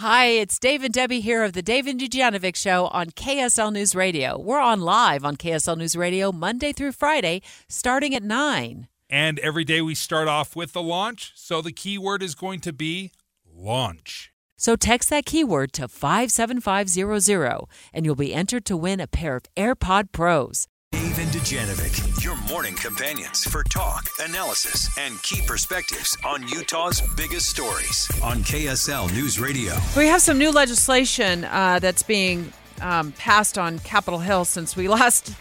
Hi, 0.00 0.26
it's 0.26 0.58
Dave 0.58 0.84
and 0.84 0.92
Debbie 0.92 1.22
here 1.22 1.42
of 1.42 1.54
the 1.54 1.62
Dave 1.62 1.86
and 1.86 1.98
Dujanovic 1.98 2.54
Show 2.54 2.88
on 2.88 3.06
KSL 3.12 3.72
News 3.72 3.94
Radio. 3.94 4.38
We're 4.38 4.60
on 4.60 4.82
live 4.82 5.24
on 5.24 5.38
KSL 5.38 5.78
News 5.78 5.96
Radio 5.96 6.30
Monday 6.32 6.74
through 6.74 6.92
Friday, 6.92 7.40
starting 7.66 8.14
at 8.14 8.22
9. 8.22 8.88
And 9.08 9.38
every 9.38 9.64
day 9.64 9.80
we 9.80 9.94
start 9.94 10.28
off 10.28 10.54
with 10.54 10.74
the 10.74 10.82
launch, 10.82 11.32
so 11.34 11.62
the 11.62 11.72
keyword 11.72 12.22
is 12.22 12.34
going 12.34 12.60
to 12.60 12.74
be 12.74 13.10
launch. 13.50 14.32
So 14.58 14.76
text 14.76 15.08
that 15.08 15.24
keyword 15.24 15.72
to 15.72 15.88
57500 15.88 17.64
and 17.94 18.04
you'll 18.04 18.14
be 18.16 18.34
entered 18.34 18.66
to 18.66 18.76
win 18.76 19.00
a 19.00 19.06
pair 19.06 19.36
of 19.36 19.44
AirPod 19.56 20.12
Pros. 20.12 20.68
Dave 20.96 21.18
and 21.18 21.28
Dujanovic, 21.28 22.24
your 22.24 22.36
morning 22.48 22.74
companions 22.74 23.44
for 23.44 23.62
talk, 23.64 24.08
analysis, 24.18 24.88
and 24.98 25.22
key 25.22 25.42
perspectives 25.46 26.16
on 26.24 26.48
Utah's 26.48 27.02
biggest 27.16 27.50
stories 27.50 28.08
on 28.24 28.38
KSL 28.38 29.12
News 29.12 29.38
Radio. 29.38 29.74
We 29.94 30.06
have 30.06 30.22
some 30.22 30.38
new 30.38 30.50
legislation 30.50 31.44
uh, 31.44 31.80
that's 31.80 32.02
being 32.02 32.50
um, 32.80 33.12
passed 33.12 33.58
on 33.58 33.78
Capitol 33.80 34.20
Hill 34.20 34.46
since 34.46 34.74
we 34.74 34.88
last 35.00 35.34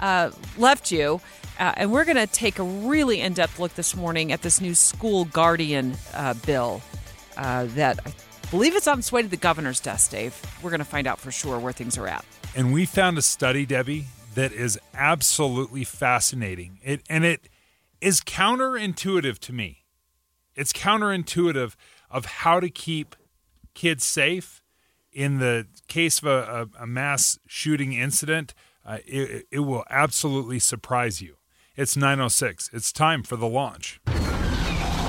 uh, 0.00 0.30
left 0.56 0.90
you. 0.90 1.20
Uh, 1.60 1.74
and 1.76 1.92
we're 1.92 2.06
going 2.06 2.16
to 2.16 2.26
take 2.26 2.58
a 2.58 2.62
really 2.62 3.20
in 3.20 3.34
depth 3.34 3.58
look 3.58 3.74
this 3.74 3.94
morning 3.94 4.32
at 4.32 4.40
this 4.40 4.62
new 4.62 4.74
school 4.74 5.26
guardian 5.26 5.94
uh, 6.14 6.32
bill 6.46 6.80
uh, 7.36 7.66
that 7.74 8.00
I 8.06 8.14
believe 8.50 8.74
it's 8.76 8.86
on 8.86 9.00
its 9.00 9.12
way 9.12 9.20
to 9.20 9.28
the 9.28 9.36
governor's 9.36 9.78
desk, 9.78 10.12
Dave. 10.12 10.40
We're 10.62 10.70
going 10.70 10.78
to 10.78 10.86
find 10.86 11.06
out 11.06 11.20
for 11.20 11.30
sure 11.30 11.58
where 11.58 11.74
things 11.74 11.98
are 11.98 12.08
at. 12.08 12.24
And 12.56 12.72
we 12.72 12.86
found 12.86 13.18
a 13.18 13.22
study, 13.22 13.66
Debbie, 13.66 14.06
that 14.34 14.52
is 14.52 14.78
absolutely 14.94 15.84
fascinating. 15.84 16.78
It 16.82 17.02
and 17.08 17.24
it 17.24 17.48
is 18.00 18.20
counterintuitive 18.20 19.38
to 19.40 19.52
me. 19.52 19.84
It's 20.54 20.72
counterintuitive 20.72 21.74
of 22.10 22.24
how 22.26 22.60
to 22.60 22.68
keep 22.68 23.16
kids 23.74 24.04
safe 24.04 24.62
in 25.12 25.38
the 25.38 25.66
case 25.88 26.18
of 26.18 26.26
a, 26.26 26.68
a, 26.78 26.82
a 26.82 26.86
mass 26.86 27.38
shooting 27.46 27.92
incident. 27.92 28.54
Uh, 28.84 28.98
it, 29.06 29.46
it 29.50 29.60
will 29.60 29.84
absolutely 29.88 30.58
surprise 30.58 31.22
you. 31.22 31.36
It's 31.76 31.96
906. 31.96 32.70
It's 32.72 32.92
time 32.92 33.22
for 33.22 33.36
the 33.36 33.46
launch. 33.46 34.00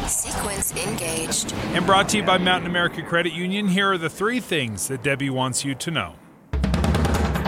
Sequence 0.07 0.73
engaged. 0.75 1.53
And 1.73 1.85
brought 1.85 2.09
to 2.09 2.17
you 2.17 2.23
by 2.23 2.37
Mountain 2.37 2.69
America 2.69 3.01
Credit 3.01 3.33
Union, 3.33 3.69
here 3.69 3.91
are 3.91 3.97
the 3.97 4.09
three 4.09 4.39
things 4.39 4.87
that 4.87 5.01
Debbie 5.01 5.29
wants 5.29 5.65
you 5.65 5.75
to 5.75 5.91
know. 5.91 6.15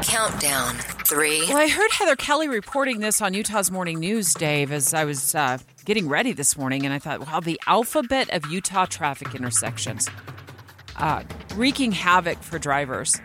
Countdown. 0.05 0.75
Three. 1.05 1.41
Well, 1.47 1.57
I 1.57 1.67
heard 1.67 1.91
Heather 1.91 2.15
Kelly 2.15 2.47
reporting 2.47 2.99
this 2.99 3.21
on 3.21 3.33
Utah's 3.33 3.71
Morning 3.71 3.99
News, 3.99 4.33
Dave, 4.33 4.71
as 4.71 4.93
I 4.93 5.03
was 5.03 5.33
uh, 5.33 5.57
getting 5.83 6.07
ready 6.07 6.31
this 6.31 6.57
morning, 6.57 6.85
and 6.85 6.93
I 6.93 6.99
thought, 6.99 7.21
wow, 7.21 7.39
the 7.39 7.59
alphabet 7.65 8.29
of 8.31 8.45
Utah 8.51 8.85
traffic 8.85 9.33
intersections, 9.33 10.07
uh, 10.97 11.23
wreaking 11.55 11.91
havoc 11.91 12.41
for 12.43 12.59
drivers. 12.59 13.19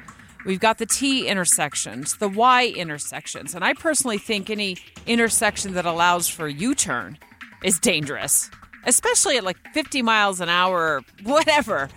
We've 0.47 0.61
got 0.61 0.79
the 0.79 0.87
T 0.87 1.29
intersections, 1.29 2.17
the 2.17 2.29
Y 2.29 2.69
intersections, 2.69 3.55
and 3.55 3.63
I 3.63 3.75
personally 3.75 4.19
think 4.19 4.49
any 4.49 4.79
intersection 5.07 5.75
that 5.75 5.85
allows 5.85 6.29
for 6.29 6.49
U 6.49 6.75
turn 6.75 7.19
is 7.63 7.79
dangerous, 7.79 8.51
especially 8.87 9.37
at 9.37 9.45
like 9.45 9.59
50 9.75 10.01
miles 10.01 10.41
an 10.41 10.49
hour 10.49 10.79
or 10.79 11.03
whatever. 11.25 11.91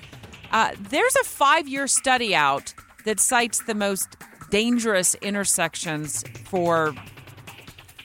Uh, 0.51 0.71
there's 0.77 1.15
a 1.15 1.23
five 1.23 1.67
year 1.69 1.87
study 1.87 2.35
out 2.35 2.73
that 3.05 3.19
cites 3.19 3.63
the 3.63 3.75
most 3.75 4.17
dangerous 4.53 5.15
intersections 5.15 6.23
for 6.45 6.93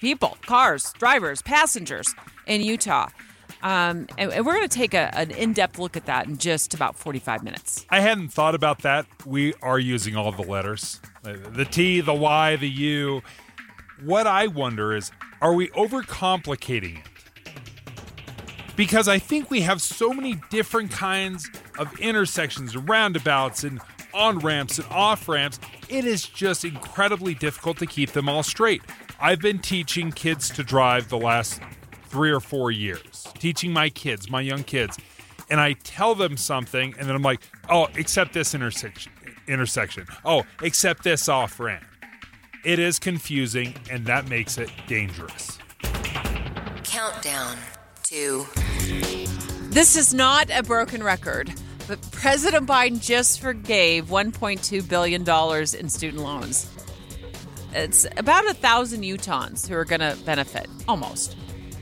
people, 0.00 0.38
cars, 0.46 0.94
drivers, 0.94 1.42
passengers 1.42 2.14
in 2.46 2.62
Utah. 2.62 3.08
Um, 3.62 4.06
and, 4.16 4.32
and 4.32 4.46
we're 4.46 4.55
going 4.55 4.66
to 4.66 4.74
take 4.74 4.94
a, 4.94 5.14
an 5.14 5.30
in 5.30 5.52
depth 5.52 5.78
look 5.78 5.94
at 5.94 6.06
that 6.06 6.27
in 6.27 6.38
just 6.38 6.72
about 6.72 6.96
45 6.96 7.44
minutes. 7.44 7.84
I 7.90 8.00
hadn't 8.00 8.28
thought 8.28 8.55
about 8.55 8.80
that. 8.80 9.05
We 9.27 9.52
are 9.60 9.78
using 9.78 10.16
all 10.16 10.32
the 10.32 10.42
letters 10.42 11.02
the 11.22 11.66
T, 11.66 12.00
the 12.00 12.14
Y, 12.14 12.56
the 12.56 12.70
U. 12.70 13.20
What 14.02 14.27
I 14.27 14.46
wonder 14.46 14.96
is 14.96 15.10
are 15.42 15.52
we 15.52 15.68
overcomplicating 15.68 17.00
it? 17.00 17.05
Because 18.74 19.06
I 19.06 19.18
think 19.18 19.50
we 19.50 19.61
have 19.62 19.83
so 19.83 20.14
many 20.14 20.40
different 20.48 20.92
kinds 20.92 21.50
of 21.78 21.92
intersections, 21.98 22.74
roundabouts, 22.74 23.64
and 23.64 23.83
on 24.14 24.39
ramps 24.39 24.79
and 24.79 24.86
off 24.91 25.29
ramps. 25.29 25.58
It 25.89 26.05
is 26.05 26.24
just 26.24 26.64
incredibly 26.64 27.35
difficult 27.35 27.79
to 27.79 27.86
keep 27.86 28.13
them 28.13 28.29
all 28.29 28.42
straight. 28.42 28.83
I've 29.20 29.41
been 29.41 29.58
teaching 29.58 30.13
kids 30.13 30.48
to 30.51 30.63
drive 30.63 31.08
the 31.08 31.19
last 31.19 31.61
three 32.08 32.30
or 32.30 32.41
four 32.41 32.70
years, 32.70 33.27
teaching 33.39 33.73
my 33.73 33.91
kids, 33.91 34.30
my 34.30 34.41
young 34.41 34.64
kids, 34.64 34.97
and 35.51 35.61
I 35.61 35.74
tell 35.85 36.14
them 36.14 36.36
something, 36.36 36.95
and 36.98 37.08
then 37.08 37.17
I'm 37.17 37.23
like, 37.23 37.41
oh, 37.68 37.89
except 37.95 38.33
this 38.33 38.55
intersection, 38.55 39.13
intersection. 39.47 40.07
Oh, 40.24 40.45
except 40.63 41.02
this 41.05 41.29
off 41.29 41.58
ramp. 41.58 41.85
It 42.64 42.79
is 42.79 42.98
confusing, 42.98 43.74
and 43.91 44.07
that 44.07 44.29
makes 44.29 44.58
it 44.58 44.70
dangerous. 44.86 45.58
Countdown. 46.85 47.57
Two. 48.02 48.47
This 49.70 49.97
is 49.97 50.14
not 50.14 50.48
a 50.51 50.63
broken 50.63 51.02
record, 51.02 51.52
but 51.88 52.00
President 52.12 52.68
Biden 52.68 53.02
just 53.02 53.40
forgave 53.40 54.06
$1.2 54.06 54.88
billion 54.88 55.22
in 55.22 55.88
student 55.88 56.22
loans. 56.22 56.70
It's 57.72 58.06
about 58.16 58.46
a 58.46 58.54
thousand 58.54 59.02
Utahns 59.02 59.66
who 59.66 59.74
are 59.74 59.86
going 59.86 60.00
to 60.00 60.16
benefit, 60.24 60.68
almost. 60.86 61.36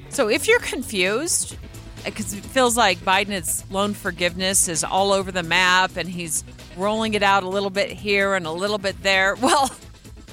So 0.09 0.29
if 0.29 0.47
you're 0.47 0.61
confused, 0.61 1.57
because 2.05 2.33
it 2.33 2.45
feels 2.45 2.77
like 2.77 2.99
Biden's 2.99 3.69
loan 3.71 3.95
forgiveness 3.95 4.69
is 4.69 4.85
all 4.85 5.13
over 5.13 5.33
the 5.33 5.43
map 5.43 5.97
and 5.97 6.09
he's 6.09 6.45
rolling 6.77 7.15
it 7.15 7.23
out 7.23 7.43
a 7.43 7.49
little 7.49 7.71
bit 7.71 7.91
here 7.91 8.35
and 8.35 8.47
a 8.47 8.53
little 8.53 8.79
bit 8.79 9.03
there, 9.03 9.35
well, 9.43 9.71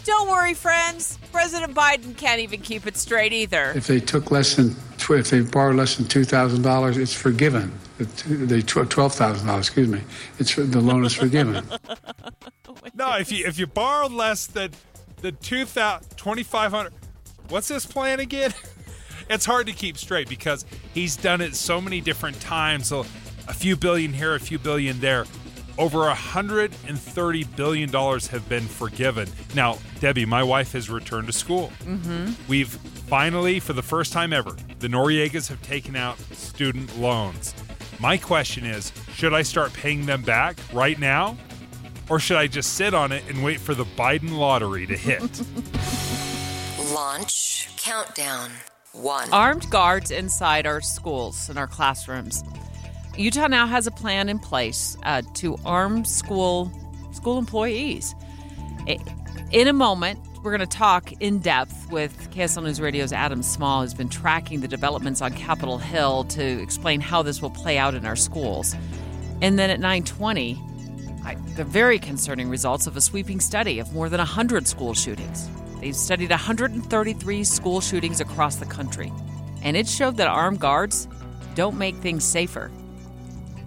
don't 0.06 0.30
worry, 0.30 0.53
friends. 0.53 1.18
President 1.31 1.74
Biden 1.74 2.16
can't 2.18 2.40
even 2.41 2.62
keep 2.62 2.86
it 2.88 2.97
straight 2.97 3.34
either. 3.34 3.72
If 3.75 3.88
they 3.88 4.00
took 4.00 4.31
less 4.31 4.56
than, 4.56 4.75
if 5.09 5.30
they 5.30 5.41
borrowed 5.41 5.75
less 5.75 5.96
than 5.96 6.08
two 6.08 6.24
thousand 6.24 6.62
dollars, 6.62 6.97
it's 6.97 7.14
forgiven. 7.14 7.72
The 7.97 8.06
two- 8.06 8.46
They 8.46 8.62
tw- 8.62 8.90
twelve 8.90 9.14
thousand 9.14 9.47
dollars, 9.47 9.68
excuse 9.68 9.88
me. 9.88 10.02
It's 10.40 10.56
the 10.56 10.81
loan 10.81 11.06
is 11.06 11.14
forgiven. 11.14 11.66
No, 12.96 13.16
if 13.18 13.31
you 13.31 13.46
if 13.47 13.58
you 13.58 13.66
borrowed 13.66 14.12
less 14.12 14.46
than 14.46 14.72
the 15.22 15.31
2000 15.31 16.18
2500 16.18 16.94
what's 17.50 17.68
this 17.70 17.85
plan 17.85 18.20
again? 18.20 18.53
It's 19.30 19.46
hard 19.46 19.68
to 19.68 19.74
keep 19.74 19.97
straight 19.97 20.28
because 20.28 20.66
he's 20.94 21.16
done 21.16 21.40
it 21.40 21.56
so 21.56 21.80
many 21.80 22.02
different 22.02 22.41
times. 22.41 22.88
So 22.88 23.06
a 23.47 23.53
few 23.53 23.78
billion 23.78 24.12
here, 24.12 24.35
a 24.35 24.40
few 24.40 24.59
billion 24.59 25.00
there. 25.00 25.25
Over 25.78 26.07
a 26.07 26.13
hundred 26.13 26.72
and 26.88 27.00
thirty 27.00 27.44
billion 27.44 27.89
dollars 27.89 28.28
have 28.28 28.47
been 28.47 28.66
forgiven. 28.67 29.28
Now, 29.56 29.79
Debbie, 30.00 30.25
my 30.25 30.44
wife 30.44 30.73
has 30.73 30.89
returned 30.89 31.28
to 31.28 31.34
school. 31.34 31.72
Mm-hmm. 31.84 32.34
We've 32.47 32.69
finally, 32.69 33.59
for 33.59 33.73
the 33.73 33.81
first 33.81 34.13
time 34.13 34.34
ever, 34.34 34.56
the 34.79 34.88
Noriegas 34.88 35.47
have 35.50 35.61
taken 35.63 35.95
out 35.95 36.19
student 36.34 36.97
loans. 37.00 37.56
My 38.00 38.17
question 38.17 38.66
is, 38.66 38.91
should 39.13 39.34
I 39.34 39.41
start 39.41 39.73
paying 39.73 40.06
them 40.06 40.22
back 40.22 40.57
right 40.73 41.00
now? 41.00 41.38
Or 42.09 42.19
should 42.19 42.38
I 42.38 42.47
just 42.47 42.73
sit 42.73 42.94
on 42.94 43.11
it 43.11 43.23
and 43.29 43.44
wait 43.44 43.59
for 43.59 43.73
the 43.73 43.85
Biden 43.85 44.38
lottery 44.38 44.85
to 44.88 44.97
hit? 44.97 45.22
Launch. 46.94 47.69
Countdown. 47.78 48.51
One. 48.94 49.34
armed 49.34 49.67
guards 49.72 50.11
inside 50.11 50.67
our 50.67 50.79
schools 50.79 51.50
and 51.50 51.57
our 51.57 51.66
classrooms. 51.66 52.44
Utah 53.18 53.47
now 53.47 53.68
has 53.68 53.85
a 53.85 53.91
plan 53.91 54.28
in 54.28 54.40
place 54.40 54.97
uh, 55.03 55.22
to 55.35 55.56
arm 55.66 56.03
school 56.03 56.72
school 57.12 57.38
employees. 57.38 58.16
In 59.51 59.68
a 59.68 59.74
moment, 59.74 60.19
we're 60.41 60.50
going 60.50 60.68
to 60.68 60.78
talk 60.78 61.12
in 61.22 61.38
depth 61.40 61.91
with 61.91 62.31
KSL 62.31 62.63
News 62.63 62.81
Radio's 62.81 63.13
Adam 63.13 63.44
Small, 63.44 63.81
who's 63.81 63.94
been 63.94 64.09
tracking 64.09 64.62
the 64.62 64.68
developments 64.68 65.22
on 65.22 65.31
Capitol 65.34 65.78
Hill 65.78 66.23
to 66.25 66.44
explain 66.62 67.02
how 67.02 67.22
this 67.22 67.40
will 67.40 67.52
play 67.52 67.78
out 67.78 67.94
in 67.94 68.06
our 68.06 68.16
schools. 68.16 68.75
And 69.41 69.59
then 69.59 69.69
at 69.69 69.79
9:20, 69.79 70.57
I, 71.23 71.35
the 71.56 71.63
very 71.63 72.00
concerning 72.00 72.49
results 72.49 72.88
of 72.88 72.97
a 72.97 73.02
sweeping 73.02 73.40
study 73.40 73.78
of 73.78 73.93
more 73.93 74.09
than 74.09 74.17
100 74.17 74.67
school 74.67 74.96
shootings. 74.96 75.49
They've 75.79 75.96
studied 75.96 76.32
133 76.32 77.43
school 77.43 77.79
shootings 77.79 78.22
across 78.22 78.55
the 78.55 78.66
country, 78.66 79.14
and 79.61 79.78
it 79.78 79.88
showed 79.88 80.17
that 80.17 80.28
armed 80.28 80.59
guards 80.59 81.08
don't 81.53 81.78
make 81.78 81.96
things 81.97 82.23
safer. 82.23 82.72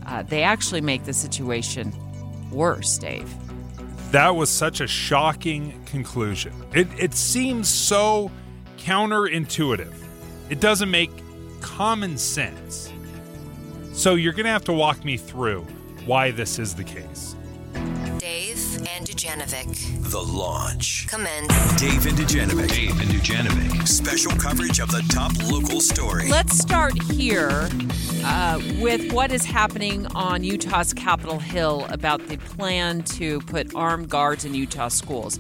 Uh, 0.07 0.23
they 0.23 0.43
actually 0.43 0.81
make 0.81 1.05
the 1.05 1.13
situation 1.13 1.93
worse, 2.51 2.97
Dave. 2.97 3.29
That 4.13 4.37
was 4.37 4.49
such 4.49 4.81
a 4.81 4.87
shocking 4.87 5.85
conclusion. 5.85 6.53
It, 6.73 6.87
it 6.97 7.13
seems 7.13 7.69
so 7.69 8.31
counterintuitive. 8.79 9.93
It 10.49 10.61
doesn't 10.61 10.91
make 10.91 11.11
common 11.61 12.17
sense. 12.17 12.93
So 13.93 14.15
you're 14.15 14.33
going 14.33 14.45
to 14.45 14.51
have 14.51 14.65
to 14.65 14.73
walk 14.73 15.05
me 15.05 15.17
through 15.17 15.63
why 16.05 16.31
this 16.31 16.59
is 16.59 16.75
the 16.75 16.85
case. 16.85 17.35
Dave 18.19 18.77
and 18.89 19.07
Dujanovic. 19.07 20.11
The 20.11 20.21
launch. 20.21 21.07
Commence. 21.09 21.49
Dave 21.81 22.07
and 22.07 22.17
Dujanovic. 22.17 22.69
Dave 22.69 23.01
and 23.01 23.11
Dujanovic. 23.11 23.87
Special 23.87 24.33
coverage 24.33 24.81
of 24.81 24.91
the 24.91 25.05
top 25.13 25.33
local 25.51 25.81
story. 25.81 26.29
Let's 26.29 26.59
start 26.59 26.95
here 27.13 27.69
uh, 28.25 28.61
with 28.81 29.13
what 29.13 29.33
is 29.33 29.45
happening 29.45 30.07
on 30.15 30.45
Utah's 30.45 30.95
Capitol 30.95 31.39
Hill 31.39 31.87
about 31.91 32.27
the 32.29 32.39
plan 32.39 33.03
to 33.03 33.41
put 33.43 33.75
armed 33.75 34.09
guards 34.09 34.45
in 34.45 34.55
Utah 34.55 34.89
schools. 34.89 35.39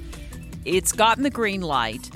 It's 0.64 0.92
gotten 0.92 1.22
the 1.22 1.30
green 1.30 1.62
light, 1.62 2.10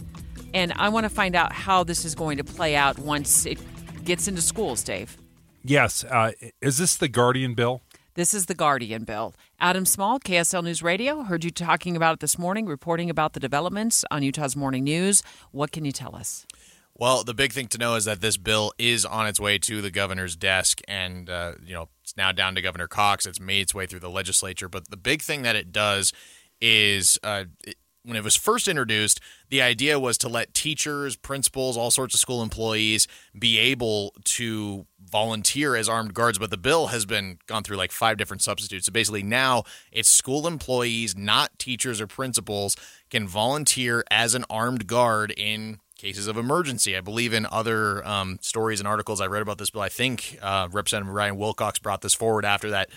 and 0.53 0.73
I 0.75 0.91
want 0.91 1.05
to 1.05 1.11
find 1.11 1.35
out 1.35 1.53
how 1.53 1.85
this 1.85 2.05
is 2.05 2.15
going 2.15 2.37
to 2.37 2.45
play 2.45 2.77
out 2.77 2.99
once 2.99 3.47
it 3.47 3.59
gets 4.05 4.29
into 4.29 4.43
schools, 4.43 4.83
Dave. 4.83 5.17
Yes. 5.63 6.05
Uh, 6.05 6.33
is 6.61 6.79
this 6.79 6.97
the 6.97 7.09
Guardian 7.09 7.55
bill? 7.55 7.83
This 8.15 8.35
is 8.35 8.47
the 8.47 8.55
Guardian 8.55 9.05
bill. 9.05 9.35
Adam 9.61 9.87
Small, 9.87 10.19
KSL 10.19 10.65
News 10.65 10.83
Radio, 10.83 11.23
heard 11.23 11.45
you 11.45 11.51
talking 11.51 11.95
about 11.95 12.15
it 12.15 12.21
this 12.21 12.37
morning, 12.37 12.67
reporting 12.67 13.09
about 13.09 13.35
the 13.35 13.41
developments 13.41 14.05
on 14.11 14.25
Utah's 14.25 14.57
Morning 14.57 14.83
News. 14.83 15.23
What 15.53 15.71
can 15.71 15.85
you 15.85 15.93
tell 15.93 16.17
us? 16.17 16.45
Well, 16.93 17.23
the 17.23 17.35
big 17.35 17.53
thing 17.53 17.69
to 17.69 17.79
know 17.79 17.95
is 17.95 18.07
that 18.07 18.21
this 18.21 18.37
bill 18.37 18.73
is 18.79 19.07
on 19.07 19.29
its 19.29 19.39
way 19.39 19.59
to 19.59 19.81
the 19.81 19.93
governor's 19.93 20.35
desk, 20.35 20.81
and 20.89 21.31
uh, 21.31 21.53
you 21.65 21.73
know 21.73 21.89
it's 22.03 22.17
now 22.17 22.33
down 22.33 22.57
to 22.57 22.61
Governor 22.61 22.89
Cox. 22.89 23.27
It's 23.27 23.39
made 23.39 23.61
its 23.61 23.75
way 23.77 23.87
through 23.87 24.01
the 24.01 24.11
legislature, 24.11 24.69
but 24.69 24.91
the 24.91 24.97
big 24.97 25.23
thing 25.23 25.43
that 25.43 25.55
it 25.55 25.71
does 25.71 26.13
is 26.61 27.17
uh, 27.23 27.45
it, 27.65 27.77
when 28.05 28.17
it 28.17 28.25
was 28.25 28.35
first 28.35 28.67
introduced, 28.67 29.21
the 29.51 29.63
idea 29.63 30.01
was 30.01 30.19
to 30.19 30.29
let 30.29 30.53
teachers, 30.53 31.17
principals, 31.17 31.77
all 31.77 31.93
sorts 31.93 32.15
of 32.15 32.21
school 32.21 32.43
employees 32.43 33.07
be 33.39 33.57
able 33.59 34.15
to 34.25 34.87
volunteer 35.11 35.77
as 35.77 35.89
armed 35.89 36.15
guards. 36.15 36.39
But 36.39 36.51
the 36.51 36.57
bill 36.57 36.89
has 36.89 37.05
been 37.07 37.39
gone 37.47 37.63
through 37.63 37.77
like 37.77 37.93
five 37.93 38.17
different 38.17 38.43
substitutes. 38.43 38.87
So 38.87 38.93
basically, 38.93 39.23
now 39.23 39.65
it's 39.93 40.09
school 40.09 40.47
employees, 40.47 41.17
not 41.17 41.59
teachers 41.59 42.01
or 42.01 42.07
principals, 42.07 42.77
can 43.11 43.27
volunteer 43.27 44.05
as 44.11 44.35
an 44.35 44.45
armed 44.49 44.87
guard 44.87 45.33
in 45.37 45.81
cases 45.97 46.27
of 46.27 46.37
emergency. 46.37 46.97
I 46.97 47.01
believe 47.01 47.35
in 47.35 47.47
other 47.51 48.07
um, 48.07 48.39
stories 48.41 48.81
and 48.81 48.89
articles 48.89 49.21
I 49.21 49.27
read 49.27 49.43
about 49.43 49.59
this 49.59 49.71
bill. 49.71 49.83
I 49.83 49.91
think 49.91 50.39
uh, 50.41 50.69
Representative 50.73 51.13
Ryan 51.13 51.37
Wilcox 51.37 51.79
brought 51.79 52.01
this 52.01 52.15
forward 52.15 52.45
after 52.45 52.71
that 52.71 52.91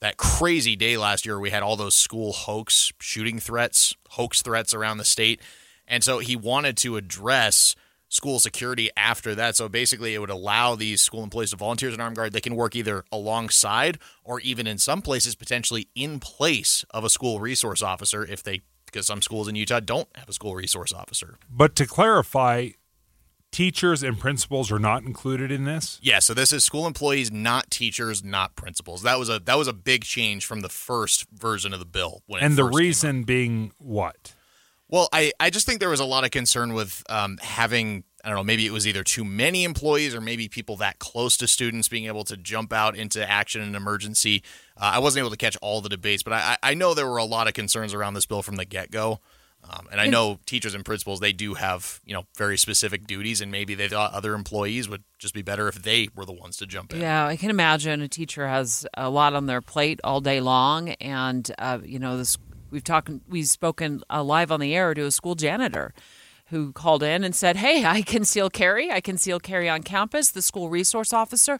that 0.00 0.16
crazy 0.18 0.76
day 0.76 0.96
last 0.96 1.24
year 1.24 1.36
where 1.36 1.40
we 1.40 1.50
had 1.50 1.62
all 1.62 1.76
those 1.76 1.94
school 1.94 2.32
hoax 2.32 2.92
shooting 3.00 3.38
threats, 3.38 3.94
hoax 4.10 4.42
threats 4.42 4.74
around 4.74 4.98
the 4.98 5.04
state. 5.04 5.40
And 5.88 6.04
so 6.04 6.18
he 6.18 6.36
wanted 6.36 6.76
to 6.78 6.96
address 6.96 7.74
school 8.16 8.40
security 8.40 8.90
after 8.96 9.34
that. 9.34 9.54
So 9.56 9.68
basically, 9.68 10.14
it 10.14 10.18
would 10.18 10.30
allow 10.30 10.74
these 10.74 11.00
school 11.02 11.22
employees 11.22 11.50
to 11.50 11.56
volunteer 11.56 11.90
as 11.90 11.94
an 11.94 12.00
armed 12.00 12.16
guard. 12.16 12.32
They 12.32 12.40
can 12.40 12.56
work 12.56 12.74
either 12.74 13.04
alongside 13.12 13.98
or 14.24 14.40
even 14.40 14.66
in 14.66 14.78
some 14.78 15.02
places 15.02 15.34
potentially 15.34 15.88
in 15.94 16.18
place 16.18 16.84
of 16.90 17.04
a 17.04 17.10
school 17.10 17.38
resource 17.40 17.82
officer 17.82 18.24
if 18.24 18.42
they, 18.42 18.62
because 18.86 19.06
some 19.06 19.22
schools 19.22 19.46
in 19.48 19.54
Utah 19.54 19.80
don't 19.80 20.08
have 20.16 20.28
a 20.28 20.32
school 20.32 20.54
resource 20.56 20.92
officer. 20.92 21.38
But 21.50 21.76
to 21.76 21.86
clarify, 21.86 22.70
teachers 23.52 24.02
and 24.02 24.18
principals 24.18 24.72
are 24.72 24.78
not 24.78 25.02
included 25.02 25.50
in 25.50 25.64
this. 25.64 25.98
Yeah, 26.02 26.18
so 26.18 26.34
this 26.34 26.52
is 26.52 26.64
school 26.64 26.86
employees, 26.86 27.30
not 27.30 27.70
teachers, 27.70 28.24
not 28.24 28.56
principals. 28.56 29.02
That 29.02 29.18
was 29.18 29.28
a 29.28 29.38
that 29.40 29.56
was 29.58 29.68
a 29.68 29.72
big 29.72 30.04
change 30.04 30.44
from 30.46 30.60
the 30.60 30.68
first 30.68 31.26
version 31.32 31.72
of 31.72 31.78
the 31.78 31.86
bill. 31.86 32.22
When 32.26 32.42
And 32.42 32.56
the 32.56 32.62
first 32.62 32.72
came 32.72 32.74
out. 32.74 32.78
reason 32.78 33.22
being 33.24 33.72
what? 33.78 34.34
Well, 34.88 35.08
I, 35.12 35.32
I 35.40 35.50
just 35.50 35.66
think 35.66 35.80
there 35.80 35.88
was 35.88 36.00
a 36.00 36.04
lot 36.04 36.24
of 36.24 36.30
concern 36.30 36.72
with 36.72 37.02
um, 37.08 37.38
having, 37.42 38.04
I 38.24 38.28
don't 38.28 38.36
know, 38.36 38.44
maybe 38.44 38.66
it 38.66 38.72
was 38.72 38.86
either 38.86 39.02
too 39.02 39.24
many 39.24 39.64
employees 39.64 40.14
or 40.14 40.20
maybe 40.20 40.48
people 40.48 40.76
that 40.76 40.98
close 41.00 41.36
to 41.38 41.48
students 41.48 41.88
being 41.88 42.06
able 42.06 42.24
to 42.24 42.36
jump 42.36 42.72
out 42.72 42.96
into 42.96 43.28
action 43.28 43.62
in 43.62 43.68
an 43.68 43.74
emergency. 43.74 44.42
Uh, 44.76 44.92
I 44.94 44.98
wasn't 45.00 45.22
able 45.22 45.30
to 45.30 45.36
catch 45.36 45.56
all 45.60 45.80
the 45.80 45.88
debates, 45.88 46.22
but 46.22 46.34
I, 46.34 46.56
I 46.62 46.74
know 46.74 46.94
there 46.94 47.08
were 47.08 47.16
a 47.16 47.24
lot 47.24 47.48
of 47.48 47.54
concerns 47.54 47.94
around 47.94 48.14
this 48.14 48.26
bill 48.26 48.42
from 48.42 48.56
the 48.56 48.64
get 48.64 48.90
go. 48.90 49.20
Um, 49.68 49.88
and 49.90 50.00
I 50.00 50.06
know 50.06 50.38
teachers 50.46 50.74
and 50.74 50.84
principals, 50.84 51.18
they 51.18 51.32
do 51.32 51.54
have, 51.54 52.00
you 52.04 52.14
know, 52.14 52.26
very 52.36 52.56
specific 52.56 53.04
duties, 53.06 53.40
and 53.40 53.50
maybe 53.50 53.74
they 53.74 53.88
thought 53.88 54.12
other 54.12 54.34
employees 54.34 54.88
would 54.88 55.02
just 55.18 55.34
be 55.34 55.42
better 55.42 55.66
if 55.66 55.82
they 55.82 56.08
were 56.14 56.24
the 56.24 56.32
ones 56.32 56.56
to 56.58 56.66
jump 56.66 56.92
in. 56.92 57.00
Yeah, 57.00 57.26
I 57.26 57.36
can 57.36 57.50
imagine 57.50 58.00
a 58.00 58.06
teacher 58.06 58.46
has 58.46 58.86
a 58.94 59.10
lot 59.10 59.34
on 59.34 59.46
their 59.46 59.60
plate 59.60 59.98
all 60.04 60.20
day 60.20 60.40
long, 60.40 60.90
and 60.90 61.50
uh, 61.58 61.80
you 61.84 61.98
know 61.98 62.16
this. 62.16 62.38
We've 62.70 62.84
talked, 62.84 63.10
we've 63.28 63.48
spoken 63.48 64.02
uh, 64.10 64.22
live 64.22 64.50
on 64.50 64.60
the 64.60 64.74
air 64.74 64.94
to 64.94 65.06
a 65.06 65.10
school 65.10 65.34
janitor 65.34 65.94
who 66.46 66.72
called 66.72 67.02
in 67.02 67.24
and 67.24 67.34
said, 67.34 67.56
"Hey, 67.56 67.84
I 67.84 68.02
conceal 68.02 68.50
carry. 68.50 68.90
I 68.90 69.00
conceal 69.00 69.40
carry 69.40 69.68
on 69.68 69.82
campus." 69.82 70.30
The 70.30 70.42
school 70.42 70.68
resource 70.68 71.12
officer, 71.12 71.58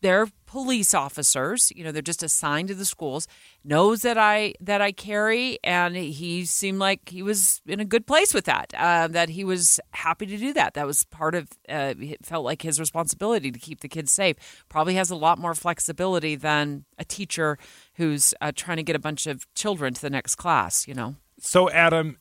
they're 0.00 0.28
police 0.48 0.94
officers. 0.94 1.70
You 1.76 1.84
know, 1.84 1.92
they're 1.92 2.02
just 2.02 2.22
assigned 2.22 2.68
to 2.68 2.74
the 2.74 2.86
schools. 2.86 3.28
Knows 3.62 4.02
that 4.02 4.18
I 4.18 4.54
that 4.60 4.80
I 4.80 4.90
carry, 4.90 5.58
and 5.62 5.94
he 5.94 6.44
seemed 6.46 6.78
like 6.78 7.10
he 7.10 7.22
was 7.22 7.60
in 7.66 7.80
a 7.80 7.84
good 7.84 8.06
place 8.06 8.34
with 8.34 8.46
that. 8.46 8.72
Uh, 8.76 9.08
that 9.08 9.28
he 9.28 9.44
was 9.44 9.78
happy 9.92 10.26
to 10.26 10.36
do 10.36 10.52
that. 10.54 10.74
That 10.74 10.86
was 10.86 11.04
part 11.04 11.34
of. 11.34 11.48
Uh, 11.68 11.94
it 12.00 12.24
felt 12.24 12.44
like 12.44 12.62
his 12.62 12.80
responsibility 12.80 13.52
to 13.52 13.58
keep 13.58 13.80
the 13.80 13.88
kids 13.88 14.10
safe. 14.10 14.64
Probably 14.68 14.94
has 14.94 15.10
a 15.10 15.16
lot 15.16 15.38
more 15.38 15.54
flexibility 15.54 16.34
than 16.34 16.86
a 16.98 17.04
teacher 17.04 17.58
who's 17.94 18.34
uh, 18.40 18.50
trying 18.56 18.78
to 18.78 18.82
get 18.82 18.96
a 18.96 19.00
bunch 19.00 19.26
of 19.26 19.46
children 19.54 19.94
to 19.94 20.00
the 20.00 20.10
next 20.10 20.36
class. 20.36 20.88
You 20.88 20.94
know. 20.94 21.16
So, 21.38 21.70
Adam, 21.70 22.16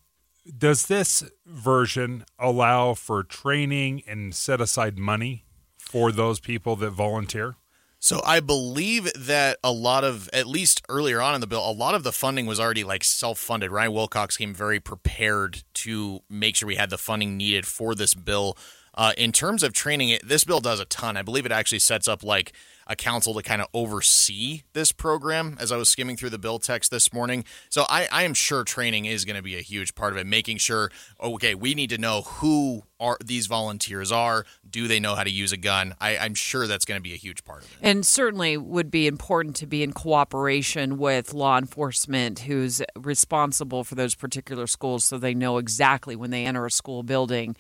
does 0.46 0.88
this 0.88 1.24
version 1.46 2.26
allow 2.38 2.94
for 2.94 3.24
training 3.24 4.04
and 4.06 4.36
set 4.36 4.60
aside 4.60 4.98
money 4.98 5.46
for 5.78 6.12
those 6.12 6.42
people 6.42 6.76
that 6.76 6.92
volunteer? 6.92 7.56
So 8.00 8.22
I 8.24 8.40
believe 8.40 9.12
that 9.14 9.58
a 9.64 9.72
lot 9.72 10.04
of, 10.04 10.30
at 10.32 10.46
least 10.46 10.84
earlier 10.88 11.20
on 11.20 11.34
in 11.34 11.42
the 11.42 11.48
bill, 11.48 11.68
a 11.68 11.72
lot 11.72 11.96
of 11.96 12.04
the 12.04 12.12
funding 12.12 12.46
was 12.46 12.60
already 12.60 12.84
like 12.84 13.04
self-funded. 13.04 13.72
Ryan 13.72 13.92
Wilcox 13.92 14.38
came 14.38 14.54
very 14.54 14.80
prepared 14.80 15.64
to 15.76 16.20
make 16.30 16.56
sure 16.56 16.68
we 16.68 16.76
had 16.76 16.92
the 16.92 16.98
funding 16.98 17.38
needed 17.38 17.66
for 17.66 17.96
this 17.96 18.14
bill. 18.14 18.56
Uh, 18.98 19.14
in 19.16 19.32
terms 19.32 19.62
of 19.62 19.74
training, 19.74 20.10
it 20.10 20.28
this 20.28 20.44
bill 20.44 20.60
does 20.60 20.80
a 20.80 20.86
ton. 20.86 21.16
I 21.16 21.22
believe 21.22 21.46
it 21.46 21.52
actually 21.52 21.80
sets 21.80 22.08
up 22.08 22.24
like 22.24 22.52
a 22.88 22.96
council 22.96 23.34
to 23.36 23.44
kind 23.44 23.62
of 23.62 23.68
oversee 23.74 24.64
this 24.74 24.92
program. 24.92 25.56
As 25.60 25.72
I 25.72 25.78
was 25.78 25.90
skimming 25.90 26.18
through 26.18 26.32
the 26.32 26.40
bill 26.40 26.58
text 26.58 26.90
this 26.90 27.14
morning, 27.14 27.44
so 27.70 27.86
I, 27.90 28.08
I 28.12 28.24
am 28.24 28.34
sure 28.34 28.64
training 28.64 29.06
is 29.06 29.24
going 29.24 29.36
to 29.36 29.44
be 29.44 29.56
a 29.56 29.62
huge 29.62 29.94
part 29.94 30.14
of 30.14 30.18
it. 30.18 30.26
Making 30.26 30.58
sure, 30.58 30.90
okay, 31.22 31.54
we 31.54 31.76
need 31.76 31.92
to 31.92 32.00
know 32.00 32.22
who 32.22 32.84
are 33.00 33.18
these 33.24 33.46
volunteers 33.46 34.12
are. 34.12 34.46
Do 34.68 34.88
they 34.88 35.00
know 35.00 35.14
how 35.14 35.24
to 35.24 35.30
use 35.30 35.52
a 35.52 35.58
gun? 35.58 35.94
I, 36.02 36.18
I'm 36.18 36.34
sure 36.34 36.66
that's 36.66 36.86
going 36.86 36.98
to 36.98 37.04
be 37.04 37.14
a 37.14 37.18
huge 37.18 37.44
part 37.44 37.66
of 37.66 37.72
it. 37.72 37.78
And 37.84 38.04
certainly 38.04 38.58
would 38.58 38.90
be 38.90 39.06
important 39.06 39.56
to 39.58 39.68
be 39.68 39.84
in 39.84 39.94
cooperation 39.94 40.98
with 40.98 41.36
law 41.36 41.60
enforcement 41.60 42.40
who's 42.40 42.82
responsible 42.96 43.84
for 43.84 43.94
those 43.94 44.16
particular 44.16 44.66
schools 44.66 45.04
so 45.04 45.20
they 45.20 45.36
know 45.36 45.60
exactly 45.60 46.16
when 46.16 46.32
they 46.32 46.46
enter 46.46 46.66
a 46.66 46.72
school 46.72 47.04
building 47.04 47.56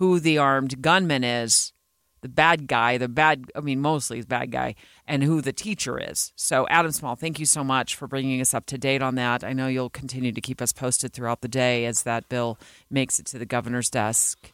who 0.00 0.18
the 0.18 0.38
armed 0.38 0.80
gunman 0.80 1.22
is, 1.22 1.74
the 2.22 2.28
bad 2.28 2.66
guy, 2.66 2.96
the 2.96 3.06
bad, 3.06 3.44
I 3.54 3.60
mean, 3.60 3.80
mostly 3.80 4.22
the 4.22 4.26
bad 4.26 4.50
guy, 4.50 4.74
and 5.06 5.22
who 5.22 5.42
the 5.42 5.52
teacher 5.52 5.98
is. 5.98 6.32
So, 6.36 6.66
Adam 6.68 6.90
Small, 6.90 7.16
thank 7.16 7.38
you 7.38 7.44
so 7.44 7.62
much 7.62 7.94
for 7.94 8.08
bringing 8.08 8.40
us 8.40 8.54
up 8.54 8.64
to 8.66 8.78
date 8.78 9.02
on 9.02 9.14
that. 9.16 9.44
I 9.44 9.52
know 9.52 9.68
you'll 9.68 9.90
continue 9.90 10.32
to 10.32 10.40
keep 10.40 10.62
us 10.62 10.72
posted 10.72 11.12
throughout 11.12 11.42
the 11.42 11.48
day 11.48 11.84
as 11.84 12.02
that 12.04 12.30
bill 12.30 12.58
makes 12.90 13.18
it 13.18 13.26
to 13.26 13.38
the 13.38 13.44
governor's 13.44 13.90
desk. 13.90 14.50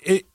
It, 0.00 0.26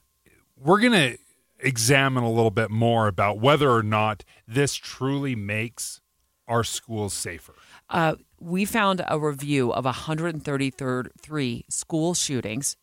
we're 0.58 0.80
going 0.80 0.94
to 0.94 1.18
examine 1.60 2.24
a 2.24 2.32
little 2.32 2.52
bit 2.52 2.72
more 2.72 3.10
about 3.10 3.40
whether 3.40 3.70
or 3.70 3.84
not 3.84 4.24
this 4.48 4.76
truly 4.76 5.36
makes 5.36 6.00
our 6.48 6.64
schools 6.64 7.14
safer. 7.14 7.54
Uh, 7.90 8.16
we 8.40 8.64
found 8.64 9.04
a 9.10 9.20
review 9.20 9.74
of 9.74 9.84
133 9.84 11.66
school 11.70 12.14
shootings. 12.14 12.78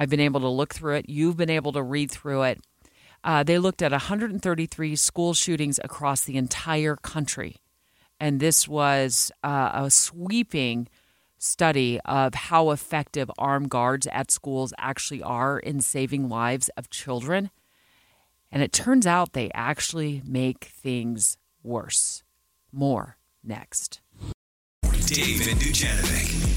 I've 0.00 0.08
been 0.08 0.18
able 0.18 0.40
to 0.40 0.48
look 0.48 0.72
through 0.72 0.94
it. 0.94 1.10
You've 1.10 1.36
been 1.36 1.50
able 1.50 1.72
to 1.72 1.82
read 1.82 2.10
through 2.10 2.44
it. 2.44 2.60
Uh, 3.22 3.42
they 3.42 3.58
looked 3.58 3.82
at 3.82 3.92
133 3.92 4.96
school 4.96 5.34
shootings 5.34 5.78
across 5.84 6.24
the 6.24 6.38
entire 6.38 6.96
country. 6.96 7.56
And 8.18 8.40
this 8.40 8.66
was 8.66 9.30
uh, 9.44 9.70
a 9.74 9.90
sweeping 9.90 10.88
study 11.36 12.00
of 12.06 12.34
how 12.34 12.70
effective 12.70 13.30
armed 13.36 13.68
guards 13.68 14.06
at 14.06 14.30
schools 14.30 14.72
actually 14.78 15.22
are 15.22 15.58
in 15.58 15.82
saving 15.82 16.30
lives 16.30 16.70
of 16.78 16.88
children. 16.88 17.50
And 18.50 18.62
it 18.62 18.72
turns 18.72 19.06
out 19.06 19.34
they 19.34 19.50
actually 19.52 20.22
make 20.24 20.64
things 20.64 21.36
worse. 21.62 22.22
More 22.72 23.18
next. 23.44 24.00
Dave 24.82 25.46
and 25.46 25.60
Dujanovic. 25.60 26.49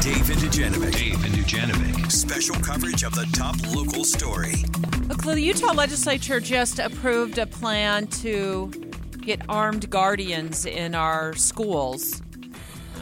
Dave 0.00 0.30
and 0.30 0.40
Dujanovic. 0.40 0.92
Dave 0.92 1.24
and 1.26 1.34
Dujanovic. 1.34 2.10
Special 2.10 2.54
coverage 2.56 3.02
of 3.02 3.14
the 3.14 3.28
top 3.34 3.54
local 3.74 4.02
story. 4.02 4.54
Look, 5.08 5.22
the 5.24 5.38
Utah 5.38 5.74
legislature 5.74 6.40
just 6.40 6.78
approved 6.78 7.36
a 7.36 7.46
plan 7.46 8.06
to 8.06 8.70
get 9.20 9.42
armed 9.50 9.90
guardians 9.90 10.64
in 10.64 10.94
our 10.94 11.34
schools. 11.34 12.22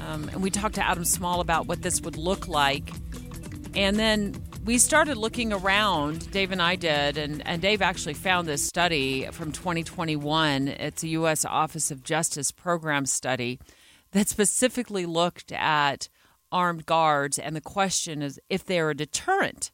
Um, 0.08 0.28
and 0.30 0.42
we 0.42 0.50
talked 0.50 0.74
to 0.74 0.84
Adam 0.84 1.04
Small 1.04 1.40
about 1.40 1.68
what 1.68 1.82
this 1.82 2.00
would 2.00 2.16
look 2.16 2.48
like. 2.48 2.90
And 3.76 3.96
then 3.96 4.34
we 4.64 4.76
started 4.78 5.16
looking 5.16 5.52
around, 5.52 6.28
Dave 6.32 6.50
and 6.50 6.60
I 6.60 6.74
did, 6.74 7.16
and, 7.16 7.46
and 7.46 7.62
Dave 7.62 7.80
actually 7.80 8.14
found 8.14 8.48
this 8.48 8.66
study 8.66 9.28
from 9.30 9.52
2021. 9.52 10.66
It's 10.66 11.04
a 11.04 11.08
U.S. 11.08 11.44
Office 11.44 11.92
of 11.92 12.02
Justice 12.02 12.50
program 12.50 13.06
study 13.06 13.60
that 14.10 14.28
specifically 14.28 15.06
looked 15.06 15.52
at 15.52 16.08
armed 16.50 16.86
guards, 16.86 17.38
and 17.38 17.54
the 17.54 17.60
question 17.60 18.22
is 18.22 18.40
if 18.48 18.64
they're 18.64 18.90
a 18.90 18.96
deterrent. 18.96 19.70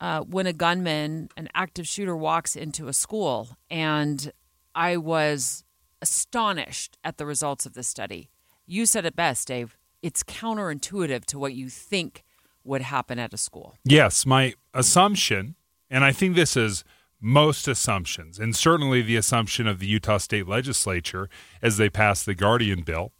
Uh, 0.00 0.20
when 0.20 0.46
a 0.46 0.52
gunman, 0.52 1.28
an 1.36 1.46
active 1.54 1.86
shooter, 1.86 2.16
walks 2.16 2.56
into 2.56 2.88
a 2.88 2.92
school, 2.92 3.58
and 3.70 4.32
I 4.74 4.96
was 4.96 5.62
astonished 6.00 6.96
at 7.04 7.18
the 7.18 7.26
results 7.26 7.66
of 7.66 7.74
this 7.74 7.86
study. 7.88 8.30
You 8.66 8.86
said 8.86 9.04
it 9.04 9.14
best, 9.14 9.48
Dave. 9.48 9.76
It's 10.00 10.22
counterintuitive 10.22 11.26
to 11.26 11.38
what 11.38 11.52
you 11.52 11.68
think 11.68 12.24
would 12.64 12.82
happen 12.82 13.18
at 13.18 13.34
a 13.34 13.36
school. 13.36 13.76
Yes, 13.84 14.24
my 14.24 14.54
assumption, 14.72 15.56
and 15.90 16.02
I 16.02 16.12
think 16.12 16.34
this 16.34 16.56
is 16.56 16.84
most 17.20 17.68
assumptions, 17.68 18.38
and 18.38 18.56
certainly 18.56 19.02
the 19.02 19.16
assumption 19.16 19.66
of 19.66 19.78
the 19.78 19.86
Utah 19.86 20.18
State 20.18 20.48
Legislature 20.48 21.28
as 21.60 21.76
they 21.76 21.90
passed 21.90 22.24
the 22.24 22.34
Guardian 22.34 22.82
Bill 22.82 23.12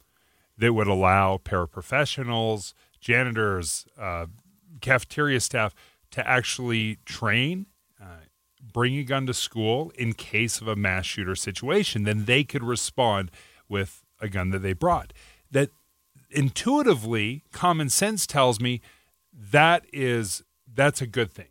that 0.61 0.75
would 0.75 0.87
allow 0.87 1.39
paraprofessionals, 1.39 2.75
janitors, 3.01 3.87
uh, 3.99 4.27
cafeteria 4.81 5.41
staff 5.41 5.75
to 6.11 6.27
actually 6.27 6.99
train, 7.07 7.67
uh, 8.01 8.25
bring 8.73 8.97
a 8.97 9.03
gun 9.03 9.27
to 9.27 9.35
school 9.35 9.91
in 9.97 10.13
case 10.13 10.61
of 10.61 10.69
a 10.69 10.77
mass 10.77 11.07
shooter 11.07 11.35
situation. 11.35 12.05
Then 12.05 12.27
they 12.27 12.45
could 12.45 12.63
respond 12.63 13.31
with 13.69 14.05
a 14.21 14.29
gun 14.29 14.51
that 14.51 14.59
they 14.59 14.75
brought. 14.75 15.13
That 15.51 15.71
intuitively, 16.31 17.43
common 17.53 17.89
sense 17.89 18.27
tells 18.27 18.61
me 18.61 18.83
that 19.33 19.85
is 19.93 20.43
that's 20.73 21.01
a 21.01 21.07
good 21.07 21.33
thing. 21.33 21.49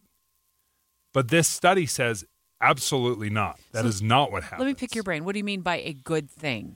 But 1.13 1.30
this 1.30 1.48
study 1.48 1.88
says 1.88 2.25
absolutely 2.62 3.32
not. 3.32 3.60
That 3.72 3.82
So 3.82 3.88
is 3.88 4.01
not 4.04 4.32
what 4.32 4.44
happens. 4.44 4.60
Let 4.60 4.68
me 4.68 4.75
pick 4.75 4.94
your 4.94 5.04
brain. 5.04 5.25
What 5.25 5.34
do 5.34 5.39
you 5.39 5.44
mean 5.44 5.62
by 5.62 5.78
a 5.78 5.94
good 5.94 6.30
thing? 6.30 6.75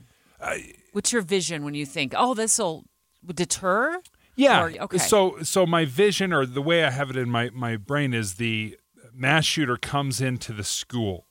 What's 0.92 1.12
your 1.12 1.22
vision 1.22 1.64
when 1.64 1.74
you 1.74 1.86
think, 1.86 2.14
oh, 2.16 2.34
this 2.34 2.58
will 2.58 2.84
deter? 3.34 4.00
Yeah. 4.36 4.62
Or- 4.64 4.82
okay. 4.84 4.98
So 4.98 5.38
so 5.42 5.66
my 5.66 5.84
vision 5.84 6.32
or 6.32 6.46
the 6.46 6.62
way 6.62 6.84
I 6.84 6.90
have 6.90 7.10
it 7.10 7.16
in 7.16 7.30
my, 7.30 7.50
my 7.50 7.76
brain 7.76 8.12
is 8.14 8.34
the 8.34 8.76
mass 9.12 9.44
shooter 9.44 9.76
comes 9.76 10.20
into 10.20 10.52
the 10.52 10.64
school 10.64 11.26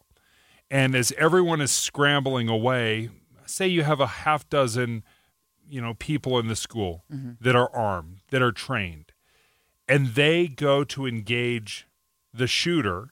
and 0.72 0.96
as 0.96 1.12
everyone 1.18 1.62
is 1.62 1.72
scrambling 1.72 2.48
away, 2.50 3.10
say 3.46 3.68
you 3.68 3.84
have 3.84 4.00
a 4.00 4.08
half 4.08 4.50
dozen, 4.50 5.04
you 5.70 5.80
know, 5.82 5.94
people 5.94 6.40
in 6.40 6.48
the 6.48 6.56
school 6.56 7.04
Mm-hmm. 7.14 7.32
that 7.42 7.56
are 7.56 7.70
armed, 7.76 8.22
that 8.32 8.42
are 8.42 8.52
trained, 8.54 9.12
and 9.88 10.08
they 10.16 10.48
go 10.48 10.84
to 10.86 11.06
engage 11.06 11.88
the 12.34 12.48
shooter 12.48 13.10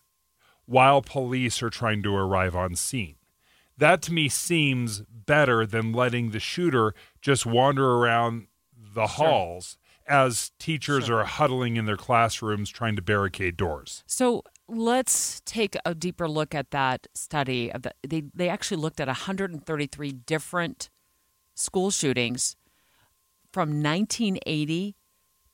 while 0.65 1.01
police 1.01 1.61
are 1.61 1.69
trying 1.69 2.01
to 2.03 2.15
arrive 2.15 2.55
on 2.55 2.75
scene. 2.75 3.15
That 3.81 4.03
to 4.03 4.13
me 4.13 4.29
seems 4.29 5.01
better 5.09 5.65
than 5.65 5.91
letting 5.91 6.29
the 6.29 6.39
shooter 6.39 6.93
just 7.19 7.47
wander 7.47 7.93
around 7.93 8.45
the 8.77 9.07
halls 9.07 9.79
as 10.05 10.51
teachers 10.59 11.09
are 11.09 11.23
huddling 11.23 11.77
in 11.77 11.85
their 11.85 11.97
classrooms 11.97 12.69
trying 12.69 12.95
to 12.97 13.01
barricade 13.01 13.57
doors. 13.57 14.03
So 14.05 14.43
let's 14.67 15.41
take 15.45 15.75
a 15.83 15.95
deeper 15.95 16.29
look 16.29 16.53
at 16.53 16.69
that 16.69 17.07
study. 17.15 17.71
Of 17.71 17.81
the, 17.81 17.93
they 18.07 18.21
they 18.35 18.49
actually 18.49 18.77
looked 18.77 18.99
at 18.99 19.07
133 19.07 20.11
different 20.11 20.91
school 21.55 21.89
shootings 21.89 22.55
from 23.51 23.81
1980 23.81 24.95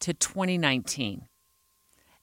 to 0.01 0.13
2019, 0.13 1.29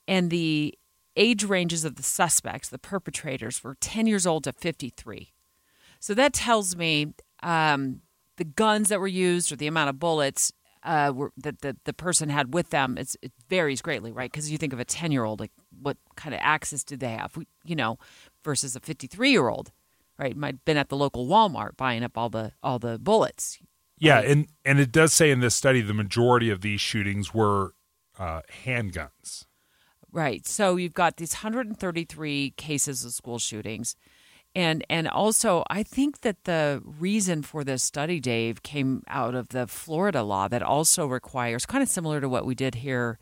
and 0.07 0.31
the 0.31 0.75
age 1.17 1.45
ranges 1.45 1.87
of 1.87 1.97
the 1.97 2.03
suspects, 2.03 2.69
the 2.69 2.79
perpetrators, 2.79 3.65
were 3.65 3.75
10 3.81 4.07
years 4.07 4.27
old 4.27 4.45
to 4.45 4.53
53. 4.53 5.31
So 6.05 6.13
that 6.13 6.35
tells 6.35 6.77
me 6.77 7.15
um, 7.43 8.03
the 8.37 8.45
guns 8.45 8.91
that 8.91 9.01
were 9.01 9.07
used 9.07 9.51
or 9.51 9.57
the 9.57 9.67
amount 9.67 9.89
of 9.89 9.99
bullets 9.99 10.53
uh, 10.83 11.11
were, 11.15 11.33
that 11.39 11.63
the, 11.63 11.79
the 11.87 11.95
person 11.95 12.29
had 12.29 12.53
with 12.53 12.69
them 12.69 12.99
it's, 12.99 13.17
it 13.23 13.33
varies 13.49 13.81
greatly, 13.81 14.13
right? 14.13 14.31
Because 14.31 14.51
you 14.51 14.59
think 14.59 14.75
of 14.75 14.79
a 14.79 14.85
10 14.85 15.13
year 15.13 15.25
old, 15.25 15.41
like 15.41 15.53
what 15.81 15.97
kind 16.15 16.35
of 16.35 16.43
access 16.43 16.85
do 16.85 16.99
they 16.99 17.13
have, 17.13 17.35
We- 17.39 17.47
you 17.65 17.75
know, 17.75 17.97
versus 18.45 18.77
a 18.77 18.81
53 18.81 19.31
year 19.31 19.49
old, 19.49 19.73
right? 20.19 20.37
Might 20.37 20.57
have 20.57 20.65
been 20.67 20.77
at 20.77 20.91
the 20.91 20.97
local 20.97 21.27
Walmart 21.27 21.79
buying 21.79 22.05
up 22.05 22.19
all 22.19 22.29
the 22.29 22.53
all 22.63 22.79
the 22.79 22.99
bullets. 22.99 23.59
Yeah, 23.97 24.21
and 24.21 24.49
and 24.63 24.79
it 24.79 24.93
does 24.93 25.15
say 25.15 25.31
in 25.31 25.41
this 25.41 25.55
study 25.55 25.81
the 25.81 25.95
majority 25.95 26.51
of 26.51 26.61
these 26.61 26.83
shootings 26.83 27.33
were 27.33 27.73
uh, 28.19 28.43
handguns. 28.67 29.47
Right. 30.13 30.47
So 30.47 30.77
you've 30.77 30.93
got 30.93 31.17
these 31.17 31.33
133 31.33 32.53
cases 32.59 33.07
of 33.07 33.13
school 33.13 33.39
shootings. 33.39 33.97
And 34.55 34.85
and 34.89 35.09
also 35.09 35.65
I 35.69 35.83
think 35.83 36.21
that 36.21 36.45
the 36.45 36.81
reason 36.85 37.43
for 37.43 37.65
this 37.65 37.83
study, 37.83 38.21
Dave, 38.21 38.63
came 38.63 39.03
out 39.09 39.35
of 39.35 39.49
the 39.49 39.67
Florida 39.67 40.23
law 40.23 40.47
that 40.49 40.63
also 40.63 41.07
requires 41.07 41.67
kind 41.67 41.83
of 41.83 41.89
similar 41.89 42.21
to 42.21 42.29
what 42.29 42.47
we 42.47 42.55
did 42.55 42.77
here 42.77 43.19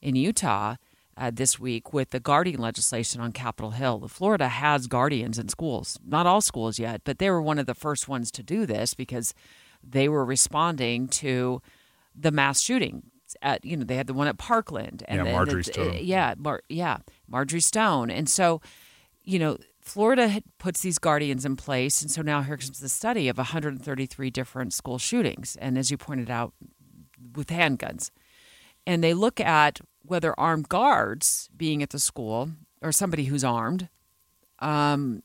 in 0.00 0.14
Utah 0.14 0.76
uh, 1.16 1.30
this 1.34 1.58
week 1.58 1.92
with 1.92 2.10
the 2.10 2.20
guardian 2.20 2.60
legislation 2.60 3.20
on 3.20 3.32
Capitol 3.32 3.72
Hill. 3.72 3.98
The 3.98 4.08
Florida 4.08 4.46
has 4.48 4.86
guardians 4.86 5.38
in 5.40 5.48
schools, 5.48 5.98
not 6.06 6.26
all 6.26 6.40
schools 6.40 6.78
yet, 6.78 7.00
but 7.04 7.18
they 7.18 7.30
were 7.30 7.42
one 7.42 7.58
of 7.58 7.66
the 7.66 7.74
first 7.74 8.06
ones 8.08 8.30
to 8.32 8.42
do 8.44 8.64
this 8.64 8.94
because 8.94 9.34
they 9.82 10.08
were 10.08 10.24
responding 10.24 11.08
to 11.08 11.62
the 12.14 12.30
mass 12.30 12.60
shooting. 12.60 13.02
At 13.42 13.64
you 13.64 13.76
know 13.76 13.82
they 13.84 13.96
had 13.96 14.06
the 14.06 14.14
one 14.14 14.28
at 14.28 14.38
Parkland 14.38 15.02
and 15.08 15.26
Yeah, 15.26 15.32
Marjorie 15.32 15.60
it's- 15.62 15.74
Stone. 15.74 15.98
yeah, 16.02 16.34
Mar- 16.38 16.62
yeah, 16.68 16.98
Marjorie 17.26 17.60
Stone, 17.60 18.08
and 18.10 18.28
so 18.30 18.60
you 19.24 19.40
know 19.40 19.58
Florida 19.86 20.42
puts 20.58 20.80
these 20.80 20.98
guardians 20.98 21.44
in 21.44 21.54
place, 21.54 22.02
and 22.02 22.10
so 22.10 22.20
now 22.20 22.42
here 22.42 22.56
comes 22.56 22.80
the 22.80 22.88
study 22.88 23.28
of 23.28 23.38
133 23.38 24.30
different 24.30 24.74
school 24.74 24.98
shootings, 24.98 25.56
and 25.60 25.78
as 25.78 25.92
you 25.92 25.96
pointed 25.96 26.28
out, 26.28 26.52
with 27.34 27.48
handguns, 27.48 28.10
and 28.84 29.02
they 29.02 29.14
look 29.14 29.40
at 29.40 29.80
whether 30.02 30.38
armed 30.38 30.68
guards 30.68 31.48
being 31.56 31.82
at 31.82 31.90
the 31.90 32.00
school 32.00 32.50
or 32.82 32.90
somebody 32.90 33.24
who's 33.24 33.44
armed 33.44 33.88
um, 34.58 35.22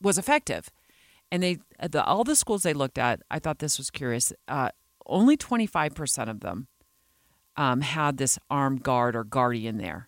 was 0.00 0.18
effective. 0.18 0.70
And 1.30 1.42
they 1.42 1.58
the, 1.90 2.02
all 2.04 2.24
the 2.24 2.36
schools 2.36 2.62
they 2.62 2.72
looked 2.72 2.98
at, 2.98 3.20
I 3.30 3.38
thought 3.38 3.58
this 3.58 3.76
was 3.78 3.90
curious. 3.90 4.32
Uh, 4.48 4.70
only 5.06 5.36
25% 5.36 6.28
of 6.28 6.40
them 6.40 6.68
um, 7.56 7.82
had 7.82 8.16
this 8.16 8.38
armed 8.50 8.82
guard 8.82 9.14
or 9.14 9.24
guardian 9.24 9.78
there. 9.78 10.07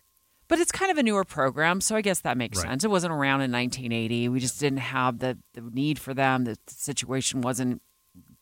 But 0.51 0.59
it's 0.59 0.73
kind 0.73 0.91
of 0.91 0.97
a 0.97 1.03
newer 1.03 1.23
program, 1.23 1.79
so 1.79 1.95
I 1.95 2.01
guess 2.01 2.19
that 2.19 2.35
makes 2.35 2.57
Right. 2.57 2.67
sense. 2.67 2.83
It 2.83 2.89
wasn't 2.91 3.13
around 3.13 3.39
in 3.39 3.53
1980. 3.53 4.27
We 4.27 4.41
just 4.41 4.59
didn't 4.59 4.79
have 4.79 5.19
the, 5.19 5.37
the 5.53 5.61
need 5.61 5.97
for 5.97 6.13
them. 6.13 6.43
The 6.43 6.57
situation 6.67 7.39
wasn't 7.39 7.81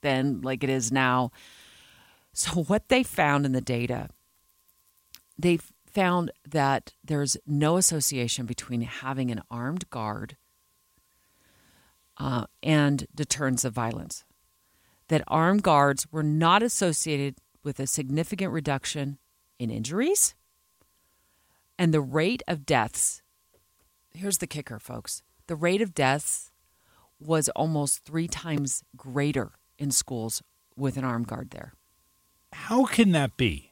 then 0.01 0.41
like 0.41 0.63
it 0.63 0.71
is 0.71 0.91
now. 0.91 1.29
So, 2.33 2.63
what 2.63 2.89
they 2.89 3.03
found 3.03 3.45
in 3.45 3.51
the 3.51 3.61
data, 3.61 4.09
they 5.37 5.59
found 5.85 6.31
that 6.47 6.93
there's 7.03 7.37
no 7.45 7.77
association 7.77 8.47
between 8.47 8.81
having 8.81 9.29
an 9.29 9.43
armed 9.51 9.87
guard 9.91 10.35
uh, 12.17 12.47
and 12.63 13.05
deterrence 13.13 13.63
of 13.63 13.73
violence. 13.73 14.25
That 15.09 15.21
armed 15.27 15.61
guards 15.61 16.07
were 16.11 16.23
not 16.23 16.63
associated 16.63 17.35
with 17.63 17.79
a 17.79 17.85
significant 17.85 18.51
reduction 18.51 19.19
in 19.59 19.69
injuries 19.69 20.33
and 21.79 21.93
the 21.93 22.01
rate 22.01 22.43
of 22.47 22.65
deaths. 22.65 23.23
Here's 24.13 24.37
the 24.37 24.47
kicker, 24.47 24.77
folks 24.77 25.23
the 25.47 25.55
rate 25.55 25.81
of 25.81 25.95
deaths 25.95 26.51
was 27.19 27.49
almost 27.49 28.05
three 28.05 28.27
times 28.27 28.83
greater 28.95 29.53
in 29.79 29.89
schools 29.89 30.43
with 30.77 30.95
an 30.95 31.03
armed 31.03 31.25
guard 31.27 31.49
there. 31.49 31.73
How 32.53 32.85
can 32.85 33.11
that 33.13 33.35
be? 33.35 33.71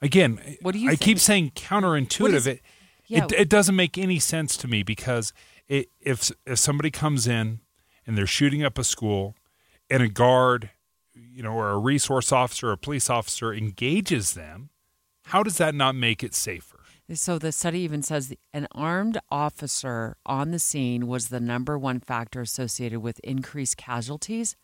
Again, 0.00 0.38
What 0.62 0.72
do 0.72 0.78
you 0.78 0.88
I 0.88 0.92
think? 0.92 1.00
keep 1.00 1.18
saying 1.18 1.52
counterintuitive. 1.56 2.34
Is- 2.34 2.46
it, 2.46 2.62
Yeah. 3.06 3.24
it 3.24 3.32
it 3.32 3.48
doesn't 3.48 3.74
make 3.76 3.98
any 3.98 4.18
sense 4.18 4.56
to 4.58 4.68
me 4.68 4.82
because 4.82 5.32
it, 5.68 5.88
if 6.00 6.30
if 6.46 6.58
somebody 6.58 6.90
comes 6.90 7.26
in 7.26 7.60
and 8.06 8.16
they're 8.16 8.26
shooting 8.26 8.62
up 8.62 8.78
a 8.78 8.84
school 8.84 9.34
and 9.90 10.02
a 10.02 10.08
guard, 10.08 10.70
you 11.14 11.42
know, 11.42 11.52
or 11.54 11.70
a 11.70 11.78
resource 11.78 12.32
officer 12.32 12.68
or 12.68 12.72
a 12.72 12.78
police 12.78 13.08
officer 13.10 13.52
engages 13.52 14.34
them, 14.34 14.70
how 15.26 15.42
does 15.42 15.56
that 15.58 15.74
not 15.74 15.94
make 15.94 16.22
it 16.22 16.34
safer? 16.34 16.73
So 17.12 17.38
the 17.38 17.52
study 17.52 17.80
even 17.80 18.02
says 18.02 18.34
an 18.54 18.66
armed 18.72 19.18
officer 19.30 20.16
on 20.24 20.52
the 20.52 20.58
scene 20.58 21.06
was 21.06 21.28
the 21.28 21.40
number 21.40 21.78
one 21.78 22.00
factor 22.00 22.40
associated 22.40 23.00
with 23.00 23.20
increased 23.20 23.76
casualties 23.76 24.56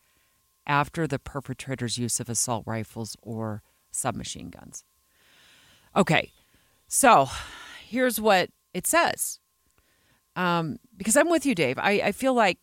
after 0.66 1.06
the 1.06 1.18
perpetrator's 1.18 1.98
use 1.98 2.18
of 2.18 2.30
assault 2.30 2.64
rifles 2.66 3.16
or 3.20 3.62
submachine 3.90 4.48
guns. 4.48 4.84
Okay, 5.94 6.30
so 6.88 7.28
here's 7.86 8.20
what 8.20 8.48
it 8.72 8.86
says. 8.86 9.38
Um, 10.34 10.78
because 10.96 11.16
I'm 11.16 11.28
with 11.28 11.44
you, 11.44 11.54
Dave. 11.54 11.78
I, 11.78 12.00
I 12.04 12.12
feel 12.12 12.32
like 12.32 12.58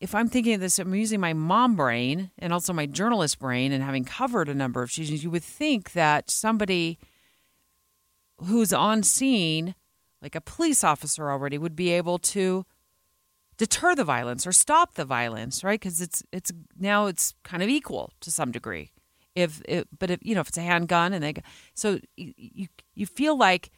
if 0.00 0.14
I'm 0.14 0.28
thinking 0.28 0.54
of 0.54 0.60
this, 0.60 0.78
I'm 0.78 0.94
using 0.94 1.20
my 1.20 1.34
mom 1.34 1.76
brain 1.76 2.30
and 2.38 2.52
also 2.52 2.72
my 2.72 2.86
journalist 2.86 3.38
brain 3.38 3.70
and 3.70 3.84
having 3.84 4.04
covered 4.04 4.48
a 4.48 4.54
number 4.54 4.82
of 4.82 4.90
shootings, 4.90 5.22
you 5.22 5.30
would 5.30 5.44
think 5.44 5.92
that 5.92 6.30
somebody 6.30 6.98
who's 8.46 8.72
on 8.72 9.02
scene, 9.02 9.74
like 10.22 10.34
a 10.34 10.40
police 10.40 10.84
officer 10.84 11.30
already, 11.30 11.58
would 11.58 11.76
be 11.76 11.90
able 11.90 12.18
to 12.18 12.64
deter 13.56 13.94
the 13.94 14.04
violence 14.04 14.46
or 14.46 14.52
stop 14.52 14.94
the 14.94 15.04
violence, 15.04 15.62
right? 15.62 15.78
Because 15.78 16.00
it's 16.00 16.22
it's 16.32 16.50
now 16.78 17.06
it's 17.06 17.34
kind 17.44 17.62
of 17.62 17.68
equal 17.68 18.12
to 18.20 18.30
some 18.30 18.50
degree. 18.50 18.92
If 19.34 19.60
it, 19.66 19.86
but 19.96 20.10
if 20.10 20.20
you 20.22 20.34
know 20.34 20.40
if 20.40 20.48
it's 20.48 20.58
a 20.58 20.62
handgun 20.62 21.12
and 21.12 21.22
they 21.22 21.34
so 21.74 22.00
you, 22.16 22.32
you 22.36 22.66
you 22.94 23.06
feel 23.06 23.36
like 23.36 23.70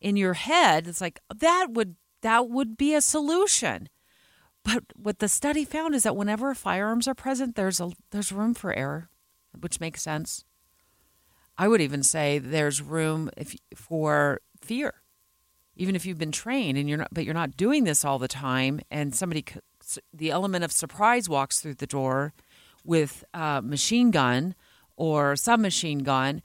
in 0.00 0.16
your 0.16 0.34
head 0.34 0.86
it's 0.86 1.00
like 1.00 1.20
that 1.34 1.68
would 1.70 1.96
that 2.22 2.48
would 2.48 2.76
be 2.76 2.94
a 2.94 3.00
solution. 3.00 3.88
But 4.62 4.84
what 4.94 5.20
the 5.20 5.28
study 5.28 5.64
found 5.64 5.94
is 5.94 6.02
that 6.02 6.16
whenever 6.16 6.54
firearms 6.54 7.08
are 7.08 7.14
present, 7.14 7.56
there's 7.56 7.80
a 7.80 7.92
there's 8.10 8.32
room 8.32 8.54
for 8.54 8.74
error, 8.74 9.08
which 9.58 9.80
makes 9.80 10.02
sense. 10.02 10.44
I 11.60 11.68
would 11.68 11.82
even 11.82 12.02
say 12.02 12.38
there's 12.38 12.80
room 12.80 13.28
if, 13.36 13.54
for 13.74 14.40
fear, 14.62 14.94
even 15.76 15.94
if 15.94 16.06
you've 16.06 16.16
been 16.16 16.32
trained 16.32 16.78
and 16.78 16.88
you're 16.88 16.96
not, 16.96 17.08
but 17.12 17.26
you're 17.26 17.34
not 17.34 17.54
doing 17.54 17.84
this 17.84 18.02
all 18.02 18.18
the 18.18 18.28
time, 18.28 18.80
and 18.90 19.14
somebody, 19.14 19.44
the 20.10 20.30
element 20.30 20.64
of 20.64 20.72
surprise 20.72 21.28
walks 21.28 21.60
through 21.60 21.74
the 21.74 21.86
door 21.86 22.32
with 22.82 23.24
a 23.34 23.60
machine 23.60 24.10
gun 24.10 24.54
or 24.96 25.36
submachine 25.36 25.98
gun. 25.98 26.40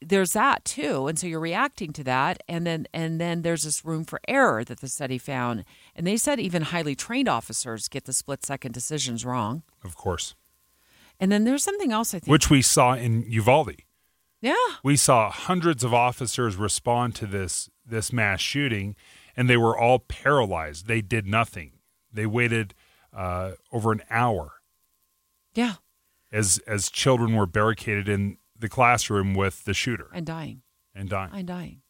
There's 0.00 0.32
that 0.32 0.64
too, 0.64 1.08
and 1.08 1.18
so 1.18 1.26
you're 1.26 1.40
reacting 1.40 1.92
to 1.92 2.04
that, 2.04 2.42
and 2.48 2.66
then 2.66 2.86
and 2.94 3.20
then 3.20 3.42
there's 3.42 3.64
this 3.64 3.84
room 3.84 4.04
for 4.04 4.18
error 4.26 4.64
that 4.64 4.80
the 4.80 4.88
study 4.88 5.18
found, 5.18 5.66
and 5.94 6.06
they 6.06 6.16
said 6.16 6.40
even 6.40 6.62
highly 6.62 6.94
trained 6.94 7.28
officers 7.28 7.86
get 7.86 8.06
the 8.06 8.14
split 8.14 8.46
second 8.46 8.72
decisions 8.72 9.26
wrong. 9.26 9.62
Of 9.84 9.94
course. 9.94 10.34
And 11.20 11.30
then 11.30 11.44
there's 11.44 11.62
something 11.62 11.92
else 11.92 12.14
I 12.14 12.18
think, 12.20 12.32
which 12.32 12.48
we 12.48 12.62
saw 12.62 12.94
in 12.94 13.24
Uvalde. 13.28 13.82
Yeah. 14.44 14.54
We 14.82 14.96
saw 14.96 15.30
hundreds 15.30 15.82
of 15.84 15.94
officers 15.94 16.56
respond 16.56 17.14
to 17.14 17.26
this 17.26 17.70
this 17.86 18.12
mass 18.12 18.42
shooting, 18.42 18.94
and 19.34 19.48
they 19.48 19.56
were 19.56 19.76
all 19.76 19.98
paralyzed. 19.98 20.86
They 20.86 21.00
did 21.00 21.26
nothing. 21.26 21.72
They 22.12 22.26
waited 22.26 22.74
uh, 23.10 23.52
over 23.72 23.90
an 23.90 24.02
hour. 24.10 24.52
Yeah. 25.54 25.76
As 26.30 26.60
as 26.66 26.90
children 26.90 27.34
were 27.34 27.46
barricaded 27.46 28.06
in 28.06 28.36
the 28.54 28.68
classroom 28.68 29.32
with 29.34 29.64
the 29.64 29.72
shooter 29.72 30.08
and 30.12 30.26
dying 30.26 30.60
and 30.94 31.08
dying 31.08 31.30
and 31.32 31.48
dying. 31.48 31.80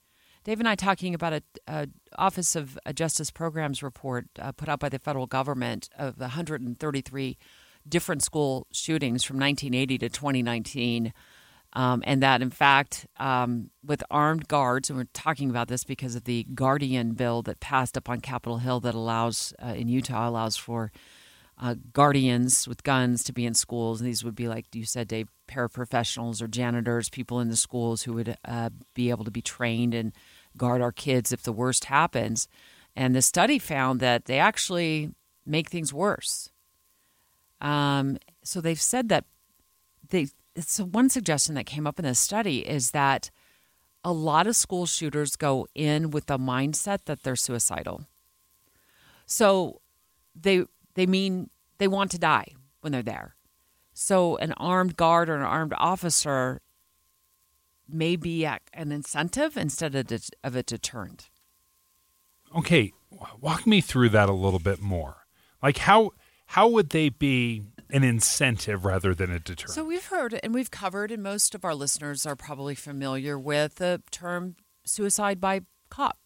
Dave 0.45 0.61
and 0.61 0.69
I 0.69 0.77
talking 0.77 1.13
about 1.13 1.33
a, 1.33 1.43
a 1.67 1.89
Office 2.17 2.55
of 2.55 2.79
Justice 2.95 3.33
Programs 3.33 3.83
report 3.83 4.27
uh, 4.39 4.53
put 4.53 4.69
out 4.69 4.79
by 4.79 4.91
the 4.91 5.01
federal 5.01 5.27
government 5.27 5.89
of 5.99 6.21
133 6.21 7.37
different 7.89 8.23
school 8.23 8.69
shootings 8.71 9.25
from 9.25 9.39
1980 9.39 9.99
to 9.99 10.09
2019 10.09 11.13
um, 11.75 12.02
and 12.07 12.23
that 12.23 12.43
in 12.43 12.50
fact 12.50 13.07
um, 13.19 13.71
with 13.85 14.02
armed 14.11 14.49
guards 14.49 14.90
and 14.90 14.99
we're 14.99 15.04
talking 15.12 15.50
about 15.50 15.69
this 15.69 15.85
because 15.85 16.14
of 16.14 16.25
the 16.25 16.45
guardian 16.54 17.12
bill 17.12 17.43
that 17.43 17.61
passed 17.61 17.97
up 17.97 18.09
on 18.09 18.21
capitol 18.21 18.59
hill 18.59 18.81
that 18.81 18.95
allows 18.95 19.52
uh, 19.64 19.69
in 19.69 19.88
utah 19.88 20.28
allows 20.28 20.57
for 20.57 20.90
uh, 21.59 21.75
guardians 21.93 22.66
with 22.66 22.83
guns 22.83 23.23
to 23.25 23.33
be 23.33 23.47
in 23.47 23.54
schools. 23.54 24.00
And 24.00 24.09
these 24.09 24.25
would 24.25 24.35
be 24.35 24.49
like 24.49 24.66
you 24.75 24.85
said 24.85 25.09
dave 25.09 25.28
paraprofessionals 25.49 26.43
or 26.43 26.49
janitors 26.49 27.09
people 27.09 27.40
in 27.40 27.49
the 27.49 27.57
schools 27.57 28.02
who 28.02 28.14
would 28.14 28.37
uh, 28.45 28.71
be 28.95 29.11
able 29.11 29.25
to 29.25 29.31
be 29.31 29.43
trained 29.43 29.95
and 29.95 30.12
guard 30.57 30.81
our 30.81 30.93
kids 30.93 31.33
if 31.33 31.43
the 31.43 31.52
worst 31.52 31.87
happens. 31.87 32.49
And 32.97 33.14
the 33.14 33.23
study 33.23 33.59
found 33.59 34.00
that 34.00 34.25
they 34.26 34.38
actually 34.38 35.11
make 35.47 35.69
things 35.69 35.93
worse. 35.93 36.50
Um, 37.61 38.19
so 38.43 38.61
they've 38.61 38.81
said 38.81 39.09
that 39.09 39.25
they 40.09 40.28
so 40.59 40.85
one 40.85 41.09
suggestion 41.09 41.55
that 41.55 41.67
came 41.67 41.87
up 41.87 41.99
in 41.99 42.05
this 42.05 42.19
study 42.19 42.61
is 42.61 42.93
that 42.93 43.31
a 44.05 44.13
lot 44.13 44.47
of 44.47 44.55
school 44.55 44.87
shooters 44.87 45.37
go 45.37 45.67
in 45.75 46.11
with 46.11 46.27
the 46.27 46.39
mindset 46.39 47.07
that 47.07 47.23
they're 47.23 47.37
suicidal. 47.37 48.07
So 49.27 49.81
they 50.35 50.65
they 50.95 51.07
mean 51.07 51.51
they 51.79 51.89
want 51.89 52.11
to 52.13 52.19
die 52.19 52.49
when 52.81 52.93
they're 52.93 53.03
there. 53.03 53.37
So 53.95 54.37
an 54.37 54.53
armed 54.57 54.97
guard 54.97 55.29
or 55.29 55.37
an 55.37 55.43
armed 55.43 55.75
officer 55.79 56.61
may 57.89 58.17
be 58.17 58.45
an 58.45 58.61
incentive 58.75 59.57
instead 59.57 59.95
of, 59.95 60.31
of 60.43 60.57
a 60.57 60.63
deterrent. 60.63 61.31
Okay, 62.57 62.93
walk 63.41 63.67
me 63.67 63.81
through 63.81 64.11
that 64.11 64.29
a 64.29 64.33
little 64.33 64.59
bit 64.59 64.81
more. 64.81 65.27
Like 65.63 65.79
how 65.79 66.11
how 66.47 66.69
would 66.69 66.91
they 66.91 67.09
be 67.09 67.63
an 67.91 68.03
incentive 68.05 68.85
rather 68.85 69.14
than 69.14 69.31
a 69.31 69.38
deterrent. 69.38 69.75
So 69.75 69.85
we've 69.85 70.07
heard 70.07 70.38
and 70.43 70.55
we've 70.55 70.71
covered, 70.71 71.11
and 71.11 71.23
most 71.23 71.55
of 71.55 71.64
our 71.64 71.75
listeners 71.75 72.26
are 72.26 72.37
probably 72.37 72.75
familiar 72.75 73.38
with 73.38 73.76
the 73.76 74.03
term 74.11 74.57
suicide 74.85 75.40
by 75.40 75.62
cop. 75.90 76.18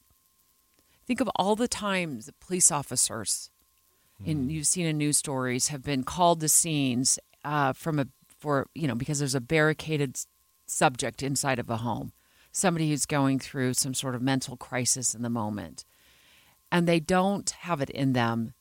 Think 1.07 1.21
of 1.21 1.31
all 1.37 1.57
the 1.57 1.69
times 1.69 2.31
police 2.41 2.71
officers, 2.71 3.51
mm. 4.23 4.31
and 4.31 4.53
you've 4.53 4.67
seen 4.67 4.87
in 4.87 4.99
news 4.99 5.17
stories, 5.17 5.69
have 5.69 5.83
been 5.83 6.05
called 6.05 6.41
to 6.41 6.49
scenes 6.49 7.19
uh, 7.45 7.73
from 7.73 7.99
a 7.99 8.07
for 8.39 8.69
you 8.75 8.87
know 8.87 8.95
because 8.95 9.19
there's 9.19 9.35
a 9.35 9.41
barricaded 9.41 10.19
subject 10.67 11.23
inside 11.23 11.59
of 11.59 11.71
a 11.71 11.79
home, 11.79 12.13
somebody 12.53 12.91
who's 12.91 13.07
going 13.07 13.39
through 13.39 13.75
some 13.75 13.95
sort 13.95 14.15
of 14.15 14.23
mental 14.23 14.57
crisis 14.57 15.15
in 15.15 15.23
the 15.23 15.31
moment, 15.31 15.85
and 16.71 16.87
they 16.87 17.01
don't 17.01 17.51
have 17.51 17.81
it 17.81 17.91
in 17.91 18.13
them 18.13 18.53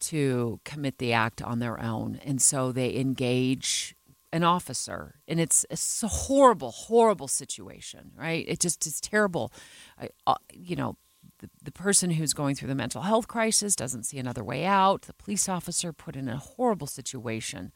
to 0.00 0.60
commit 0.64 0.98
the 0.98 1.12
act 1.12 1.42
on 1.42 1.58
their 1.58 1.80
own. 1.80 2.20
And 2.24 2.40
so 2.40 2.72
they 2.72 2.96
engage 2.96 3.94
an 4.32 4.44
officer. 4.44 5.16
And 5.26 5.40
it's, 5.40 5.64
it's 5.70 6.02
a 6.02 6.08
horrible, 6.08 6.70
horrible 6.70 7.28
situation, 7.28 8.12
right? 8.16 8.44
It 8.46 8.60
just 8.60 8.86
is 8.86 9.00
terrible. 9.00 9.52
I, 9.98 10.08
uh, 10.26 10.34
you 10.52 10.76
know, 10.76 10.96
the, 11.40 11.48
the 11.62 11.72
person 11.72 12.10
who's 12.10 12.32
going 12.32 12.54
through 12.54 12.68
the 12.68 12.74
mental 12.74 13.02
health 13.02 13.28
crisis 13.28 13.76
doesn't 13.76 14.04
see 14.04 14.18
another 14.18 14.44
way 14.44 14.64
out. 14.64 15.02
The 15.02 15.14
police 15.14 15.48
officer 15.48 15.92
put 15.92 16.16
in 16.16 16.28
a 16.28 16.36
horrible 16.36 16.86
situation 16.86 17.72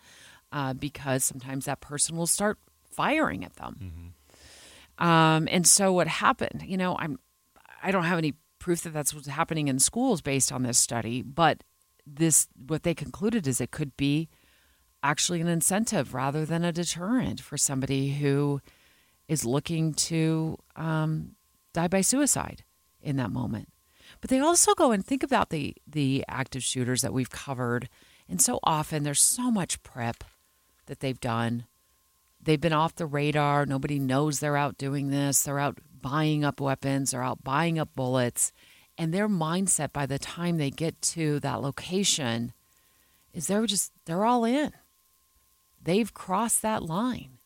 uh, 0.50 0.74
because 0.74 1.24
sometimes 1.24 1.64
that 1.64 1.80
person 1.80 2.16
will 2.16 2.26
start 2.26 2.58
firing 2.84 3.44
at 3.44 3.54
them. 3.56 3.76
Mm-hmm. 3.82 5.04
Um, 5.04 5.48
and 5.50 5.66
so 5.66 5.92
what 5.92 6.06
happened, 6.06 6.64
you 6.66 6.76
know, 6.76 6.96
I'm, 6.98 7.18
I 7.82 7.90
don't 7.90 8.04
have 8.04 8.18
any 8.18 8.34
proof 8.58 8.82
that 8.82 8.92
that's 8.92 9.14
what's 9.14 9.26
happening 9.26 9.68
in 9.68 9.78
schools 9.78 10.20
based 10.20 10.52
on 10.52 10.62
this 10.62 10.78
study, 10.78 11.22
but 11.22 11.64
this 12.06 12.48
what 12.66 12.82
they 12.82 12.94
concluded 12.94 13.46
is 13.46 13.60
it 13.60 13.70
could 13.70 13.96
be 13.96 14.28
actually 15.02 15.40
an 15.40 15.48
incentive 15.48 16.14
rather 16.14 16.44
than 16.44 16.64
a 16.64 16.72
deterrent 16.72 17.40
for 17.40 17.56
somebody 17.56 18.14
who 18.14 18.60
is 19.28 19.44
looking 19.44 19.94
to 19.94 20.58
um, 20.76 21.32
die 21.72 21.88
by 21.88 22.00
suicide 22.00 22.64
in 23.00 23.16
that 23.16 23.30
moment. 23.30 23.68
But 24.20 24.30
they 24.30 24.38
also 24.38 24.74
go 24.74 24.92
and 24.92 25.04
think 25.04 25.22
about 25.22 25.50
the 25.50 25.74
the 25.86 26.24
active 26.28 26.62
shooters 26.62 27.02
that 27.02 27.12
we've 27.12 27.30
covered, 27.30 27.88
and 28.28 28.40
so 28.40 28.60
often 28.62 29.02
there's 29.02 29.22
so 29.22 29.50
much 29.50 29.82
prep 29.82 30.24
that 30.86 31.00
they've 31.00 31.20
done. 31.20 31.66
They've 32.40 32.60
been 32.60 32.72
off 32.72 32.96
the 32.96 33.06
radar. 33.06 33.64
Nobody 33.66 33.98
knows 33.98 34.40
they're 34.40 34.56
out 34.56 34.76
doing 34.76 35.10
this. 35.10 35.42
They're 35.42 35.60
out 35.60 35.78
buying 36.00 36.44
up 36.44 36.60
weapons. 36.60 37.12
They're 37.12 37.22
out 37.22 37.44
buying 37.44 37.78
up 37.78 37.94
bullets 37.94 38.52
and 39.02 39.12
their 39.12 39.28
mindset 39.28 39.92
by 39.92 40.06
the 40.06 40.16
time 40.16 40.58
they 40.58 40.70
get 40.70 41.02
to 41.02 41.40
that 41.40 41.60
location 41.60 42.52
is 43.34 43.48
they're 43.48 43.66
just 43.66 43.90
they're 44.04 44.24
all 44.24 44.44
in. 44.44 44.70
They've 45.82 46.14
crossed 46.14 46.62
that 46.62 46.84
line. 46.84 47.38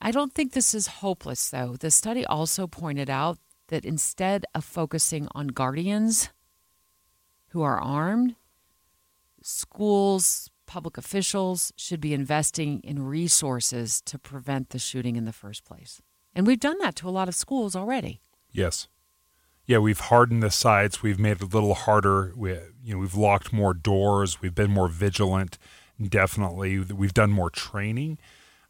I 0.00 0.10
don't 0.10 0.32
think 0.32 0.52
this 0.52 0.72
is 0.74 0.86
hopeless 0.86 1.50
though. 1.50 1.76
The 1.78 1.90
study 1.90 2.24
also 2.24 2.66
pointed 2.66 3.10
out 3.10 3.36
that 3.68 3.84
instead 3.84 4.46
of 4.54 4.64
focusing 4.64 5.28
on 5.32 5.48
guardians 5.48 6.30
who 7.48 7.60
are 7.60 7.78
armed 7.78 8.36
schools 9.42 10.48
public 10.64 10.96
officials 10.96 11.74
should 11.76 12.00
be 12.00 12.14
investing 12.14 12.80
in 12.80 13.02
resources 13.02 14.00
to 14.06 14.18
prevent 14.18 14.70
the 14.70 14.78
shooting 14.78 15.16
in 15.16 15.26
the 15.26 15.32
first 15.32 15.62
place. 15.62 16.00
And 16.34 16.46
we've 16.46 16.58
done 16.58 16.78
that 16.78 16.96
to 16.96 17.08
a 17.08 17.10
lot 17.10 17.28
of 17.28 17.34
schools 17.34 17.76
already. 17.76 18.22
Yes 18.50 18.88
yeah, 19.70 19.78
we've 19.78 20.00
hardened 20.00 20.42
the 20.42 20.50
sites. 20.50 21.00
We've 21.00 21.20
made 21.20 21.36
it 21.36 21.42
a 21.42 21.46
little 21.46 21.74
harder. 21.74 22.32
We, 22.34 22.54
you 22.82 22.94
know, 22.94 22.98
we've 22.98 23.14
locked 23.14 23.52
more 23.52 23.72
doors. 23.72 24.42
We've 24.42 24.54
been 24.54 24.72
more 24.72 24.88
vigilant. 24.88 25.58
Definitely, 26.02 26.80
we've 26.80 27.14
done 27.14 27.30
more 27.30 27.50
training. 27.50 28.18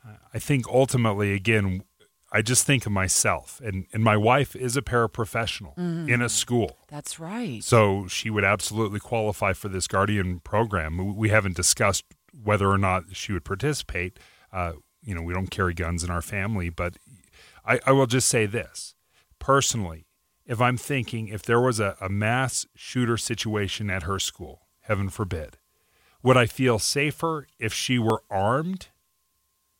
Uh, 0.06 0.16
I 0.34 0.38
think 0.38 0.68
ultimately, 0.68 1.32
again, 1.32 1.84
I 2.30 2.42
just 2.42 2.66
think 2.66 2.84
of 2.84 2.92
myself, 2.92 3.62
and, 3.64 3.86
and 3.94 4.04
my 4.04 4.18
wife 4.18 4.54
is 4.54 4.76
a 4.76 4.82
paraprofessional 4.82 5.74
mm. 5.74 6.06
in 6.06 6.20
a 6.20 6.28
school. 6.28 6.76
That's 6.88 7.18
right. 7.18 7.64
So 7.64 8.06
she 8.06 8.28
would 8.28 8.44
absolutely 8.44 9.00
qualify 9.00 9.54
for 9.54 9.70
this 9.70 9.86
Guardian 9.86 10.40
program. 10.40 11.16
We 11.16 11.30
haven't 11.30 11.56
discussed 11.56 12.04
whether 12.44 12.68
or 12.68 12.78
not 12.78 13.04
she 13.16 13.32
would 13.32 13.46
participate. 13.46 14.18
Uh, 14.52 14.72
you 15.02 15.14
know, 15.14 15.22
we 15.22 15.32
don't 15.32 15.50
carry 15.50 15.72
guns 15.72 16.04
in 16.04 16.10
our 16.10 16.20
family, 16.20 16.68
but 16.68 16.98
I, 17.64 17.80
I 17.86 17.92
will 17.92 18.06
just 18.06 18.28
say 18.28 18.44
this 18.44 18.94
personally 19.38 20.04
if 20.50 20.60
I'm 20.60 20.76
thinking 20.76 21.28
if 21.28 21.44
there 21.44 21.60
was 21.60 21.78
a, 21.78 21.96
a 22.00 22.08
mass 22.08 22.66
shooter 22.74 23.16
situation 23.16 23.88
at 23.88 24.02
her 24.02 24.18
school, 24.18 24.66
heaven 24.80 25.08
forbid, 25.08 25.58
would 26.24 26.36
I 26.36 26.46
feel 26.46 26.80
safer 26.80 27.46
if 27.60 27.72
she 27.72 28.00
were 28.00 28.24
armed? 28.28 28.88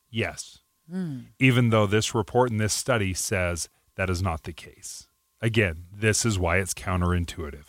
Yes. 0.09 0.61
Mm. 0.91 1.25
Even 1.41 1.71
though 1.71 1.89
this 1.89 2.15
report 2.15 2.53
and 2.53 2.61
this 2.61 2.73
study 2.73 3.15
says 3.15 3.69
that 3.97 4.09
is 4.09 4.23
not 4.23 4.45
the 4.45 4.53
case. 4.53 5.09
Again, 5.43 5.87
this 5.93 6.25
is 6.25 6.39
why 6.39 6.59
it's 6.59 6.73
counterintuitive. 6.73 7.67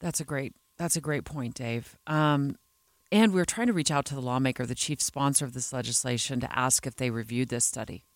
That's 0.00 0.18
a 0.18 0.24
great 0.24 0.54
That's 0.78 0.96
a 0.96 1.00
great 1.02 1.24
point, 1.24 1.54
Dave. 1.54 1.98
Um, 2.06 2.56
and 3.12 3.34
we 3.34 3.40
are 3.42 3.44
trying 3.44 3.66
to 3.66 3.74
reach 3.74 3.90
out 3.90 4.06
to 4.06 4.14
the 4.14 4.22
lawmaker, 4.22 4.64
the 4.64 4.74
chief 4.74 5.02
sponsor 5.02 5.44
of 5.44 5.52
this 5.52 5.74
legislation, 5.74 6.40
to 6.40 6.58
ask 6.58 6.86
if 6.86 6.96
they 6.96 7.10
reviewed 7.10 7.50
this 7.50 7.66
study 7.66 8.06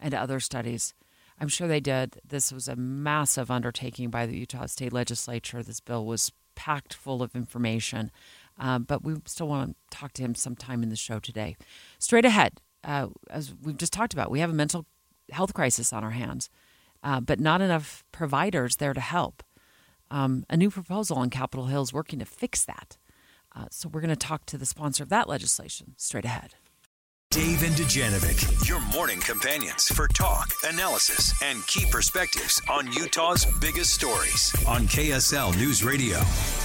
and 0.00 0.14
other 0.14 0.40
studies. 0.40 0.94
I'm 1.40 1.48
sure 1.48 1.66
they 1.66 1.80
did. 1.80 2.20
This 2.26 2.52
was 2.52 2.68
a 2.68 2.76
massive 2.76 3.50
undertaking 3.50 4.10
by 4.10 4.26
the 4.26 4.36
Utah 4.36 4.66
State 4.66 4.92
Legislature. 4.92 5.62
This 5.62 5.80
bill 5.80 6.04
was 6.04 6.32
packed 6.54 6.92
full 6.92 7.22
of 7.22 7.34
information, 7.34 8.10
uh, 8.58 8.78
but 8.78 9.02
we 9.02 9.16
still 9.24 9.48
want 9.48 9.76
to 9.90 9.96
talk 9.96 10.12
to 10.14 10.22
him 10.22 10.34
sometime 10.34 10.82
in 10.82 10.90
the 10.90 10.96
show 10.96 11.18
today. 11.18 11.56
Straight 11.98 12.26
ahead, 12.26 12.60
uh, 12.84 13.08
as 13.30 13.54
we've 13.62 13.78
just 13.78 13.92
talked 13.92 14.12
about, 14.12 14.30
we 14.30 14.40
have 14.40 14.50
a 14.50 14.54
mental 14.54 14.84
health 15.32 15.54
crisis 15.54 15.92
on 15.92 16.04
our 16.04 16.10
hands, 16.10 16.50
uh, 17.02 17.20
but 17.20 17.40
not 17.40 17.62
enough 17.62 18.04
providers 18.12 18.76
there 18.76 18.92
to 18.92 19.00
help. 19.00 19.42
Um, 20.10 20.44
a 20.50 20.56
new 20.56 20.70
proposal 20.70 21.16
on 21.16 21.30
Capitol 21.30 21.66
Hill 21.66 21.82
is 21.82 21.92
working 21.92 22.18
to 22.18 22.26
fix 22.26 22.64
that. 22.66 22.98
Uh, 23.56 23.66
so 23.70 23.88
we're 23.88 24.00
going 24.00 24.10
to 24.10 24.16
talk 24.16 24.44
to 24.46 24.58
the 24.58 24.66
sponsor 24.66 25.02
of 25.02 25.08
that 25.08 25.28
legislation 25.28 25.94
straight 25.96 26.24
ahead. 26.24 26.54
Dave 27.32 27.62
and 27.62 27.76
Dujanovic, 27.76 28.68
your 28.68 28.80
morning 28.92 29.20
companions 29.20 29.86
for 29.86 30.08
talk, 30.08 30.52
analysis, 30.64 31.32
and 31.44 31.64
key 31.68 31.86
perspectives 31.88 32.60
on 32.68 32.92
Utah's 32.92 33.44
biggest 33.60 33.94
stories 33.94 34.52
on 34.66 34.88
KSL 34.88 35.56
News 35.56 35.84
Radio. 35.84 36.18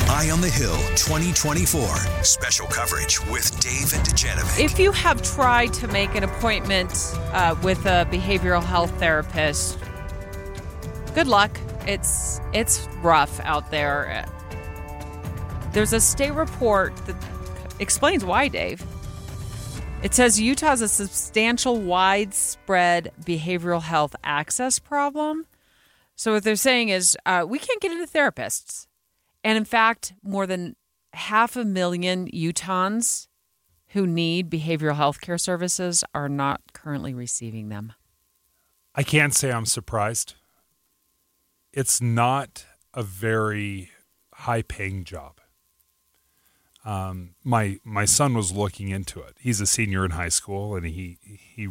Eye 0.10 0.32
on 0.34 0.41
the 0.41 0.49
Hill 0.49 0.75
2024. 0.95 1.95
Special 2.23 2.65
coverage 2.65 3.23
with 3.28 3.60
Dave 3.60 3.93
and 3.93 4.04
Dujanovic. 4.08 4.60
If 4.60 4.80
you 4.80 4.91
have 4.91 5.21
tried 5.21 5.71
to 5.73 5.88
make 5.89 6.15
an 6.15 6.23
appointment 6.23 7.13
uh, 7.32 7.56
with 7.62 7.86
a 7.86 8.08
behavioral 8.12 8.63
health 8.63 8.97
therapist, 8.97 9.78
good 11.13 11.28
luck. 11.28 11.60
It's 11.86 12.41
it's 12.54 12.88
rough 13.04 13.39
out 13.41 13.69
there. 13.69 14.25
There's 15.73 15.93
a 15.93 16.01
state 16.01 16.34
report 16.34 16.95
that 17.06 17.15
explains 17.80 18.25
why, 18.25 18.47
Dave. 18.47 18.84
It 20.03 20.13
says 20.13 20.39
Utah 20.39 20.67
has 20.67 20.81
a 20.81 20.88
substantial 20.88 21.81
widespread 21.81 23.12
behavioral 23.23 23.81
health 23.81 24.15
access 24.23 24.77
problem. 24.77 25.47
So, 26.15 26.34
what 26.34 26.43
they're 26.43 26.55
saying 26.55 26.89
is 26.89 27.17
uh, 27.25 27.45
we 27.47 27.60
can't 27.60 27.81
get 27.81 27.91
into 27.91 28.05
therapists. 28.05 28.88
And 29.43 29.58
in 29.58 29.65
fact, 29.65 30.13
more 30.23 30.45
than 30.47 30.75
half 31.13 31.55
a 31.55 31.65
million 31.65 32.29
Utahns 32.31 33.27
who 33.89 34.05
need 34.05 34.49
behavioral 34.49 34.95
health 34.95 35.21
care 35.21 35.38
services 35.38 36.03
are 36.13 36.29
not 36.29 36.62
currently 36.73 37.13
receiving 37.13 37.69
them. 37.69 37.93
I 38.93 39.03
can't 39.03 39.34
say 39.34 39.51
I'm 39.51 39.65
surprised. 39.65 40.36
It's 41.73 42.01
not 42.01 42.65
a 42.93 43.03
very 43.03 43.91
high 44.34 44.62
paying 44.62 45.03
job. 45.03 45.39
Um, 46.86 47.32
my 47.43 47.80
my 47.84 48.06
son 48.06 48.36
was 48.36 48.52
looking 48.52 48.89
into 48.89 49.19
it. 49.21 49.36
He's 49.39 49.60
a 49.60 49.65
senior 49.65 50.06
in 50.06 50.12
high 50.12 50.30
school, 50.30 50.76
and 50.76 50.86
he 50.86 51.17
he 51.21 51.69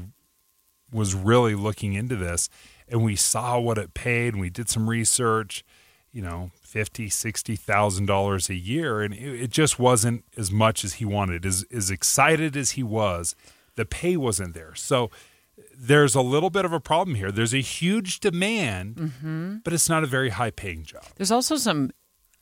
was 0.92 1.14
really 1.14 1.54
looking 1.54 1.94
into 1.94 2.16
this. 2.16 2.48
And 2.88 3.02
we 3.02 3.16
saw 3.16 3.58
what 3.58 3.78
it 3.78 3.94
paid, 3.94 4.34
and 4.34 4.40
we 4.40 4.50
did 4.50 4.68
some 4.68 4.90
research. 4.90 5.64
You 6.12 6.22
know, 6.22 6.50
fifty, 6.60 7.08
sixty 7.08 7.56
thousand 7.56 8.06
dollars 8.06 8.48
a 8.48 8.54
year, 8.54 9.02
and 9.02 9.14
it, 9.14 9.42
it 9.42 9.50
just 9.50 9.78
wasn't 9.78 10.24
as 10.36 10.50
much 10.50 10.84
as 10.84 10.94
he 10.94 11.04
wanted. 11.04 11.46
As 11.46 11.64
as 11.72 11.90
excited 11.90 12.56
as 12.56 12.72
he 12.72 12.82
was, 12.82 13.34
the 13.76 13.84
pay 13.84 14.16
wasn't 14.16 14.54
there. 14.54 14.74
So 14.74 15.10
there's 15.76 16.14
a 16.14 16.20
little 16.20 16.50
bit 16.50 16.64
of 16.64 16.72
a 16.72 16.80
problem 16.80 17.16
here. 17.16 17.30
There's 17.32 17.54
a 17.54 17.60
huge 17.60 18.20
demand, 18.20 18.96
mm-hmm. 18.96 19.56
but 19.64 19.72
it's 19.72 19.88
not 19.88 20.04
a 20.04 20.06
very 20.06 20.30
high 20.30 20.50
paying 20.50 20.84
job. 20.84 21.04
There's 21.16 21.32
also 21.32 21.56
some 21.56 21.90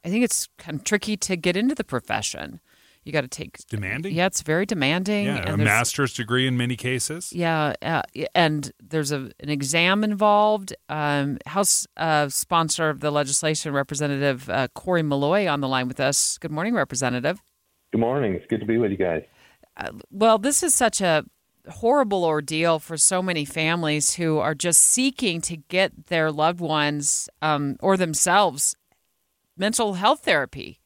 I 0.04 0.10
think 0.10 0.24
it's 0.24 0.48
kind 0.58 0.78
of 0.78 0.84
tricky 0.84 1.16
to 1.16 1.36
get 1.36 1.56
into 1.56 1.74
the 1.74 1.84
profession. 1.84 2.60
You 3.04 3.12
got 3.12 3.22
to 3.22 3.28
take 3.28 3.54
it's 3.54 3.64
demanding. 3.64 4.14
Yeah, 4.14 4.26
it's 4.26 4.42
very 4.42 4.64
demanding. 4.64 5.26
Yeah, 5.26 5.52
a 5.52 5.56
master's 5.56 6.14
degree 6.14 6.46
in 6.46 6.56
many 6.56 6.76
cases. 6.76 7.32
Yeah, 7.32 7.74
uh, 7.82 8.02
and 8.32 8.70
there's 8.80 9.10
a, 9.10 9.30
an 9.40 9.48
exam 9.48 10.04
involved. 10.04 10.72
Um, 10.88 11.38
House 11.46 11.84
uh, 11.96 12.28
sponsor 12.28 12.90
of 12.90 13.00
the 13.00 13.10
legislation, 13.10 13.72
Representative 13.72 14.48
uh, 14.48 14.68
Cory 14.74 15.02
Maloy, 15.02 15.52
on 15.52 15.60
the 15.60 15.68
line 15.68 15.88
with 15.88 15.98
us. 15.98 16.38
Good 16.38 16.52
morning, 16.52 16.74
Representative. 16.74 17.42
Good 17.90 18.00
morning. 18.00 18.34
It's 18.34 18.46
good 18.46 18.60
to 18.60 18.66
be 18.66 18.78
with 18.78 18.92
you 18.92 18.98
guys. 18.98 19.24
Uh, 19.76 19.90
well, 20.10 20.38
this 20.38 20.62
is 20.62 20.72
such 20.72 21.00
a 21.00 21.24
horrible 21.68 22.24
ordeal 22.24 22.78
for 22.78 22.96
so 22.96 23.20
many 23.20 23.44
families 23.44 24.14
who 24.14 24.38
are 24.38 24.54
just 24.54 24.80
seeking 24.80 25.40
to 25.40 25.56
get 25.56 26.06
their 26.06 26.30
loved 26.30 26.60
ones 26.60 27.28
um, 27.40 27.76
or 27.80 27.96
themselves 27.96 28.76
mental 29.56 29.94
health 29.94 30.20
therapy. 30.20 30.80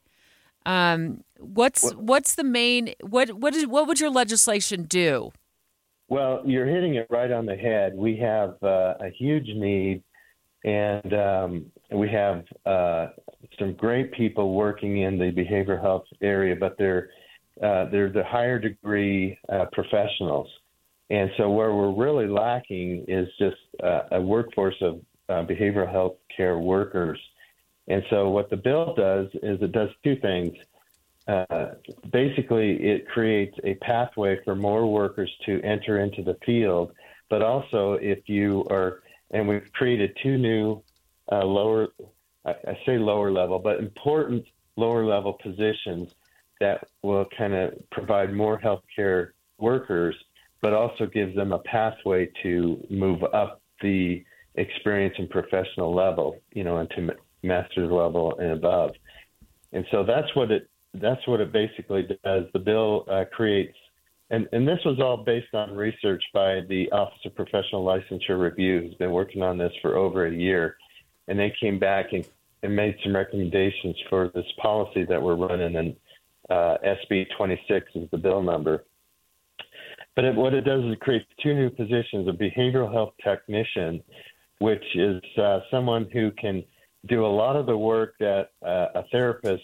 Um, 0.64 1.22
what's 1.38 1.82
what, 1.82 1.96
what's 1.96 2.34
the 2.34 2.44
main 2.44 2.94
what 3.00 3.32
what 3.32 3.54
is 3.54 3.66
what 3.66 3.86
would 3.86 4.00
your 4.00 4.10
legislation 4.10 4.84
do? 4.84 5.32
Well, 6.08 6.42
you're 6.44 6.66
hitting 6.66 6.94
it 6.94 7.06
right 7.10 7.30
on 7.30 7.46
the 7.46 7.56
head. 7.56 7.94
We 7.96 8.16
have 8.18 8.56
uh, 8.62 8.94
a 9.00 9.10
huge 9.16 9.48
need, 9.48 10.02
and 10.64 11.14
um, 11.14 11.66
we 11.92 12.08
have 12.10 12.44
uh, 12.64 13.08
some 13.58 13.74
great 13.74 14.12
people 14.12 14.54
working 14.54 15.02
in 15.02 15.18
the 15.18 15.32
behavioral 15.32 15.80
health 15.80 16.04
area, 16.20 16.54
but 16.54 16.76
they're 16.78 17.10
uh, 17.62 17.86
they're 17.90 18.12
the 18.12 18.24
higher 18.24 18.58
degree 18.58 19.38
uh, 19.48 19.66
professionals. 19.72 20.48
And 21.10 21.30
so, 21.36 21.50
where 21.50 21.72
we're 21.72 21.94
really 21.94 22.26
lacking 22.26 23.04
is 23.06 23.28
just 23.38 23.56
uh, 23.82 24.02
a 24.12 24.20
workforce 24.20 24.76
of 24.80 25.00
uh, 25.28 25.44
behavioral 25.46 25.90
health 25.90 26.16
care 26.36 26.58
workers 26.58 27.18
and 27.88 28.02
so, 28.10 28.28
what 28.30 28.50
the 28.50 28.56
bill 28.56 28.94
does 28.94 29.28
is 29.42 29.62
it 29.62 29.72
does 29.72 29.90
two 30.02 30.16
things. 30.16 30.56
Uh, 31.28 31.66
basically, 32.12 32.72
it 32.82 33.08
creates 33.08 33.56
a 33.64 33.74
pathway 33.74 34.38
for 34.44 34.54
more 34.54 34.86
workers 34.86 35.30
to 35.44 35.60
enter 35.62 36.00
into 36.00 36.22
the 36.22 36.36
field, 36.44 36.92
but 37.30 37.42
also 37.42 37.94
if 37.94 38.28
you 38.28 38.64
are, 38.70 39.02
and 39.30 39.46
we've 39.46 39.72
created 39.72 40.16
two 40.22 40.38
new 40.38 40.82
uh, 41.30 41.44
lower, 41.44 41.88
I, 42.44 42.50
I 42.50 42.78
say 42.86 42.98
lower 42.98 43.30
level, 43.30 43.58
but 43.58 43.78
important 43.78 44.44
lower 44.76 45.04
level 45.04 45.32
positions 45.32 46.14
that 46.60 46.86
will 47.02 47.26
kind 47.36 47.54
of 47.54 47.74
provide 47.90 48.32
more 48.32 48.58
healthcare 48.58 49.30
workers, 49.58 50.14
but 50.60 50.72
also 50.72 51.06
gives 51.06 51.34
them 51.36 51.52
a 51.52 51.58
pathway 51.60 52.30
to 52.42 52.84
move 52.90 53.22
up 53.32 53.60
the 53.80 54.24
experience 54.54 55.14
and 55.18 55.28
professional 55.28 55.94
level, 55.94 56.40
you 56.52 56.64
know, 56.64 56.78
into 56.78 57.14
master's 57.42 57.90
level 57.90 58.36
and 58.38 58.52
above. 58.52 58.92
And 59.72 59.84
so 59.90 60.04
that's 60.04 60.34
what 60.34 60.50
it 60.50 60.68
that's 61.00 61.26
what 61.26 61.40
it 61.40 61.52
basically 61.52 62.08
does. 62.24 62.44
The 62.52 62.58
bill 62.58 63.04
uh, 63.10 63.24
creates, 63.32 63.76
and, 64.30 64.48
and 64.52 64.66
this 64.66 64.78
was 64.84 64.98
all 65.00 65.18
based 65.18 65.54
on 65.54 65.76
research 65.76 66.22
by 66.32 66.60
the 66.68 66.90
Office 66.92 67.18
of 67.24 67.34
Professional 67.34 67.84
Licensure 67.84 68.40
Review, 68.40 68.80
who's 68.80 68.94
been 68.94 69.12
working 69.12 69.42
on 69.42 69.58
this 69.58 69.72
for 69.82 69.96
over 69.96 70.26
a 70.26 70.32
year, 70.32 70.76
and 71.28 71.38
they 71.38 71.52
came 71.60 71.78
back 71.78 72.12
and, 72.12 72.26
and 72.62 72.74
made 72.74 72.96
some 73.02 73.14
recommendations 73.14 73.96
for 74.08 74.30
this 74.34 74.46
policy 74.60 75.04
that 75.04 75.20
we're 75.20 75.36
running, 75.36 75.76
and 75.76 75.96
uh, 76.50 76.78
SB 76.84 77.26
26 77.36 77.86
is 77.94 78.10
the 78.10 78.18
bill 78.18 78.42
number. 78.42 78.84
But 80.14 80.24
it, 80.24 80.34
what 80.34 80.54
it 80.54 80.62
does 80.62 80.82
is 80.84 80.92
it 80.92 81.00
creates 81.00 81.26
two 81.42 81.54
new 81.54 81.70
positions: 81.70 82.28
a 82.28 82.32
behavioral 82.32 82.90
health 82.90 83.12
technician, 83.22 84.02
which 84.58 84.84
is 84.94 85.22
uh, 85.36 85.60
someone 85.70 86.08
who 86.12 86.30
can 86.32 86.64
do 87.08 87.24
a 87.24 87.28
lot 87.28 87.56
of 87.56 87.66
the 87.66 87.76
work 87.76 88.14
that 88.20 88.50
uh, 88.64 88.86
a 88.94 89.04
therapist 89.12 89.62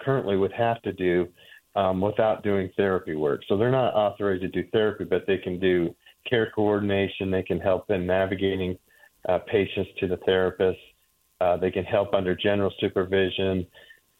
currently 0.00 0.36
would 0.36 0.52
have 0.52 0.80
to 0.82 0.92
do 0.92 1.28
um, 1.76 2.00
without 2.00 2.42
doing 2.42 2.70
therapy 2.76 3.14
work. 3.14 3.42
So 3.48 3.56
they're 3.56 3.70
not 3.70 3.94
authorized 3.94 4.42
to 4.42 4.48
do 4.48 4.64
therapy, 4.72 5.04
but 5.04 5.24
they 5.26 5.38
can 5.38 5.60
do 5.60 5.94
care 6.28 6.50
coordination. 6.54 7.30
They 7.30 7.42
can 7.42 7.60
help 7.60 7.90
in 7.90 8.06
navigating 8.06 8.76
uh, 9.28 9.38
patients 9.38 9.90
to 10.00 10.08
the 10.08 10.16
therapist. 10.18 10.78
Uh, 11.40 11.56
they 11.56 11.70
can 11.70 11.84
help 11.84 12.12
under 12.12 12.34
general 12.34 12.72
supervision 12.80 13.66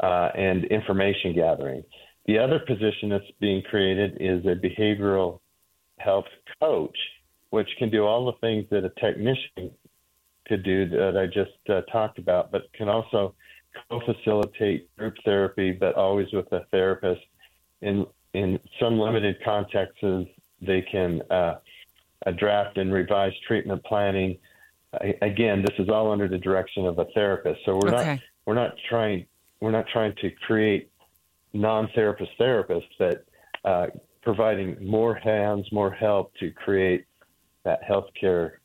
uh, 0.00 0.30
and 0.34 0.64
information 0.66 1.34
gathering. 1.34 1.82
The 2.26 2.38
other 2.38 2.60
position 2.60 3.08
that's 3.08 3.24
being 3.40 3.62
created 3.62 4.18
is 4.20 4.44
a 4.46 4.54
behavioral 4.54 5.40
health 5.98 6.26
coach, 6.60 6.96
which 7.50 7.68
can 7.78 7.90
do 7.90 8.04
all 8.04 8.26
the 8.26 8.38
things 8.40 8.66
that 8.70 8.84
a 8.84 8.90
technician 9.00 9.72
could 10.50 10.64
do 10.64 10.88
that 10.88 11.16
I 11.16 11.26
just 11.26 11.58
uh, 11.68 11.82
talked 11.92 12.18
about, 12.18 12.50
but 12.50 12.70
can 12.72 12.88
also 12.88 13.34
co-facilitate 13.88 14.94
group 14.96 15.14
therapy, 15.24 15.70
but 15.70 15.94
always 15.94 16.26
with 16.32 16.52
a 16.52 16.66
therapist. 16.72 17.22
In 17.82 18.04
in 18.34 18.58
some 18.80 18.98
limited 18.98 19.36
contexts, 19.44 20.28
they 20.60 20.82
can 20.82 21.22
uh, 21.30 21.54
draft 22.36 22.78
and 22.78 22.92
revise 22.92 23.32
treatment 23.46 23.82
planning. 23.84 24.38
I, 24.92 25.14
again, 25.22 25.62
this 25.62 25.76
is 25.78 25.88
all 25.88 26.10
under 26.10 26.28
the 26.28 26.38
direction 26.38 26.84
of 26.84 26.98
a 26.98 27.06
therapist. 27.14 27.60
So 27.64 27.76
we're 27.76 27.94
okay. 27.94 28.14
not 28.14 28.20
we're 28.44 28.54
not 28.54 28.74
trying 28.88 29.26
we're 29.60 29.70
not 29.70 29.86
trying 29.92 30.14
to 30.16 30.30
create 30.46 30.90
non-therapist 31.52 32.32
therapists, 32.40 32.90
but 32.98 33.24
uh, 33.64 33.86
providing 34.22 34.76
more 34.84 35.14
hands, 35.14 35.66
more 35.70 35.92
help 35.92 36.32
to 36.40 36.50
create 36.50 37.04
that 37.64 37.80
healthcare 37.88 38.59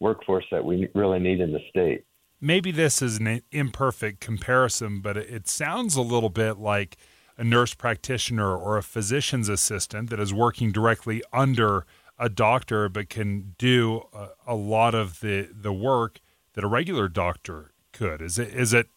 workforce 0.00 0.44
that 0.50 0.64
we 0.64 0.88
really 0.94 1.18
need 1.18 1.40
in 1.40 1.52
the 1.52 1.60
state. 1.70 2.04
maybe 2.40 2.70
this 2.70 3.02
is 3.02 3.18
an 3.18 3.42
imperfect 3.50 4.20
comparison, 4.20 5.00
but 5.00 5.16
it 5.16 5.48
sounds 5.48 5.96
a 5.96 6.02
little 6.02 6.30
bit 6.30 6.58
like 6.58 6.96
a 7.36 7.44
nurse 7.44 7.74
practitioner 7.74 8.56
or 8.56 8.76
a 8.76 8.82
physician's 8.82 9.48
assistant 9.48 10.10
that 10.10 10.20
is 10.20 10.32
working 10.32 10.72
directly 10.72 11.22
under 11.32 11.86
a 12.18 12.28
doctor 12.28 12.88
but 12.88 13.08
can 13.08 13.54
do 13.58 14.02
a, 14.12 14.28
a 14.46 14.54
lot 14.54 14.94
of 14.94 15.20
the, 15.20 15.48
the 15.52 15.72
work 15.72 16.20
that 16.54 16.64
a 16.64 16.66
regular 16.66 17.08
doctor 17.08 17.72
could. 17.92 18.20
Is 18.20 18.38
it 18.38 18.48
is 18.48 18.72
it 18.72 18.88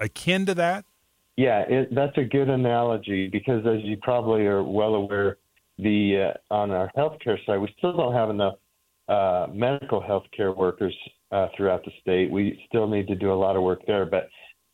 akin 0.00 0.46
to 0.46 0.54
that? 0.54 0.84
Yeah, 1.36 1.60
it, 1.60 1.94
that's 1.94 2.16
a 2.16 2.24
good 2.24 2.48
analogy 2.48 3.28
because, 3.28 3.66
as 3.66 3.82
you 3.82 3.96
probably 3.98 4.42
are 4.46 4.62
well 4.62 4.94
aware, 4.94 5.38
the 5.78 6.32
uh, 6.50 6.54
on 6.54 6.70
our 6.70 6.90
healthcare 6.96 7.38
side, 7.44 7.58
we 7.58 7.72
still 7.78 7.96
don't 7.96 8.14
have 8.14 8.30
enough 8.30 8.54
uh, 9.08 9.46
medical 9.52 10.00
healthcare 10.00 10.56
workers 10.56 10.96
uh, 11.30 11.48
throughout 11.56 11.84
the 11.84 11.90
state. 12.00 12.30
We 12.30 12.62
still 12.68 12.86
need 12.86 13.06
to 13.08 13.14
do 13.14 13.32
a 13.32 13.34
lot 13.34 13.56
of 13.56 13.62
work 13.62 13.80
there, 13.86 14.06
but 14.06 14.28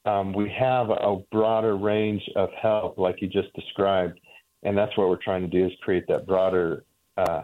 um, 0.09 0.33
we 0.33 0.51
have 0.59 0.91
a 0.91 1.17
broader 1.31 1.77
range 1.77 2.23
of 2.37 2.49
help, 2.61 2.99
like 2.99 3.21
you 3.21 3.29
just 3.29 3.53
described, 3.55 4.21
and 4.63 4.77
that's 4.77 4.97
what 4.97 5.09
we're 5.09 5.23
trying 5.23 5.43
to 5.43 5.49
do 5.49 5.67
is 5.67 5.73
create 5.83 6.05
that 6.09 6.27
broader 6.27 6.85
uh, 7.17 7.43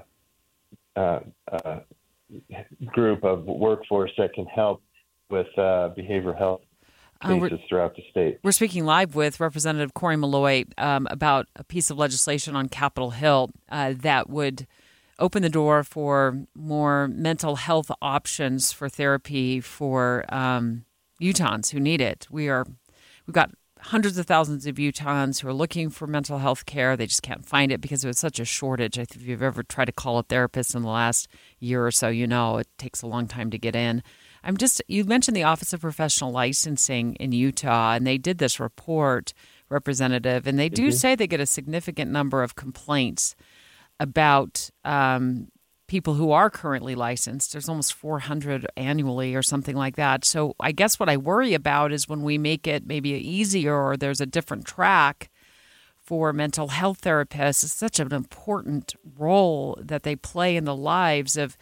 uh, 0.97 1.21
uh, 1.53 1.81
group 2.87 3.25
of 3.25 3.45
workforce 3.45 4.11
that 4.19 4.33
can 4.33 4.47
help 4.47 4.83
with 5.31 5.47
uh, 5.59 5.91
behavioral 5.97 6.37
health 6.37 6.61
cases 7.23 7.53
uh, 7.53 7.57
throughout 7.69 7.97
the 7.97 8.03
state. 8.11 8.39
We're 8.43 8.53
speaking 8.53 8.85
live 8.85 9.15
with 9.15 9.41
Representative 9.41 9.95
Cory 9.95 10.17
Maloy 10.17 10.67
um, 10.79 11.07
about 11.11 11.47
a 11.57 11.65
piece 11.65 11.91
of 11.91 11.99
legislation 11.99 12.57
on 12.57 12.69
Capitol 12.69 13.11
Hill 13.11 13.51
uh, 13.69 13.95
that 13.99 14.29
would 14.29 14.67
open 15.19 15.43
the 15.43 15.49
door 15.49 15.85
for 15.85 16.47
more 16.55 17.09
mental 17.09 17.57
health 17.57 17.91
options 18.03 18.73
for 18.73 18.89
therapy 18.89 19.61
for 19.61 20.25
um, 20.29 20.85
Utahns 21.21 21.71
who 21.71 21.81
need 21.81 22.01
it. 22.01 22.27
We 22.31 22.49
are 22.49 22.67
we've 23.27 23.35
got 23.35 23.51
hundreds 23.81 24.17
of 24.17 24.27
thousands 24.27 24.67
of 24.67 24.77
Utahns 24.77 25.41
who 25.41 25.49
are 25.49 25.53
looking 25.53 25.91
for 25.91 26.07
mental 26.07 26.39
health 26.39 26.65
care. 26.65 26.97
They 26.97 27.07
just 27.07 27.23
can't 27.23 27.45
find 27.45 27.71
it 27.71 27.81
because 27.81 28.03
there's 28.03 28.19
such 28.19 28.41
a 28.41 28.45
shortage. 28.45 28.99
I 28.99 29.05
think 29.05 29.23
If 29.23 29.29
you've 29.29 29.43
ever 29.43 29.63
tried 29.63 29.87
to 29.87 29.93
call 29.93 30.19
a 30.19 30.23
therapist 30.23 30.75
in 30.75 30.83
the 30.83 30.89
last 30.89 31.29
year 31.61 31.87
or 31.87 31.91
so, 31.91 32.09
you 32.09 32.27
know 32.27 32.57
it 32.59 32.69
takes 32.79 33.03
a 33.03 33.07
long 33.07 33.27
time 33.29 33.51
to 33.51 33.59
get 33.59 33.77
in. 33.77 34.03
I'm 34.43 34.57
just 34.57 34.83
you 34.89 35.05
mentioned 35.05 35.37
the 35.37 35.45
Office 35.45 35.73
of 35.73 35.81
Professional 35.81 36.33
Licensing 36.33 37.15
in 37.17 37.33
Utah, 37.33 37.95
and 37.95 38.07
they 38.07 38.19
did 38.19 38.39
this 38.39 38.61
report, 38.61 39.33
representative, 39.71 40.47
and 40.47 40.59
they 40.59 40.69
do 40.69 40.89
mm-hmm. 40.89 40.91
say 40.93 41.15
they 41.15 41.27
get 41.27 41.41
a 41.41 41.47
significant 41.47 42.11
number 42.11 42.43
of 42.43 42.55
complaints 42.55 43.37
about 44.01 44.71
um, 44.85 45.49
people 45.87 46.15
who 46.15 46.33
are 46.33 46.51
currently 46.51 46.95
licensed. 46.95 47.53
There's 47.53 47.69
almost 47.69 47.95
400 47.95 48.67
annually 48.77 49.35
or 49.35 49.43
something 49.43 49.77
like 49.77 49.97
that. 49.97 50.25
So 50.25 50.55
I 50.59 50.73
guess 50.73 50.99
what 50.99 51.09
I 51.09 51.17
worry 51.17 51.55
about 51.55 51.93
is 51.93 52.09
when 52.09 52.23
we 52.23 52.39
make 52.39 52.67
it 52.67 52.87
maybe 52.87 53.11
easier 53.11 53.75
or 53.75 53.97
there's 53.97 54.21
a 54.21 54.27
different 54.27 54.65
track 54.65 55.31
for 56.05 56.33
mental 56.33 56.69
health 56.69 57.03
therapists. 57.03 57.65
It's 57.65 57.73
such 57.73 57.99
an 57.99 58.13
important 58.13 58.95
role 59.19 59.79
that 59.81 60.03
they 60.03 60.17
play 60.17 60.57
in 60.57 60.65
the 60.65 60.77
lives 60.77 61.37
of 61.37 61.57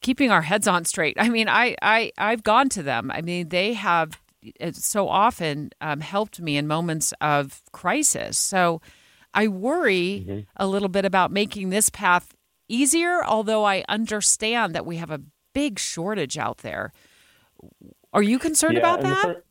keeping 0.00 0.30
our 0.30 0.42
heads 0.42 0.66
on 0.66 0.84
straight. 0.84 1.16
I 1.18 1.28
mean, 1.28 1.48
I, 1.48 1.76
I 1.82 2.12
I've 2.18 2.42
gone 2.42 2.68
to 2.70 2.82
them. 2.82 3.10
I 3.10 3.20
mean, 3.20 3.48
they 3.48 3.74
have 3.74 4.20
so 4.72 5.08
often 5.08 5.70
um, 5.80 6.00
helped 6.00 6.40
me 6.40 6.56
in 6.56 6.66
moments 6.66 7.12
of 7.20 7.62
crisis. 7.72 8.38
So 8.38 8.80
I 9.34 9.48
worry 9.48 10.24
mm-hmm. 10.26 10.40
a 10.56 10.66
little 10.66 10.88
bit 10.88 11.04
about 11.04 11.30
making 11.30 11.70
this 11.70 11.90
path 11.90 12.34
easier, 12.68 13.24
although 13.24 13.64
I 13.64 13.84
understand 13.88 14.74
that 14.74 14.86
we 14.86 14.96
have 14.96 15.10
a 15.10 15.20
big 15.52 15.78
shortage 15.78 16.38
out 16.38 16.58
there. 16.58 16.92
Are 18.12 18.22
you 18.22 18.38
concerned 18.38 18.74
yeah, 18.74 18.80
about 18.80 19.00
that? 19.02 19.42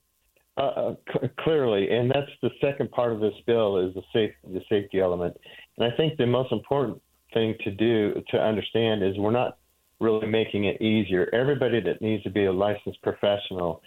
Uh, 0.58 0.62
uh 0.62 0.96
c- 1.14 1.30
clearly, 1.40 1.90
and 1.90 2.12
that's 2.12 2.32
the 2.42 2.50
second 2.60 2.92
part 2.92 3.14
of 3.14 3.20
this 3.20 3.34
bill 3.46 3.78
is 3.78 3.94
the 3.94 4.02
safe 4.14 4.32
the 4.44 4.62
safety 4.70 5.00
element. 5.00 5.38
And 5.78 5.92
I 5.92 5.96
think 5.96 6.18
the 6.18 6.26
most 6.26 6.52
important 6.52 7.02
thing 7.34 7.56
to 7.64 7.72
do 7.72 8.22
to 8.30 8.38
understand 8.38 9.04
is 9.04 9.18
we're 9.18 9.32
not 9.32 9.58
really 10.00 10.28
making 10.28 10.66
it 10.66 10.82
easier. 10.82 11.30
Everybody 11.34 11.80
that 11.82 12.02
needs 12.02 12.24
to 12.24 12.30
be 12.30 12.46
a 12.46 12.52
licensed 12.52 13.02
professional 13.02 13.82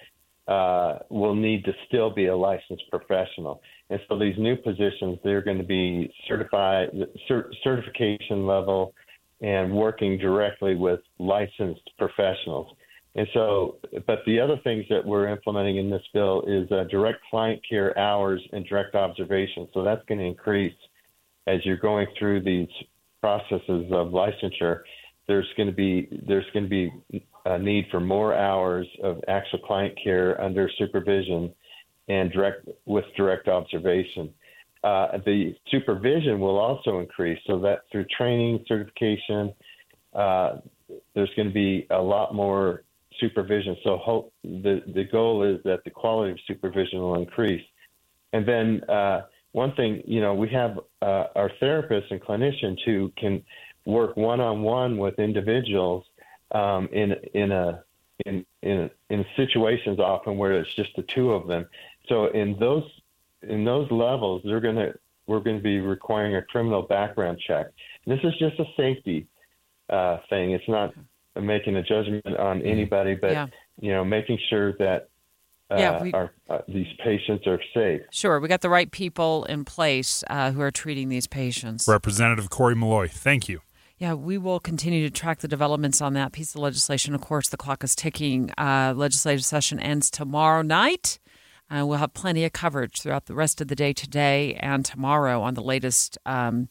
uh, 0.47 0.99
will 1.09 1.35
need 1.35 1.65
to 1.65 1.73
still 1.87 2.11
be 2.11 2.27
a 2.27 2.37
licensed 2.37 2.85
professional. 2.91 3.63
And 3.93 4.01
so 4.09 4.19
these 4.19 4.39
new 4.39 4.57
positions, 4.57 5.19
they're 5.23 5.43
going 5.43 5.59
to 5.59 5.65
be 5.65 6.11
certified, 6.27 6.89
cert- 7.31 7.51
certification 7.63 8.47
level, 8.47 8.95
and 9.43 9.71
working 9.71 10.17
directly 10.17 10.75
with 10.75 11.01
licensed 11.19 11.91
professionals. 11.99 12.75
And 13.17 13.27
so, 13.35 13.77
but 14.07 14.21
the 14.25 14.41
other 14.41 14.57
things 14.65 14.87
that 14.89 15.05
we're 15.05 15.29
implementing 15.29 15.77
in 15.77 15.91
this 15.91 16.01
bill 16.15 16.43
is 16.47 16.73
uh, 16.73 16.85
direct 16.91 17.19
client 17.29 17.61
care 17.69 17.97
hours 17.99 18.41
and 18.53 18.65
direct 18.65 18.95
observation. 18.95 19.69
So 19.75 19.85
that's 19.85 20.03
going 20.07 20.21
to 20.21 20.25
increase 20.25 20.73
as 21.47 21.59
you're 21.67 21.77
going 21.77 22.07
through 22.19 22.45
these 22.45 22.69
processes 23.21 23.93
of 23.93 24.09
licensure. 24.09 24.81
There's 25.29 25.49
going 25.59 25.69
to 25.69 25.75
be 25.75 26.09
there's 26.27 26.47
going 26.55 26.65
to 26.65 26.71
be 26.71 26.91
a 27.45 27.59
need 27.59 27.89
for 27.91 28.01
more 28.01 28.35
hours 28.35 28.87
of 29.03 29.21
actual 29.29 29.59
client 29.59 29.99
care 30.03 30.41
under 30.41 30.71
supervision 30.79 31.53
and 32.09 32.33
direct 32.33 32.69
with 32.87 33.05
direct 33.17 33.49
observation. 33.49 34.33
Uh, 34.85 35.19
the 35.25 35.55
supervision 35.69 36.41
will 36.41 36.59
also 36.59 36.99
increase 36.99 37.39
so 37.47 37.59
that 37.61 37.83
through 37.91 38.05
training, 38.17 38.65
certification, 38.67 39.55
uh, 40.15 40.57
there's 41.15 41.31
going 41.37 41.49
to 41.49 41.55
be 41.55 41.87
a 41.91 42.03
lot 42.03 42.35
more 42.35 42.83
supervision. 43.21 43.77
So 43.85 43.97
hope 43.99 44.33
the 44.43 44.83
the 44.95 45.05
goal 45.05 45.45
is 45.45 45.61
that 45.65 45.85
the 45.85 45.91
quality 45.91 46.33
of 46.33 46.39
supervision 46.47 46.99
will 46.99 47.15
increase. 47.15 47.63
And 48.33 48.47
then 48.47 48.83
uh, 48.89 49.23
one 49.53 49.75
thing, 49.75 50.03
you 50.07 50.21
know, 50.21 50.35
we 50.35 50.49
have 50.49 50.81
uh, 51.01 51.25
our 51.37 51.51
therapists 51.61 52.11
and 52.11 52.21
clinicians 52.21 52.79
who 52.85 53.13
can 53.17 53.43
work 53.85 54.17
one 54.17 54.41
on 54.41 54.63
one 54.63 54.97
with 54.97 55.19
individuals 55.19 56.05
um, 56.53 56.89
in 56.93 57.13
in 57.35 57.53
a 57.53 57.85
in 58.25 58.45
in 58.63 58.91
in 59.11 59.25
situations 59.37 59.99
often 59.99 60.39
where 60.39 60.53
it's 60.53 60.75
just 60.75 60.91
the 60.97 61.03
two 61.03 61.33
of 61.33 61.47
them. 61.47 61.67
So 62.13 62.27
in 62.27 62.57
those 62.61 62.85
in 63.43 63.65
those 63.65 63.91
levels, 63.91 64.43
they're 64.45 64.61
going 64.61 64.77
to 64.77 64.93
we're 65.27 65.41
going 65.41 65.57
to 65.57 65.63
be 65.63 65.81
requiring 65.81 66.37
a 66.37 66.43
criminal 66.43 66.83
background 66.83 67.41
check. 67.47 67.69
This 68.07 68.19
is 68.23 68.33
just 68.39 68.59
a 68.59 68.65
safety 68.77 69.27
uh, 69.89 70.19
thing. 70.29 70.51
It's 70.51 70.69
not 70.69 70.93
making 71.41 71.77
a 71.77 71.83
judgment 71.83 72.27
on 72.27 72.59
mm-hmm. 72.59 72.69
anybody, 72.69 73.15
but 73.15 73.33
yeah. 73.33 73.47
you 73.81 73.93
know, 73.93 74.05
making 74.05 74.39
sure 74.51 74.75
that 74.75 75.09
uh, 75.71 75.77
yeah, 75.79 76.03
we, 76.03 76.13
our, 76.13 76.33
uh, 76.51 76.59
these 76.69 76.87
patients 77.03 77.47
are 77.47 77.59
safe. 77.73 78.03
Sure, 78.11 78.39
we 78.41 78.49
got 78.49 78.61
the 78.61 78.69
right 78.69 78.91
people 78.91 79.45
in 79.47 79.65
place 79.65 80.23
uh, 80.29 80.51
who 80.51 80.61
are 80.61 80.71
treating 80.71 81.09
these 81.09 81.27
patients. 81.27 81.89
Representative 81.89 82.51
Cory 82.51 82.75
Maloy, 82.75 83.09
thank 83.11 83.49
you. 83.49 83.63
Yeah, 83.97 84.15
we 84.15 84.37
will 84.37 84.61
continue 84.61 85.09
to 85.09 85.11
track 85.11 85.39
the 85.39 85.49
developments 85.49 86.03
on 86.03 86.13
that 86.15 86.33
piece 86.33 86.55
of 86.55 86.61
legislation. 86.61 87.15
Of 87.15 87.23
course, 87.23 87.49
the 87.49 87.57
clock 87.57 87.83
is 87.85 87.95
ticking. 87.95 88.51
Uh, 88.59 88.93
legislative 88.95 89.45
session 89.45 89.81
ends 89.81 90.11
tomorrow 90.11 90.61
night. 90.61 91.19
Uh, 91.73 91.87
we'll 91.87 91.99
have 91.99 92.13
plenty 92.13 92.45
of 92.45 92.53
coverage 92.53 93.01
throughout 93.01 93.27
the 93.27 93.35
rest 93.35 93.61
of 93.61 93.69
the 93.69 93.75
day 93.75 93.93
today 93.93 94.55
and 94.61 94.85
tomorrow 94.85 95.41
on 95.41 95.55
the 95.55 95.63
latest 95.63 96.19
um, 96.27 96.69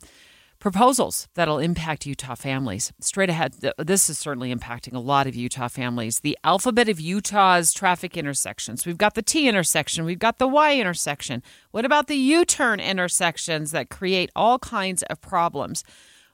proposals 0.59 1.27
that'll 1.33 1.57
impact 1.57 2.05
Utah 2.05 2.35
families. 2.35 2.93
Straight 3.01 3.29
ahead, 3.29 3.55
this 3.79 4.09
is 4.11 4.19
certainly 4.19 4.53
impacting 4.53 4.93
a 4.93 4.99
lot 4.99 5.25
of 5.25 5.35
Utah 5.35 5.69
families. 5.69 6.19
The 6.19 6.37
alphabet 6.43 6.87
of 6.87 6.99
Utah's 6.99 7.73
traffic 7.73 8.15
intersections. 8.15 8.85
We've 8.85 8.97
got 8.97 9.15
the 9.15 9.23
T 9.23 9.49
intersection, 9.49 10.05
we've 10.05 10.19
got 10.19 10.37
the 10.37 10.47
Y 10.47 10.79
intersection. 10.79 11.41
What 11.71 11.83
about 11.83 12.05
the 12.05 12.15
U 12.15 12.45
turn 12.45 12.79
intersections 12.79 13.71
that 13.71 13.89
create 13.89 14.29
all 14.35 14.59
kinds 14.59 15.01
of 15.03 15.19
problems? 15.19 15.83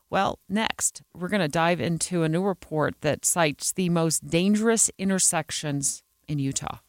Well, 0.09 0.39
next, 0.49 1.03
we're 1.13 1.29
going 1.29 1.41
to 1.41 1.47
dive 1.47 1.79
into 1.79 2.23
a 2.23 2.29
new 2.29 2.43
report 2.43 2.95
that 3.01 3.25
cites 3.25 3.71
the 3.71 3.89
most 3.89 4.27
dangerous 4.27 4.89
intersections 4.97 6.03
in 6.27 6.39
Utah. 6.39 6.79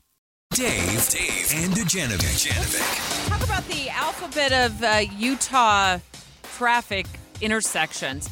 Dave, 0.59 1.09
Dave, 1.11 1.53
and 1.55 1.73
Dujanovic. 1.73 3.29
Talk 3.29 3.45
about 3.45 3.65
the 3.69 3.91
alphabet 3.91 4.53
of 4.53 4.83
uh, 4.83 5.03
Utah 5.17 6.01
traffic 6.43 7.07
intersections 7.41 8.29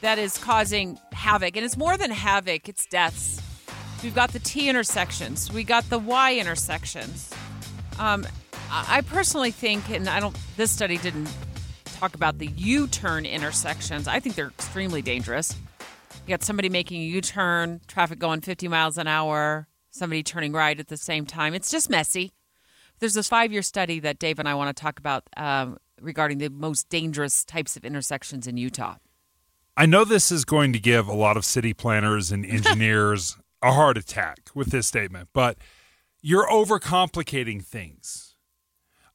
that 0.00 0.18
is 0.18 0.38
causing 0.38 0.98
havoc. 1.12 1.54
And 1.54 1.66
it's 1.66 1.76
more 1.76 1.98
than 1.98 2.10
havoc, 2.10 2.70
it's 2.70 2.86
deaths. 2.86 3.42
We've 4.02 4.14
got 4.14 4.32
the 4.32 4.38
T 4.38 4.70
intersections, 4.70 5.52
we 5.52 5.64
got 5.64 5.90
the 5.90 5.98
Y 5.98 6.36
intersections. 6.36 7.30
Um, 7.98 8.26
I 8.70 9.02
personally 9.02 9.50
think, 9.50 9.90
and 9.90 10.08
I 10.08 10.18
don't, 10.18 10.34
this 10.56 10.70
study 10.70 10.96
didn't 10.96 11.28
talk 11.84 12.14
about 12.14 12.38
the 12.38 12.46
U 12.56 12.86
turn 12.86 13.26
intersections. 13.26 14.08
I 14.08 14.18
think 14.18 14.34
they're 14.34 14.48
extremely 14.48 15.02
dangerous. 15.02 15.54
You 16.26 16.30
got 16.30 16.42
somebody 16.42 16.70
making 16.70 17.02
a 17.02 17.04
U 17.04 17.20
turn, 17.20 17.82
traffic 17.86 18.18
going 18.18 18.40
50 18.40 18.66
miles 18.66 18.96
an 18.96 19.08
hour, 19.08 19.68
somebody 19.96 20.22
turning 20.22 20.52
right 20.52 20.78
at 20.78 20.88
the 20.88 20.96
same 20.96 21.26
time. 21.26 21.54
It's 21.54 21.70
just 21.70 21.90
messy. 21.90 22.32
There's 22.98 23.14
this 23.14 23.28
five 23.28 23.52
year 23.52 23.62
study 23.62 24.00
that 24.00 24.18
Dave 24.18 24.38
and 24.38 24.48
I 24.48 24.54
want 24.54 24.74
to 24.74 24.80
talk 24.80 24.98
about 24.98 25.24
um, 25.36 25.78
regarding 26.00 26.38
the 26.38 26.48
most 26.48 26.88
dangerous 26.88 27.44
types 27.44 27.76
of 27.76 27.84
intersections 27.84 28.46
in 28.46 28.56
Utah. 28.56 28.96
I 29.76 29.86
know 29.86 30.04
this 30.04 30.32
is 30.32 30.44
going 30.44 30.72
to 30.72 30.78
give 30.78 31.06
a 31.06 31.14
lot 31.14 31.36
of 31.36 31.44
city 31.44 31.74
planners 31.74 32.32
and 32.32 32.46
engineers 32.46 33.36
a 33.62 33.72
heart 33.72 33.98
attack 33.98 34.50
with 34.54 34.68
this 34.70 34.86
statement, 34.86 35.28
but 35.32 35.58
you're 36.22 36.48
overcomplicating 36.48 37.62
things. 37.62 38.34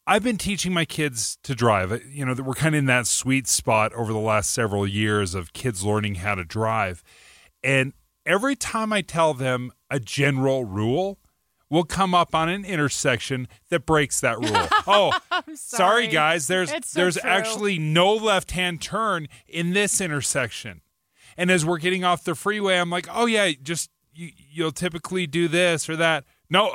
I've 0.07 0.23
been 0.23 0.37
teaching 0.37 0.73
my 0.73 0.85
kids 0.85 1.37
to 1.43 1.55
drive. 1.55 2.01
You 2.09 2.25
know, 2.25 2.35
we're 2.43 2.53
kind 2.53 2.75
of 2.75 2.79
in 2.79 2.85
that 2.87 3.07
sweet 3.07 3.47
spot 3.47 3.93
over 3.93 4.11
the 4.11 4.19
last 4.19 4.49
several 4.49 4.87
years 4.87 5.35
of 5.35 5.53
kids 5.53 5.83
learning 5.85 6.15
how 6.15 6.35
to 6.35 6.43
drive. 6.43 7.03
And 7.63 7.93
every 8.25 8.55
time 8.55 8.91
I 8.93 9.01
tell 9.01 9.33
them 9.33 9.71
a 9.89 9.99
general 9.99 10.63
rule, 10.65 11.19
we'll 11.69 11.83
come 11.83 12.13
up 12.13 12.33
on 12.35 12.49
an 12.49 12.65
intersection 12.65 13.47
that 13.69 13.85
breaks 13.85 14.19
that 14.21 14.37
rule. 14.39 14.67
Oh, 14.87 15.11
sorry. 15.31 15.55
sorry. 15.55 16.07
guys, 16.07 16.47
there's 16.47 16.69
so 16.71 16.79
there's 16.95 17.17
true. 17.17 17.29
actually 17.29 17.77
no 17.79 18.13
left-hand 18.13 18.81
turn 18.81 19.27
in 19.47 19.73
this 19.73 20.01
intersection. 20.01 20.81
And 21.37 21.49
as 21.51 21.65
we're 21.65 21.77
getting 21.77 22.03
off 22.03 22.23
the 22.23 22.35
freeway, 22.35 22.77
I'm 22.77 22.89
like, 22.89 23.07
"Oh 23.11 23.25
yeah, 23.25 23.51
just 23.61 23.89
you, 24.13 24.31
you'll 24.51 24.71
typically 24.71 25.27
do 25.27 25.47
this 25.47 25.87
or 25.87 25.95
that." 25.97 26.25
No, 26.49 26.71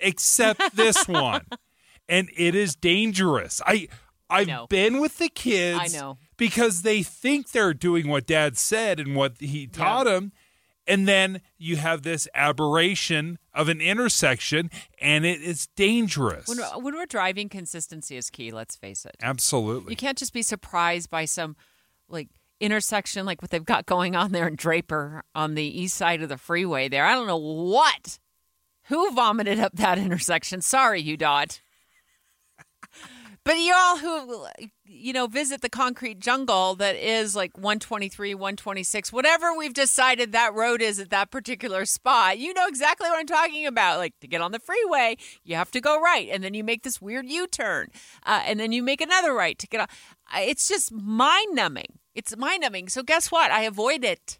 except 0.00 0.74
this 0.74 1.06
one. 1.08 1.42
And 2.08 2.28
it 2.36 2.54
is 2.56 2.74
dangerous. 2.74 3.60
I 3.66 3.88
I've 4.28 4.68
been 4.68 5.00
with 5.00 5.18
the 5.18 5.28
kids 5.28 5.78
I 5.80 5.86
know. 5.98 6.16
because 6.36 6.82
they 6.82 7.02
think 7.02 7.50
they're 7.52 7.74
doing 7.74 8.08
what 8.08 8.26
dad 8.26 8.56
said 8.56 8.98
and 8.98 9.14
what 9.14 9.34
he 9.38 9.66
taught 9.66 10.04
them 10.06 10.32
and 10.90 11.06
then 11.06 11.40
you 11.56 11.76
have 11.76 12.02
this 12.02 12.26
aberration 12.34 13.38
of 13.54 13.68
an 13.68 13.80
intersection 13.80 14.70
and 15.00 15.24
it 15.24 15.40
is 15.40 15.68
dangerous 15.76 16.48
When, 16.48 16.58
when 16.58 16.94
we're 16.94 17.06
driving, 17.06 17.48
consistency 17.48 18.16
is 18.16 18.28
key. 18.30 18.50
Let's 18.50 18.76
face 18.76 19.04
it. 19.04 19.16
absolutely 19.22 19.92
You 19.92 19.96
can't 19.96 20.18
just 20.18 20.32
be 20.32 20.42
surprised 20.42 21.08
by 21.10 21.24
some 21.24 21.56
like 22.08 22.28
intersection 22.60 23.24
like 23.24 23.40
what 23.40 23.50
they've 23.50 23.64
got 23.64 23.86
going 23.86 24.14
on 24.16 24.32
there 24.32 24.46
in 24.46 24.56
Draper 24.56 25.22
on 25.34 25.54
the 25.54 25.64
east 25.64 25.96
side 25.96 26.22
of 26.22 26.28
the 26.28 26.36
freeway 26.36 26.88
there. 26.88 27.06
I 27.06 27.14
don't 27.14 27.26
know 27.26 27.36
what. 27.36 28.18
Who 28.84 29.10
vomited 29.12 29.60
up 29.60 29.76
that 29.76 29.98
intersection? 29.98 30.60
Sorry, 30.60 31.02
UDOT. 31.02 31.60
But 33.50 33.58
you 33.58 33.74
all 33.76 33.98
who 33.98 34.46
you 34.84 35.12
know 35.12 35.26
visit 35.26 35.60
the 35.60 35.68
concrete 35.68 36.20
jungle 36.20 36.76
that 36.76 36.94
is 36.94 37.34
like 37.34 37.56
123, 37.56 38.32
126, 38.32 39.12
whatever 39.12 39.52
we've 39.52 39.74
decided 39.74 40.30
that 40.30 40.54
road 40.54 40.80
is 40.80 41.00
at 41.00 41.10
that 41.10 41.32
particular 41.32 41.84
spot, 41.84 42.38
you 42.38 42.54
know 42.54 42.68
exactly 42.68 43.10
what 43.10 43.18
I'm 43.18 43.26
talking 43.26 43.66
about. 43.66 43.98
Like 43.98 44.14
to 44.20 44.28
get 44.28 44.40
on 44.40 44.52
the 44.52 44.60
freeway, 44.60 45.16
you 45.42 45.56
have 45.56 45.72
to 45.72 45.80
go 45.80 46.00
right, 46.00 46.28
and 46.30 46.44
then 46.44 46.54
you 46.54 46.62
make 46.62 46.84
this 46.84 47.02
weird 47.02 47.26
U-turn, 47.26 47.88
uh, 48.24 48.40
and 48.46 48.60
then 48.60 48.70
you 48.70 48.84
make 48.84 49.00
another 49.00 49.34
right 49.34 49.58
to 49.58 49.66
get 49.66 49.80
on. 49.80 49.88
It's 50.36 50.68
just 50.68 50.92
mind 50.92 51.52
numbing. 51.52 51.98
It's 52.14 52.36
mind 52.36 52.62
numbing. 52.62 52.88
So 52.88 53.02
guess 53.02 53.32
what? 53.32 53.50
I 53.50 53.62
avoid 53.62 54.04
it. 54.04 54.38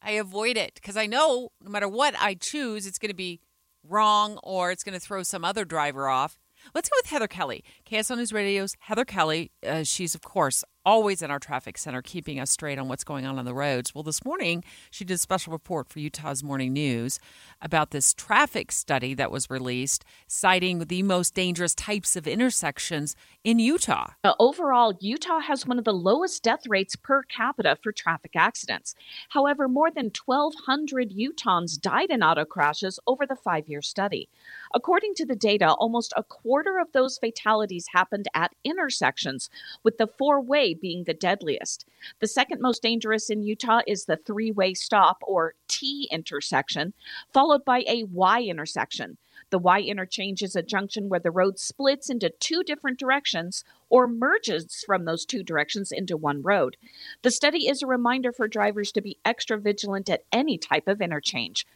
I 0.00 0.12
avoid 0.12 0.56
it 0.56 0.76
because 0.76 0.96
I 0.96 1.06
know 1.06 1.50
no 1.60 1.68
matter 1.68 1.88
what 1.88 2.14
I 2.16 2.34
choose, 2.34 2.86
it's 2.86 3.00
going 3.00 3.10
to 3.10 3.16
be 3.16 3.40
wrong 3.82 4.38
or 4.44 4.70
it's 4.70 4.84
going 4.84 4.94
to 4.94 5.04
throw 5.04 5.24
some 5.24 5.44
other 5.44 5.64
driver 5.64 6.08
off. 6.08 6.38
Let's 6.74 6.88
go 6.88 6.96
with 6.98 7.10
Heather 7.10 7.28
Kelly, 7.28 7.64
KSL 7.86 8.16
News 8.16 8.32
Radio's 8.32 8.74
Heather 8.80 9.04
Kelly. 9.04 9.52
Uh, 9.64 9.84
she's, 9.84 10.16
of 10.16 10.22
course, 10.22 10.64
always 10.86 11.20
in 11.20 11.32
our 11.32 11.40
traffic 11.40 11.76
center, 11.76 12.00
keeping 12.00 12.38
us 12.38 12.50
straight 12.50 12.78
on 12.78 12.86
what's 12.86 13.02
going 13.02 13.26
on 13.26 13.38
on 13.40 13.44
the 13.44 13.52
roads. 13.52 13.92
Well, 13.92 14.04
this 14.04 14.24
morning, 14.24 14.62
she 14.90 15.04
did 15.04 15.14
a 15.14 15.18
special 15.18 15.52
report 15.52 15.88
for 15.88 15.98
Utah's 15.98 16.44
Morning 16.44 16.72
News 16.72 17.18
about 17.60 17.90
this 17.90 18.14
traffic 18.14 18.70
study 18.70 19.12
that 19.14 19.32
was 19.32 19.50
released, 19.50 20.04
citing 20.28 20.78
the 20.78 21.02
most 21.02 21.34
dangerous 21.34 21.74
types 21.74 22.14
of 22.14 22.28
intersections 22.28 23.16
in 23.42 23.58
Utah. 23.58 24.10
Uh, 24.22 24.34
overall, 24.38 24.94
Utah 25.00 25.40
has 25.40 25.66
one 25.66 25.78
of 25.78 25.84
the 25.84 25.92
lowest 25.92 26.44
death 26.44 26.66
rates 26.68 26.94
per 26.94 27.24
capita 27.24 27.76
for 27.82 27.90
traffic 27.90 28.32
accidents. 28.36 28.94
However, 29.30 29.66
more 29.66 29.90
than 29.90 30.12
1,200 30.24 31.10
Utahns 31.10 31.80
died 31.80 32.10
in 32.10 32.22
auto 32.22 32.44
crashes 32.44 33.00
over 33.08 33.26
the 33.26 33.36
five 33.36 33.68
year 33.68 33.82
study. 33.82 34.28
According 34.72 35.14
to 35.14 35.26
the 35.26 35.36
data, 35.36 35.72
almost 35.72 36.12
a 36.16 36.22
quarter 36.22 36.78
of 36.78 36.92
those 36.92 37.18
fatalities 37.18 37.75
happened 37.92 38.26
at 38.34 38.54
intersections, 38.64 39.50
with 39.82 39.98
the 39.98 40.06
four 40.06 40.40
way 40.40 40.74
being 40.74 41.04
the 41.04 41.14
deadliest. 41.14 41.84
The 42.20 42.26
second 42.26 42.60
most 42.60 42.82
dangerous 42.82 43.30
in 43.30 43.42
Utah 43.42 43.82
is 43.86 44.04
the 44.04 44.16
three 44.16 44.50
way 44.50 44.74
stop, 44.74 45.18
or 45.26 45.54
T 45.68 46.08
intersection, 46.10 46.92
followed 47.32 47.64
by 47.64 47.84
a 47.86 48.04
Y 48.04 48.42
intersection. 48.42 49.18
The 49.50 49.58
Y 49.58 49.80
interchange 49.80 50.42
is 50.42 50.56
a 50.56 50.62
junction 50.62 51.08
where 51.08 51.20
the 51.20 51.30
road 51.30 51.58
splits 51.58 52.10
into 52.10 52.30
two 52.30 52.64
different 52.64 52.98
directions 52.98 53.64
or 53.88 54.08
merges 54.08 54.82
from 54.84 55.04
those 55.04 55.24
two 55.24 55.42
directions 55.42 55.92
into 55.92 56.16
one 56.16 56.42
road. 56.42 56.76
The 57.22 57.30
study 57.30 57.68
is 57.68 57.82
a 57.82 57.86
reminder 57.86 58.32
for 58.32 58.48
drivers 58.48 58.90
to 58.92 59.00
be 59.00 59.18
extra 59.24 59.58
vigilant 59.58 60.10
at 60.10 60.24
any 60.32 60.58
type 60.58 60.88
of 60.88 61.00
interchange. 61.00 61.66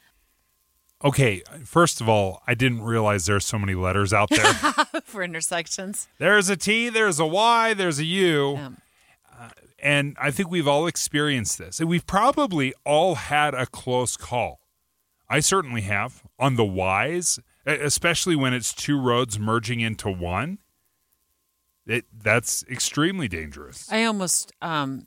Okay 1.03 1.43
first 1.65 2.01
of 2.01 2.09
all 2.09 2.43
i 2.47 2.55
didn't 2.55 2.83
realize 2.83 3.27
there's 3.27 3.45
so 3.47 3.59
many 3.59 3.75
letters 3.75 4.13
out 4.13 4.29
there. 4.31 4.53
For 5.05 5.23
intersections. 5.23 6.09
there's 6.19 6.49
a 6.49 6.57
t 6.57 6.89
there's 6.89 7.19
a 7.19 7.27
y 7.27 7.75
there's 7.75 7.99
a 7.99 8.05
u. 8.05 8.57
Um, 8.57 8.77
and 9.83 10.17
i 10.21 10.31
think 10.31 10.51
we've 10.51 10.69
all 10.69 10.87
experienced 10.87 11.59
this. 11.59 11.81
And 11.81 11.89
we've 11.89 12.07
probably 12.07 12.75
all 12.85 13.15
had 13.15 13.55
a 13.55 13.67
close 13.67 14.17
call. 14.17 14.61
I 15.29 15.41
certainly 15.41 15.83
have 15.83 16.23
on 16.39 16.57
the 16.57 16.65
y's 16.65 17.39
especially 17.67 18.37
when 18.37 18.53
it's 18.53 18.73
two 18.73 18.99
roads 19.01 19.39
merging 19.39 19.81
into 19.81 20.11
one. 20.11 20.59
It, 21.87 22.05
that's 22.23 22.65
extremely 22.71 23.29
dangerous. 23.29 23.91
I 23.91 24.05
almost 24.05 24.53
um 24.63 25.07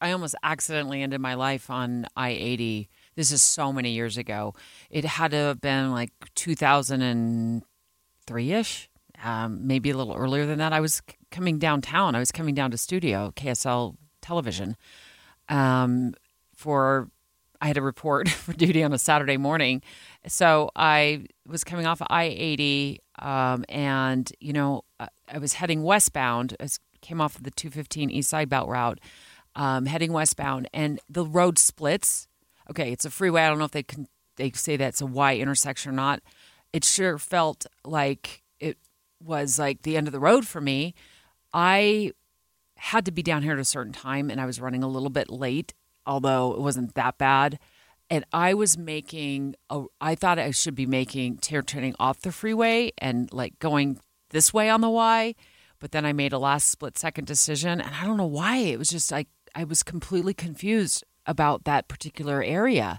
I 0.00 0.12
almost 0.12 0.34
accidentally 0.42 1.02
ended 1.02 1.20
my 1.20 1.34
life 1.34 1.70
on 1.70 2.06
I-80. 2.16 2.88
This 3.16 3.32
is 3.32 3.42
so 3.42 3.72
many 3.72 3.90
years 3.90 4.16
ago. 4.18 4.54
It 4.90 5.04
had 5.04 5.32
to 5.32 5.36
have 5.38 5.60
been 5.60 5.90
like 5.90 6.12
2003ish. 6.36 8.88
Um, 9.24 9.66
maybe 9.66 9.90
a 9.90 9.96
little 9.96 10.14
earlier 10.14 10.44
than 10.44 10.58
that. 10.58 10.74
I 10.74 10.80
was 10.80 11.00
c- 11.08 11.16
coming 11.30 11.58
downtown. 11.58 12.14
I 12.14 12.18
was 12.18 12.30
coming 12.30 12.54
down 12.54 12.70
to 12.72 12.76
studio, 12.76 13.32
KSL 13.34 13.96
television. 14.20 14.76
Um, 15.48 16.12
for 16.54 17.08
I 17.60 17.68
had 17.68 17.78
a 17.78 17.82
report 17.82 18.28
for 18.28 18.52
duty 18.52 18.82
on 18.82 18.92
a 18.92 18.98
Saturday 18.98 19.36
morning. 19.36 19.82
So 20.26 20.70
I 20.76 21.26
was 21.46 21.64
coming 21.64 21.86
off 21.86 22.02
I 22.08 22.24
80, 22.24 23.00
um, 23.20 23.64
and, 23.68 24.30
you 24.40 24.52
know, 24.52 24.84
I, 25.00 25.08
I 25.32 25.38
was 25.38 25.54
heading 25.54 25.82
westbound. 25.82 26.56
I 26.60 26.68
came 27.00 27.20
off 27.20 27.36
of 27.36 27.44
the 27.44 27.50
215 27.50 28.10
East 28.10 28.30
Side 28.30 28.48
Belt 28.48 28.68
route, 28.68 29.00
um, 29.54 29.86
heading 29.86 30.12
westbound, 30.12 30.68
and 30.74 31.00
the 31.08 31.24
road 31.24 31.58
splits. 31.58 32.28
Okay, 32.70 32.92
it's 32.92 33.04
a 33.04 33.10
freeway. 33.10 33.42
I 33.42 33.48
don't 33.48 33.58
know 33.58 33.64
if 33.64 33.70
they 33.70 33.82
can 33.82 34.08
they 34.36 34.50
say 34.52 34.76
that's 34.76 35.00
a 35.00 35.06
Y 35.06 35.36
intersection 35.36 35.92
or 35.92 35.94
not. 35.94 36.20
It 36.72 36.84
sure 36.84 37.18
felt 37.18 37.66
like 37.84 38.42
it 38.60 38.78
was 39.22 39.58
like 39.58 39.82
the 39.82 39.96
end 39.96 40.06
of 40.08 40.12
the 40.12 40.20
road 40.20 40.46
for 40.46 40.60
me. 40.60 40.94
I 41.52 42.12
had 42.76 43.06
to 43.06 43.12
be 43.12 43.22
down 43.22 43.42
here 43.42 43.54
at 43.54 43.58
a 43.58 43.64
certain 43.64 43.92
time 43.92 44.30
and 44.30 44.40
I 44.40 44.46
was 44.46 44.60
running 44.60 44.82
a 44.82 44.88
little 44.88 45.10
bit 45.10 45.30
late, 45.30 45.74
although 46.06 46.52
it 46.52 46.60
wasn't 46.60 46.94
that 46.94 47.18
bad. 47.18 47.58
And 48.10 48.24
I 48.32 48.54
was 48.54 48.78
making 48.78 49.56
a, 49.70 49.84
I 50.00 50.14
thought 50.14 50.38
I 50.38 50.50
should 50.50 50.74
be 50.74 50.86
making 50.86 51.38
tear 51.38 51.62
turning 51.62 51.96
off 51.98 52.20
the 52.20 52.30
freeway 52.30 52.92
and 52.98 53.32
like 53.32 53.58
going 53.58 54.00
this 54.30 54.52
way 54.52 54.68
on 54.68 54.80
the 54.80 54.90
Y, 54.90 55.34
but 55.80 55.92
then 55.92 56.04
I 56.04 56.12
made 56.12 56.32
a 56.32 56.38
last 56.38 56.70
split 56.70 56.98
second 56.98 57.26
decision 57.26 57.80
and 57.80 57.94
I 57.94 58.04
don't 58.04 58.16
know 58.16 58.26
why. 58.26 58.58
It 58.58 58.78
was 58.78 58.90
just 58.90 59.10
like 59.10 59.28
I 59.54 59.64
was 59.64 59.82
completely 59.82 60.34
confused 60.34 61.02
about 61.26 61.64
that 61.64 61.88
particular 61.88 62.42
area. 62.42 62.98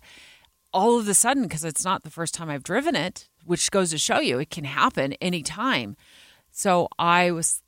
All 0.74 1.00
of 1.00 1.08
a 1.08 1.14
sudden, 1.14 1.44
because 1.44 1.64
it's 1.64 1.86
not 1.86 2.04
the 2.04 2.10
first 2.10 2.34
time 2.34 2.50
I've 2.50 2.64
driven 2.64 2.96
it, 2.96 3.30
which 3.46 3.72
goes 3.72 3.92
to 3.92 3.98
show 3.98 4.20
you 4.20 4.40
it 4.40 4.50
can 4.50 4.66
happen 4.66 5.14
anytime. 5.14 5.96
So 6.52 6.90
I 7.00 7.32
was 7.32 7.62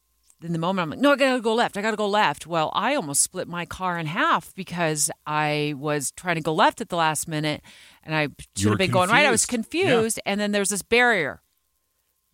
in 0.44 0.54
the 0.54 0.60
moment 0.60 0.84
I'm 0.84 0.90
like, 0.92 1.00
no, 1.00 1.12
I 1.12 1.16
gotta 1.16 1.42
go 1.42 1.54
left. 1.54 1.78
I 1.78 1.82
gotta 1.82 1.98
go 1.98 2.08
left. 2.08 2.48
Well, 2.48 2.72
I 2.74 2.96
almost 2.96 3.22
split 3.22 3.48
my 3.48 3.66
car 3.66 3.98
in 3.98 4.06
half 4.06 4.54
because 4.56 5.12
I 5.26 5.74
was 5.78 6.12
trying 6.12 6.36
to 6.36 6.42
go 6.42 6.54
left 6.54 6.82
at 6.82 6.90
the 6.90 6.96
last 6.96 7.28
minute 7.28 7.62
and 8.04 8.16
I 8.16 8.30
should 8.56 8.70
have 8.70 8.78
been 8.78 8.92
going 8.92 9.10
right. 9.10 9.26
I 9.26 9.32
was 9.32 9.46
confused. 9.46 9.86
Yeah. 9.86 9.94
confused. 9.96 10.20
And 10.26 10.40
then 10.40 10.52
there's 10.52 10.70
this 10.70 10.82
barrier, 10.82 11.42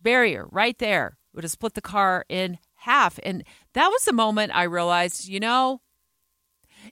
barrier 0.00 0.46
right 0.50 0.78
there 0.78 1.18
would 1.32 1.44
have 1.44 1.50
split 1.50 1.74
the 1.74 1.80
car 1.80 2.24
in 2.28 2.58
half. 2.76 3.18
And 3.22 3.44
that 3.74 3.88
was 3.88 4.04
the 4.04 4.12
moment 4.12 4.52
I 4.54 4.64
realized, 4.64 5.26
you 5.28 5.40
know, 5.40 5.80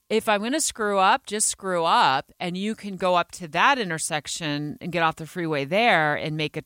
if 0.09 0.28
I'm 0.28 0.40
going 0.40 0.52
to 0.52 0.61
screw 0.61 0.98
up, 0.98 1.26
just 1.26 1.48
screw 1.48 1.85
up. 1.85 2.33
And 2.40 2.57
you 2.57 2.74
can 2.74 2.96
go 2.96 3.14
up 3.14 3.33
to 3.33 3.48
that 3.48 3.78
intersection 3.78 4.78
and 4.80 4.92
get 4.92 5.02
off 5.02 5.16
the 5.16 5.26
freeway 5.26 5.64
there 5.64 6.14
and 6.14 6.37
make 6.37 6.57
a 6.57 6.62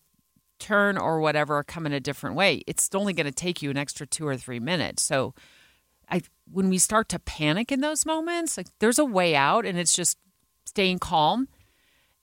turn 0.59 0.99
or 0.99 1.21
whatever, 1.21 1.59
or 1.59 1.65
come 1.65 1.87
in 1.87 1.93
a 1.93 2.01
different 2.01 2.37
way. 2.37 2.63
It's 2.67 2.89
only 2.95 3.13
going 3.13 3.27
to 3.27 3.33
take 3.33 3.63
you 3.63 3.71
an 3.71 3.77
extra 3.77 4.07
two 4.07 4.27
or 4.27 4.37
three 4.37 4.61
minutes. 4.61 5.03
So, 5.03 5.35
I 6.11 6.23
when 6.51 6.71
we 6.71 6.79
start 6.79 7.09
to 7.11 7.19
panic 7.19 7.71
in 7.71 7.81
those 7.81 8.07
moments, 8.07 8.57
like 8.57 8.69
there's 8.79 8.99
a 8.99 9.05
way 9.05 9.37
out, 9.37 9.67
and 9.67 9.79
it's 9.79 9.95
just 9.95 10.17
staying 10.65 10.99
calm 10.99 11.49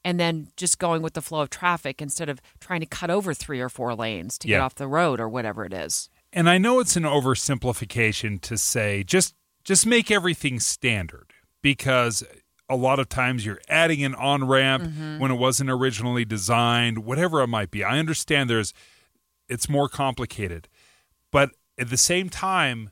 and 0.06 0.20
then 0.20 0.48
just 0.56 0.78
going 0.78 1.02
with 1.02 1.14
the 1.14 1.22
flow 1.22 1.42
of 1.42 1.50
traffic 1.50 2.02
instead 2.02 2.30
of 2.30 2.40
trying 2.60 2.80
to 2.80 2.86
cut 2.86 3.10
over 3.10 3.34
three 3.34 3.60
or 3.60 3.70
four 3.70 3.96
lanes 3.96 4.38
to 4.38 4.48
get 4.48 4.62
off 4.62 4.76
the 4.76 4.88
road 4.88 5.20
or 5.20 5.28
whatever 5.28 5.66
it 5.66 5.74
is. 5.74 6.10
And 6.32 6.48
I 6.48 6.60
know 6.60 6.80
it's 6.80 6.96
an 6.96 7.04
oversimplification 7.04 8.40
to 8.42 8.58
say 8.58 9.04
just 9.04 9.34
just 9.66 9.86
make 9.86 10.10
everything 10.12 10.60
standard 10.60 11.34
because 11.62 12.24
a 12.70 12.76
lot 12.76 13.00
of 13.00 13.10
times 13.10 13.46
you're 13.46 13.62
adding 13.68 14.04
an 14.04 14.16
on 14.16 14.48
ramp 14.48 14.84
Mm-hmm. 14.84 15.20
when 15.20 15.32
it 15.32 15.36
wasn't 15.36 15.70
originally 15.70 16.24
designed, 16.26 17.00
whatever 17.00 17.42
it 17.42 17.48
might 17.48 17.70
be. 17.72 17.84
I 17.84 18.00
understand 18.00 18.50
there's 18.50 18.74
it's 19.50 19.68
more 19.70 19.90
complicated. 19.90 20.68
But 21.32 21.52
at 21.78 21.90
the 21.90 21.98
same 21.98 22.30
time, 22.30 22.92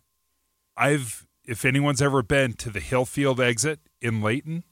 I've 0.75 1.25
if 1.45 1.65
anyone's 1.65 2.01
ever 2.01 2.21
been 2.21 2.53
to 2.53 2.69
the 2.69 2.79
Hillfield 2.79 3.39
exit 3.39 3.79
in 4.01 4.21
Layton, 4.21 4.63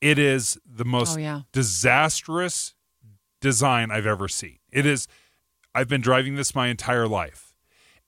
it 0.00 0.18
is 0.18 0.58
the 0.64 0.84
most 0.84 1.16
Oh, 1.16 1.20
yeah. 1.20 1.40
disastrous 1.52 2.74
design 3.40 3.90
I've 3.90 4.06
ever 4.06 4.28
seen. 4.28 4.58
It 4.70 4.86
is 4.86 5.06
I've 5.74 5.88
been 5.88 6.00
driving 6.00 6.36
this 6.36 6.54
my 6.54 6.68
entire 6.68 7.06
life. 7.08 7.54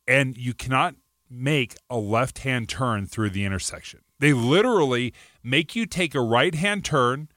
And 0.06 0.36
you 0.36 0.54
cannot 0.54 0.94
make 1.28 1.76
a 1.90 1.96
left-hand 1.98 2.68
turn 2.68 3.06
through 3.06 3.30
the 3.30 3.44
intersection. 3.44 4.00
They 4.18 4.32
literally 4.32 5.12
make 5.42 5.74
you 5.76 5.86
take 5.86 6.14
a 6.14 6.20
right-hand 6.20 6.84
turn, 6.84 7.28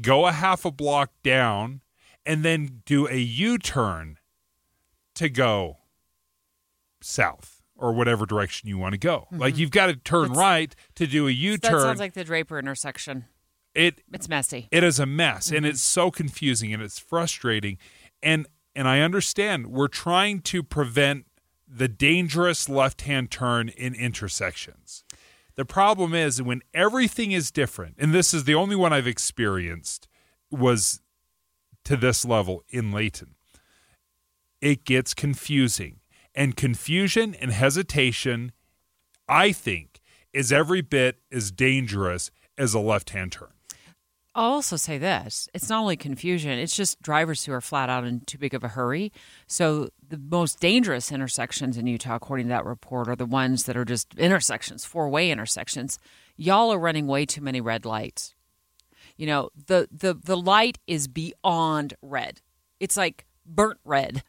go 0.00 0.26
a 0.26 0.32
half 0.32 0.64
a 0.64 0.70
block 0.70 1.10
down, 1.22 1.80
and 2.26 2.44
then 2.44 2.82
do 2.84 3.06
a 3.08 3.16
U-turn 3.16 4.18
to 5.14 5.28
go 5.28 5.78
south 7.00 7.62
or 7.76 7.92
whatever 7.92 8.26
direction 8.26 8.68
you 8.68 8.76
want 8.78 8.92
to 8.92 8.98
go. 8.98 9.26
Like 9.30 9.56
you've 9.56 9.70
got 9.70 9.86
to 9.86 9.96
turn 9.96 10.28
That's- 10.28 10.36
right 10.38 10.74
to 10.96 11.06
do 11.06 11.26
a 11.26 11.30
That 11.30 11.36
U-turn. 11.36 11.80
sounds 11.80 12.00
like 12.00 12.14
the 12.14 12.24
Draper 12.24 12.58
intersection. 12.58 13.26
it 13.74 14.00
It's 14.12 14.28
messy. 14.28 14.68
it 14.72 14.82
is 14.82 14.98
a 14.98 15.06
mess 15.06 15.48
and 15.50 15.58
Mm-hmm. 15.58 15.66
it's 15.66 15.80
so 15.80 16.10
confusing 16.10 16.72
and 16.74 16.82
it's 16.82 16.98
frustrating 16.98 17.78
and 18.22 18.46
and 18.74 18.88
I 18.88 19.00
understand 19.00 19.68
we're 19.68 19.88
trying 19.88 20.40
to 20.42 20.62
prevent 20.62 21.26
the 21.68 21.88
dangerous 21.88 22.68
left-hand 22.68 23.30
turn 23.30 23.68
in 23.68 23.94
intersections. 23.94 25.04
The 25.54 25.64
problem 25.64 26.14
is 26.14 26.40
when 26.40 26.62
everything 26.72 27.32
is 27.32 27.50
different 27.50 27.96
and 27.98 28.14
this 28.14 28.32
is 28.32 28.44
the 28.44 28.54
only 28.54 28.76
one 28.76 28.92
I've 28.92 29.06
experienced 29.06 30.08
was 30.50 31.00
to 31.84 31.96
this 31.96 32.24
level 32.24 32.62
in 32.68 32.92
Layton. 32.92 33.34
It 34.60 34.84
gets 34.84 35.14
confusing 35.14 36.00
and 36.34 36.56
confusion 36.56 37.34
and 37.34 37.52
hesitation 37.52 38.52
I 39.28 39.52
think 39.52 40.00
is 40.32 40.52
every 40.52 40.80
bit 40.80 41.18
as 41.30 41.50
dangerous 41.50 42.30
as 42.56 42.72
a 42.72 42.80
left-hand 42.80 43.32
turn. 43.32 43.57
I'll 44.34 44.52
also 44.52 44.76
say 44.76 44.98
this 44.98 45.48
it's 45.54 45.68
not 45.68 45.80
only 45.80 45.96
confusion, 45.96 46.58
it's 46.58 46.76
just 46.76 47.02
drivers 47.02 47.44
who 47.44 47.52
are 47.52 47.60
flat 47.60 47.88
out 47.88 48.04
in 48.04 48.20
too 48.20 48.38
big 48.38 48.54
of 48.54 48.62
a 48.62 48.68
hurry. 48.68 49.12
So, 49.46 49.88
the 50.06 50.18
most 50.18 50.60
dangerous 50.60 51.10
intersections 51.10 51.76
in 51.76 51.86
Utah, 51.86 52.16
according 52.16 52.46
to 52.46 52.50
that 52.50 52.64
report, 52.64 53.08
are 53.08 53.16
the 53.16 53.26
ones 53.26 53.64
that 53.64 53.76
are 53.76 53.84
just 53.84 54.14
intersections, 54.16 54.84
four 54.84 55.08
way 55.08 55.30
intersections. 55.30 55.98
Y'all 56.36 56.72
are 56.72 56.78
running 56.78 57.06
way 57.06 57.26
too 57.26 57.40
many 57.40 57.60
red 57.60 57.84
lights. 57.84 58.34
You 59.16 59.26
know, 59.26 59.50
the, 59.66 59.88
the, 59.90 60.14
the 60.14 60.36
light 60.36 60.78
is 60.86 61.08
beyond 61.08 61.94
red, 62.00 62.40
it's 62.78 62.96
like 62.96 63.26
burnt 63.44 63.80
red. 63.84 64.22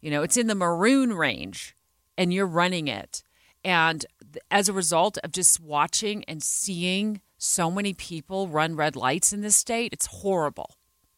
You 0.00 0.10
know, 0.10 0.22
it's 0.22 0.36
in 0.38 0.46
the 0.46 0.54
maroon 0.54 1.12
range 1.12 1.76
and 2.16 2.32
you're 2.32 2.46
running 2.46 2.88
it. 2.88 3.22
And 3.64 4.04
as 4.50 4.68
a 4.68 4.72
result 4.72 5.18
of 5.22 5.32
just 5.32 5.60
watching 5.60 6.24
and 6.24 6.42
seeing 6.42 7.20
so 7.42 7.70
many 7.70 7.94
people 7.94 8.48
run 8.48 8.76
red 8.76 8.94
lights 8.94 9.32
in 9.32 9.40
this 9.40 9.56
state, 9.56 9.94
it's 9.94 10.06
horrible. 10.06 10.76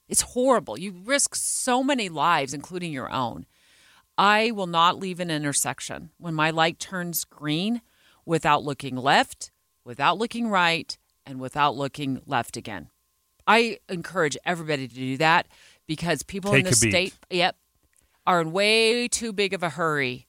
It's 0.09 0.21
horrible. 0.23 0.79
You 0.79 0.93
risk 1.05 1.35
so 1.35 1.83
many 1.83 2.09
lives, 2.09 2.55
including 2.55 2.93
your 2.93 3.11
own. 3.11 3.45
I 4.17 4.53
will 4.53 4.69
not 4.69 5.01
leave 5.01 5.19
an 5.19 5.33
intersection 5.33 6.11
when 6.19 6.33
my 6.33 6.51
light 6.51 6.79
turns 6.79 7.25
green 7.25 7.83
without 8.25 8.63
looking 8.63 8.95
left, 8.95 9.51
without 9.85 10.17
looking 10.17 10.49
right, 10.49 10.97
and 11.27 11.41
without 11.41 11.75
looking 11.75 12.23
left 12.25 12.57
again. 12.57 12.89
I 13.49 13.79
encourage 13.89 14.37
everybody 14.45 14.87
to 14.87 14.95
do 14.95 15.17
that 15.17 15.49
because 15.89 16.23
people 16.23 16.53
in 16.53 16.59
Take 16.59 16.65
the 16.67 16.87
a 16.87 16.91
state, 16.91 17.15
yep, 17.31 17.57
are 18.29 18.41
in 18.41 18.53
way 18.53 19.09
too 19.09 19.33
big 19.33 19.55
of 19.55 19.65
a 19.65 19.71
hurry 19.71 20.29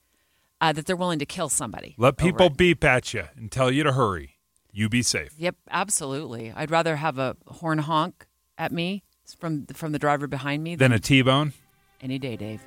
uh, 0.59 0.73
that 0.73 0.87
they're 0.87 0.95
willing 0.95 1.19
to 1.19 1.25
kill 1.27 1.49
somebody. 1.49 1.93
Let 1.99 2.17
people 2.17 2.49
beep 2.49 2.83
at 2.83 3.13
you 3.13 3.25
and 3.35 3.51
tell 3.51 3.69
you 3.69 3.83
to 3.83 3.91
hurry. 3.91 4.32
You 4.73 4.89
be 4.89 5.03
safe. 5.03 5.33
Yep, 5.37 5.55
absolutely. 5.69 6.51
I'd 6.55 6.71
rather 6.71 6.95
have 6.95 7.19
a 7.19 7.37
horn 7.47 7.77
honk 7.77 8.25
at 8.57 8.71
me 8.71 9.03
from 9.37 9.67
from 9.67 9.91
the 9.91 9.99
driver 9.99 10.27
behind 10.27 10.63
me 10.63 10.75
Then 10.75 10.91
than 10.91 10.97
a 10.97 10.99
T-bone. 10.99 11.53
any 12.01 12.19
day, 12.19 12.35
Dave. 12.35 12.61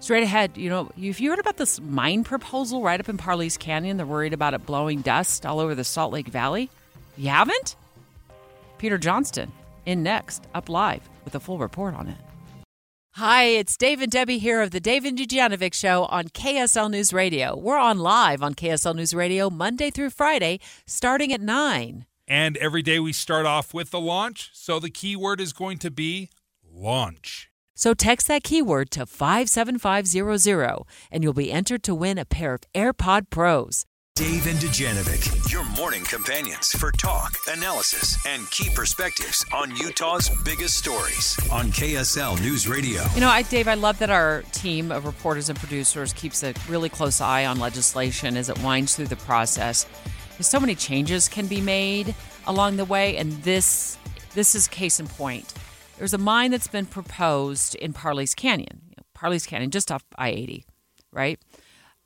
Straight 0.00 0.24
ahead, 0.24 0.58
you 0.58 0.68
know, 0.68 0.90
if 0.98 1.20
you 1.20 1.30
heard 1.30 1.38
about 1.38 1.56
this 1.56 1.80
mine 1.80 2.24
proposal 2.24 2.82
right 2.82 3.00
up 3.00 3.08
in 3.08 3.16
Parley's 3.16 3.56
Canyon, 3.56 3.96
they're 3.96 4.04
worried 4.04 4.34
about 4.34 4.52
it 4.52 4.66
blowing 4.66 5.00
dust 5.00 5.46
all 5.46 5.60
over 5.60 5.74
the 5.74 5.84
Salt 5.84 6.12
Lake 6.12 6.28
Valley. 6.28 6.68
You 7.16 7.30
haven't? 7.30 7.76
Peter 8.76 8.98
Johnston 8.98 9.50
in 9.86 10.02
next, 10.02 10.46
up 10.54 10.68
live 10.68 11.08
with 11.24 11.34
a 11.34 11.40
full 11.40 11.58
report 11.58 11.94
on 11.94 12.08
it. 12.08 12.16
Hi, 13.18 13.44
it's 13.44 13.76
Dave 13.76 14.02
and 14.02 14.10
Debbie 14.10 14.38
here 14.38 14.60
of 14.60 14.72
the 14.72 14.80
Dave 14.80 15.04
and 15.04 15.16
Dujanovic 15.16 15.72
Show 15.72 16.06
on 16.06 16.24
KSL 16.30 16.90
News 16.90 17.12
Radio. 17.12 17.56
We're 17.56 17.78
on 17.78 18.00
live 18.00 18.42
on 18.42 18.54
KSL 18.54 18.96
News 18.96 19.14
Radio 19.14 19.48
Monday 19.48 19.92
through 19.92 20.10
Friday, 20.10 20.58
starting 20.84 21.32
at 21.32 21.40
9. 21.40 22.06
And 22.26 22.56
every 22.56 22.82
day 22.82 22.98
we 22.98 23.12
start 23.12 23.46
off 23.46 23.72
with 23.72 23.92
the 23.92 24.00
launch. 24.00 24.50
So 24.52 24.80
the 24.80 24.90
keyword 24.90 25.40
is 25.40 25.52
going 25.52 25.78
to 25.78 25.92
be 25.92 26.28
launch. 26.68 27.50
So 27.76 27.94
text 27.94 28.26
that 28.26 28.42
keyword 28.42 28.90
to 28.90 29.06
57500 29.06 30.82
and 31.12 31.22
you'll 31.22 31.32
be 31.32 31.52
entered 31.52 31.84
to 31.84 31.94
win 31.94 32.18
a 32.18 32.24
pair 32.24 32.54
of 32.54 32.62
AirPod 32.74 33.30
Pros. 33.30 33.86
Dave 34.16 34.46
and 34.46 34.60
Dujanovic, 34.60 35.50
your 35.50 35.64
morning 35.70 36.04
companions 36.04 36.68
for 36.68 36.92
talk, 36.92 37.36
analysis, 37.48 38.16
and 38.28 38.48
key 38.52 38.70
perspectives 38.72 39.44
on 39.52 39.74
Utah's 39.74 40.30
biggest 40.44 40.74
stories 40.74 41.36
on 41.50 41.72
KSL 41.72 42.40
News 42.40 42.68
Radio. 42.68 43.02
You 43.16 43.22
know, 43.22 43.28
I, 43.28 43.42
Dave, 43.42 43.66
I 43.66 43.74
love 43.74 43.98
that 43.98 44.10
our 44.10 44.42
team 44.52 44.92
of 44.92 45.04
reporters 45.04 45.48
and 45.48 45.58
producers 45.58 46.12
keeps 46.12 46.44
a 46.44 46.54
really 46.68 46.88
close 46.88 47.20
eye 47.20 47.44
on 47.44 47.58
legislation 47.58 48.36
as 48.36 48.48
it 48.48 48.56
winds 48.62 48.94
through 48.94 49.08
the 49.08 49.16
process. 49.16 49.84
Because 50.30 50.46
so 50.46 50.60
many 50.60 50.76
changes 50.76 51.28
can 51.28 51.48
be 51.48 51.60
made 51.60 52.14
along 52.46 52.76
the 52.76 52.84
way, 52.84 53.16
and 53.16 53.32
this 53.42 53.98
this 54.34 54.54
is 54.54 54.68
case 54.68 55.00
in 55.00 55.08
point. 55.08 55.52
There's 55.98 56.14
a 56.14 56.18
mine 56.18 56.52
that's 56.52 56.68
been 56.68 56.86
proposed 56.86 57.74
in 57.74 57.92
Parley's 57.92 58.36
Canyon, 58.36 58.80
you 58.90 58.94
know, 58.96 59.04
Parley's 59.12 59.44
Canyon, 59.44 59.72
just 59.72 59.90
off 59.90 60.04
I 60.16 60.28
80, 60.28 60.66
right? 61.10 61.40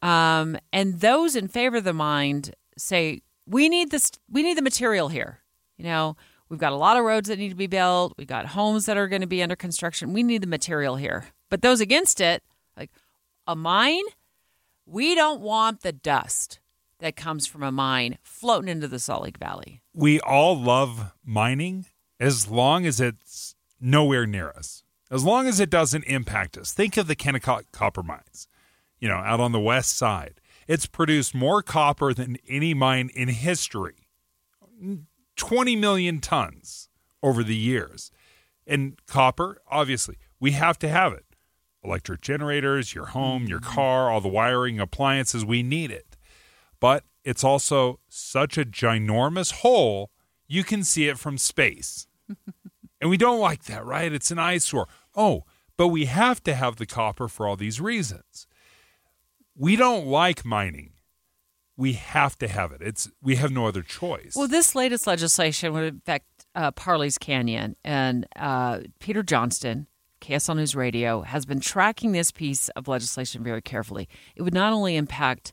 Um, 0.03 0.57
and 0.73 1.01
those 1.01 1.35
in 1.35 1.49
favor 1.49 1.79
of 1.79 1.85
the 1.85 1.93
mine 1.93 2.45
say 2.77 3.23
we 3.47 3.69
need 3.69 3.91
this, 3.91 4.13
we 4.31 4.43
need 4.43 4.57
the 4.57 4.63
material 4.63 5.09
here. 5.09 5.41
You 5.77 5.85
know, 5.85 6.17
we've 6.49 6.61
got 6.61 6.73
a 6.73 6.77
lot 6.77 6.97
of 6.97 7.05
roads 7.05 7.29
that 7.29 7.39
need 7.39 7.49
to 7.51 7.55
be 7.55 7.67
built. 7.67 8.15
We've 8.17 8.27
got 8.27 8.47
homes 8.47 8.87
that 8.87 8.97
are 8.97 9.09
going 9.09 9.23
to 9.23 9.27
be 9.27 9.43
under 9.43 9.57
construction. 9.57 10.13
We 10.13 10.23
need 10.23 10.43
the 10.43 10.47
material 10.49 10.97
here. 10.97 11.29
But 11.51 11.63
those 11.63 11.81
against 11.81 12.21
it, 12.21 12.43
like 12.77 12.91
a 13.47 13.57
mine, 13.57 14.05
we 14.87 15.15
don't 15.15 15.41
want 15.41 15.83
the 15.83 15.93
dust 15.93 16.61
that 17.01 17.17
comes 17.17 17.47
from 17.47 17.63
a 17.63 17.73
mine 17.73 18.19
floating 18.23 18.69
into 18.69 18.89
the 18.89 18.99
Salt 18.99 19.23
Lake 19.23 19.39
Valley. 19.39 19.83
We 19.95 20.21
all 20.21 20.61
love 20.61 21.13
mining 21.25 21.87
as 22.19 22.49
long 22.49 22.87
as 22.87 23.01
it's 23.01 23.55
nowhere 23.81 24.27
near 24.27 24.51
us. 24.51 24.83
As 25.11 25.25
long 25.25 25.47
as 25.47 25.61
it 25.61 25.71
doesn't 25.71 26.05
impact 26.05 26.59
us. 26.59 26.73
Think 26.73 26.97
of 26.97 27.07
the 27.07 27.17
Kennecott 27.17 27.63
copper 27.73 28.03
mines, 28.03 28.48
you 29.01 29.09
know, 29.09 29.17
out 29.17 29.41
on 29.41 29.53
the 29.53 29.61
west 29.61 29.97
side. 29.97 30.41
It's 30.67 30.87
produced 30.87 31.35
more 31.35 31.63
copper 31.63 32.13
than 32.13 32.37
any 32.49 32.75
mine 32.75 33.11
in 33.15 33.29
history. 33.29 34.09
20 35.37 35.77
million 35.77 36.21
tons 36.21 36.89
over 37.23 37.43
the 37.43 37.57
years. 37.57 38.11
And 38.67 38.99
copper, 39.07 39.59
obviously, 39.71 40.19
we 40.39 40.53
have 40.53 40.79
to 40.81 40.89
have 40.89 41.13
it. 41.13 41.25
Electric 41.83 42.21
generators, 42.21 42.95
your 42.95 43.07
home, 43.07 43.47
your 43.47 43.61
mm-hmm. 43.61 43.75
car, 43.75 44.11
all 44.11 44.21
the 44.21 44.29
wiring, 44.29 44.79
appliances, 44.79 45.45
we 45.45 45.63
need 45.63 45.91
it. 45.91 46.17
But 46.81 47.05
it's 47.25 47.45
also 47.45 48.01
such 48.09 48.59
a 48.59 48.65
ginormous 48.65 49.53
hole, 49.53 50.11
you 50.47 50.65
can 50.65 50.83
see 50.83 51.09
it 51.09 51.19
from 51.19 51.39
space. 51.39 52.07
and 53.01 53.11
we 53.11 53.17
don't 53.17 53.41
like 53.41 53.65
that, 53.65 53.85
right? 53.85 54.13
It's 54.13 54.31
an 54.31 54.39
eyesore. 54.39 54.89
Oh, 55.15 55.45
but 55.77 55.89
we 55.89 56.07
have 56.07 56.43
to 56.45 56.55
have 56.55 56.77
the 56.77 56.87
copper 56.87 57.29
for 57.29 57.47
all 57.47 57.57
these 57.57 57.81
reasons. 57.81 58.48
We 59.59 59.75
don't 59.75 60.07
like 60.07 60.45
mining. 60.45 60.93
We 61.77 61.95
have 61.95 62.39
to 62.39 62.49
have 62.49 62.71
it. 62.71 62.81
It's 62.81 63.11
we 63.21 63.37
have 63.37 63.51
no 63.51 63.67
other 63.67 63.83
choice. 63.83 64.35
Well, 64.37 64.49
this 64.49 64.75
latest 64.75 65.07
legislation 65.07 65.73
would 65.73 65.97
affect 65.97 66.27
uh, 66.55 66.71
Parley's 66.71 67.19
Canyon, 67.19 67.77
and 67.85 68.27
uh, 68.37 68.81
Peter 69.01 69.23
Johnston, 69.23 69.89
KSL 70.21 70.57
News 70.57 70.77
Radio, 70.77 71.23
has 71.23 71.45
been 71.45 71.61
tracking 71.61 72.13
this 72.13 72.31
piece 72.31 72.69
of 72.71 72.89
legislation 72.89 73.43
very 73.43 73.63
carefully. 73.63 74.09
It 74.37 74.43
would 74.43 74.55
not 74.55 74.73
only 74.73 74.97
impact 74.97 75.53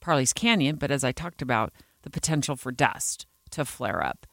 Parley's 0.00 0.32
Canyon, 0.34 0.76
but 0.76 0.90
as 0.90 1.02
I 1.02 1.12
talked 1.12 1.42
about, 1.42 1.72
the 2.02 2.10
potential 2.10 2.56
for 2.56 2.72
dust 2.72 3.26
to 3.50 3.64
flare 3.64 4.04
up. 4.04 4.26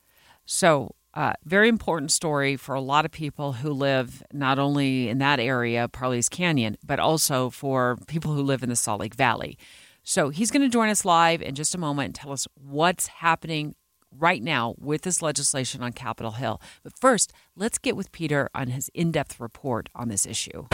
So, 0.45 0.95
uh, 1.17 1.33
very 1.45 1.67
important 1.67 2.11
story 2.11 2.55
for 2.55 2.75
a 2.75 2.79
lot 2.79 3.03
of 3.03 3.09
people 3.09 3.53
who 3.53 3.71
live 3.71 4.21
not 4.31 4.59
only 4.59 5.09
in 5.09 5.17
that 5.17 5.39
area, 5.39 5.87
Parley's 5.87 6.29
Canyon, 6.29 6.77
but 6.85 6.99
also 6.99 7.49
for 7.49 7.97
people 8.05 8.33
who 8.33 8.43
live 8.43 8.61
in 8.61 8.69
the 8.69 8.75
Salt 8.75 8.99
Lake 8.99 9.15
Valley. 9.15 9.57
So, 10.03 10.29
he's 10.29 10.51
going 10.51 10.61
to 10.61 10.69
join 10.69 10.89
us 10.89 11.03
live 11.03 11.41
in 11.41 11.55
just 11.55 11.73
a 11.73 11.79
moment 11.79 12.05
and 12.05 12.15
tell 12.15 12.31
us 12.31 12.47
what's 12.53 13.07
happening 13.07 13.73
right 14.11 14.43
now 14.43 14.75
with 14.77 15.01
this 15.01 15.23
legislation 15.23 15.81
on 15.81 15.91
Capitol 15.91 16.33
Hill. 16.33 16.61
But 16.83 16.93
first, 16.99 17.33
let's 17.55 17.79
get 17.79 17.95
with 17.95 18.11
Peter 18.11 18.47
on 18.53 18.67
his 18.67 18.89
in 18.93 19.11
depth 19.11 19.39
report 19.39 19.89
on 19.95 20.09
this 20.09 20.27
issue. 20.27 20.67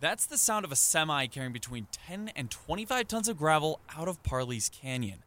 That's 0.00 0.26
the 0.26 0.36
sound 0.36 0.66
of 0.66 0.72
a 0.72 0.76
semi 0.76 1.26
carrying 1.28 1.54
between 1.54 1.86
10 1.92 2.32
and 2.36 2.50
25 2.50 3.08
tons 3.08 3.26
of 3.26 3.38
gravel 3.38 3.80
out 3.96 4.06
of 4.06 4.22
Parley's 4.22 4.68
Canyon. 4.68 5.24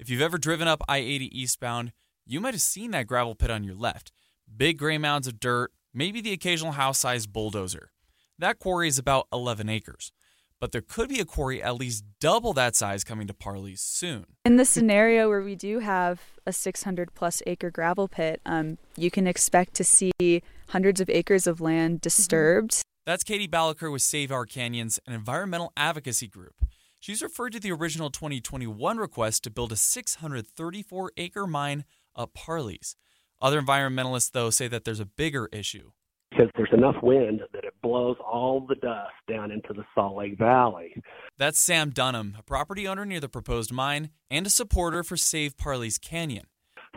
If 0.00 0.10
you've 0.10 0.20
ever 0.20 0.36
driven 0.36 0.66
up 0.66 0.82
I 0.88 0.98
80 0.98 1.40
eastbound, 1.40 1.92
you 2.26 2.40
might 2.40 2.54
have 2.54 2.60
seen 2.60 2.90
that 2.92 3.06
gravel 3.06 3.34
pit 3.34 3.50
on 3.50 3.64
your 3.64 3.74
left. 3.74 4.12
Big 4.54 4.78
gray 4.78 4.98
mounds 4.98 5.26
of 5.26 5.40
dirt, 5.40 5.72
maybe 5.92 6.20
the 6.20 6.32
occasional 6.32 6.72
house 6.72 6.98
sized 6.98 7.32
bulldozer. 7.32 7.90
That 8.38 8.58
quarry 8.58 8.88
is 8.88 8.98
about 8.98 9.28
11 9.32 9.68
acres. 9.68 10.12
But 10.60 10.70
there 10.70 10.80
could 10.80 11.08
be 11.08 11.18
a 11.18 11.24
quarry 11.24 11.60
at 11.60 11.74
least 11.74 12.04
double 12.20 12.52
that 12.52 12.76
size 12.76 13.02
coming 13.02 13.26
to 13.26 13.34
Parley's 13.34 13.80
soon. 13.80 14.26
In 14.44 14.58
the 14.58 14.64
scenario 14.64 15.28
where 15.28 15.42
we 15.42 15.56
do 15.56 15.80
have 15.80 16.20
a 16.46 16.52
600 16.52 17.14
plus 17.14 17.42
acre 17.48 17.70
gravel 17.70 18.06
pit, 18.06 18.40
um, 18.46 18.78
you 18.96 19.10
can 19.10 19.26
expect 19.26 19.74
to 19.74 19.84
see 19.84 20.42
hundreds 20.68 21.00
of 21.00 21.10
acres 21.10 21.48
of 21.48 21.60
land 21.60 22.00
disturbed. 22.00 22.70
Mm-hmm. 22.70 22.82
That's 23.06 23.24
Katie 23.24 23.48
Balaker 23.48 23.90
with 23.90 24.02
Save 24.02 24.30
Our 24.30 24.46
Canyons, 24.46 25.00
an 25.04 25.14
environmental 25.14 25.72
advocacy 25.76 26.28
group. 26.28 26.54
She's 27.00 27.20
referred 27.20 27.50
to 27.54 27.58
the 27.58 27.72
original 27.72 28.10
2021 28.10 28.96
request 28.98 29.42
to 29.42 29.50
build 29.50 29.72
a 29.72 29.76
634 29.76 31.12
acre 31.16 31.48
mine 31.48 31.84
up 32.16 32.34
Parley's. 32.34 32.96
Other 33.40 33.60
environmentalists, 33.60 34.30
though, 34.30 34.50
say 34.50 34.68
that 34.68 34.84
there's 34.84 35.00
a 35.00 35.06
bigger 35.06 35.48
issue. 35.52 35.90
Because 36.30 36.48
there's 36.56 36.72
enough 36.72 36.96
wind 37.02 37.40
that 37.52 37.64
it 37.64 37.74
blows 37.82 38.16
all 38.24 38.60
the 38.66 38.76
dust 38.76 39.12
down 39.28 39.50
into 39.50 39.74
the 39.74 39.84
Salt 39.94 40.16
Lake 40.16 40.38
Valley. 40.38 40.94
That's 41.36 41.58
Sam 41.60 41.90
Dunham, 41.90 42.36
a 42.38 42.42
property 42.42 42.88
owner 42.88 43.04
near 43.04 43.20
the 43.20 43.28
proposed 43.28 43.72
mine 43.72 44.10
and 44.30 44.46
a 44.46 44.50
supporter 44.50 45.02
for 45.02 45.16
Save 45.16 45.58
Parley's 45.58 45.98
Canyon. 45.98 46.46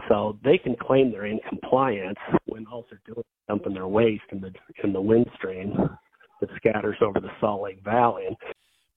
So 0.07 0.37
they 0.43 0.57
can 0.57 0.75
claim 0.75 1.11
they're 1.11 1.25
in 1.25 1.39
compliance 1.49 2.19
when 2.45 2.65
all 2.67 2.85
they're 2.89 3.01
doing 3.05 3.19
is 3.19 3.25
dumping 3.47 3.73
their 3.73 3.87
waste 3.87 4.23
in 4.31 4.39
the 4.39 4.51
in 4.83 4.93
the 4.93 5.01
wind 5.01 5.25
stream 5.35 5.73
that 6.41 6.49
scatters 6.55 6.97
over 7.01 7.19
the 7.19 7.31
Salt 7.39 7.63
Lake 7.63 7.83
Valley. 7.83 8.37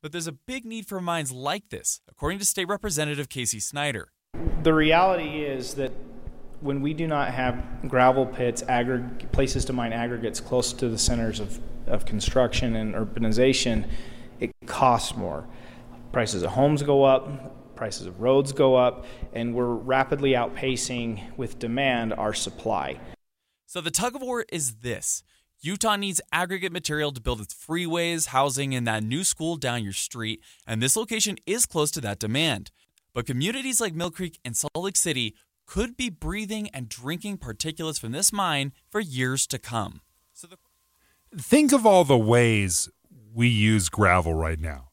But 0.03 0.13
there's 0.13 0.27
a 0.27 0.33
big 0.33 0.65
need 0.65 0.87
for 0.87 1.01
mines 1.01 1.33
like 1.33 1.71
this, 1.71 2.01
according 2.09 2.39
to 2.41 2.45
State 2.45 2.69
Representative 2.69 3.29
Casey 3.29 3.59
Snider. 3.59 4.13
The 4.63 4.75
reality 4.75 5.43
is 5.43 5.75
that 5.75 5.93
when 6.61 6.81
we 6.81 6.93
do 6.93 7.07
not 7.07 7.33
have 7.33 7.89
gravel 7.89 8.27
pits, 8.27 8.63
places 9.33 9.65
to 9.67 9.73
mine 9.73 9.93
aggregates 9.93 10.41
close 10.41 10.73
to 10.75 10.89
the 10.89 10.99
centers 10.99 11.41
of, 11.41 11.61
of 11.87 12.05
construction 12.05 12.77
and 12.77 12.95
urbanization, 12.95 13.89
it 14.41 14.51
costs 14.67 15.17
more. 15.17 15.47
Prices 16.13 16.43
of 16.43 16.51
homes 16.51 16.83
go 16.83 17.05
up, 17.05 17.77
prices 17.77 18.07
of 18.07 18.21
roads 18.21 18.53
go 18.53 18.75
up, 18.75 19.05
and 19.33 19.55
we're 19.55 19.75
rapidly 19.75 20.33
outpacing 20.33 21.37
with 21.37 21.59
demand 21.59 22.13
our 22.13 22.35
supply. 22.35 22.99
So 23.67 23.81
the 23.81 23.91
tug 23.91 24.17
of 24.17 24.23
war 24.23 24.45
is 24.51 24.77
this 24.77 25.23
Utah 25.61 25.97
needs 25.97 26.21
aggregate 26.33 26.73
material 26.73 27.13
to 27.13 27.21
build 27.21 27.41
its 27.41 27.55
freeways, 27.55 28.27
housing, 28.27 28.75
and 28.75 28.87
that 28.87 29.03
new 29.03 29.25
school 29.25 29.57
down 29.57 29.85
your 29.85 29.93
street, 29.93 30.41
and 30.67 30.83
this 30.83 30.97
location 30.97 31.37
is 31.47 31.67
close 31.67 31.91
to 31.93 32.01
that 32.01 32.19
demand. 32.19 32.71
But 33.13 33.27
communities 33.27 33.81
like 33.81 33.95
Millcreek 33.95 34.39
and 34.45 34.57
Salt 34.57 34.77
Lake 34.77 34.97
City 34.97 35.35
could 35.69 35.97
be 35.97 36.09
breathing 36.09 36.69
and 36.71 36.89
drinking 36.89 37.37
particulates 37.39 38.01
from 38.01 38.11
this 38.13 38.33
mine 38.33 38.73
for 38.91 39.01
years 39.01 39.47
to 39.47 39.59
come. 39.59 40.01
So 40.33 40.47
the- 40.49 40.59
Think 41.37 41.73
of 41.73 41.85
all 41.85 42.05
the 42.05 42.17
ways 42.17 42.89
we 43.35 43.49
use 43.49 43.91
gravel 43.91 44.33
right 44.33 44.59
now 44.59 44.89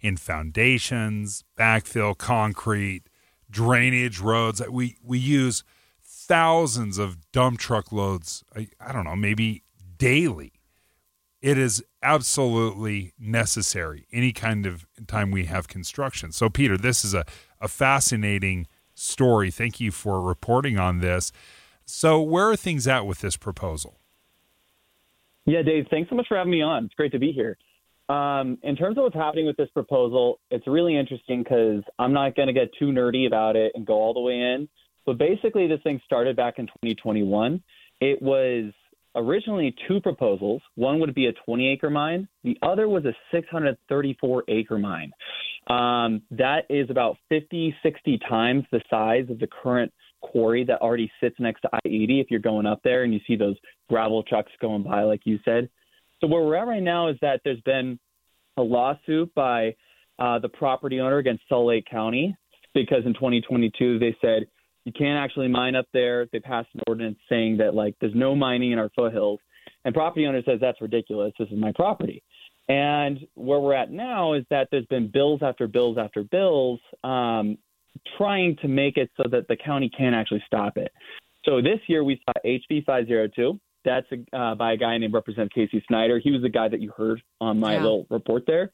in 0.00 0.16
foundations, 0.16 1.42
backfill, 1.58 2.16
concrete, 2.16 3.02
drainage 3.50 4.20
roads. 4.20 4.62
We 4.70 4.96
we 5.02 5.18
use 5.18 5.64
thousands 6.00 6.96
of 6.96 7.16
dump 7.32 7.58
truck 7.58 7.90
loads. 7.90 8.44
I, 8.54 8.68
I 8.80 8.92
don't 8.92 9.04
know, 9.04 9.16
maybe 9.16 9.64
daily. 9.98 10.52
It 11.42 11.58
is 11.58 11.82
absolutely 12.02 13.14
necessary 13.18 14.06
any 14.12 14.32
kind 14.32 14.64
of 14.64 14.86
time 15.08 15.32
we 15.32 15.46
have 15.46 15.66
construction. 15.66 16.30
So, 16.32 16.48
Peter, 16.48 16.76
this 16.78 17.04
is 17.04 17.14
a, 17.14 17.24
a 17.60 17.66
fascinating 17.66 18.68
story. 19.00 19.50
Thank 19.50 19.80
you 19.80 19.90
for 19.90 20.20
reporting 20.20 20.78
on 20.78 21.00
this. 21.00 21.32
So, 21.84 22.20
where 22.20 22.48
are 22.48 22.56
things 22.56 22.86
at 22.86 23.06
with 23.06 23.20
this 23.20 23.36
proposal? 23.36 23.98
Yeah, 25.46 25.62
Dave, 25.62 25.86
thanks 25.90 26.10
so 26.10 26.16
much 26.16 26.26
for 26.28 26.36
having 26.36 26.52
me 26.52 26.62
on. 26.62 26.84
It's 26.84 26.94
great 26.94 27.12
to 27.12 27.18
be 27.18 27.32
here. 27.32 27.56
Um, 28.08 28.58
in 28.62 28.76
terms 28.76 28.98
of 28.98 29.04
what's 29.04 29.16
happening 29.16 29.46
with 29.46 29.56
this 29.56 29.70
proposal, 29.70 30.40
it's 30.50 30.66
really 30.66 30.96
interesting 30.96 31.42
because 31.42 31.82
I'm 31.98 32.12
not 32.12 32.36
going 32.36 32.48
to 32.48 32.52
get 32.52 32.68
too 32.78 32.86
nerdy 32.86 33.26
about 33.26 33.56
it 33.56 33.72
and 33.74 33.86
go 33.86 33.94
all 33.94 34.14
the 34.14 34.20
way 34.20 34.34
in. 34.34 34.68
But 35.06 35.18
basically, 35.18 35.66
this 35.66 35.80
thing 35.82 36.00
started 36.04 36.36
back 36.36 36.58
in 36.58 36.66
2021. 36.66 37.62
It 38.00 38.20
was 38.20 38.72
originally 39.14 39.74
two 39.88 40.00
proposals. 40.00 40.62
One 40.74 41.00
would 41.00 41.14
be 41.14 41.26
a 41.26 41.32
20 41.44 41.68
acre 41.72 41.90
mine, 41.90 42.28
the 42.44 42.56
other 42.62 42.88
was 42.88 43.04
a 43.04 43.14
634 43.32 44.44
acre 44.48 44.78
mine. 44.78 45.12
Um, 45.66 46.22
that 46.32 46.64
is 46.68 46.90
about 46.90 47.16
50, 47.28 47.74
60 47.82 48.18
times 48.28 48.64
the 48.72 48.80
size 48.90 49.26
of 49.30 49.38
the 49.38 49.46
current 49.46 49.92
quarry 50.22 50.64
that 50.64 50.80
already 50.80 51.10
sits 51.20 51.36
next 51.38 51.62
to 51.62 51.68
I 51.72 51.78
80 51.84 52.20
if 52.20 52.30
you're 52.30 52.40
going 52.40 52.66
up 52.66 52.80
there 52.82 53.04
and 53.04 53.14
you 53.14 53.20
see 53.26 53.36
those 53.36 53.56
gravel 53.88 54.22
trucks 54.22 54.52
going 54.60 54.82
by, 54.82 55.02
like 55.02 55.20
you 55.24 55.38
said. 55.44 55.68
So 56.20 56.26
where 56.26 56.42
we're 56.42 56.56
at 56.56 56.66
right 56.66 56.82
now 56.82 57.08
is 57.08 57.16
that 57.22 57.40
there's 57.44 57.60
been 57.62 57.98
a 58.56 58.62
lawsuit 58.62 59.34
by 59.34 59.74
uh, 60.18 60.38
the 60.38 60.48
property 60.48 61.00
owner 61.00 61.18
against 61.18 61.44
Salt 61.48 61.66
Lake 61.66 61.86
County 61.90 62.36
because 62.74 63.04
in 63.06 63.14
2022 63.14 63.98
they 63.98 64.16
said 64.20 64.46
you 64.84 64.92
can't 64.92 65.18
actually 65.18 65.48
mine 65.48 65.74
up 65.74 65.86
there. 65.92 66.26
They 66.32 66.40
passed 66.40 66.68
an 66.74 66.80
ordinance 66.86 67.18
saying 67.28 67.58
that 67.58 67.74
like 67.74 67.94
there's 68.00 68.14
no 68.14 68.34
mining 68.34 68.72
in 68.72 68.78
our 68.78 68.90
foothills, 68.96 69.40
and 69.84 69.94
property 69.94 70.26
owner 70.26 70.42
says 70.44 70.58
that's 70.60 70.80
ridiculous. 70.80 71.32
This 71.38 71.48
is 71.48 71.58
my 71.58 71.72
property. 71.74 72.22
And 72.70 73.18
where 73.34 73.58
we're 73.58 73.74
at 73.74 73.90
now 73.90 74.34
is 74.34 74.44
that 74.50 74.68
there's 74.70 74.86
been 74.86 75.08
bills 75.08 75.40
after 75.42 75.66
bills 75.66 75.98
after 75.98 76.22
bills 76.22 76.78
um, 77.02 77.58
trying 78.16 78.56
to 78.62 78.68
make 78.68 78.96
it 78.96 79.10
so 79.16 79.28
that 79.28 79.48
the 79.48 79.56
county 79.56 79.90
can't 79.90 80.14
actually 80.14 80.42
stop 80.46 80.76
it. 80.76 80.92
So 81.44 81.60
this 81.60 81.80
year 81.88 82.04
we 82.04 82.20
saw 82.24 82.32
HB 82.44 82.84
502 82.84 83.58
that's 83.84 84.06
a, 84.12 84.36
uh, 84.36 84.54
by 84.54 84.72
a 84.72 84.76
guy 84.76 84.98
named 84.98 85.14
Representative 85.14 85.52
Casey 85.54 85.82
Snider. 85.88 86.18
He 86.18 86.30
was 86.30 86.42
the 86.42 86.48
guy 86.48 86.68
that 86.68 86.80
you 86.80 86.92
heard 86.96 87.22
on 87.40 87.58
my 87.58 87.74
yeah. 87.74 87.82
little 87.82 88.06
report 88.10 88.44
there. 88.46 88.72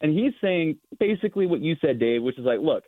And 0.00 0.16
he's 0.16 0.32
saying 0.40 0.78
basically 0.98 1.46
what 1.46 1.60
you 1.60 1.76
said, 1.80 1.98
Dave, 1.98 2.22
which 2.22 2.38
is 2.38 2.44
like, 2.44 2.60
look, 2.60 2.84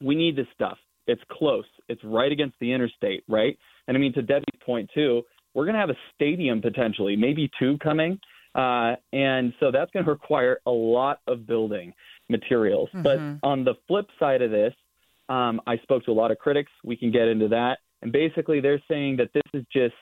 we 0.00 0.14
need 0.14 0.36
this 0.36 0.46
stuff. 0.54 0.78
It's 1.06 1.22
close. 1.30 1.66
It's 1.88 2.02
right 2.02 2.30
against 2.30 2.56
the 2.60 2.72
interstate, 2.72 3.24
right? 3.28 3.58
And 3.86 3.96
I 3.96 4.00
mean, 4.00 4.12
to 4.14 4.22
Debbie's 4.22 4.60
point, 4.64 4.90
too, 4.94 5.22
we're 5.54 5.64
going 5.64 5.74
to 5.74 5.80
have 5.80 5.90
a 5.90 5.98
stadium 6.14 6.60
potentially, 6.60 7.16
maybe 7.16 7.50
two 7.58 7.78
coming. 7.78 8.18
Uh, 8.56 8.96
and 9.12 9.52
so 9.60 9.70
that's 9.70 9.90
going 9.90 10.04
to 10.04 10.10
require 10.10 10.60
a 10.66 10.70
lot 10.70 11.20
of 11.26 11.46
building 11.46 11.92
materials. 12.30 12.88
Mm-hmm. 12.94 13.02
But 13.02 13.46
on 13.46 13.64
the 13.64 13.74
flip 13.86 14.06
side 14.18 14.42
of 14.42 14.50
this, 14.50 14.72
um, 15.28 15.60
I 15.66 15.76
spoke 15.78 16.04
to 16.06 16.10
a 16.10 16.14
lot 16.14 16.30
of 16.30 16.38
critics. 16.38 16.72
We 16.84 16.96
can 16.96 17.10
get 17.10 17.28
into 17.28 17.48
that. 17.48 17.78
And 18.02 18.12
basically, 18.12 18.60
they're 18.60 18.82
saying 18.88 19.16
that 19.18 19.30
this 19.34 19.42
is 19.52 19.64
just 19.72 19.94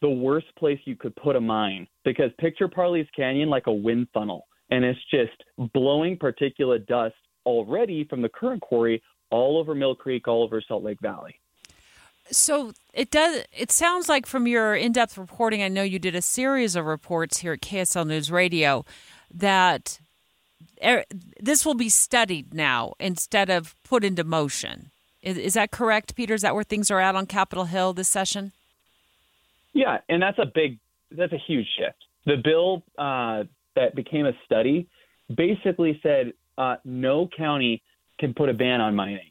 the 0.00 0.08
worst 0.08 0.46
place 0.58 0.78
you 0.84 0.96
could 0.96 1.14
put 1.16 1.36
a 1.36 1.40
mine 1.40 1.86
because 2.04 2.30
picture 2.38 2.68
Parley's 2.68 3.06
Canyon 3.14 3.48
like 3.48 3.66
a 3.66 3.72
wind 3.72 4.08
funnel, 4.14 4.46
and 4.70 4.84
it's 4.84 4.98
just 5.10 5.72
blowing 5.72 6.16
particulate 6.16 6.86
dust 6.86 7.14
already 7.46 8.04
from 8.04 8.22
the 8.22 8.28
current 8.28 8.60
quarry 8.60 9.02
all 9.30 9.58
over 9.58 9.74
Millcreek, 9.74 10.22
all 10.26 10.42
over 10.42 10.62
Salt 10.66 10.82
Lake 10.82 10.98
Valley. 11.02 11.34
So 12.30 12.72
it 12.92 13.10
does. 13.10 13.44
It 13.52 13.70
sounds 13.70 14.08
like 14.08 14.26
from 14.26 14.46
your 14.46 14.74
in-depth 14.74 15.16
reporting, 15.16 15.62
I 15.62 15.68
know 15.68 15.82
you 15.82 15.98
did 15.98 16.14
a 16.14 16.22
series 16.22 16.76
of 16.76 16.84
reports 16.84 17.38
here 17.38 17.52
at 17.54 17.60
KSL 17.60 18.06
News 18.06 18.30
Radio 18.30 18.84
that 19.32 19.98
er, 20.84 21.04
this 21.40 21.64
will 21.64 21.74
be 21.74 21.88
studied 21.88 22.54
now 22.54 22.94
instead 22.98 23.50
of 23.50 23.74
put 23.84 24.04
into 24.04 24.24
motion. 24.24 24.90
Is, 25.22 25.36
is 25.36 25.54
that 25.54 25.70
correct, 25.70 26.14
Peter? 26.14 26.34
Is 26.34 26.42
that 26.42 26.54
where 26.54 26.64
things 26.64 26.90
are 26.90 27.00
at 27.00 27.14
on 27.14 27.26
Capitol 27.26 27.64
Hill 27.64 27.92
this 27.92 28.08
session? 28.08 28.52
Yeah, 29.72 29.98
and 30.08 30.22
that's 30.22 30.38
a 30.38 30.46
big, 30.46 30.78
that's 31.10 31.32
a 31.32 31.38
huge 31.38 31.66
shift. 31.78 31.96
The 32.26 32.36
bill 32.36 32.82
uh, 32.96 33.44
that 33.74 33.94
became 33.94 34.26
a 34.26 34.32
study 34.44 34.88
basically 35.34 36.00
said 36.02 36.32
uh, 36.56 36.76
no 36.84 37.28
county 37.36 37.82
can 38.18 38.34
put 38.34 38.48
a 38.48 38.54
ban 38.54 38.80
on 38.80 38.94
mining, 38.94 39.27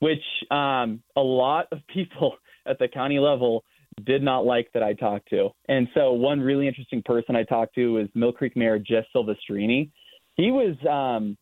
which 0.00 0.22
um, 0.50 1.02
a 1.16 1.20
lot 1.20 1.66
of 1.72 1.78
people 1.92 2.34
at 2.66 2.78
the 2.78 2.88
county 2.88 3.18
level 3.18 3.64
did 4.04 4.22
not 4.22 4.44
like 4.44 4.68
that 4.72 4.82
I 4.82 4.94
talked 4.94 5.28
to. 5.30 5.50
And 5.68 5.88
so 5.94 6.12
one 6.12 6.40
really 6.40 6.68
interesting 6.68 7.02
person 7.04 7.36
I 7.36 7.44
talked 7.44 7.74
to 7.76 7.94
was 7.94 8.08
Millcreek 8.16 8.56
Mayor 8.56 8.78
Jeff 8.78 9.04
Silvestrini. 9.14 9.90
He 10.36 10.50
was, 10.50 10.76
um, 10.88 11.36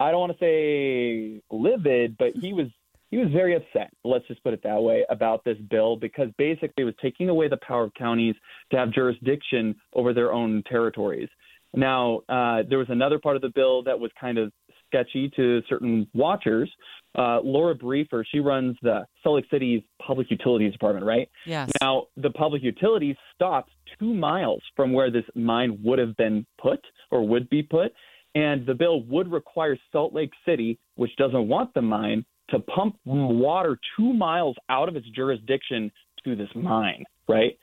I 0.00 0.10
don't 0.10 0.20
want 0.20 0.32
to 0.32 0.38
say 0.38 1.42
livid, 1.50 2.16
but 2.18 2.32
he 2.40 2.52
was 2.52 2.68
he 3.10 3.16
was 3.16 3.28
very 3.32 3.56
upset, 3.56 3.90
let's 4.04 4.26
just 4.28 4.42
put 4.42 4.52
it 4.52 4.62
that 4.64 4.82
way, 4.82 5.04
about 5.08 5.42
this 5.42 5.56
bill 5.70 5.96
because 5.96 6.28
basically 6.36 6.82
it 6.82 6.84
was 6.84 6.94
taking 7.00 7.30
away 7.30 7.48
the 7.48 7.56
power 7.66 7.84
of 7.84 7.94
counties 7.94 8.34
to 8.70 8.76
have 8.76 8.92
jurisdiction 8.92 9.74
over 9.94 10.12
their 10.12 10.32
own 10.32 10.62
territories. 10.68 11.28
Now, 11.74 12.20
uh, 12.28 12.62
there 12.68 12.78
was 12.78 12.88
another 12.90 13.18
part 13.18 13.36
of 13.36 13.42
the 13.42 13.50
bill 13.54 13.82
that 13.84 13.98
was 13.98 14.10
kind 14.20 14.38
of 14.38 14.52
sketchy 14.88 15.30
to 15.36 15.62
certain 15.68 16.06
watchers. 16.14 16.70
Uh, 17.16 17.40
Laura 17.42 17.74
Briefer, 17.74 18.24
she 18.30 18.40
runs 18.40 18.76
the 18.82 19.04
Salt 19.22 19.36
Lake 19.36 19.46
City's 19.50 19.82
Public 20.04 20.30
Utilities 20.30 20.72
Department, 20.72 21.06
right? 21.06 21.28
Yes. 21.46 21.70
Now, 21.80 22.04
the 22.16 22.30
Public 22.30 22.62
Utilities 22.62 23.16
stopped 23.34 23.70
two 23.98 24.12
miles 24.14 24.62
from 24.76 24.92
where 24.92 25.10
this 25.10 25.24
mine 25.34 25.78
would 25.82 25.98
have 25.98 26.16
been 26.16 26.46
put 26.60 26.80
or 27.10 27.26
would 27.26 27.48
be 27.48 27.62
put, 27.62 27.92
and 28.34 28.66
the 28.66 28.74
bill 28.74 29.02
would 29.04 29.30
require 29.30 29.76
Salt 29.90 30.14
Lake 30.14 30.32
City, 30.46 30.78
which 30.96 31.14
doesn't 31.16 31.48
want 31.48 31.72
the 31.74 31.82
mine, 31.82 32.24
to 32.50 32.58
pump 32.60 32.96
water 33.04 33.78
two 33.96 34.12
miles 34.12 34.56
out 34.68 34.88
of 34.88 34.96
its 34.96 35.08
jurisdiction 35.10 35.90
to 36.24 36.36
this 36.36 36.48
mine, 36.54 37.04
right? 37.28 37.58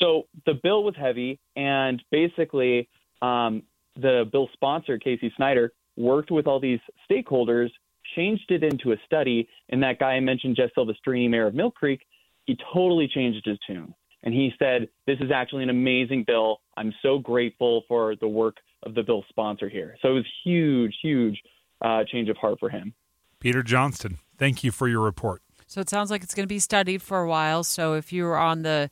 So 0.00 0.24
the 0.46 0.54
bill 0.62 0.84
was 0.84 0.94
heavy, 0.96 1.40
and 1.56 2.02
basically, 2.10 2.88
um, 3.20 3.62
the 3.96 4.24
bill 4.30 4.48
sponsor, 4.52 4.98
Casey 4.98 5.32
Snider, 5.36 5.72
worked 5.98 6.30
with 6.30 6.46
all 6.46 6.60
these 6.60 6.80
stakeholders, 7.10 7.70
changed 8.16 8.50
it 8.50 8.62
into 8.62 8.92
a 8.92 8.96
study, 9.04 9.48
and 9.68 9.82
that 9.82 9.98
guy 9.98 10.12
I 10.12 10.20
mentioned, 10.20 10.56
Jeff 10.56 10.70
Silvestrini, 10.76 11.28
mayor 11.28 11.48
of 11.48 11.54
Millcreek, 11.54 12.00
he 12.46 12.56
totally 12.72 13.08
changed 13.08 13.44
his 13.44 13.58
tune. 13.66 13.94
And 14.22 14.34
he 14.34 14.52
said, 14.58 14.88
This 15.06 15.18
is 15.20 15.30
actually 15.30 15.62
an 15.62 15.70
amazing 15.70 16.24
bill. 16.26 16.60
I'm 16.76 16.92
so 17.02 17.18
grateful 17.18 17.84
for 17.86 18.16
the 18.16 18.28
work 18.28 18.56
of 18.82 18.94
the 18.94 19.02
bill 19.02 19.24
sponsor 19.28 19.68
here. 19.68 19.96
So 20.02 20.08
it 20.08 20.14
was 20.14 20.26
huge, 20.44 20.94
huge 21.02 21.40
uh, 21.82 22.04
change 22.10 22.28
of 22.28 22.36
heart 22.36 22.58
for 22.58 22.68
him. 22.68 22.94
Peter 23.40 23.62
Johnston, 23.62 24.18
thank 24.36 24.64
you 24.64 24.72
for 24.72 24.88
your 24.88 25.00
report. 25.00 25.42
So 25.66 25.80
it 25.80 25.90
sounds 25.90 26.10
like 26.10 26.22
it's 26.22 26.34
going 26.34 26.44
to 26.44 26.52
be 26.52 26.58
studied 26.58 27.02
for 27.02 27.20
a 27.20 27.28
while. 27.28 27.62
So 27.62 27.94
if 27.94 28.12
you're 28.12 28.36
on 28.36 28.62
the 28.62 28.90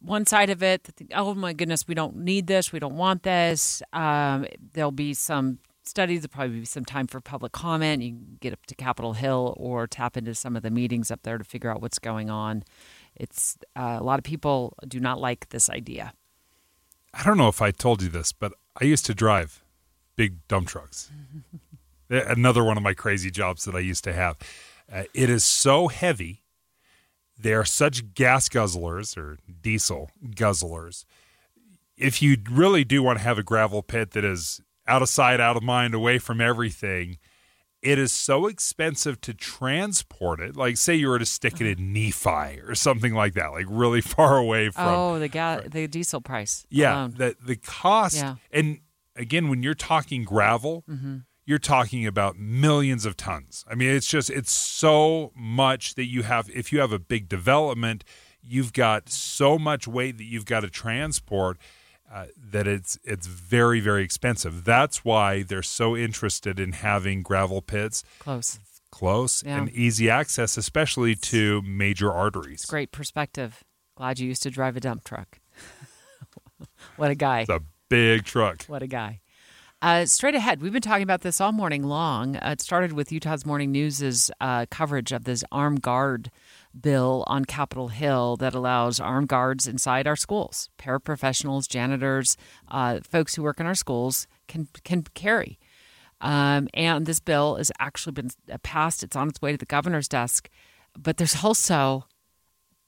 one 0.00 0.24
side 0.24 0.50
of 0.50 0.62
it, 0.62 0.88
oh 1.14 1.34
my 1.34 1.52
goodness, 1.52 1.86
we 1.86 1.94
don't 1.94 2.16
need 2.16 2.46
this, 2.46 2.72
we 2.72 2.78
don't 2.78 2.96
want 2.96 3.22
this, 3.22 3.82
um, 3.92 4.46
there'll 4.72 4.90
be 4.90 5.14
some 5.14 5.58
studies. 5.88 6.20
There'll 6.20 6.30
probably 6.30 6.60
be 6.60 6.64
some 6.64 6.84
time 6.84 7.06
for 7.06 7.20
public 7.20 7.52
comment. 7.52 8.02
You 8.02 8.10
can 8.10 8.38
get 8.40 8.52
up 8.52 8.64
to 8.66 8.74
Capitol 8.74 9.14
Hill 9.14 9.54
or 9.56 9.86
tap 9.86 10.16
into 10.16 10.34
some 10.34 10.56
of 10.56 10.62
the 10.62 10.70
meetings 10.70 11.10
up 11.10 11.22
there 11.22 11.38
to 11.38 11.44
figure 11.44 11.70
out 11.70 11.80
what's 11.80 11.98
going 11.98 12.30
on. 12.30 12.64
It's 13.14 13.56
uh, 13.74 13.98
a 14.00 14.04
lot 14.04 14.18
of 14.18 14.24
people 14.24 14.74
do 14.86 15.00
not 15.00 15.20
like 15.20 15.48
this 15.48 15.70
idea. 15.70 16.12
I 17.14 17.22
don't 17.22 17.38
know 17.38 17.48
if 17.48 17.62
I 17.62 17.70
told 17.70 18.02
you 18.02 18.08
this, 18.08 18.32
but 18.32 18.52
I 18.80 18.84
used 18.84 19.06
to 19.06 19.14
drive 19.14 19.62
big 20.16 20.46
dump 20.48 20.68
trucks. 20.68 21.10
Another 22.10 22.62
one 22.62 22.76
of 22.76 22.82
my 22.82 22.94
crazy 22.94 23.30
jobs 23.30 23.64
that 23.64 23.74
I 23.74 23.80
used 23.80 24.04
to 24.04 24.12
have. 24.12 24.36
Uh, 24.92 25.04
it 25.14 25.30
is 25.30 25.44
so 25.44 25.88
heavy. 25.88 26.42
They 27.38 27.52
are 27.52 27.64
such 27.64 28.14
gas 28.14 28.48
guzzlers 28.48 29.16
or 29.16 29.38
diesel 29.62 30.10
guzzlers. 30.30 31.04
If 31.96 32.22
you 32.22 32.36
really 32.50 32.84
do 32.84 33.02
want 33.02 33.18
to 33.18 33.24
have 33.24 33.38
a 33.38 33.42
gravel 33.42 33.82
pit 33.82 34.12
that 34.12 34.24
is 34.24 34.60
out 34.88 35.02
of 35.02 35.08
sight, 35.08 35.40
out 35.40 35.56
of 35.56 35.62
mind, 35.62 35.94
away 35.94 36.18
from 36.18 36.40
everything, 36.40 37.18
it 37.82 37.98
is 37.98 38.10
so 38.12 38.46
expensive 38.46 39.20
to 39.20 39.34
transport 39.34 40.40
it. 40.40 40.56
Like, 40.56 40.76
say 40.76 40.94
you 40.94 41.08
were 41.08 41.18
to 41.18 41.26
stick 41.26 41.60
it 41.60 41.66
in 41.78 41.92
Nephi 41.92 42.60
or 42.66 42.74
something 42.74 43.14
like 43.14 43.34
that, 43.34 43.48
like 43.52 43.66
really 43.68 44.00
far 44.16 44.36
away 44.38 44.70
from. 44.70 44.88
Oh, 44.88 45.18
the 45.18 45.28
gas, 45.28 45.62
the 45.70 45.86
diesel 45.86 46.20
price. 46.20 46.66
Yeah, 46.70 47.08
the 47.14 47.36
the 47.44 47.56
cost. 47.56 48.16
Yeah. 48.16 48.36
And 48.50 48.80
again, 49.14 49.48
when 49.48 49.62
you're 49.62 49.74
talking 49.74 50.24
gravel, 50.24 50.84
Mm-hmm. 50.90 51.18
you're 51.44 51.58
talking 51.58 52.06
about 52.06 52.36
millions 52.38 53.04
of 53.06 53.16
tons. 53.16 53.64
I 53.70 53.74
mean, 53.74 53.90
it's 53.90 54.08
just 54.08 54.30
it's 54.30 54.52
so 54.52 55.32
much 55.36 55.94
that 55.94 56.06
you 56.06 56.22
have. 56.22 56.50
If 56.50 56.72
you 56.72 56.80
have 56.80 56.92
a 56.92 56.98
big 56.98 57.28
development, 57.28 58.02
you've 58.42 58.72
got 58.72 59.08
so 59.10 59.58
much 59.58 59.86
weight 59.86 60.18
that 60.18 60.24
you've 60.24 60.46
got 60.46 60.60
to 60.60 60.70
transport. 60.70 61.58
Uh, 62.12 62.26
that 62.52 62.66
it's 62.68 62.98
it's 63.02 63.26
very 63.26 63.80
very 63.80 64.02
expensive. 64.04 64.64
That's 64.64 65.04
why 65.04 65.42
they're 65.42 65.62
so 65.62 65.96
interested 65.96 66.60
in 66.60 66.72
having 66.72 67.22
gravel 67.22 67.60
pits 67.62 68.04
Close. 68.20 68.60
close 68.92 69.42
Yeah. 69.44 69.58
and 69.58 69.70
easy 69.70 70.08
access, 70.08 70.56
especially 70.56 71.16
to 71.16 71.62
major 71.62 72.12
arteries. 72.12 72.64
Great 72.64 72.92
perspective. 72.92 73.64
Glad 73.96 74.20
you 74.20 74.28
used 74.28 74.42
to 74.44 74.50
drive 74.50 74.76
a 74.76 74.80
dump 74.80 75.02
truck. 75.04 75.40
what 76.96 77.10
a 77.10 77.14
guy. 77.14 77.40
It's 77.40 77.50
a 77.50 77.62
big 77.88 78.24
truck. 78.24 78.64
What 78.66 78.82
a 78.82 78.86
guy. 78.86 79.20
Uh, 79.82 80.06
straight 80.06 80.34
ahead, 80.34 80.62
we've 80.62 80.72
been 80.72 80.80
talking 80.82 81.02
about 81.02 81.20
this 81.20 81.40
all 81.40 81.52
morning 81.52 81.82
long. 81.82 82.36
Uh, 82.36 82.50
it 82.52 82.60
started 82.62 82.92
with 82.92 83.12
Utah's 83.12 83.44
Morning 83.44 83.70
News's 83.72 84.30
uh, 84.40 84.64
coverage 84.70 85.12
of 85.12 85.24
this 85.24 85.44
armed 85.52 85.82
guard 85.82 86.30
bill 86.80 87.24
on 87.26 87.44
Capitol 87.44 87.88
Hill 87.88 88.36
that 88.36 88.54
allows 88.54 89.00
armed 89.00 89.28
guards 89.28 89.66
inside 89.66 90.06
our 90.06 90.16
schools. 90.16 90.68
Paraprofessionals, 90.78 91.68
janitors, 91.68 92.36
uh, 92.68 93.00
folks 93.02 93.34
who 93.34 93.42
work 93.42 93.60
in 93.60 93.66
our 93.66 93.74
schools 93.74 94.26
can 94.48 94.68
can 94.84 95.02
carry. 95.14 95.58
Um, 96.20 96.68
and 96.72 97.06
this 97.06 97.20
bill 97.20 97.56
has 97.56 97.70
actually 97.78 98.12
been 98.12 98.30
passed. 98.62 99.02
It's 99.02 99.16
on 99.16 99.28
its 99.28 99.42
way 99.42 99.52
to 99.52 99.58
the 99.58 99.66
governor's 99.66 100.08
desk. 100.08 100.48
But 100.98 101.18
there's 101.18 101.44
also 101.44 102.06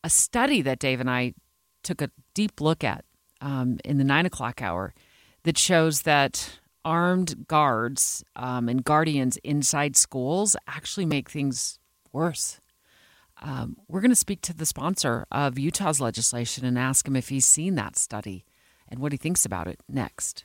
a 0.03 0.11
study 0.11 0.63
that 0.63 0.79
Dave 0.79 1.01
and 1.01 1.11
I 1.11 1.35
took 1.83 2.01
a 2.01 2.11
deep 2.35 2.61
look 2.61 2.83
at 2.85 3.05
um, 3.41 3.79
in 3.85 3.99
the 3.99 4.05
nine 4.05 4.27
o'clock 4.27 4.63
hour 4.63 4.95
that 5.45 5.59
shows 5.59 6.03
that 6.03 6.59
armed 6.85 7.47
guards 7.49 8.25
um, 8.35 8.69
and 8.69 8.83
guardians 8.83 9.37
inside 9.39 9.97
schools 9.97 10.57
actually 10.67 11.05
make 11.05 11.31
things 11.31 11.79
worse. 12.13 12.61
Um, 13.41 13.77
we're 13.89 14.01
going 14.01 14.11
to 14.11 14.17
speak 14.17 14.43
to 14.43 14.55
the 14.55 14.67
sponsor 14.67 15.27
of 15.31 15.59
Utah's 15.59 16.01
legislation 16.01 16.65
and 16.65 16.79
ask 16.79 17.07
him 17.07 17.17
if 17.17 17.29
he's 17.29 17.47
seen 17.47 17.77
that 17.77 17.97
study 17.97 18.45
and 18.89 19.01
what 19.01 19.13
he 19.13 19.19
thinks 19.19 19.45
about 19.45 19.69
it 19.69 19.81
next. 19.89 20.45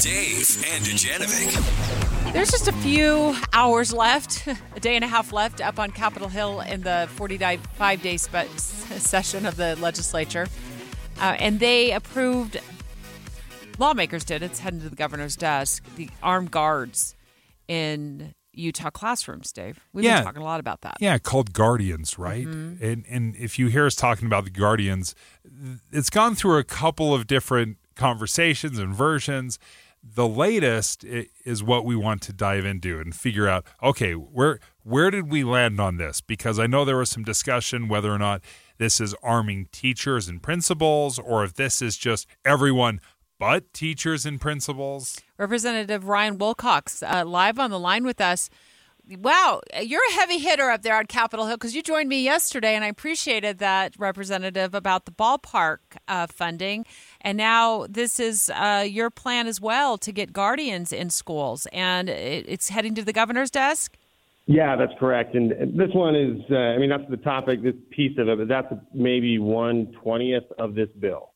Dave 0.00 0.64
and 0.72 0.84
Dujanovic. 0.84 2.32
There's 2.32 2.50
just 2.50 2.68
a 2.68 2.72
few 2.72 3.36
hours 3.52 3.92
left, 3.92 4.46
a 4.76 4.80
day 4.80 4.96
and 4.96 5.04
a 5.04 5.08
half 5.08 5.32
left 5.32 5.60
up 5.60 5.78
on 5.78 5.90
Capitol 5.90 6.28
Hill 6.28 6.60
in 6.60 6.82
the 6.82 7.06
45 7.16 8.02
day 8.02 8.16
spe- 8.16 8.48
session 8.56 9.44
of 9.44 9.56
the 9.56 9.76
legislature. 9.76 10.48
Uh, 11.20 11.36
and 11.38 11.60
they 11.60 11.92
approved, 11.92 12.58
lawmakers 13.78 14.24
did, 14.24 14.42
it's 14.42 14.60
heading 14.60 14.80
to 14.80 14.88
the 14.88 14.96
governor's 14.96 15.36
desk, 15.36 15.84
the 15.96 16.08
armed 16.22 16.50
guards 16.50 17.14
in 17.68 18.32
Utah 18.52 18.90
classrooms, 18.90 19.52
Dave. 19.52 19.78
We've 19.92 20.04
Yeah. 20.04 20.16
been 20.18 20.24
talking 20.24 20.42
a 20.42 20.44
lot 20.44 20.60
about 20.60 20.80
that. 20.82 20.96
Yeah, 21.00 21.18
called 21.18 21.52
Guardians, 21.52 22.18
right? 22.18 22.46
Mhm. 22.46 22.80
And 22.80 23.04
and 23.08 23.36
if 23.36 23.58
you 23.58 23.68
hear 23.68 23.86
us 23.86 23.94
talking 23.94 24.26
about 24.26 24.44
the 24.44 24.50
Guardians, 24.50 25.14
it's 25.92 26.10
gone 26.10 26.34
through 26.34 26.58
a 26.58 26.64
couple 26.64 27.14
of 27.14 27.26
different 27.26 27.78
conversations 27.96 28.78
and 28.78 28.94
versions. 28.94 29.58
The 30.02 30.26
latest 30.26 31.04
is 31.04 31.62
what 31.62 31.84
we 31.84 31.94
want 31.94 32.22
to 32.22 32.32
dive 32.32 32.64
into 32.64 32.98
and 33.00 33.14
figure 33.14 33.46
out. 33.48 33.66
Okay, 33.82 34.14
where 34.14 34.58
where 34.82 35.10
did 35.10 35.30
we 35.30 35.44
land 35.44 35.78
on 35.78 35.98
this? 35.98 36.20
Because 36.22 36.58
I 36.58 36.66
know 36.66 36.84
there 36.86 36.96
was 36.96 37.10
some 37.10 37.22
discussion 37.22 37.86
whether 37.86 38.10
or 38.10 38.18
not 38.18 38.42
this 38.78 38.98
is 39.00 39.14
arming 39.22 39.66
teachers 39.72 40.26
and 40.26 40.42
principals, 40.42 41.18
or 41.18 41.44
if 41.44 41.54
this 41.54 41.82
is 41.82 41.98
just 41.98 42.26
everyone 42.46 42.98
but 43.40 43.72
teachers 43.72 44.24
and 44.26 44.40
principals. 44.40 45.20
Representative 45.38 46.06
Ryan 46.06 46.38
Wilcox 46.38 47.02
uh, 47.02 47.24
live 47.26 47.58
on 47.58 47.70
the 47.70 47.78
line 47.80 48.04
with 48.04 48.20
us. 48.20 48.50
Wow, 49.18 49.62
you're 49.82 50.06
a 50.10 50.12
heavy 50.12 50.38
hitter 50.38 50.70
up 50.70 50.82
there 50.82 50.96
on 50.96 51.06
Capitol 51.06 51.46
Hill 51.46 51.56
because 51.56 51.74
you 51.74 51.82
joined 51.82 52.08
me 52.08 52.22
yesterday, 52.22 52.76
and 52.76 52.84
I 52.84 52.88
appreciated 52.88 53.58
that, 53.58 53.94
Representative, 53.98 54.72
about 54.72 55.06
the 55.06 55.10
ballpark 55.10 55.78
uh, 56.06 56.28
funding. 56.28 56.84
And 57.22 57.36
now 57.36 57.86
this 57.88 58.20
is 58.20 58.52
uh, 58.54 58.86
your 58.86 59.10
plan 59.10 59.48
as 59.48 59.60
well 59.60 59.98
to 59.98 60.12
get 60.12 60.32
guardians 60.32 60.92
in 60.92 61.10
schools, 61.10 61.66
and 61.72 62.08
it's 62.08 62.68
heading 62.68 62.94
to 62.94 63.02
the 63.02 63.12
governor's 63.12 63.50
desk. 63.50 63.96
Yeah, 64.46 64.76
that's 64.76 64.92
correct. 65.00 65.34
And 65.34 65.50
this 65.76 65.90
one 65.92 66.14
is, 66.14 66.42
uh, 66.50 66.56
I 66.56 66.78
mean, 66.78 66.90
that's 66.90 67.08
the 67.10 67.16
topic, 67.16 67.62
this 67.62 67.74
piece 67.90 68.16
of 68.18 68.28
it, 68.28 68.38
but 68.38 68.48
that's 68.48 68.72
maybe 68.94 69.38
one 69.38 69.92
twentieth 70.02 70.44
of 70.58 70.74
this 70.74 70.90
bill. 71.00 71.29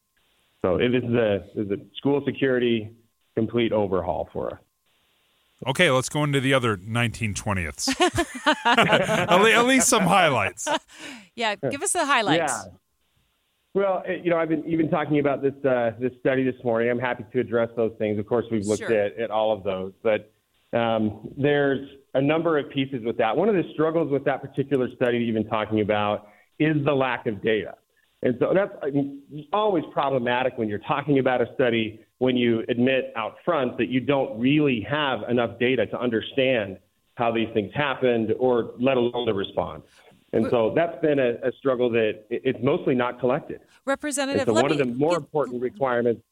So 0.64 0.76
it 0.76 0.94
is 0.94 1.04
a, 1.04 1.44
this 1.54 1.66
is 1.66 1.70
a 1.72 1.76
school 1.98 2.22
security 2.24 2.90
complete 3.36 3.70
overhaul 3.70 4.30
for 4.32 4.54
us. 4.54 4.60
Okay, 5.66 5.90
let's 5.90 6.08
go 6.08 6.24
into 6.24 6.40
the 6.40 6.54
other 6.54 6.78
1920ths. 6.78 7.94
at, 8.64 9.30
at 9.30 9.66
least 9.66 9.88
some 9.88 10.04
highlights. 10.04 10.66
Yeah, 11.36 11.56
give 11.56 11.82
us 11.82 11.92
the 11.92 12.06
highlights. 12.06 12.52
Yeah. 12.52 12.72
Well, 13.74 14.02
eh, 14.06 14.20
you 14.22 14.30
know, 14.30 14.38
I've 14.38 14.48
been 14.48 14.64
even 14.66 14.88
talking 14.88 15.18
about 15.18 15.42
this 15.42 15.52
uh, 15.64 15.90
this 16.00 16.12
study 16.20 16.44
this 16.44 16.62
morning. 16.64 16.88
I'm 16.90 16.98
happy 16.98 17.26
to 17.30 17.40
address 17.40 17.68
those 17.76 17.92
things. 17.98 18.18
Of 18.18 18.26
course, 18.26 18.46
we've 18.50 18.64
looked 18.64 18.84
Sure. 18.84 18.92
at, 18.92 19.18
at 19.18 19.30
all 19.30 19.52
of 19.52 19.64
those, 19.64 19.92
but 20.02 20.32
um, 20.72 21.28
there's 21.36 21.86
a 22.14 22.22
number 22.22 22.56
of 22.56 22.70
pieces 22.70 23.04
with 23.04 23.18
that. 23.18 23.36
One 23.36 23.50
of 23.50 23.54
the 23.54 23.64
struggles 23.74 24.10
with 24.10 24.24
that 24.24 24.40
particular 24.40 24.88
study 24.96 25.18
that 25.18 25.24
you've 25.24 25.34
been 25.34 25.48
talking 25.48 25.82
about 25.82 26.28
is 26.58 26.82
the 26.86 26.94
lack 26.94 27.26
of 27.26 27.42
data. 27.42 27.74
And 28.24 28.36
so 28.40 28.52
that's 28.54 28.72
uh, 28.82 28.88
always 29.52 29.84
problematic 29.92 30.56
when 30.56 30.68
you're 30.68 30.78
talking 30.80 31.18
about 31.18 31.42
a 31.42 31.46
study 31.54 32.00
when 32.18 32.36
you 32.36 32.64
admit 32.68 33.12
out 33.16 33.36
front 33.44 33.76
that 33.76 33.88
you 33.88 34.00
don't 34.00 34.40
really 34.40 34.80
have 34.88 35.20
enough 35.28 35.58
data 35.58 35.86
to 35.86 36.00
understand 36.00 36.78
how 37.16 37.30
these 37.30 37.48
things 37.52 37.70
happened 37.74 38.32
or 38.38 38.72
let 38.80 38.96
alone 38.96 39.26
the 39.26 39.34
response. 39.34 39.84
And 40.32 40.46
so 40.50 40.72
that's 40.74 41.00
been 41.00 41.20
a, 41.20 41.34
a 41.46 41.52
struggle 41.58 41.90
that 41.90 42.24
it's 42.28 42.58
mostly 42.60 42.94
not 42.94 43.20
collected. 43.20 43.60
And 43.60 43.68
Representative, 43.84 44.46
so 44.46 44.54
one 44.54 44.72
of 44.72 44.78
the 44.78 44.86
more 44.86 45.16
important 45.16 45.62
requirements, 45.62 46.22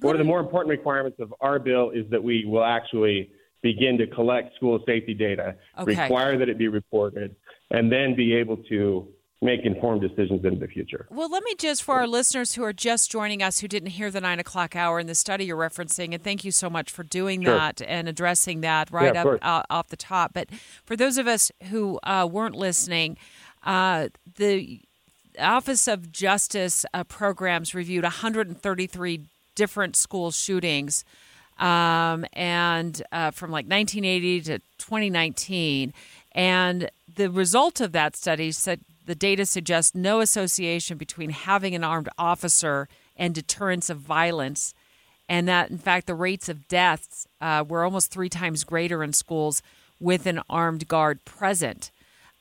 one 0.00 0.14
of 0.14 0.18
the 0.18 0.24
more 0.24 0.40
important 0.40 0.70
requirements 0.70 1.18
of 1.20 1.32
our 1.40 1.58
bill 1.60 1.90
is 1.90 2.10
that 2.10 2.22
we 2.22 2.44
will 2.44 2.64
actually 2.64 3.30
begin 3.62 3.98
to 3.98 4.06
collect 4.06 4.56
school 4.56 4.80
safety 4.86 5.14
data, 5.14 5.54
Okay. 5.78 6.02
require 6.02 6.38
that 6.38 6.48
it 6.48 6.58
be 6.58 6.68
reported, 6.68 7.36
and 7.70 7.92
then 7.92 8.16
be 8.16 8.34
able 8.34 8.56
to 8.68 9.06
make 9.42 9.64
informed 9.64 10.00
decisions 10.00 10.44
in 10.44 10.58
the 10.58 10.66
future. 10.66 11.06
Well, 11.10 11.30
let 11.30 11.42
me 11.44 11.54
just, 11.58 11.82
for 11.82 11.96
our 11.96 12.06
listeners 12.06 12.54
who 12.54 12.64
are 12.64 12.72
just 12.72 13.10
joining 13.10 13.42
us 13.42 13.60
who 13.60 13.68
didn't 13.68 13.90
hear 13.90 14.10
the 14.10 14.20
nine 14.20 14.40
o'clock 14.40 14.74
hour 14.74 14.98
in 14.98 15.06
the 15.06 15.14
study 15.14 15.44
you're 15.44 15.56
referencing, 15.58 16.14
and 16.14 16.22
thank 16.22 16.44
you 16.44 16.50
so 16.50 16.70
much 16.70 16.90
for 16.90 17.02
doing 17.02 17.42
Sure. 17.42 17.54
that 17.54 17.82
and 17.82 18.08
addressing 18.08 18.62
that 18.62 18.90
right 18.90 19.14
of 19.14 19.26
up 19.26 19.38
uh, 19.42 19.62
off 19.68 19.88
the 19.88 19.96
top. 19.96 20.32
But 20.32 20.48
for 20.84 20.96
those 20.96 21.18
of 21.18 21.26
us 21.26 21.52
who 21.70 22.00
uh, 22.02 22.26
weren't 22.30 22.54
listening, 22.56 23.18
uh, 23.64 24.08
the 24.36 24.80
Office 25.38 25.86
of 25.86 26.10
Justice 26.10 26.86
uh, 26.94 27.04
programs 27.04 27.74
reviewed 27.74 28.04
133 28.04 29.20
different 29.54 29.96
school 29.96 30.30
shootings. 30.30 31.04
Um, 31.58 32.26
and 32.34 33.02
uh, 33.12 33.30
from 33.30 33.50
like 33.50 33.64
1980 33.64 34.42
to 34.42 34.58
2019. 34.76 35.94
And 36.32 36.90
the 37.14 37.30
result 37.30 37.80
of 37.80 37.92
that 37.92 38.14
study 38.14 38.52
said 38.52 38.82
the 39.06 39.14
data 39.14 39.46
suggests 39.46 39.94
no 39.94 40.20
association 40.20 40.98
between 40.98 41.30
having 41.30 41.74
an 41.74 41.84
armed 41.84 42.08
officer 42.18 42.88
and 43.16 43.34
deterrence 43.34 43.88
of 43.88 43.98
violence. 43.98 44.74
And 45.28 45.48
that, 45.48 45.70
in 45.70 45.78
fact, 45.78 46.06
the 46.06 46.14
rates 46.14 46.48
of 46.48 46.68
deaths 46.68 47.26
uh, 47.40 47.64
were 47.66 47.82
almost 47.84 48.10
three 48.12 48.28
times 48.28 48.62
greater 48.64 49.02
in 49.02 49.12
schools 49.12 49.62
with 49.98 50.26
an 50.26 50.40
armed 50.50 50.86
guard 50.88 51.24
present. 51.24 51.90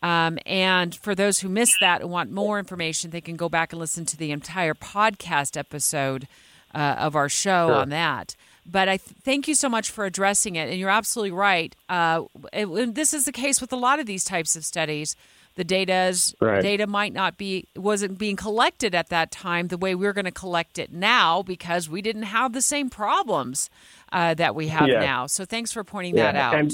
Um, 0.03 0.38
and 0.45 0.93
for 0.93 1.16
those 1.16 1.39
who 1.39 1.49
missed 1.49 1.78
that 1.82 2.01
and 2.01 2.11
want 2.11 2.32
more 2.32 2.59
information, 2.59 3.09
they 3.11 3.22
can 3.22 3.36
go 3.38 3.49
back 3.49 3.72
and 3.74 3.80
listen 3.80 4.05
to 4.05 4.18
the 4.18 4.32
entire 4.32 4.74
podcast 4.76 5.57
episode 5.57 6.28
uh, 6.76 6.95
of 6.99 7.16
our 7.16 7.30
show 7.30 7.70
Sure. 7.70 7.76
on 7.78 7.89
that. 7.89 8.36
But 8.68 8.89
I 8.89 8.97
th- 8.97 9.16
thank 9.24 9.47
you 9.47 9.55
so 9.55 9.70
much 9.70 9.89
for 9.89 10.05
addressing 10.05 10.55
it. 10.55 10.70
And 10.70 10.78
you're 10.80 10.89
absolutely 10.89 11.32
right. 11.32 11.76
Uh, 11.89 12.24
it- 12.53 12.93
this 12.93 13.13
is 13.13 13.26
the 13.26 13.32
case 13.32 13.61
with 13.61 13.72
a 13.74 13.78
lot 13.78 13.99
of 13.99 14.05
these 14.05 14.24
types 14.24 14.55
of 14.55 14.66
studies. 14.66 15.16
The 15.56 15.64
data's 15.64 16.36
Right. 16.41 16.62
data 16.62 16.86
might 16.86 17.14
not 17.14 17.38
be 17.38 17.68
wasn't 17.76 18.18
being 18.18 18.36
collected 18.36 18.93
at 18.93 19.10
that 19.10 19.32
time 19.32 19.70
the 19.70 19.78
way 19.78 19.95
we're 19.95 20.14
going 20.14 20.26
to 20.26 20.32
collect 20.32 20.78
it 20.78 20.91
now 20.91 21.41
because 21.41 21.89
we 21.89 22.01
didn't 22.01 22.24
have 22.24 22.53
the 22.53 22.62
same 22.62 22.89
problems 22.89 23.70
uh, 24.12 24.34
that 24.34 24.53
we 24.53 24.68
have 24.68 24.89
Yeah. 24.89 24.99
now. 24.99 25.28
So 25.28 25.45
thanks 25.45 25.72
for 25.72 25.84
pointing 25.84 26.16
that 26.16 26.36
out. 26.36 26.56
And, 26.56 26.74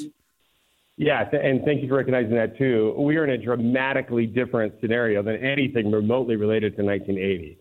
yeah, 0.97 1.29
and 1.31 1.63
thank 1.63 1.81
you 1.81 1.87
for 1.87 1.95
recognizing 1.95 2.35
that 2.35 2.57
too. 2.57 2.93
We 2.97 3.17
are 3.17 3.23
in 3.23 3.29
a 3.31 3.37
dramatically 3.37 4.25
different 4.25 4.73
scenario 4.81 5.21
than 5.23 5.35
anything 5.37 5.91
remotely 5.91 6.35
related 6.35 6.75
to 6.77 6.83
1980 6.83 7.57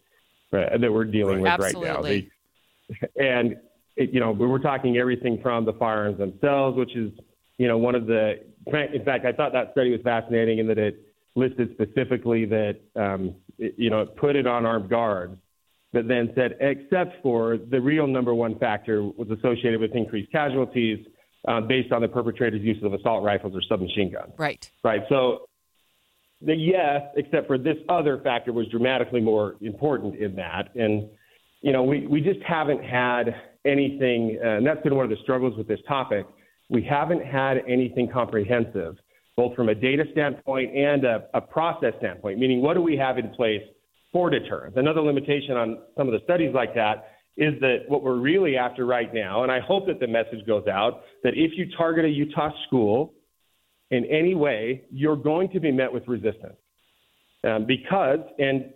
right, 0.52 0.80
that 0.80 0.92
we're 0.92 1.04
dealing 1.04 1.40
with 1.40 1.50
right 1.50 1.58
now. 1.58 1.64
Absolutely. 1.64 2.30
The- 2.88 3.22
and 3.22 3.56
it, 3.96 4.10
you 4.10 4.20
know, 4.20 4.32
we 4.32 4.46
were 4.46 4.58
talking 4.58 4.96
everything 4.96 5.38
from 5.42 5.64
the 5.64 5.72
firearms 5.74 6.18
themselves, 6.18 6.76
which 6.78 6.96
is 6.96 7.12
you 7.58 7.68
know 7.68 7.76
one 7.76 7.94
of 7.94 8.06
the. 8.06 8.40
In 8.66 9.04
fact, 9.04 9.24
I 9.24 9.32
thought 9.32 9.52
that 9.52 9.72
study 9.72 9.90
was 9.90 10.00
fascinating 10.02 10.58
in 10.58 10.66
that 10.68 10.78
it 10.78 11.09
listed 11.36 11.70
specifically 11.74 12.44
that 12.44 12.80
um, 12.96 13.34
it, 13.58 13.74
you 13.76 13.90
know 13.90 14.06
put 14.06 14.36
it 14.36 14.46
on 14.46 14.66
armed 14.66 14.88
guards, 14.90 15.36
but 15.92 16.08
then 16.08 16.32
said 16.34 16.56
except 16.60 17.22
for 17.22 17.56
the 17.56 17.80
real 17.80 18.06
number 18.06 18.34
one 18.34 18.58
factor 18.58 19.02
was 19.02 19.28
associated 19.30 19.80
with 19.80 19.94
increased 19.94 20.30
casualties 20.32 21.06
uh, 21.48 21.60
based 21.60 21.92
on 21.92 22.02
the 22.02 22.08
perpetrator's 22.08 22.62
use 22.62 22.82
of 22.82 22.92
assault 22.92 23.24
rifles 23.24 23.54
or 23.54 23.62
submachine 23.62 24.12
guns. 24.12 24.32
Right. 24.36 24.70
Right. 24.84 25.02
So 25.08 25.46
the 26.42 26.54
yes, 26.54 27.02
except 27.16 27.46
for 27.46 27.58
this 27.58 27.76
other 27.88 28.18
factor 28.22 28.52
was 28.52 28.66
dramatically 28.68 29.20
more 29.20 29.56
important 29.60 30.16
in 30.16 30.34
that. 30.36 30.74
And, 30.74 31.08
you 31.60 31.72
know, 31.72 31.82
we, 31.82 32.06
we 32.06 32.20
just 32.20 32.40
haven't 32.46 32.82
had 32.82 33.34
anything, 33.64 34.38
uh, 34.42 34.48
and 34.56 34.66
that's 34.66 34.82
been 34.82 34.94
one 34.94 35.04
of 35.04 35.10
the 35.10 35.22
struggles 35.22 35.56
with 35.56 35.68
this 35.68 35.80
topic. 35.86 36.26
We 36.70 36.82
haven't 36.82 37.24
had 37.24 37.58
anything 37.68 38.08
comprehensive, 38.10 38.96
both 39.40 39.56
from 39.56 39.70
a 39.70 39.74
data 39.74 40.04
standpoint 40.12 40.76
and 40.76 41.02
a, 41.04 41.24
a 41.32 41.40
process 41.40 41.94
standpoint, 41.96 42.38
meaning 42.38 42.60
what 42.60 42.74
do 42.74 42.82
we 42.82 42.94
have 42.94 43.16
in 43.16 43.30
place 43.30 43.62
for 44.12 44.28
deterrence? 44.28 44.74
Another 44.76 45.00
limitation 45.00 45.56
on 45.56 45.78
some 45.96 46.06
of 46.06 46.12
the 46.12 46.20
studies 46.24 46.50
like 46.54 46.74
that 46.74 47.12
is 47.38 47.58
that 47.60 47.78
what 47.88 48.02
we're 48.02 48.18
really 48.18 48.58
after 48.58 48.84
right 48.84 49.14
now, 49.14 49.42
and 49.42 49.50
I 49.50 49.60
hope 49.60 49.86
that 49.86 49.98
the 49.98 50.06
message 50.06 50.46
goes 50.46 50.66
out, 50.66 51.04
that 51.24 51.32
if 51.36 51.52
you 51.56 51.74
target 51.74 52.04
a 52.04 52.08
Utah 52.10 52.50
school, 52.66 53.14
in 53.90 54.04
any 54.04 54.34
way, 54.34 54.82
you're 54.92 55.16
going 55.16 55.48
to 55.52 55.58
be 55.58 55.72
met 55.72 55.90
with 55.90 56.06
resistance. 56.06 56.58
Um, 57.42 57.64
because, 57.66 58.20
and 58.38 58.66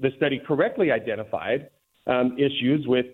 the 0.00 0.10
study 0.16 0.40
correctly 0.46 0.92
identified 0.92 1.70
um, 2.06 2.36
issues 2.38 2.86
with 2.86 3.06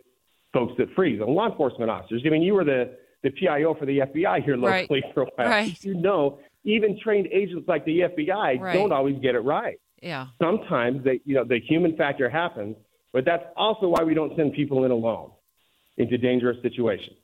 folks 0.52 0.74
that 0.76 0.88
freeze 0.94 1.18
and 1.20 1.30
law 1.30 1.50
enforcement 1.50 1.90
officers. 1.90 2.22
I 2.26 2.28
mean, 2.28 2.42
you 2.42 2.52
were 2.52 2.64
the, 2.64 2.94
the 3.22 3.30
PIO 3.30 3.74
for 3.74 3.86
the 3.86 4.00
FBI 4.00 4.44
here 4.44 4.58
Right. 4.58 4.82
locally 4.82 5.02
for 5.14 5.22
a 5.22 5.26
while. 5.36 5.48
Right. 5.48 5.82
You 5.82 5.94
know, 5.94 6.38
even 6.64 6.98
trained 7.02 7.26
agents 7.32 7.66
like 7.68 7.84
the 7.84 8.00
FBI 8.00 8.60
Right. 8.60 8.74
don't 8.74 8.92
always 8.92 9.16
get 9.20 9.34
it 9.34 9.40
right. 9.40 9.78
Yeah. 10.02 10.26
Sometimes 10.40 11.04
they, 11.04 11.20
you 11.24 11.34
know, 11.34 11.44
the 11.44 11.60
human 11.60 11.96
factor 11.96 12.28
happens, 12.28 12.76
but 13.12 13.24
that's 13.24 13.44
also 13.56 13.88
why 13.88 14.02
we 14.02 14.14
don't 14.14 14.34
send 14.36 14.52
people 14.54 14.84
in 14.84 14.90
alone 14.90 15.30
into 15.96 16.16
dangerous 16.16 16.56
situations. 16.62 17.16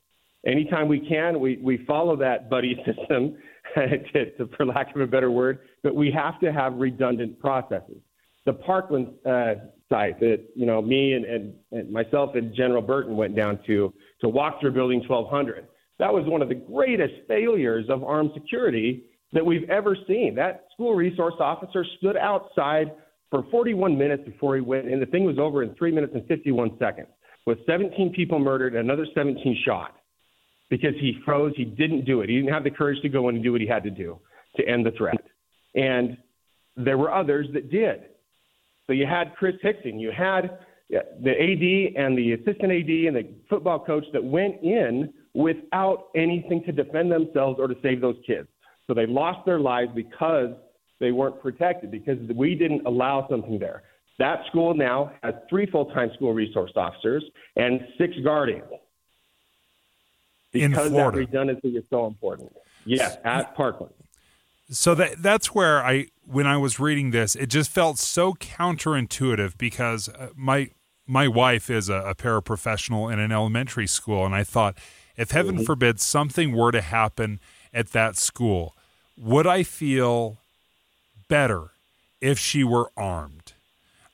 Anytime 0.46 0.88
we 0.88 1.00
can, 1.00 1.40
we, 1.40 1.56
we 1.56 1.84
follow 1.86 2.16
that 2.16 2.48
buddy 2.50 2.76
system, 2.86 3.36
to, 3.74 4.30
to, 4.36 4.48
for 4.56 4.64
lack 4.64 4.94
of 4.94 5.00
a 5.00 5.06
better 5.06 5.30
word, 5.30 5.60
but 5.82 5.94
we 5.94 6.10
have 6.10 6.38
to 6.40 6.52
have 6.52 6.74
redundant 6.74 7.38
processes. 7.40 7.98
The 8.44 8.52
Parkland 8.52 9.08
uh, 9.26 9.54
site 9.88 10.20
that 10.20 10.44
you 10.54 10.66
know 10.66 10.80
me 10.80 11.14
and, 11.14 11.24
and, 11.24 11.54
and 11.72 11.90
myself 11.90 12.36
and 12.36 12.54
General 12.54 12.82
Burton 12.82 13.16
went 13.16 13.34
down 13.34 13.58
to 13.66 13.92
to 14.20 14.28
walk 14.28 14.60
through 14.60 14.72
Building 14.72 15.00
1200. 15.06 15.66
That 15.98 16.12
was 16.12 16.24
one 16.26 16.42
of 16.42 16.48
the 16.48 16.54
greatest 16.54 17.14
failures 17.26 17.86
of 17.88 18.04
armed 18.04 18.30
security 18.34 19.04
that 19.32 19.44
we've 19.44 19.68
ever 19.68 19.96
seen. 20.06 20.34
That 20.36 20.66
school 20.72 20.94
resource 20.94 21.34
officer 21.40 21.84
stood 21.98 22.16
outside 22.16 22.92
for 23.30 23.44
41 23.50 23.98
minutes 23.98 24.22
before 24.24 24.54
he 24.54 24.62
went, 24.62 24.86
and 24.86 25.02
the 25.02 25.06
thing 25.06 25.24
was 25.24 25.38
over 25.38 25.62
in 25.62 25.74
three 25.74 25.90
minutes 25.92 26.12
and 26.14 26.26
51 26.26 26.78
seconds, 26.78 27.08
with 27.44 27.58
17 27.66 28.12
people 28.14 28.38
murdered 28.38 28.74
and 28.74 28.84
another 28.84 29.06
17 29.14 29.58
shot 29.64 29.96
because 30.70 30.94
he 31.00 31.18
froze. 31.24 31.52
He 31.56 31.64
didn't 31.64 32.04
do 32.04 32.20
it. 32.20 32.28
He 32.28 32.36
didn't 32.36 32.52
have 32.52 32.64
the 32.64 32.70
courage 32.70 33.00
to 33.02 33.08
go 33.08 33.28
in 33.28 33.36
and 33.36 33.44
do 33.44 33.52
what 33.52 33.60
he 33.60 33.66
had 33.66 33.82
to 33.84 33.90
do 33.90 34.18
to 34.56 34.66
end 34.66 34.86
the 34.86 34.92
threat. 34.92 35.16
And 35.74 36.16
there 36.76 36.98
were 36.98 37.12
others 37.12 37.46
that 37.54 37.70
did. 37.70 38.02
So 38.86 38.92
you 38.92 39.06
had 39.06 39.34
Chris 39.36 39.54
Hixon, 39.62 39.98
you 39.98 40.12
had 40.16 40.58
the 40.88 41.30
AD 41.30 42.02
and 42.02 42.16
the 42.16 42.32
assistant 42.34 42.70
AD 42.70 42.88
and 42.88 43.16
the 43.16 43.28
football 43.50 43.84
coach 43.84 44.04
that 44.12 44.22
went 44.22 44.62
in 44.62 45.12
without 45.34 46.08
anything 46.14 46.62
to 46.64 46.72
defend 46.72 47.10
themselves 47.10 47.58
or 47.58 47.66
to 47.66 47.74
save 47.82 48.00
those 48.00 48.16
kids. 48.26 48.46
So 48.86 48.94
they 48.94 49.06
lost 49.06 49.44
their 49.44 49.58
lives 49.58 49.90
because 49.94 50.50
they 51.00 51.12
weren't 51.12 51.40
protected, 51.40 51.90
because 51.90 52.18
we 52.34 52.54
didn't 52.54 52.86
allow 52.86 53.26
something 53.28 53.58
there. 53.58 53.82
That 54.18 54.46
school 54.46 54.74
now 54.74 55.12
has 55.22 55.34
three 55.50 55.66
full 55.66 55.86
time 55.86 56.10
school 56.14 56.32
resource 56.32 56.72
officers 56.74 57.22
and 57.56 57.86
six 57.98 58.14
guardians 58.24 58.64
In 60.54 60.70
because 60.70 60.90
that 60.92 61.14
redundancy 61.14 61.76
is 61.76 61.84
so 61.90 62.06
important. 62.06 62.52
Yes, 62.86 63.18
at 63.24 63.54
Parkland. 63.54 63.92
So 64.70 64.94
that 64.94 65.22
that's 65.22 65.54
where 65.54 65.84
I 65.84 66.06
when 66.24 66.46
I 66.46 66.56
was 66.56 66.80
reading 66.80 67.10
this, 67.10 67.36
it 67.36 67.48
just 67.48 67.70
felt 67.70 67.98
so 67.98 68.32
counterintuitive 68.34 69.58
because 69.58 70.08
uh, 70.08 70.28
my 70.34 70.70
my 71.06 71.28
wife 71.28 71.68
is 71.68 71.88
a, 71.88 71.96
a 71.96 72.14
paraprofessional 72.14 73.12
in 73.12 73.18
an 73.18 73.32
elementary 73.32 73.86
school, 73.86 74.24
and 74.24 74.34
I 74.34 74.44
thought, 74.44 74.76
if 75.16 75.30
heaven 75.30 75.64
forbid 75.64 76.00
something 76.00 76.56
were 76.56 76.72
to 76.72 76.80
happen 76.80 77.38
at 77.76 77.92
that 77.92 78.16
school, 78.16 78.74
would 79.16 79.46
I 79.46 79.62
feel 79.62 80.38
better 81.28 81.70
if 82.20 82.38
she 82.38 82.64
were 82.64 82.90
armed? 82.96 83.52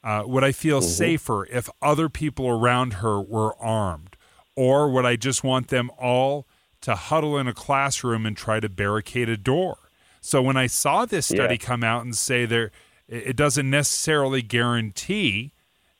Uh, 0.04 0.24
would 0.26 0.42
I 0.42 0.50
feel 0.50 0.82
safer 0.82 1.46
if 1.46 1.70
other 1.80 2.08
people 2.08 2.48
around 2.48 2.94
her 2.94 3.20
were 3.20 3.56
armed? 3.62 4.16
Or 4.56 4.90
would 4.90 5.06
I 5.06 5.14
just 5.16 5.44
want 5.44 5.68
them 5.68 5.90
all 5.96 6.46
to 6.80 6.96
huddle 6.96 7.38
in 7.38 7.46
a 7.46 7.54
classroom 7.54 8.26
and 8.26 8.36
try 8.36 8.58
to 8.58 8.68
barricade 8.68 9.28
a 9.28 9.36
door? 9.36 9.78
So 10.20 10.42
when 10.42 10.56
I 10.56 10.66
saw 10.66 11.04
this 11.06 11.26
study 11.26 11.54
Yeah. 11.54 11.66
come 11.66 11.84
out 11.84 12.02
and 12.04 12.16
say 12.16 12.46
there, 12.46 12.72
it 13.08 13.36
doesn't 13.36 13.70
necessarily 13.70 14.42
guarantee 14.42 15.52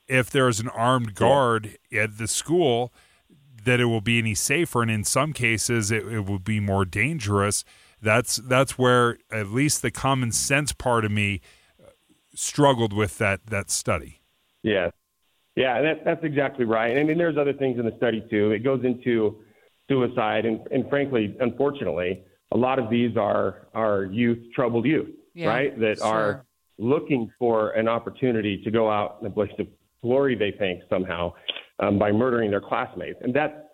if 0.08 0.30
there's 0.30 0.58
an 0.58 0.68
armed 0.68 1.14
guard 1.14 1.78
at 1.92 2.18
the 2.18 2.26
school 2.26 2.92
that 3.64 3.80
it 3.80 3.86
will 3.86 4.00
be 4.00 4.18
any 4.18 4.34
safer, 4.34 4.82
and 4.82 4.90
in 4.90 5.04
some 5.04 5.32
cases 5.32 5.90
it, 5.90 6.06
it 6.06 6.26
will 6.26 6.38
be 6.38 6.60
more 6.60 6.84
dangerous. 6.84 7.64
That's 8.00 8.36
that's 8.36 8.78
where 8.78 9.18
at 9.30 9.48
least 9.48 9.82
the 9.82 9.90
common 9.90 10.32
sense 10.32 10.72
part 10.72 11.04
of 11.04 11.12
me 11.12 11.40
uh, 11.80 11.90
struggled 12.34 12.92
with 12.92 13.18
that 13.18 13.46
that 13.46 13.70
study. 13.70 14.20
Yeah, 14.62 14.90
yeah, 15.56 15.82
that, 15.82 16.04
that's 16.04 16.24
exactly 16.24 16.64
right. 16.64 16.96
I 16.96 17.02
mean, 17.02 17.18
there's 17.18 17.36
other 17.36 17.52
things 17.52 17.78
in 17.78 17.84
the 17.84 17.94
study 17.96 18.24
too. 18.30 18.52
It 18.52 18.60
goes 18.60 18.84
into 18.84 19.42
suicide, 19.88 20.46
and, 20.46 20.60
and 20.70 20.88
frankly, 20.88 21.36
unfortunately, 21.40 22.22
a 22.52 22.56
lot 22.56 22.78
of 22.78 22.88
these 22.90 23.16
are 23.16 23.68
are 23.74 24.04
youth, 24.04 24.38
troubled 24.54 24.86
youth, 24.86 25.10
Yeah, 25.34 25.48
right? 25.48 25.78
That 25.78 25.98
sure. 25.98 26.06
are 26.06 26.46
looking 26.78 27.30
for 27.38 27.70
an 27.72 27.88
opportunity 27.88 28.62
to 28.64 28.70
go 28.70 28.90
out 28.90 29.18
in 29.20 29.26
a 29.26 29.30
blaze 29.30 29.50
of 29.58 29.66
glory, 30.02 30.34
they 30.34 30.50
think 30.58 30.82
somehow, 30.88 31.32
um, 31.80 31.98
by 31.98 32.12
murdering 32.12 32.50
their 32.50 32.60
classmates, 32.60 33.18
and 33.22 33.34
that 33.34 33.70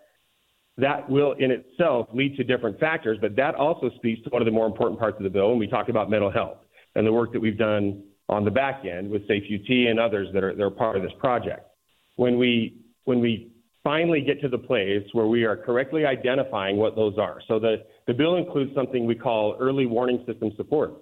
that 0.77 1.09
will 1.09 1.33
in 1.33 1.51
itself 1.51 2.07
lead 2.13 2.37
to 2.37 2.43
different 2.43 2.79
factors, 2.79 3.17
but 3.19 3.35
that 3.35 3.53
also 3.55 3.89
speaks 3.97 4.21
to 4.23 4.29
one 4.29 4.41
of 4.41 4.45
the 4.45 4.51
more 4.51 4.65
important 4.65 4.99
parts 4.99 5.17
of 5.17 5.23
the 5.23 5.29
bill 5.29 5.49
when 5.49 5.59
we 5.59 5.67
talk 5.67 5.89
about 5.89 6.09
mental 6.09 6.31
health 6.31 6.57
and 6.95 7.05
the 7.05 7.11
work 7.11 7.33
that 7.33 7.39
we've 7.39 7.57
done 7.57 8.01
on 8.29 8.45
the 8.45 8.51
back 8.51 8.85
end 8.85 9.09
with 9.09 9.27
Safe 9.27 9.43
UT 9.43 9.69
and 9.69 9.99
others 9.99 10.29
that 10.33 10.43
are, 10.43 10.55
that 10.55 10.63
are 10.63 10.69
part 10.69 10.95
of 10.95 11.01
this 11.01 11.11
project. 11.19 11.67
When 12.15 12.37
we, 12.37 12.77
when 13.03 13.19
we 13.19 13.51
finally 13.83 14.21
get 14.21 14.41
to 14.41 14.47
the 14.47 14.57
place 14.57 15.03
where 15.13 15.27
we 15.27 15.43
are 15.43 15.57
correctly 15.57 16.05
identifying 16.05 16.77
what 16.77 16.95
those 16.95 17.17
are. 17.17 17.41
So 17.47 17.59
the, 17.59 17.83
the 18.07 18.13
bill 18.13 18.35
includes 18.35 18.73
something 18.75 19.05
we 19.05 19.15
call 19.15 19.57
early 19.59 19.85
warning 19.85 20.23
system 20.27 20.51
support, 20.57 20.93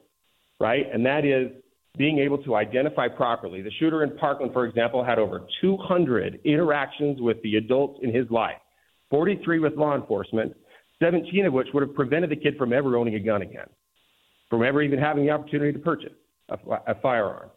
right? 0.59 0.85
And 0.91 1.05
that 1.05 1.25
is 1.25 1.51
being 1.97 2.19
able 2.19 2.37
to 2.43 2.55
identify 2.55 3.07
properly. 3.07 3.61
The 3.61 3.71
shooter 3.79 4.03
in 4.03 4.15
Parkland, 4.17 4.53
for 4.53 4.65
example, 4.65 5.03
had 5.03 5.19
over 5.19 5.47
200 5.61 6.39
interactions 6.45 7.19
with 7.19 7.41
the 7.41 7.55
adults 7.55 7.99
in 8.03 8.13
his 8.13 8.29
life, 8.29 8.57
43 9.09 9.59
with 9.59 9.73
law 9.73 9.95
enforcement, 9.95 10.55
17 11.01 11.45
of 11.45 11.53
which 11.53 11.67
would 11.73 11.81
have 11.81 11.95
prevented 11.95 12.29
the 12.29 12.35
kid 12.35 12.57
from 12.57 12.73
ever 12.73 12.95
owning 12.97 13.15
a 13.15 13.19
gun 13.19 13.41
again, 13.41 13.67
from 14.49 14.63
ever 14.63 14.81
even 14.81 14.99
having 14.99 15.25
the 15.25 15.31
opportunity 15.31 15.73
to 15.73 15.79
purchase 15.79 16.13
a, 16.49 16.57
a 16.87 16.95
firearm. 17.01 17.49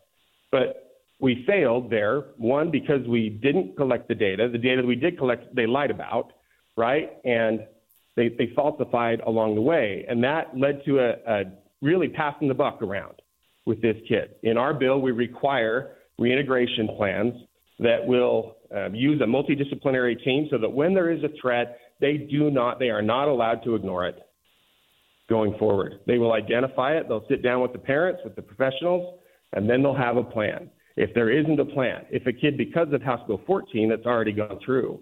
But 0.51 0.91
we 1.21 1.45
failed 1.47 1.91
there, 1.91 2.21
one, 2.39 2.71
because 2.71 3.07
we 3.07 3.29
didn't 3.29 3.77
collect 3.77 4.09
the 4.09 4.15
data. 4.15 4.49
The 4.51 4.59
data 4.59 4.83
that 4.83 4.89
we 4.89 4.97
did 4.97 5.19
collect, 5.19 5.55
they 5.55 5.67
lied 5.67 5.91
about, 5.91 6.33
right? 6.77 7.11
And 7.25 7.61
they, 8.17 8.29
they 8.29 8.53
falsified 8.57 9.21
along 9.21 9.55
the 9.55 9.61
way. 9.61 10.07
And 10.09 10.25
that 10.25 10.57
led 10.57 10.83
to 10.87 10.99
a, 10.99 11.11
a 11.27 11.45
really 11.83 12.09
passing 12.09 12.49
the 12.49 12.55
buck 12.55 12.81
around 12.83 13.20
with 13.71 13.81
this 13.81 13.97
kid. 14.09 14.35
In 14.43 14.59
our 14.59 14.75
bill, 14.75 15.01
we 15.01 15.13
require 15.13 15.93
reintegration 16.19 16.89
plans 16.97 17.35
that 17.79 18.05
will 18.05 18.57
um, 18.77 18.97
use 18.97 19.21
a 19.21 19.25
multidisciplinary 19.25 20.23
team 20.25 20.49
so 20.51 20.59
that 20.59 20.69
when 20.69 20.93
there 20.93 21.09
is 21.09 21.23
a 21.23 21.29
threat, 21.41 21.79
they 22.01 22.17
do 22.17 22.51
not, 22.51 22.81
they 22.81 22.91
are 22.91 23.01
not 23.01 23.29
allowed 23.29 23.63
to 23.63 23.77
ignore 23.77 24.09
it 24.09 24.19
going 25.29 25.57
forward. 25.57 26.01
They 26.09 26.19
will 26.19 26.33
identify 26.33 26.97
it. 26.97 27.07
They'll 27.09 27.25
sit 27.29 27.45
down 27.45 27.63
with 27.63 27.73
the 27.73 27.79
parents, 27.79 28.23
with 28.25 28.35
the 28.35 28.43
professionals, 28.43 29.21
and 29.53 29.71
then 29.71 29.85
they'll 29.85 29.95
have 29.95 30.17
a 30.17 30.25
plan. 30.25 30.69
If 30.97 31.15
there 31.15 31.31
isn't 31.31 31.61
a 31.61 31.65
plan, 31.65 32.07
if 32.11 32.27
a 32.27 32.33
kid, 32.33 32.59
because 32.59 32.89
of 32.93 33.03
House 33.03 33.25
Bill 33.29 33.41
14 33.47 33.89
that's 33.89 34.05
already 34.05 34.33
gone 34.33 34.59
through, 34.65 34.99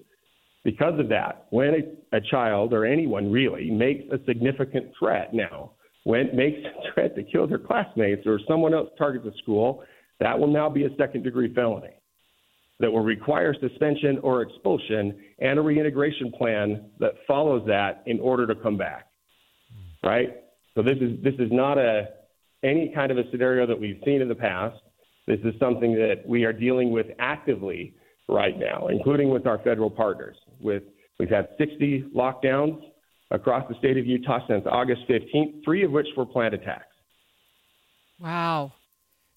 because 0.62 1.01
of 1.01 1.09
that, 1.09 1.47
when 1.49 1.97
a, 2.12 2.16
a 2.19 2.21
child 2.21 2.75
or 2.75 2.85
anyone 2.85 3.33
really 3.33 3.71
makes 3.71 4.05
a 4.12 4.19
significant 4.27 4.93
threat 4.99 5.33
now, 5.33 5.71
when 6.05 6.35
makes 6.35 6.59
a 6.65 6.93
threat 6.93 7.15
to 7.17 7.23
kill 7.23 7.47
their 7.47 7.59
classmates 7.59 8.27
or 8.27 8.41
someone 8.49 8.75
else 8.75 8.89
targets 8.97 9.27
a 9.27 9.37
school, 9.39 9.83
that 10.21 10.39
will 10.39 10.53
now 10.53 10.69
be 10.69 10.85
a 10.85 10.97
second 10.97 11.23
degree 11.23 11.53
felony 11.55 11.99
that 12.81 12.91
will 12.91 13.03
require 13.03 13.55
suspension 13.61 14.19
or 14.23 14.43
expulsion 14.43 15.19
and 15.41 15.59
a 15.59 15.63
reintegration 15.63 16.31
plan 16.33 16.85
that 17.01 17.13
follows 17.27 17.63
that 17.67 18.03
in 18.07 18.21
order 18.21 18.47
to 18.47 18.55
come 18.55 18.77
back. 18.77 19.07
Right? 20.05 20.37
So 20.75 20.83
this 20.83 20.97
is 21.01 21.23
this 21.25 21.35
is 21.35 21.51
not 21.51 21.77
a 21.77 22.09
any 22.63 22.93
kind 22.95 23.11
of 23.11 23.19
a 23.19 23.29
scenario 23.31 23.67
that 23.67 23.79
we've 23.79 24.01
seen 24.05 24.23
in 24.23 24.29
the 24.29 24.35
past. 24.35 24.77
This 25.27 25.41
is 25.45 25.55
something 25.59 25.95
that 25.95 26.23
we 26.27 26.45
are 26.45 26.53
dealing 26.53 26.93
with 26.93 27.07
actively 27.19 27.95
right 28.29 28.57
now, 28.59 28.89
including 28.89 29.31
with 29.31 29.47
our 29.47 29.59
federal 29.59 29.91
partners. 29.91 30.37
With 30.61 30.85
we've 31.19 31.29
had 31.29 31.49
60 31.59 32.13
lockdowns 32.15 32.81
across 33.31 33.68
the 33.68 33.74
state 33.79 33.97
of 33.99 34.07
Utah 34.07 34.41
since 34.49 34.64
August 34.66 35.03
15th, 35.09 35.64
three 35.64 35.85
of 35.85 35.91
which 35.91 36.07
were 36.16 36.26
plant 36.26 36.55
attacks. 36.55 36.87
Wow. 38.18 38.72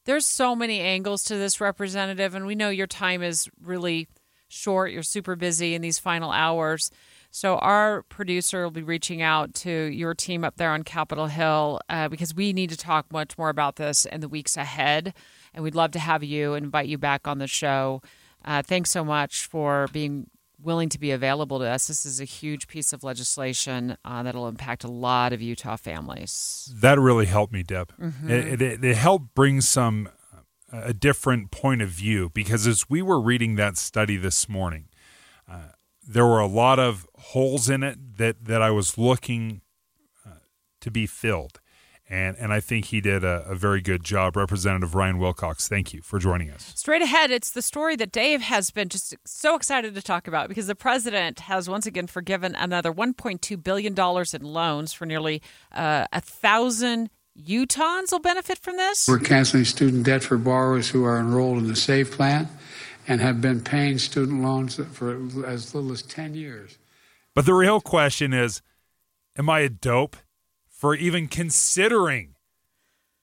There's 0.05 0.25
so 0.25 0.55
many 0.55 0.79
angles 0.79 1.23
to 1.25 1.37
this 1.37 1.61
representative, 1.61 2.33
and 2.33 2.47
we 2.47 2.55
know 2.55 2.69
your 2.69 2.87
time 2.87 3.21
is 3.21 3.49
really 3.61 4.07
short. 4.47 4.91
You're 4.91 5.03
super 5.03 5.35
busy 5.35 5.75
in 5.75 5.81
these 5.81 5.99
final 5.99 6.31
hours. 6.31 6.89
So, 7.33 7.57
our 7.57 8.01
producer 8.03 8.63
will 8.63 8.71
be 8.71 8.83
reaching 8.83 9.21
out 9.21 9.53
to 9.55 9.71
your 9.71 10.13
team 10.13 10.43
up 10.43 10.57
there 10.57 10.71
on 10.71 10.83
Capitol 10.83 11.27
Hill 11.27 11.79
uh, 11.87 12.09
because 12.09 12.35
we 12.35 12.51
need 12.51 12.71
to 12.71 12.77
talk 12.77 13.11
much 13.13 13.37
more 13.37 13.49
about 13.49 13.77
this 13.77 14.05
in 14.05 14.19
the 14.19 14.27
weeks 14.27 14.57
ahead. 14.57 15.13
And 15.53 15.63
we'd 15.63 15.75
love 15.75 15.91
to 15.91 15.99
have 15.99 16.23
you 16.23 16.55
invite 16.55 16.87
you 16.87 16.97
back 16.97 17.27
on 17.27 17.37
the 17.37 17.47
show. 17.47 18.01
Uh, 18.43 18.63
thanks 18.63 18.91
so 18.91 19.05
much 19.05 19.45
for 19.45 19.87
being 19.93 20.29
willing 20.62 20.89
to 20.89 20.99
be 20.99 21.12
available 21.12 21.59
to 21.59 21.66
us. 21.66 21.88
This 21.88 22.05
is 22.05 22.20
a 22.22 22.26
huge 22.26 22.68
piece 22.68 22.93
of 22.93 23.03
legislation 23.03 23.97
uh, 24.05 24.24
that'll 24.24 24.47
impact 24.47 24.84
a 24.84 24.88
lot 24.91 25.34
of 25.34 25.41
Utah 25.41 25.76
families. 25.78 26.72
That 26.76 26.99
really 26.99 27.26
helped 27.26 27.53
me, 27.53 27.64
Deb. 27.64 27.93
Mhm. 27.97 28.30
It, 28.30 28.62
it, 28.62 28.84
it 28.84 28.97
helped 28.97 29.34
bring 29.34 29.62
some 29.62 30.09
uh, 30.34 30.82
a 30.86 30.93
different 30.93 31.51
point 31.51 31.82
of 31.82 31.89
view 31.89 32.30
because 32.34 32.68
as 32.68 32.89
we 32.89 33.01
were 33.01 33.20
reading 33.20 33.55
that 33.55 33.78
study 33.78 34.18
this 34.18 34.47
morning, 34.49 34.89
uh, 35.49 35.70
there 36.07 36.26
were 36.26 36.39
a 36.39 36.47
lot 36.47 36.80
of 36.80 37.07
holes 37.16 37.70
in 37.70 37.84
it 37.84 38.18
that 38.18 38.45
that 38.45 38.62
I 38.62 38.72
was 38.72 38.97
looking 38.97 39.62
uh, 40.26 40.32
to 40.82 40.91
be 40.91 41.05
filled. 41.07 41.61
And, 42.12 42.36
and 42.38 42.51
I 42.51 42.59
think 42.59 42.88
he 42.88 42.99
did 42.99 43.24
a, 43.24 43.45
a 43.47 43.55
very 43.55 43.80
good 43.80 44.03
job. 44.03 44.36
Representative 44.36 44.95
Ryan 44.95 45.18
Wilcox, 45.18 45.70
thank 45.70 45.93
you 45.93 46.01
for 46.01 46.20
joining 46.20 46.51
us. 46.51 46.74
Straight 46.76 47.01
ahead, 47.01 47.32
it's 47.32 47.51
the 47.51 47.62
story 47.62 47.95
that 47.95 48.12
Dave 48.12 48.41
has 48.41 48.70
been 48.70 48.89
just 48.89 49.16
so 49.26 49.55
excited 49.55 49.95
to 49.95 50.01
talk 50.01 50.28
about 50.28 50.49
because 50.49 50.68
the 50.68 50.76
president 50.76 51.39
has 51.39 51.70
once 51.70 51.86
again 51.86 52.07
forgiven 52.07 52.53
another 52.55 52.91
$1.2 52.91 53.64
billion 53.64 53.95
in 54.34 54.53
loans 54.53 54.91
for 54.91 55.05
nearly 55.05 55.41
uh, 55.72 56.05
a 56.12 56.20
thousand 56.20 57.09
Utahns 57.39 58.12
will 58.12 58.20
benefit 58.20 58.57
from 58.57 58.76
this. 58.76 59.07
We're 59.07 59.20
canceling 59.20 59.64
student 59.64 60.05
debt 60.05 60.22
for 60.22 60.38
borrowers 60.38 60.89
who 60.89 61.05
are 61.05 61.18
enrolled 61.18 61.59
in 61.59 61.68
the 61.70 61.78
SAVE 61.78 62.12
plan 62.12 62.49
and 63.07 63.22
have 63.22 63.39
been 63.39 63.62
paying 63.62 63.97
student 63.97 64.43
loans 64.43 64.82
for 64.91 65.16
as 65.45 65.74
little 65.74 65.93
as 65.93 66.01
10 66.01 66.36
years. 66.36 66.78
But 67.34 67.45
the 67.45 67.53
real 67.53 67.80
question 67.80 68.34
is 68.34 68.62
Am 69.38 69.49
I 69.49 69.62
a 69.62 69.70
dope 69.70 70.18
for 70.82 70.95
even 70.95 71.27
considering 71.27 72.34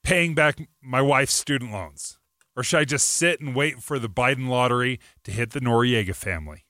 paying 0.04 0.32
back 0.32 0.68
my 0.80 1.02
wife's 1.02 1.34
student 1.34 1.72
loans? 1.72 2.16
Or 2.54 2.62
should 2.62 2.78
I 2.78 2.84
just 2.84 3.09
sit 3.09 3.40
and 3.40 3.52
wait 3.52 3.82
for 3.82 3.98
the 3.98 4.09
Biden 4.09 4.46
lottery 4.46 5.00
to 5.24 5.32
hit 5.32 5.50
the 5.50 5.61
Noriega 5.61 6.14
family? 6.14 6.66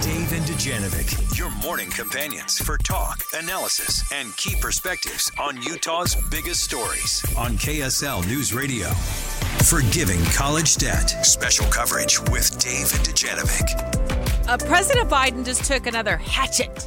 Dave 0.00 0.32
and 0.34 0.44
Dujanovic, 0.44 1.38
your 1.38 1.50
morning 1.62 1.88
companions 1.88 2.58
for 2.58 2.76
talk, 2.76 3.22
analysis, 3.34 4.04
and 4.12 4.36
key 4.36 4.54
perspectives 4.60 5.30
on 5.40 5.62
Utah's 5.62 6.14
biggest 6.30 6.62
stories 6.62 7.24
on 7.38 7.52
KSL 7.52 8.26
News 8.26 8.52
Radio. 8.52 8.88
Forgiving 9.64 10.22
college 10.34 10.76
debt. 10.76 11.24
Special 11.24 11.64
coverage 11.70 12.20
with 12.30 12.58
Dave 12.58 12.92
and 12.94 13.02
Dujanovic. 13.02 14.46
Uh, 14.46 14.58
President 14.58 15.08
Biden 15.08 15.42
just 15.42 15.64
took 15.64 15.86
another 15.86 16.18
hatchet 16.18 16.86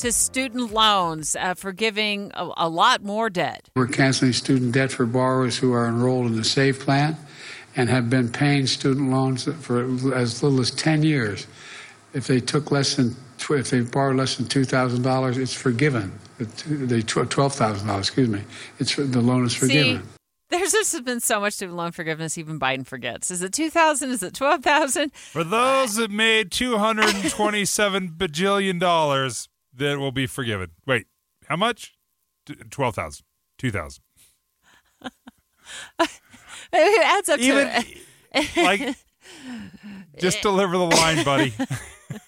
to 0.00 0.12
student 0.12 0.72
loans, 0.72 1.36
uh, 1.36 1.52
forgiving 1.52 2.30
a, 2.34 2.48
a 2.56 2.68
lot 2.68 3.02
more 3.02 3.28
debt. 3.28 3.68
We're 3.76 3.86
canceling 3.86 4.32
student 4.32 4.72
debt 4.72 4.90
for 4.90 5.04
borrowers 5.04 5.58
who 5.58 5.72
are 5.74 5.86
enrolled 5.86 6.26
in 6.26 6.36
the 6.36 6.44
SAVE 6.44 6.80
plan 6.80 7.16
and 7.76 7.90
have 7.90 8.08
been 8.08 8.30
paying 8.30 8.66
student 8.66 9.10
loans 9.10 9.44
for 9.60 10.14
as 10.14 10.42
little 10.42 10.60
as 10.60 10.70
10 10.70 11.02
years. 11.02 11.46
If 12.14 12.26
they 12.26 12.40
took 12.40 12.70
less 12.70 12.96
than, 12.96 13.14
if 13.50 13.70
they 13.70 13.82
borrowed 13.82 14.16
less 14.16 14.36
than 14.36 14.46
$2,000, 14.46 15.36
it's 15.36 15.54
forgiven. 15.54 16.18
The 16.38 16.46
$12,000, 16.46 17.98
excuse 17.98 18.28
me. 18.28 18.42
It's 18.78 18.96
the 18.96 19.20
loan 19.20 19.44
is 19.44 19.54
forgiven. 19.54 20.02
See, 20.02 20.08
there's 20.48 20.72
just 20.72 21.04
been 21.04 21.20
so 21.20 21.40
much 21.40 21.52
student 21.52 21.76
loan 21.76 21.92
forgiveness, 21.92 22.38
even 22.38 22.58
Biden 22.58 22.86
forgets. 22.86 23.30
Is 23.30 23.42
it 23.42 23.52
2000 23.52 24.10
Is 24.10 24.22
it 24.22 24.32
12000 24.32 25.12
For 25.14 25.44
those 25.44 25.96
that 25.96 26.10
made 26.10 26.50
227 26.50 28.14
bajillion 28.18 28.80
dollars, 28.80 29.49
that 29.80 29.98
will 29.98 30.12
be 30.12 30.26
forgiven. 30.26 30.70
Wait, 30.86 31.06
how 31.46 31.56
much? 31.56 31.94
T- 32.46 32.54
12000 32.70 33.24
2000 33.58 34.02
It 36.72 37.04
adds 37.04 37.28
up 37.28 37.40
Even- 37.40 37.68
to 37.68 38.62
like, 38.62 38.96
Just 40.18 40.40
deliver 40.42 40.78
the 40.78 40.84
line, 40.84 41.24
buddy. 41.24 41.52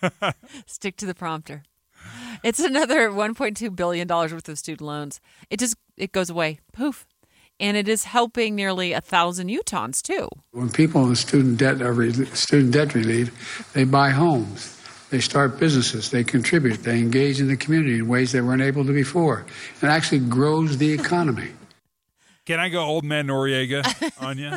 Stick 0.67 0.97
to 0.97 1.07
the 1.07 1.15
prompter. 1.15 1.63
It's 2.43 2.59
another 2.59 3.09
1.2 3.11 3.75
billion 3.77 4.09
dollars 4.09 4.33
worth 4.35 4.49
of 4.49 4.59
student 4.59 4.81
loans. 4.87 5.21
It 5.49 5.61
just 5.61 5.77
it 5.97 6.11
goes 6.13 6.29
away, 6.29 6.59
poof, 6.73 7.07
and 7.61 7.77
it 7.77 7.89
is 7.89 8.05
helping 8.05 8.57
nearly 8.57 8.93
a 8.93 9.01
thousand 9.01 9.49
Utahns 9.49 10.03
too. 10.03 10.29
When 10.51 10.71
people 10.71 11.09
in 11.09 11.15
student 11.15 11.59
debt 11.59 11.81
are 11.81 11.93
re- 11.93 12.13
student 12.35 12.73
debt 12.73 12.95
relief, 12.95 13.71
they 13.75 13.85
buy 13.85 14.11
homes, 14.11 14.77
they 15.13 15.21
start 15.21 15.61
businesses, 15.61 16.11
they 16.11 16.25
contribute, 16.25 16.83
they 16.83 16.99
engage 16.99 17.39
in 17.39 17.47
the 17.47 17.57
community 17.57 17.99
in 17.99 18.09
ways 18.09 18.33
they 18.33 18.41
weren't 18.41 18.63
able 18.63 18.83
to 18.87 18.93
before. 18.95 19.45
It 19.83 19.87
actually 19.87 20.21
grows 20.21 20.79
the 20.79 20.91
economy. 20.91 21.51
Can 22.47 22.59
I 22.59 22.71
go 22.71 22.81
old 22.81 23.05
man 23.05 23.27
Noriega 23.27 23.85
on 24.23 24.39
you? 24.39 24.53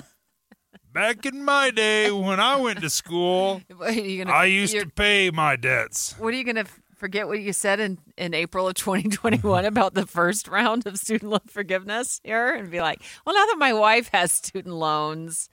Back 0.94 1.26
in 1.26 1.44
my 1.44 1.72
day 1.72 2.10
when 2.10 2.40
I 2.40 2.56
went 2.56 2.80
to 2.80 2.90
school, 2.90 3.62
What 3.76 3.90
are 3.90 3.92
you 3.92 4.24
gonna- 4.24 4.36
I 4.36 4.46
used 4.46 4.74
to 4.80 4.86
pay 4.88 5.30
my 5.30 5.58
debts. 5.58 6.16
What 6.18 6.34
are 6.34 6.38
you 6.38 6.46
going 6.46 6.56
to 6.56 6.66
forget 7.06 7.28
what 7.28 7.40
you 7.40 7.54
said 7.54 7.80
in, 7.80 8.00
in 8.18 8.34
April 8.34 8.68
of 8.68 8.74
2021 8.74 9.64
about 9.66 9.94
the 9.94 10.08
first 10.08 10.48
round 10.48 10.88
of 10.88 10.98
student 10.98 11.30
loan 11.30 11.40
forgiveness 11.48 12.20
here 12.24 12.52
and 12.56 12.72
be 12.72 12.80
like, 12.82 13.00
well, 13.26 13.36
now 13.36 13.46
that 13.46 13.58
my 13.60 13.74
wife 13.74 14.10
has 14.12 14.32
student 14.32 14.74
loans, 14.74 15.48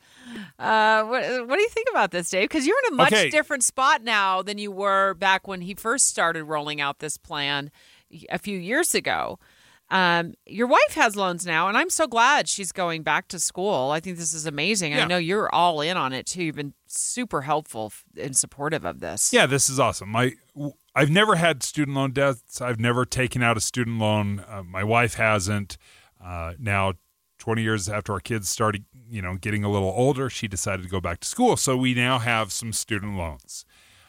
uh, 0.58 1.04
what, 1.04 1.46
what 1.46 1.56
do 1.56 1.60
you 1.60 1.68
think 1.68 1.88
about 1.90 2.10
this, 2.10 2.30
Dave? 2.30 2.48
Because 2.48 2.66
you're 2.66 2.78
in 2.88 2.94
a 2.94 2.96
much 2.96 3.12
Okay. 3.12 3.28
different 3.28 3.64
spot 3.64 4.02
now 4.02 4.40
than 4.40 4.56
you 4.56 4.72
were 4.72 5.12
back 5.12 5.46
when 5.46 5.60
he 5.60 5.74
first 5.74 6.06
started 6.06 6.44
rolling 6.44 6.80
out 6.80 7.00
this 7.00 7.18
plan 7.18 7.70
a 8.30 8.38
few 8.38 8.58
years 8.58 8.94
ago. 8.94 9.38
Um, 9.90 10.32
your 10.46 10.68
wife 10.68 10.94
has 10.94 11.16
loans 11.16 11.44
now, 11.44 11.68
and 11.68 11.76
I'm 11.76 11.90
so 11.90 12.06
glad 12.06 12.48
she's 12.48 12.72
going 12.72 13.02
back 13.02 13.28
to 13.28 13.38
school. 13.38 13.90
I 13.90 14.00
think 14.00 14.16
this 14.16 14.32
is 14.32 14.46
amazing. 14.46 14.94
I 14.94 15.04
know 15.04 15.18
you're 15.18 15.54
all 15.54 15.82
in 15.82 15.98
on 15.98 16.14
it 16.14 16.24
too. 16.24 16.44
You've 16.44 16.56
been 16.56 16.72
super 16.86 17.42
helpful 17.42 17.92
and 18.18 18.34
supportive 18.34 18.86
of 18.86 19.00
this. 19.00 19.34
Yeah, 19.34 19.44
this 19.44 19.68
is 19.68 19.78
awesome. 19.78 20.08
My 20.08 20.32
I've 20.94 21.10
never 21.10 21.36
had 21.36 21.62
student 21.62 21.96
loan 21.96 22.12
debts. 22.12 22.60
I've 22.60 22.78
never 22.78 23.04
taken 23.04 23.42
out 23.42 23.56
a 23.56 23.60
student 23.60 23.98
loan. 23.98 24.44
Uh, 24.48 24.62
my 24.62 24.84
wife 24.84 25.14
hasn't. 25.14 25.78
Uh, 26.22 26.52
now, 26.58 26.94
20 27.38 27.62
years 27.62 27.88
after 27.88 28.12
our 28.12 28.20
kids 28.20 28.48
started, 28.48 28.84
you 29.10 29.22
know, 29.22 29.36
getting 29.36 29.64
a 29.64 29.70
little 29.70 29.92
older, 29.96 30.30
she 30.30 30.46
decided 30.46 30.82
to 30.82 30.88
go 30.88 31.00
back 31.00 31.20
to 31.20 31.28
school. 31.28 31.56
So 31.56 31.76
we 31.76 31.94
now 31.94 32.18
have 32.18 32.52
some 32.52 32.72
student 32.72 33.16
loans. 33.16 33.64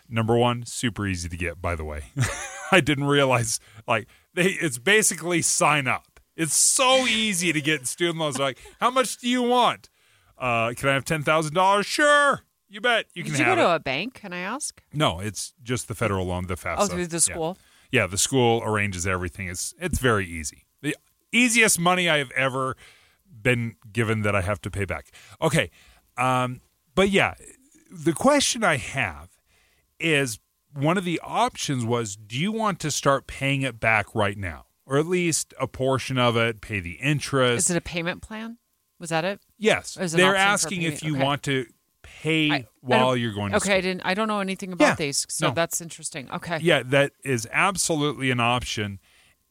Number 0.10 0.38
one, 0.38 0.66
super 0.66 1.08
easy 1.08 1.30
to 1.30 1.38
get. 1.38 1.62
By 1.62 1.76
the 1.76 1.86
way, 1.86 2.04
I 2.72 2.82
didn't 2.82 3.06
realize 3.06 3.60
like 3.88 4.08
they. 4.34 4.50
It's 4.50 4.78
basically 4.78 5.42
sign 5.42 5.88
up. 5.88 6.20
It's 6.36 6.56
so 6.56 7.08
easy 7.08 7.54
to 7.54 7.62
get 7.62 7.88
student 7.88 8.20
loans. 8.20 8.38
Like, 8.38 8.60
how 8.80 8.92
much 8.92 9.18
do 9.18 9.30
you 9.30 9.42
want? 9.42 9.90
Uh, 10.38 10.74
can 10.76 10.90
I 10.90 10.94
have 10.94 11.06
ten 11.06 11.24
thousand 11.24 11.54
dollars? 11.56 11.86
Sure, 11.86 12.42
you 12.74 12.82
bet. 12.82 13.06
You 13.14 13.24
can 13.24 13.32
Did 13.34 13.40
you 13.40 13.46
have 13.46 13.58
go 13.58 13.64
it. 13.64 13.68
to 13.68 13.76
a 13.76 13.80
bank? 13.80 14.16
Can 14.16 14.34
I 14.34 14.40
ask? 14.40 14.82
No, 14.94 15.20
it's 15.20 15.54
just 15.64 15.88
the 15.88 15.96
federal 15.96 16.26
loan, 16.26 16.48
the 16.48 16.56
FAFSA. 16.56 16.76
Oh, 16.80 16.88
through 16.88 17.08
the 17.08 17.16
Yeah. 17.18 17.20
school? 17.20 17.58
Yeah, 17.92 18.08
the 18.08 18.18
school 18.18 18.62
arranges 18.64 19.06
everything. 19.06 19.48
It's 19.48 19.74
it's 19.80 20.00
very 20.00 20.26
easy. 20.26 20.66
The 20.82 20.96
easiest 21.32 21.80
money 21.80 22.10
I 22.10 22.18
have 22.18 22.32
ever 22.32 22.76
been 23.42 23.76
given 23.92 24.22
that 24.24 24.36
I 24.36 24.42
have 24.42 24.60
to 24.62 24.72
pay 24.72 24.86
back. 24.86 25.08
Okay, 25.42 25.70
um, 26.18 26.62
but 26.96 27.10
yeah, 27.10 27.36
the 27.92 28.14
question 28.14 28.64
I 28.64 28.78
have 28.78 29.30
is 30.00 30.40
one 30.74 30.98
of 30.98 31.06
the 31.06 31.20
options 31.24 31.86
was, 31.86 32.16
do 32.16 32.38
you 32.40 32.52
want 32.52 32.80
to 32.80 32.90
start 32.90 33.28
paying 33.28 33.62
it 33.62 33.80
back 33.80 34.14
right 34.16 34.38
now, 34.38 34.66
or 34.88 34.98
at 34.98 35.06
least 35.06 35.54
a 35.60 35.68
portion 35.68 36.18
of 36.18 36.36
it, 36.36 36.62
pay 36.62 36.80
the 36.80 36.94
interest? 36.94 37.70
Is 37.70 37.76
it 37.76 37.78
a 37.78 37.82
payment 37.82 38.22
plan? 38.24 38.58
Was 39.00 39.10
that 39.12 39.24
it? 39.26 39.42
Yes, 39.58 39.98
Or 39.98 40.04
it 40.04 40.12
an 40.14 40.18
they're 40.18 40.30
option 40.30 40.42
for 40.48 40.54
asking 40.54 40.82
if 40.82 41.02
payment? 41.02 41.04
you 41.04 41.16
Okay. 41.16 41.24
want 41.24 41.44
to 41.44 41.66
pay 42.24 42.52
I 42.52 42.66
while 42.82 43.10
don't- 43.12 43.20
you're 43.22 43.34
going 43.34 43.52
to 43.52 43.58
okay, 43.58 43.64
school. 43.66 43.76
I 43.78 43.82
didn't. 43.82 44.02
I 44.06 44.14
don't 44.14 44.28
know 44.28 44.40
anything 44.40 44.72
about 44.74 44.86
Yeah, 44.90 44.96
these, 44.96 45.26
so 45.30 45.48
no. 45.50 45.54
that's 45.54 45.82
interesting. 45.82 46.30
Okay. 46.32 46.60
Yeah, 46.62 46.84
that 46.86 47.12
is 47.24 47.48
absolutely 47.52 48.32
an 48.32 48.40
option. 48.40 49.00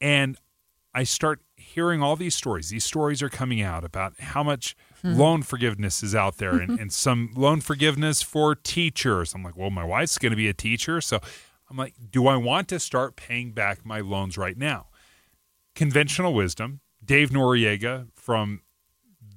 And 0.01 0.37
I 0.93 1.03
start 1.03 1.41
hearing 1.55 2.01
all 2.03 2.15
these 2.15 2.35
stories. 2.35 2.69
These 2.69 2.83
stories 2.83 3.21
are 3.23 3.29
coming 3.29 3.61
out 3.61 3.83
about 3.83 4.19
how 4.19 4.43
much 4.43 4.75
Hmm. 5.01 5.15
loan 5.15 5.43
forgiveness 5.43 6.01
is 6.03 6.15
out 6.15 6.37
there 6.37 6.55
and, 6.59 6.79
and 6.81 6.91
some 6.93 7.31
loan 7.35 7.59
forgiveness 7.61 8.21
for 8.21 8.55
teachers. 8.55 9.33
I'm 9.33 9.43
like, 9.43 9.57
well, 9.57 9.69
my 9.69 9.83
wife's 9.83 10.17
going 10.17 10.31
to 10.31 10.35
be 10.37 10.47
a 10.47 10.53
teacher. 10.53 11.01
So 11.01 11.19
I'm 11.69 11.75
like, 11.77 11.93
do 12.11 12.27
I 12.27 12.37
want 12.37 12.67
to 12.69 12.79
start 12.79 13.15
paying 13.17 13.51
back 13.51 13.85
my 13.85 13.99
loans 13.99 14.37
right 14.37 14.57
now? 14.57 14.87
Conventional 15.75 16.33
wisdom, 16.33 16.79
Dave 17.03 17.31
Noriega 17.31 18.07
from 18.15 18.61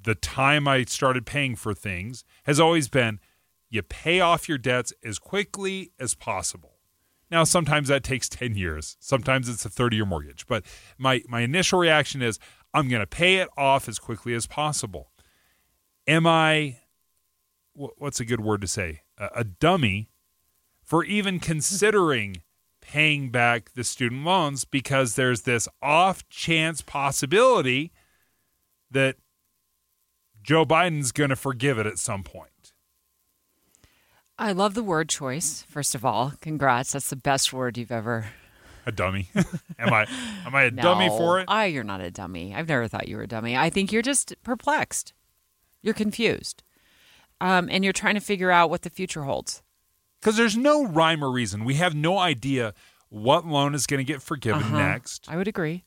the 0.05 0.15
time 0.15 0.69
I 0.69 0.85
started 0.85 1.25
paying 1.27 1.57
for 1.57 1.75
things 1.75 2.23
has 2.45 2.61
always 2.61 2.89
been 2.89 3.19
you 3.77 3.83
pay 3.83 4.21
off 4.21 4.49
your 4.49 4.59
debts 4.59 4.93
as 5.05 5.19
quickly 5.19 5.93
as 6.01 6.15
possible. 6.15 6.77
Now, 7.31 7.45
sometimes 7.45 7.89
that 7.89 8.03
takes 8.03 8.29
10 8.31 8.57
years. 8.57 8.97
Sometimes 8.99 9.49
it's 9.49 9.65
a 9.65 9.71
30 9.71 9.97
year 9.97 10.07
mortgage. 10.07 10.47
But 10.47 10.65
my, 10.99 11.23
my 11.29 11.43
initial 11.43 11.79
reaction 11.79 12.23
is 12.23 12.39
I'm 12.75 12.89
going 12.89 13.01
to 13.01 13.07
pay 13.07 13.37
it 13.37 13.49
off 13.57 13.89
as 13.89 13.99
quickly 13.99 14.35
as 14.35 14.47
possible. 14.47 15.13
Am 16.07 16.27
I, 16.27 16.79
what's 17.73 18.21
a 18.21 18.25
good 18.25 18.41
word 18.41 18.61
to 18.61 18.67
say? 18.67 19.03
A, 19.19 19.29
a 19.37 19.45
dummy 19.45 20.11
for 20.83 21.05
even 21.05 21.41
considering 21.41 22.43
paying 22.81 23.31
back 23.31 23.73
the 23.73 23.83
student 23.83 24.25
loans 24.25 24.65
because 24.65 25.17
there's 25.17 25.43
this 25.43 25.69
off 25.83 26.29
chance 26.29 26.81
possibility 26.83 27.93
that 28.91 29.17
Joe 30.43 30.65
Biden's 30.65 31.11
going 31.11 31.31
to 31.31 31.37
forgive 31.37 31.79
it 31.79 31.87
at 31.87 31.99
some 31.99 32.23
point. 32.23 32.51
I 34.39 34.53
love 34.53 34.75
the 34.75 34.83
word 34.83 35.09
choice. 35.09 35.65
First 35.69 35.95
of 35.95 36.05
all, 36.05 36.33
congrats. 36.41 36.93
That's 36.93 37.09
the 37.11 37.17
best 37.17 37.53
word 37.53 37.79
you've 37.79 37.93
ever. 37.93 38.27
A 38.85 38.93
dummy? 38.93 39.31
am 39.79 39.93
I? 39.93 40.07
Am 40.45 40.55
I 40.55 40.65
a 40.65 40.71
dummy 40.71 41.09
for 41.09 41.41
it? 41.41 41.47
I, 41.49 41.67
you're 41.67 41.83
not 41.85 42.01
a 42.01 42.11
dummy. 42.11 42.55
I've 42.55 42.69
never 42.69 42.87
thought 42.87 43.09
you 43.09 43.17
were 43.17 43.23
a 43.23 43.27
dummy. 43.29 43.57
I 43.57 43.71
think 43.71 43.91
you're 43.93 44.03
just 44.03 44.35
perplexed. 44.43 45.13
You're 45.83 45.95
confused, 45.95 46.63
um, 47.41 47.69
and 47.71 47.83
you're 47.85 47.93
trying 47.93 48.15
to 48.15 48.21
figure 48.21 48.51
out 48.51 48.71
what 48.71 48.83
the 48.83 48.91
future 48.91 49.23
holds. 49.25 49.63
Because 50.21 50.37
there's 50.37 50.57
no 50.57 50.85
rhyme 50.87 51.23
or 51.25 51.31
reason. 51.31 51.65
We 51.65 51.75
have 51.75 51.95
no 51.95 52.19
idea 52.19 52.75
what 53.09 53.47
loan 53.47 53.75
is 53.75 53.87
going 53.87 53.99
to 53.99 54.05
get 54.05 54.21
forgiven 54.23 54.63
Uh-huh. 54.63 54.79
next. 54.79 55.27
I 55.29 55.37
would 55.37 55.49
agree. 55.49 55.85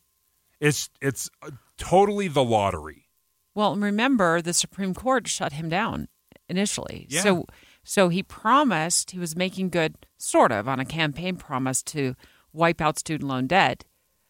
It's 0.60 0.90
it's 1.02 1.30
uh, 1.42 1.52
totally 1.78 2.28
the 2.28 2.44
lottery. 2.44 3.08
Well, 3.56 3.76
remember 3.76 4.42
the 4.42 4.54
Supreme 4.54 4.94
Court 4.94 5.28
shut 5.28 5.54
him 5.54 5.70
down 5.70 6.08
initially. 6.50 7.08
Yeah. 7.10 7.22
So 7.22 7.46
so 7.90 8.10
he 8.10 8.22
promised 8.22 9.10
he 9.10 9.18
was 9.18 9.36
making 9.36 9.70
good 9.70 9.96
sort 10.16 10.52
of 10.52 10.68
on 10.68 10.80
a 10.80 10.86
campaign 10.86 11.38
promise 11.38 11.82
to 11.82 12.16
wipe 12.54 12.82
out 12.82 13.00
student 13.00 13.28
loan 13.28 13.48
debt. 13.48 13.84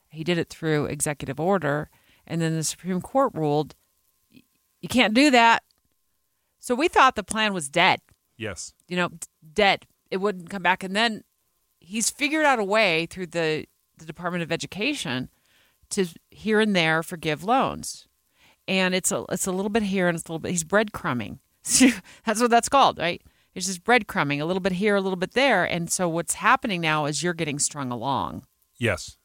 He 0.07 0.23
did 0.23 0.37
it 0.37 0.47
through 0.47 0.85
executive 0.85 1.41
order 1.41 1.89
and 2.25 2.41
then 2.41 2.55
the 2.55 2.63
Supreme 2.63 3.01
Court 3.01 3.33
ruled 3.33 3.75
you 4.31 4.87
can't 4.87 5.13
do 5.13 5.29
that. 5.31 5.63
So 6.59 6.73
we 6.73 6.87
thought 6.87 7.17
the 7.17 7.21
plan 7.21 7.53
was 7.53 7.67
dead. 7.67 7.99
Yes. 8.37 8.73
You 8.87 8.95
know, 8.95 9.09
d- 9.09 9.27
dead. 9.51 9.85
It 10.09 10.21
wouldn't 10.21 10.49
come 10.49 10.63
back 10.63 10.81
and 10.81 10.95
then 10.95 11.25
he's 11.81 12.09
figured 12.09 12.45
out 12.45 12.59
a 12.59 12.63
way 12.63 13.07
through 13.07 13.27
the 13.27 13.65
the 13.97 14.05
Department 14.05 14.41
of 14.41 14.53
Education 14.53 15.27
to 15.89 16.05
here 16.31 16.61
and 16.61 16.73
there 16.73 17.03
forgive 17.03 17.43
loans 17.43 18.07
and 18.69 18.95
it's 18.95 19.11
a 19.11 19.25
it's 19.29 19.47
a 19.47 19.51
little 19.51 19.67
bit 19.67 19.83
here 19.83 20.07
and 20.07 20.17
it's 20.17 20.29
a 20.29 20.31
little 20.31 20.39
bit 20.39 20.51
he's 20.51 20.63
breadcrumbing. 20.63 21.39
that's 22.25 22.39
what 22.39 22.49
that's 22.49 22.69
called, 22.69 22.97
right? 22.97 23.21
It's 23.55 23.65
just 23.65 23.83
breadcrumbing, 23.83 24.39
a 24.39 24.45
little 24.45 24.61
bit 24.61 24.73
here, 24.73 24.95
a 24.95 25.01
little 25.01 25.17
bit 25.17 25.33
there, 25.33 25.65
and 25.65 25.91
so 25.91 26.07
what's 26.07 26.35
happening 26.35 26.81
now 26.81 27.05
is 27.05 27.23
you're 27.23 27.33
getting 27.33 27.59
strung 27.59 27.91
along. 27.91 28.45
Yes. 28.77 29.17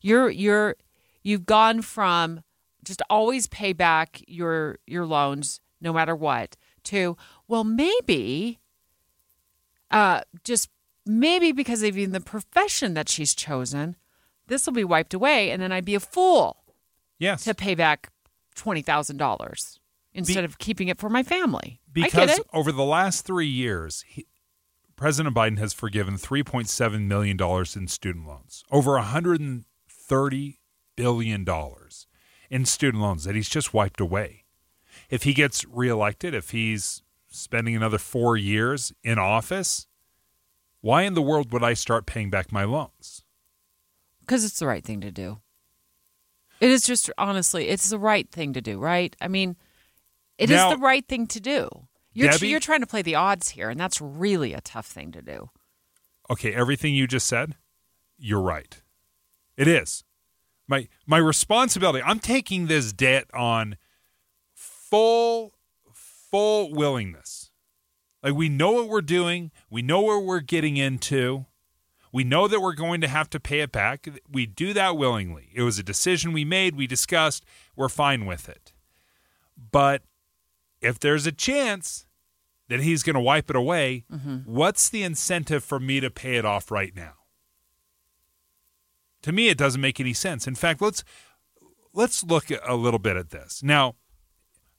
You're 0.00 0.28
you're 0.30 0.76
you've 1.22 1.46
gone 1.46 1.82
from 1.82 2.42
just 2.84 3.02
always 3.10 3.46
pay 3.46 3.72
back 3.72 4.22
your 4.26 4.78
your 4.86 5.06
loans 5.06 5.60
no 5.80 5.92
matter 5.92 6.14
what 6.14 6.56
to 6.84 7.16
well 7.46 7.64
maybe 7.64 8.58
uh 9.90 10.22
just 10.44 10.70
maybe 11.04 11.52
because 11.52 11.82
of 11.82 11.96
even 11.96 12.12
the 12.12 12.20
profession 12.20 12.94
that 12.94 13.08
she's 13.08 13.34
chosen 13.34 13.96
this 14.46 14.66
will 14.66 14.72
be 14.72 14.84
wiped 14.84 15.12
away 15.12 15.50
and 15.50 15.60
then 15.60 15.72
I'd 15.72 15.84
be 15.84 15.94
a 15.94 16.00
fool 16.00 16.64
yes 17.18 17.44
to 17.44 17.54
pay 17.54 17.74
back 17.74 18.10
$20,000 18.56 19.78
instead 20.12 20.44
of 20.44 20.58
keeping 20.58 20.88
it 20.88 20.98
for 20.98 21.08
my 21.08 21.22
family. 21.22 21.80
Because 21.92 22.40
over 22.52 22.72
the 22.72 22.84
last 22.84 23.24
three 23.24 23.46
years, 23.46 24.04
he, 24.06 24.26
President 24.96 25.34
Biden 25.34 25.58
has 25.58 25.72
forgiven 25.72 26.16
$3.7 26.16 27.06
million 27.06 27.38
in 27.76 27.88
student 27.88 28.26
loans, 28.26 28.64
over 28.70 28.92
$130 28.92 30.56
billion 30.96 31.46
in 32.50 32.64
student 32.64 33.02
loans 33.02 33.24
that 33.24 33.36
he's 33.36 33.48
just 33.48 33.72
wiped 33.72 34.00
away. 34.00 34.44
If 35.08 35.22
he 35.22 35.34
gets 35.34 35.64
reelected, 35.66 36.34
if 36.34 36.50
he's 36.50 37.02
spending 37.30 37.76
another 37.76 37.98
four 37.98 38.36
years 38.36 38.92
in 39.04 39.18
office, 39.18 39.86
why 40.80 41.02
in 41.02 41.14
the 41.14 41.22
world 41.22 41.52
would 41.52 41.62
I 41.62 41.74
start 41.74 42.06
paying 42.06 42.30
back 42.30 42.50
my 42.50 42.64
loans? 42.64 43.22
Because 44.20 44.44
it's 44.44 44.58
the 44.58 44.66
right 44.66 44.84
thing 44.84 45.00
to 45.02 45.10
do. 45.10 45.38
It 46.60 46.70
is 46.70 46.82
just 46.84 47.10
honestly, 47.16 47.68
it's 47.68 47.88
the 47.88 47.98
right 47.98 48.28
thing 48.30 48.52
to 48.54 48.60
do, 48.60 48.78
right? 48.78 49.14
I 49.20 49.28
mean, 49.28 49.56
it 50.38 50.50
is 50.50 50.56
Now- 50.56 50.70
the 50.70 50.78
right 50.78 51.06
thing 51.06 51.26
to 51.28 51.40
do. 51.40 51.68
You're 52.12 52.30
Debbie? 52.30 52.48
you're 52.48 52.58
trying 52.60 52.80
to 52.80 52.86
play 52.86 53.02
the 53.02 53.14
odds 53.14 53.50
here, 53.50 53.70
and 53.70 53.78
that's 53.78 54.00
really 54.00 54.52
a 54.54 54.60
tough 54.60 54.86
thing 54.86 55.12
to 55.12 55.22
do. 55.22 55.50
okay, 56.30 56.52
everything 56.54 56.94
you 56.94 57.06
just 57.06 57.26
said, 57.26 57.56
you're 58.18 58.40
right. 58.40 58.82
It 59.56 59.66
is. 59.68 60.04
My 60.66 60.88
my 61.06 61.18
responsibility. 61.18 62.02
I'm 62.04 62.18
taking 62.18 62.66
this 62.66 62.92
debt 62.92 63.26
on 63.32 63.76
full 64.54 65.54
full 65.92 66.72
willingness. 66.72 67.50
Like 68.22 68.34
we 68.34 68.48
know 68.48 68.72
what 68.72 68.88
we're 68.88 69.00
doing, 69.00 69.50
we 69.70 69.80
know 69.82 70.02
where 70.02 70.18
we're 70.18 70.40
getting 70.40 70.76
into. 70.76 71.46
We 72.12 72.24
know 72.24 72.48
that 72.48 72.60
we're 72.60 72.74
going 72.74 73.00
to 73.02 73.08
have 73.08 73.28
to 73.30 73.40
pay 73.40 73.60
it 73.60 73.70
back. 73.70 74.08
We 74.30 74.46
do 74.46 74.72
that 74.72 74.96
willingly. 74.96 75.50
It 75.54 75.62
was 75.62 75.78
a 75.78 75.82
decision 75.82 76.32
we 76.32 76.44
made, 76.44 76.74
we 76.74 76.86
discussed, 76.86 77.44
we're 77.76 77.88
fine 77.90 78.24
with 78.26 78.48
it. 78.48 78.72
But 79.70 80.02
if 80.80 80.98
there's 80.98 81.26
a 81.26 81.32
chance 81.32 82.06
that 82.68 82.80
he's 82.80 83.02
going 83.02 83.14
to 83.14 83.20
wipe 83.20 83.48
it 83.50 83.56
away, 83.56 84.04
Mhm. 84.12 84.44
what's 84.46 84.88
the 84.88 85.02
incentive 85.02 85.64
for 85.64 85.80
me 85.80 86.00
to 86.00 86.10
pay 86.10 86.36
it 86.36 86.44
off 86.44 86.70
right 86.70 86.94
now? 86.94 87.14
To 89.22 89.32
me, 89.32 89.48
it 89.48 89.58
doesn't 89.58 89.80
make 89.80 89.98
any 90.00 90.12
sense. 90.12 90.46
In 90.46 90.54
fact, 90.54 90.80
let's 90.80 91.02
let's 91.92 92.22
look 92.22 92.46
a 92.50 92.74
little 92.76 92.98
bit 93.00 93.16
at 93.16 93.30
this. 93.30 93.62
Now, 93.62 93.96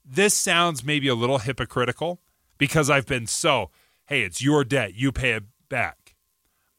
this 0.06 0.34
sounds 0.34 0.84
maybe 0.84 1.08
a 1.08 1.16
little 1.16 1.40
hypocritical 1.40 2.22
because 2.58 2.90
I've 2.90 3.06
been 3.06 3.28
so, 3.28 3.72
hey, 4.06 4.22
it's 4.22 4.42
your 4.42 4.64
debt, 4.64 4.94
you 4.94 5.12
pay 5.12 5.32
it 5.32 5.44
back. 5.68 6.16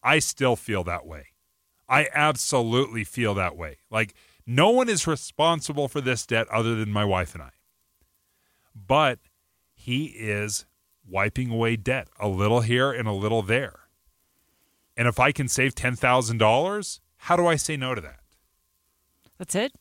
I 0.02 0.18
still 0.20 0.56
feel 0.56 0.82
that 0.84 1.04
way. 1.04 1.26
I 1.88 2.08
absolutely 2.14 3.04
feel 3.04 3.34
that 3.34 3.56
way. 3.56 3.78
Like 3.90 4.14
no 4.46 4.70
one 4.70 4.88
is 4.88 5.06
responsible 5.06 5.88
for 5.88 6.00
this 6.00 6.24
debt 6.24 6.48
other 6.48 6.74
than 6.76 6.90
my 6.92 7.04
wife 7.04 7.34
and 7.34 7.42
I. 7.42 7.50
But 8.86 9.18
he 9.72 10.06
is 10.06 10.66
wiping 11.06 11.50
away 11.50 11.76
debt 11.76 12.08
a 12.18 12.28
little 12.28 12.60
here 12.60 12.92
and 12.92 13.08
a 13.08 13.12
little 13.12 13.42
there. 13.42 13.80
And 14.96 15.08
if 15.08 15.18
I 15.18 15.32
can 15.32 15.48
save 15.48 15.74
$10,000, 15.74 17.00
how 17.16 17.36
do 17.36 17.46
I 17.46 17.56
say 17.56 17.76
no 17.76 17.94
to 17.94 18.00
that? 18.00 18.20
That's 19.38 19.54
it. 19.54 19.72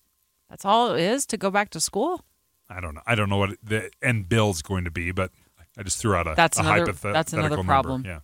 That's 0.49 0.65
all 0.65 0.93
it 0.93 1.01
is 1.01 1.25
to 1.27 1.37
go 1.37 1.51
back 1.51 1.69
to 1.71 1.79
school. 1.79 2.23
I 2.69 2.79
don't 2.79 2.95
know. 2.95 3.01
I 3.05 3.15
don't 3.15 3.29
know 3.29 3.37
what 3.37 3.57
the 3.63 3.89
end 4.01 4.29
bill 4.29 4.51
is 4.51 4.61
going 4.61 4.85
to 4.85 4.91
be, 4.91 5.11
but 5.11 5.31
I 5.77 5.83
just 5.83 5.99
threw 5.99 6.15
out 6.15 6.27
a, 6.27 6.35
that's 6.35 6.57
a 6.57 6.61
another, 6.61 6.85
hypothet- 6.85 7.13
That's 7.13 7.33
another 7.33 7.63
problem. 7.63 8.03
Number. 8.03 8.09
Yeah. 8.09 8.19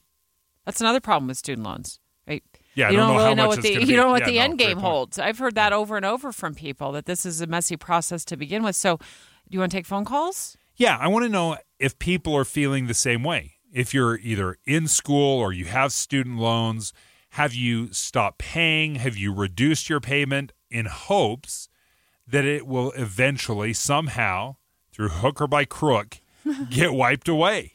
That's 0.65 0.81
another 0.81 0.99
problem 0.99 1.27
with 1.27 1.37
student 1.37 1.65
loans, 1.65 1.99
right? 2.27 2.43
Yeah, 2.73 2.89
you 2.89 2.97
don't, 2.97 3.07
don't, 3.07 3.17
know 3.17 3.23
really 3.23 3.35
know 3.35 3.47
what 3.47 3.61
the 3.61 3.73
you 3.73 3.79
you 3.81 3.95
don't 3.95 4.07
know 4.07 4.11
what 4.11 4.21
yeah, 4.21 4.27
the 4.27 4.37
no, 4.37 4.43
end 4.43 4.57
game 4.57 4.77
holds. 4.79 5.19
I've 5.19 5.37
heard 5.37 5.55
that 5.55 5.73
over 5.73 5.95
and 5.95 6.05
over 6.05 6.31
from 6.31 6.55
people 6.55 6.91
that 6.93 7.05
this 7.05 7.25
is 7.25 7.41
a 7.41 7.47
messy 7.47 7.77
process 7.77 8.25
to 8.25 8.37
begin 8.37 8.63
with. 8.63 8.75
So, 8.75 8.97
do 8.97 9.03
you 9.49 9.59
want 9.59 9.71
to 9.71 9.77
take 9.77 9.85
phone 9.85 10.05
calls? 10.05 10.57
Yeah, 10.77 10.97
I 10.99 11.07
want 11.07 11.23
to 11.23 11.29
know 11.29 11.57
if 11.79 11.97
people 11.99 12.35
are 12.35 12.45
feeling 12.45 12.87
the 12.87 12.93
same 12.93 13.23
way. 13.23 13.53
If 13.71 13.93
you're 13.93 14.17
either 14.19 14.57
in 14.65 14.87
school 14.87 15.39
or 15.39 15.53
you 15.53 15.65
have 15.65 15.91
student 15.91 16.37
loans, 16.37 16.93
have 17.31 17.53
you 17.53 17.91
stopped 17.93 18.39
paying? 18.39 18.95
Have 18.95 19.17
you 19.17 19.33
reduced 19.33 19.89
your 19.89 19.99
payment 19.99 20.53
in 20.69 20.85
hopes 20.85 21.69
that 22.27 22.45
it 22.45 22.65
will 22.67 22.91
eventually, 22.91 23.73
somehow, 23.73 24.55
through 24.91 25.09
hook 25.09 25.41
or 25.41 25.47
by 25.47 25.65
crook, 25.65 26.19
get 26.69 26.93
wiped 26.93 27.27
away? 27.27 27.73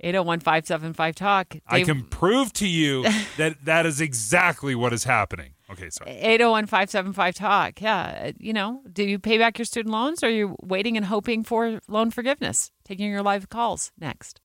801 0.00 0.40
575 0.40 1.14
Talk. 1.14 1.56
I 1.66 1.84
can 1.84 2.04
prove 2.04 2.52
to 2.54 2.66
you 2.66 3.04
that 3.36 3.64
that 3.64 3.86
is 3.86 4.00
exactly 4.00 4.74
what 4.74 4.92
is 4.92 5.04
happening. 5.04 5.51
Okay, 5.72 5.88
sorry. 5.90 6.10
801 6.10 6.66
575 6.66 7.34
Talk. 7.34 7.80
Yeah. 7.80 8.32
You 8.38 8.52
know, 8.52 8.82
do 8.92 9.04
you 9.04 9.18
pay 9.18 9.38
back 9.38 9.58
your 9.58 9.64
student 9.64 9.92
loans 9.92 10.22
or 10.22 10.26
are 10.26 10.30
you 10.30 10.56
waiting 10.62 10.96
and 10.96 11.06
hoping 11.06 11.42
for 11.44 11.80
loan 11.88 12.10
forgiveness? 12.10 12.70
Taking 12.84 13.10
your 13.10 13.22
live 13.22 13.48
calls 13.48 13.90
next. 13.98 14.40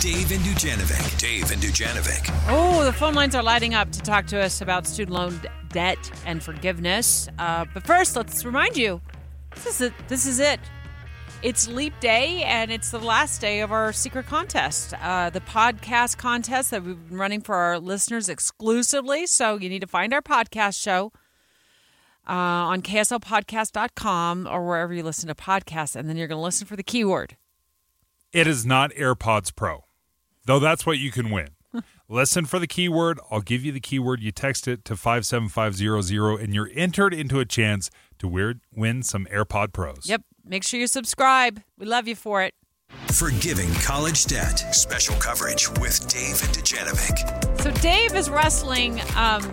Dave 0.00 0.32
and 0.32 0.40
Dujanovic. 0.40 1.18
Dave 1.18 1.50
and 1.52 1.60
Dujanovic. 1.60 2.46
Oh, 2.48 2.84
the 2.84 2.92
phone 2.92 3.14
lines 3.14 3.34
are 3.34 3.42
lighting 3.42 3.74
up 3.74 3.92
to 3.92 4.00
talk 4.00 4.26
to 4.28 4.40
us 4.40 4.60
about 4.62 4.86
student 4.86 5.14
loan 5.14 5.40
debt 5.68 5.98
and 6.24 6.42
forgiveness. 6.42 7.28
Uh, 7.38 7.66
but 7.72 7.86
first, 7.86 8.16
let's 8.16 8.44
remind 8.44 8.76
you 8.76 9.00
this 9.54 9.66
is 9.66 9.80
it. 9.82 9.92
This 10.08 10.26
is 10.26 10.40
it. 10.40 10.58
It's 11.42 11.66
Leap 11.66 11.98
Day, 12.00 12.42
and 12.42 12.70
it's 12.70 12.90
the 12.90 12.98
last 12.98 13.40
day 13.40 13.60
of 13.60 13.72
our 13.72 13.94
secret 13.94 14.26
contest, 14.26 14.92
uh, 15.00 15.30
the 15.30 15.40
podcast 15.40 16.18
contest 16.18 16.70
that 16.70 16.84
we've 16.84 17.08
been 17.08 17.16
running 17.16 17.40
for 17.40 17.54
our 17.54 17.78
listeners 17.78 18.28
exclusively. 18.28 19.26
So 19.26 19.56
you 19.56 19.70
need 19.70 19.80
to 19.80 19.86
find 19.86 20.12
our 20.12 20.20
podcast 20.20 20.78
show 20.78 21.12
uh, 22.28 22.32
on 22.32 22.82
kslpodcast.com 22.82 24.48
or 24.50 24.66
wherever 24.66 24.92
you 24.92 25.02
listen 25.02 25.28
to 25.28 25.34
podcasts, 25.34 25.96
and 25.96 26.10
then 26.10 26.18
you're 26.18 26.28
going 26.28 26.38
to 26.38 26.42
listen 26.42 26.66
for 26.66 26.76
the 26.76 26.82
keyword. 26.82 27.38
It 28.34 28.46
is 28.46 28.66
not 28.66 28.92
AirPods 28.92 29.56
Pro, 29.56 29.86
though 30.44 30.58
that's 30.58 30.84
what 30.84 30.98
you 30.98 31.10
can 31.10 31.30
win. 31.30 31.48
Listen 32.08 32.44
for 32.44 32.58
the 32.58 32.66
keyword. 32.66 33.20
I'll 33.30 33.40
give 33.40 33.64
you 33.64 33.70
the 33.70 33.78
keyword. 33.78 34.20
You 34.20 34.32
text 34.32 34.66
it 34.66 34.84
to 34.86 34.96
57500, 34.96 36.40
and 36.40 36.52
you're 36.52 36.70
entered 36.74 37.14
into 37.14 37.38
a 37.38 37.44
chance 37.44 37.88
to 38.18 38.26
weird, 38.26 38.60
win 38.74 39.04
some 39.04 39.26
AirPod 39.26 39.72
Pros. 39.72 40.06
Yep. 40.06 40.22
Make 40.50 40.64
sure 40.64 40.80
you 40.80 40.88
subscribe. 40.88 41.62
We 41.78 41.86
love 41.86 42.08
you 42.08 42.16
for 42.16 42.42
it. 42.42 42.54
Forgiving 43.12 43.72
college 43.74 44.24
debt. 44.24 44.58
Special 44.74 45.14
coverage 45.14 45.70
with 45.78 46.08
Dave 46.08 46.42
and 46.42 46.52
Dujanovic. 46.52 47.60
So 47.60 47.70
Dave 47.80 48.16
is 48.16 48.28
wrestling 48.28 49.00
um, 49.14 49.44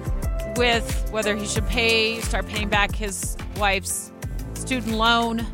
with 0.55 1.07
whether 1.11 1.35
he 1.35 1.45
should 1.45 1.67
pay, 1.67 2.19
start 2.21 2.47
paying 2.47 2.67
back 2.67 2.95
his 2.95 3.37
wife's 3.57 4.11
student 4.55 4.95
loan. 4.95 5.45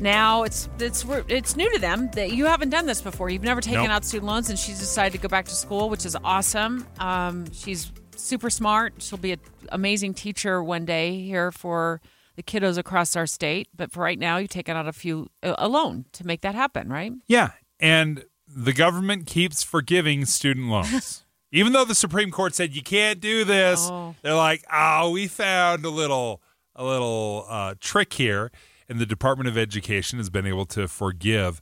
Now 0.00 0.44
it's 0.44 0.68
it's 0.78 1.04
it's 1.26 1.56
new 1.56 1.72
to 1.72 1.80
them 1.80 2.08
that 2.12 2.30
you 2.30 2.46
haven't 2.46 2.70
done 2.70 2.86
this 2.86 3.02
before. 3.02 3.30
You've 3.30 3.42
never 3.42 3.60
taken 3.60 3.82
Nope. 3.82 3.90
out 3.90 4.04
student 4.04 4.28
loans, 4.28 4.50
and 4.50 4.58
she's 4.58 4.78
decided 4.78 5.14
to 5.14 5.18
go 5.18 5.28
back 5.28 5.46
to 5.46 5.54
school, 5.56 5.90
which 5.90 6.06
is 6.06 6.16
awesome. 6.22 6.86
Um, 7.00 7.50
she's 7.52 7.90
super 8.14 8.50
smart. 8.50 8.94
She'll 8.98 9.18
be 9.18 9.32
an 9.32 9.40
amazing 9.70 10.14
teacher 10.14 10.62
one 10.62 10.84
day 10.84 11.20
here 11.22 11.50
for 11.50 12.00
the 12.36 12.42
kiddos 12.42 12.78
across 12.78 13.16
our 13.16 13.26
state. 13.26 13.68
But 13.76 13.92
for 13.92 14.02
right 14.02 14.18
now, 14.18 14.36
you've 14.38 14.50
taken 14.50 14.76
out 14.76 14.86
a 14.88 14.92
few 14.92 15.28
a 15.42 15.54
a 15.58 15.68
loan 15.68 16.04
to 16.12 16.26
make 16.26 16.40
that 16.42 16.54
happen, 16.54 16.88
right? 16.88 17.12
Yeah. 17.26 17.52
And 17.80 18.24
the 18.46 18.72
government 18.72 19.26
keeps 19.26 19.62
forgiving 19.62 20.24
student 20.26 20.68
loans. 20.68 21.24
Even 21.52 21.72
though 21.72 21.84
the 21.84 21.94
Supreme 21.94 22.30
Court 22.32 22.52
said 22.54 22.74
you 22.74 22.82
can't 22.82 23.20
do 23.20 23.44
this, 23.44 23.88
Oh. 23.90 24.14
they're 24.22 24.34
like, 24.34 24.64
oh, 24.72 25.10
we 25.10 25.28
found 25.28 25.84
a 25.84 25.90
little 25.90 26.42
a 26.74 26.84
little 26.84 27.46
uh, 27.48 27.74
trick 27.80 28.12
here. 28.14 28.50
And 28.88 28.98
the 28.98 29.06
Department 29.06 29.48
of 29.48 29.56
Education 29.56 30.18
has 30.18 30.28
been 30.30 30.46
able 30.46 30.66
to 30.66 30.88
forgive 30.88 31.60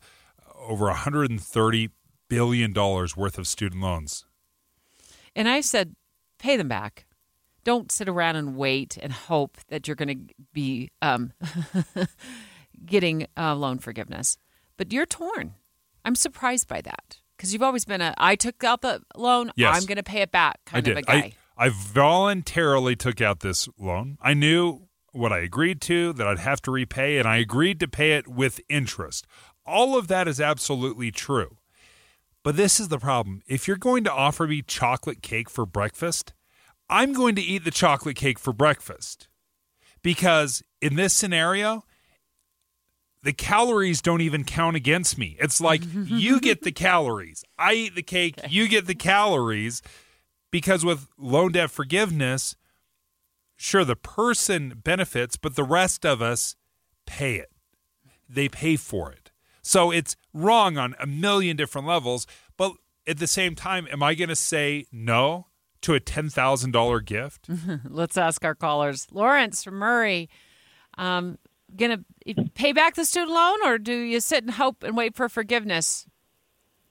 over 0.58 0.86
130 0.86 1.90
billion 2.28 2.72
dollars 2.72 3.16
worth 3.16 3.36
of 3.38 3.46
student 3.46 3.82
loans. 3.82 4.24
And 5.36 5.48
I 5.48 5.60
said, 5.60 5.94
pay 6.38 6.56
them 6.56 6.68
back. 6.68 7.04
Don't 7.64 7.92
sit 7.92 8.08
around 8.08 8.36
and 8.36 8.56
wait 8.56 8.96
and 9.00 9.12
hope 9.12 9.56
that 9.68 9.86
you're 9.86 9.94
going 9.94 10.26
to 10.28 10.34
be 10.52 10.90
um, 11.00 11.32
getting 12.84 13.26
uh, 13.36 13.54
loan 13.54 13.78
forgiveness. 13.78 14.36
But 14.76 14.92
you're 14.92 15.06
torn. 15.06 15.54
I'm 16.04 16.16
surprised 16.16 16.66
by 16.66 16.80
that 16.80 17.20
because 17.36 17.52
you've 17.52 17.62
always 17.62 17.84
been 17.84 18.00
a 18.00 18.14
I 18.18 18.34
took 18.34 18.64
out 18.64 18.80
the 18.82 19.02
loan, 19.16 19.52
Yes. 19.56 19.76
I'm 19.76 19.86
going 19.86 19.96
to 19.96 20.02
pay 20.02 20.22
it 20.22 20.32
back 20.32 20.58
kind 20.66 20.76
I 20.76 20.78
of 20.90 20.96
did. 20.96 20.98
a 20.98 21.02
guy. 21.02 21.32
I, 21.56 21.66
I 21.66 21.70
voluntarily 21.70 22.96
took 22.96 23.20
out 23.20 23.40
this 23.40 23.68
loan. 23.78 24.18
I 24.20 24.34
knew 24.34 24.88
what 25.12 25.32
I 25.32 25.38
agreed 25.40 25.80
to, 25.82 26.12
that 26.14 26.26
I'd 26.26 26.38
have 26.38 26.62
to 26.62 26.70
repay, 26.70 27.18
and 27.18 27.28
I 27.28 27.36
agreed 27.36 27.78
to 27.80 27.88
pay 27.88 28.12
it 28.12 28.26
with 28.26 28.60
interest. 28.68 29.26
All 29.66 29.96
of 29.96 30.08
that 30.08 30.26
is 30.26 30.40
absolutely 30.40 31.10
true. 31.10 31.58
But 32.42 32.56
this 32.56 32.80
is 32.80 32.88
the 32.88 32.98
problem. 32.98 33.42
If 33.46 33.68
you're 33.68 33.76
going 33.76 34.02
to 34.04 34.12
offer 34.12 34.48
me 34.48 34.62
chocolate 34.62 35.22
cake 35.22 35.48
for 35.50 35.64
breakfast, 35.66 36.32
I'm 36.92 37.14
going 37.14 37.34
to 37.36 37.42
eat 37.42 37.64
the 37.64 37.70
chocolate 37.70 38.16
cake 38.16 38.38
for 38.38 38.52
breakfast. 38.52 39.26
Because 40.02 40.62
in 40.80 40.96
this 40.96 41.14
scenario, 41.14 41.84
the 43.22 43.32
calories 43.32 44.02
don't 44.02 44.20
even 44.20 44.44
count 44.44 44.76
against 44.76 45.16
me. 45.16 45.36
It's 45.40 45.60
like 45.60 45.82
you 45.94 46.38
get 46.38 46.62
the 46.62 46.72
calories, 46.72 47.44
I 47.58 47.72
eat 47.74 47.94
the 47.94 48.02
cake, 48.02 48.36
you 48.48 48.68
get 48.68 48.86
the 48.86 48.94
calories. 48.94 49.80
Because 50.50 50.84
with 50.84 51.08
loan 51.16 51.52
debt 51.52 51.70
forgiveness, 51.70 52.56
sure, 53.56 53.86
the 53.86 53.96
person 53.96 54.74
benefits, 54.84 55.36
but 55.36 55.56
the 55.56 55.64
rest 55.64 56.04
of 56.04 56.20
us 56.20 56.56
pay 57.06 57.36
it. 57.36 57.50
They 58.28 58.50
pay 58.50 58.76
for 58.76 59.10
it. 59.12 59.30
So 59.62 59.90
it's 59.90 60.14
wrong 60.34 60.76
on 60.76 60.94
a 61.00 61.06
million 61.06 61.56
different 61.56 61.86
levels. 61.86 62.26
But 62.58 62.72
at 63.06 63.18
the 63.18 63.26
same 63.26 63.54
time, 63.54 63.88
am 63.90 64.02
I 64.02 64.14
going 64.14 64.28
to 64.28 64.36
say 64.36 64.84
no 64.92 65.46
to 65.82 65.94
a 65.94 66.00
$10,000 66.00 67.04
gift? 67.04 67.48
Let's 67.88 68.16
ask 68.16 68.44
our 68.44 68.54
callers. 68.54 69.06
Lawrence 69.10 69.62
from 69.64 69.74
Murray, 69.74 70.28
um, 70.98 71.38
going 71.76 72.04
to 72.26 72.44
pay 72.54 72.72
back 72.72 72.94
the 72.94 73.04
student 73.04 73.32
loan 73.32 73.58
or 73.64 73.78
do 73.78 73.94
you 73.94 74.20
sit 74.20 74.44
and 74.44 74.52
hope 74.52 74.82
and 74.82 74.96
wait 74.96 75.14
for 75.14 75.28
forgiveness? 75.28 76.06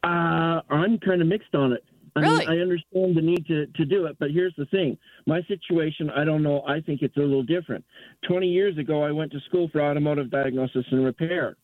Uh, 0.04 0.62
I'm 0.70 0.98
kind 1.00 1.22
of 1.22 1.28
mixed 1.28 1.54
on 1.54 1.74
it. 1.74 1.84
I 2.16 2.20
Really? 2.22 2.46
mean, 2.46 2.50
I 2.50 2.62
understand 2.62 3.16
the 3.16 3.22
need 3.22 3.46
to, 3.48 3.68
to 3.68 3.86
do 3.86 4.06
it, 4.06 4.18
but 4.20 4.32
here's 4.32 4.54
the 4.58 4.66
thing. 4.66 4.98
My 5.28 5.42
situation, 5.44 6.10
I 6.10 6.26
don't 6.26 6.44
know, 6.44 6.62
I 6.68 6.82
think 6.82 7.02
it's 7.02 7.16
a 7.16 7.22
little 7.22 7.44
different. 7.44 7.86
20 8.28 8.48
years 8.48 8.78
ago, 8.78 9.04
I 9.04 9.12
went 9.12 9.32
to 9.32 9.40
school 9.48 9.70
for 9.72 9.82
automotive 9.82 10.30
diagnosis 10.30 10.86
and 10.92 11.06
repair. 11.06 11.56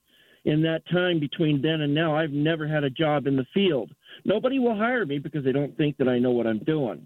In 0.45 0.61
that 0.61 0.83
time 0.89 1.19
between 1.19 1.61
then 1.61 1.81
and 1.81 1.93
now, 1.93 2.15
I've 2.15 2.31
never 2.31 2.65
had 2.65 2.85
a 2.85 2.89
job 2.89 3.27
in 3.27 3.35
the 3.35 3.45
field. 3.53 3.91
Nobody 4.23 4.59
will 4.59 4.77
hire 4.77 5.05
me 5.05 5.17
because 5.17 5.43
they 5.43 5.51
don't 5.51 5.75
think 5.75 5.97
that 5.97 6.07
I 6.07 6.19
know 6.19 6.31
what 6.31 6.47
I'm 6.47 6.59
doing. 6.59 7.05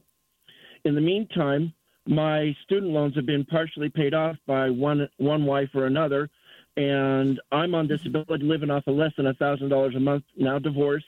In 0.86 0.96
the 0.96 1.02
meantime, 1.02 1.74
my 2.08 2.56
student 2.64 2.92
loans 2.92 3.16
have 3.16 3.26
been 3.26 3.46
partially 3.46 3.90
paid 3.90 4.14
off 4.14 4.36
by 4.48 4.70
one 4.70 5.08
one 5.18 5.46
wife 5.46 5.70
or 5.76 5.86
another, 5.86 6.30
and 6.78 7.40
I'm 7.52 7.76
on 7.76 7.88
disability, 7.88 8.44
living 8.44 8.72
off 8.72 8.88
of 8.88 8.96
less 8.96 9.12
than 9.18 9.28
a 9.28 9.34
thousand 9.36 9.70
dollars 9.70 9.96
a 9.96 10.00
month. 10.00 10.24
Now 10.36 10.58
divorced, 10.58 11.06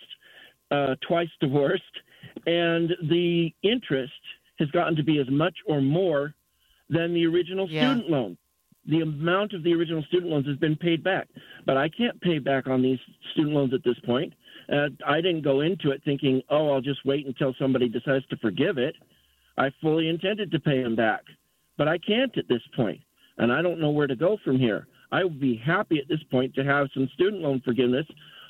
uh, 0.72 0.96
twice 1.08 1.30
divorced, 1.40 1.84
and 2.46 2.92
the 3.10 3.52
interest 3.64 4.14
has 4.60 4.70
gotten 4.72 4.96
to 4.96 5.04
be 5.04 5.20
as 5.20 5.30
much 5.30 5.58
or 5.66 5.82
more 5.82 6.36
than 6.90 7.14
the 7.14 7.26
original 7.26 7.68
Yeah. 7.70 7.88
student 7.94 8.10
loan. 8.10 8.38
The 8.86 9.02
amount 9.02 9.54
of 9.54 9.64
the 9.64 9.74
original 9.74 10.04
student 10.04 10.32
loans 10.32 10.46
has 10.46 10.58
been 10.58 10.76
paid 10.76 11.04
back, 11.04 11.30
but 11.66 11.78
I 11.78 11.88
can't 11.90 12.20
pay 12.22 12.38
back 12.40 12.68
on 12.68 12.82
these 12.82 13.00
student 13.32 13.56
loans 13.56 13.74
at 13.74 13.84
this 13.84 13.98
point. 14.02 14.34
Uh, 14.70 14.90
I 15.06 15.22
didn't 15.22 15.42
go 15.42 15.62
into 15.62 15.92
it 15.92 16.04
thinking, 16.04 16.44
oh, 16.50 16.70
I'll 16.70 16.82
just 16.82 17.04
wait 17.06 17.26
until 17.26 17.54
somebody 17.58 17.88
decides 17.90 18.26
to 18.28 18.38
forgive 18.38 18.78
it. 18.78 18.96
I 19.58 19.72
fully 19.82 20.10
intended 20.10 20.52
to 20.52 20.60
pay 20.60 20.82
him 20.82 20.96
back, 20.96 21.22
but 21.78 21.88
I 21.88 21.98
can't 21.98 22.36
at 22.38 22.48
this 22.48 22.62
point, 22.76 23.02
and 23.38 23.52
I 23.52 23.62
don't 23.62 23.80
know 23.80 23.92
where 23.92 24.08
to 24.08 24.16
go 24.16 24.38
from 24.44 24.58
here. 24.60 24.88
I 25.12 25.24
would 25.24 25.40
be 25.40 25.56
happy 25.64 26.00
at 26.00 26.08
this 26.08 26.24
point 26.32 26.56
to 26.56 26.64
have 26.64 26.88
some 26.94 27.08
student 27.14 27.42
loan 27.44 27.62
forgiveness 27.64 28.08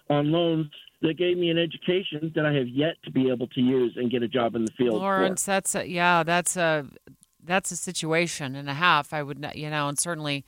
on 0.09 0.31
loans 0.31 0.67
that 1.01 1.17
gave 1.17 1.38
me 1.38 1.49
an 1.49 1.57
education 1.57 2.31
that 2.35 2.45
I 2.45 2.53
have 2.53 2.67
yet 2.69 2.95
to 3.03 3.11
be 3.11 3.30
able 3.30 3.47
to 3.47 3.59
use 3.61 3.93
and 3.97 4.09
get 4.09 4.23
a 4.23 4.27
job 4.27 4.55
in 4.55 4.63
the 4.63 4.71
field. 4.77 4.95
Lawrence, 4.95 5.43
that's 5.43 5.75
a, 5.75 5.85
yeah, 5.88 6.23
that's 6.23 6.55
a 6.55 6.85
that's 7.43 7.71
a 7.71 7.75
situation 7.75 8.55
and 8.55 8.69
a 8.69 8.73
half. 8.73 9.11
I 9.13 9.21
would, 9.21 9.39
not- 9.39 9.57
you 9.57 9.69
know, 9.69 9.89
and 9.89 9.99
certainly 9.99 10.45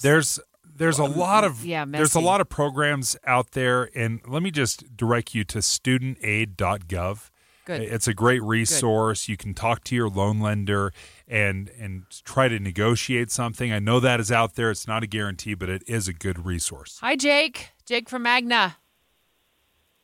There's 0.00 0.40
there's 0.64 0.98
a 0.98 1.04
lot 1.04 1.44
of 1.44 1.66
yeah, 1.66 1.84
there's 1.86 2.14
a 2.14 2.20
lot 2.20 2.40
of 2.40 2.48
programs 2.48 3.16
out 3.26 3.50
there, 3.52 3.90
and 3.94 4.20
let 4.26 4.42
me 4.42 4.50
just 4.50 4.96
direct 4.96 5.34
you 5.34 5.44
to 5.44 5.58
studentaid.gov. 5.58 7.30
Good. 7.68 7.82
It's 7.82 8.08
a 8.08 8.14
great 8.14 8.42
resource. 8.42 9.28
You 9.28 9.36
can 9.36 9.52
talk 9.52 9.84
to 9.84 9.94
your 9.94 10.08
loan 10.08 10.40
lender 10.40 10.90
and 11.28 11.70
and 11.78 12.04
try 12.24 12.48
to 12.48 12.58
negotiate 12.58 13.30
something. 13.30 13.70
I 13.70 13.78
know 13.78 14.00
that 14.00 14.20
is 14.20 14.32
out 14.32 14.54
there. 14.54 14.70
It's 14.70 14.88
not 14.88 15.02
a 15.02 15.06
guarantee, 15.06 15.52
but 15.52 15.68
it 15.68 15.82
is 15.86 16.08
a 16.08 16.14
good 16.14 16.46
resource. 16.46 16.96
Hi, 17.02 17.14
Jake. 17.14 17.72
Jake 17.84 18.08
from 18.08 18.22
Magna. 18.22 18.78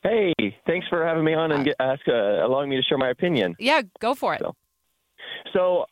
Hey, 0.03 0.33
thanks 0.67 0.85
for 0.89 1.03
having 1.03 1.23
me 1.23 1.33
on 1.33 1.51
and 1.51 1.65
get, 1.65 1.75
ask, 1.79 2.01
uh, 2.07 2.45
allowing 2.45 2.69
me 2.69 2.75
to 2.75 2.83
share 2.83 2.99
my 2.99 3.09
opinion. 3.09 3.55
Yeah, 3.57 3.81
go 3.97 4.13
for 4.13 4.35
it. 4.35 4.43
So, 5.51 5.85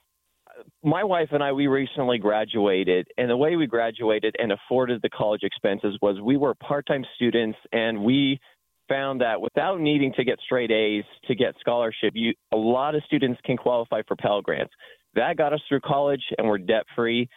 my 0.84 1.04
wife 1.04 1.30
and 1.32 1.42
I, 1.42 1.54
we 1.54 1.66
recently 1.66 2.20
graduated, 2.20 3.08
and 3.18 3.32
the 3.32 3.38
way 3.38 3.56
we 3.56 3.66
graduated 3.66 4.36
and 4.38 4.52
afforded 4.52 5.02
the 5.02 5.10
college 5.10 5.42
expenses 5.42 5.98
was 6.04 6.22
we 6.22 6.38
were 6.38 6.54
part 6.54 6.86
time 6.86 7.04
students, 7.16 7.58
and 7.72 8.04
we 8.04 8.40
found 8.88 9.22
that 9.22 9.42
without 9.42 9.80
needing 9.80 10.14
to 10.14 10.24
get 10.24 10.40
straight 10.46 10.72
A's 10.72 11.04
to 11.28 11.36
get 11.36 11.56
scholarship, 11.60 12.14
you 12.14 12.34
a 12.52 12.58
lot 12.58 12.96
of 12.96 13.04
students 13.06 13.40
can 13.46 13.58
qualify 13.58 14.02
for 14.08 14.16
Pell 14.16 14.42
Grants. 14.42 14.74
That 15.16 15.38
got 15.38 15.54
us 15.54 15.62
through 15.70 15.82
college, 15.82 16.24
and 16.38 16.48
we're 16.48 16.58
debt 16.58 16.86
free. 16.96 17.30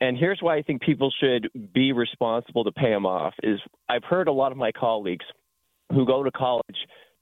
And 0.00 0.18
here's 0.18 0.38
why 0.40 0.56
I 0.56 0.62
think 0.62 0.82
people 0.82 1.12
should 1.20 1.48
be 1.72 1.92
responsible 1.92 2.64
to 2.64 2.72
pay 2.72 2.90
them 2.90 3.06
off. 3.06 3.34
Is 3.42 3.58
I've 3.88 4.04
heard 4.04 4.28
a 4.28 4.32
lot 4.32 4.52
of 4.52 4.58
my 4.58 4.72
colleagues 4.72 5.24
who 5.92 6.06
go 6.06 6.22
to 6.22 6.30
college 6.30 6.76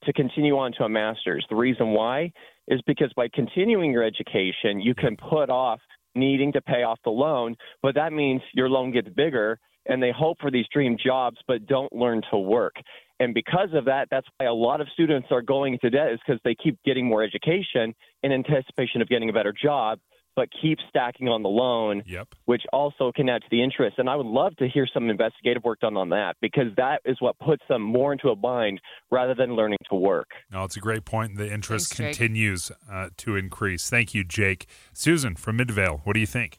to 0.04 0.12
continue 0.12 0.56
on 0.58 0.72
to 0.72 0.84
a 0.84 0.88
master's. 0.88 1.46
The 1.48 1.56
reason 1.56 1.90
why 1.90 2.32
is 2.68 2.80
because 2.86 3.12
by 3.14 3.28
continuing 3.32 3.92
your 3.92 4.02
education, 4.02 4.80
you 4.80 4.94
can 4.94 5.16
put 5.16 5.50
off 5.50 5.80
needing 6.14 6.52
to 6.52 6.60
pay 6.60 6.82
off 6.82 6.98
the 7.04 7.10
loan, 7.10 7.56
but 7.82 7.94
that 7.94 8.12
means 8.12 8.42
your 8.54 8.68
loan 8.68 8.92
gets 8.92 9.08
bigger 9.10 9.58
and 9.86 10.02
they 10.02 10.12
hope 10.16 10.38
for 10.40 10.50
these 10.50 10.66
dream 10.72 10.96
jobs 11.04 11.38
but 11.46 11.66
don't 11.66 11.92
learn 11.92 12.22
to 12.30 12.38
work. 12.38 12.74
And 13.20 13.34
because 13.34 13.68
of 13.74 13.84
that, 13.84 14.08
that's 14.10 14.26
why 14.36 14.46
a 14.46 14.52
lot 14.52 14.80
of 14.80 14.88
students 14.92 15.28
are 15.30 15.42
going 15.42 15.74
into 15.74 15.90
debt 15.90 16.12
is 16.12 16.18
because 16.26 16.40
they 16.44 16.56
keep 16.56 16.78
getting 16.84 17.06
more 17.06 17.22
education 17.22 17.94
in 18.22 18.32
anticipation 18.32 19.00
of 19.00 19.08
getting 19.08 19.30
a 19.30 19.32
better 19.32 19.52
job, 19.52 20.00
but 20.34 20.48
keep 20.60 20.78
stacking 20.88 21.28
on 21.28 21.42
the 21.42 21.48
loan, 21.48 22.02
yep. 22.06 22.34
which 22.46 22.62
also 22.72 23.12
can 23.14 23.28
add 23.28 23.42
to 23.42 23.48
the 23.50 23.62
interest. 23.62 23.98
And 23.98 24.08
I 24.08 24.16
would 24.16 24.26
love 24.26 24.56
to 24.56 24.68
hear 24.68 24.88
some 24.92 25.08
investigative 25.08 25.62
work 25.62 25.80
done 25.80 25.96
on 25.96 26.08
that 26.08 26.36
because 26.40 26.74
that 26.76 27.00
is 27.04 27.16
what 27.20 27.38
puts 27.38 27.62
them 27.68 27.82
more 27.82 28.12
into 28.12 28.30
a 28.30 28.36
bind 28.36 28.80
rather 29.10 29.34
than 29.34 29.54
learning 29.54 29.78
to 29.90 29.94
work. 29.94 30.28
No, 30.50 30.64
it's 30.64 30.76
a 30.76 30.80
great 30.80 31.04
point. 31.04 31.36
The 31.36 31.52
interest 31.52 31.94
Thanks, 31.94 32.18
continues 32.18 32.72
uh, 32.90 33.10
to 33.18 33.36
increase. 33.36 33.88
Thank 33.88 34.14
you, 34.14 34.24
Jake. 34.24 34.66
Susan 34.92 35.36
from 35.36 35.58
Midvale, 35.58 36.00
what 36.04 36.14
do 36.14 36.20
you 36.20 36.26
think? 36.26 36.58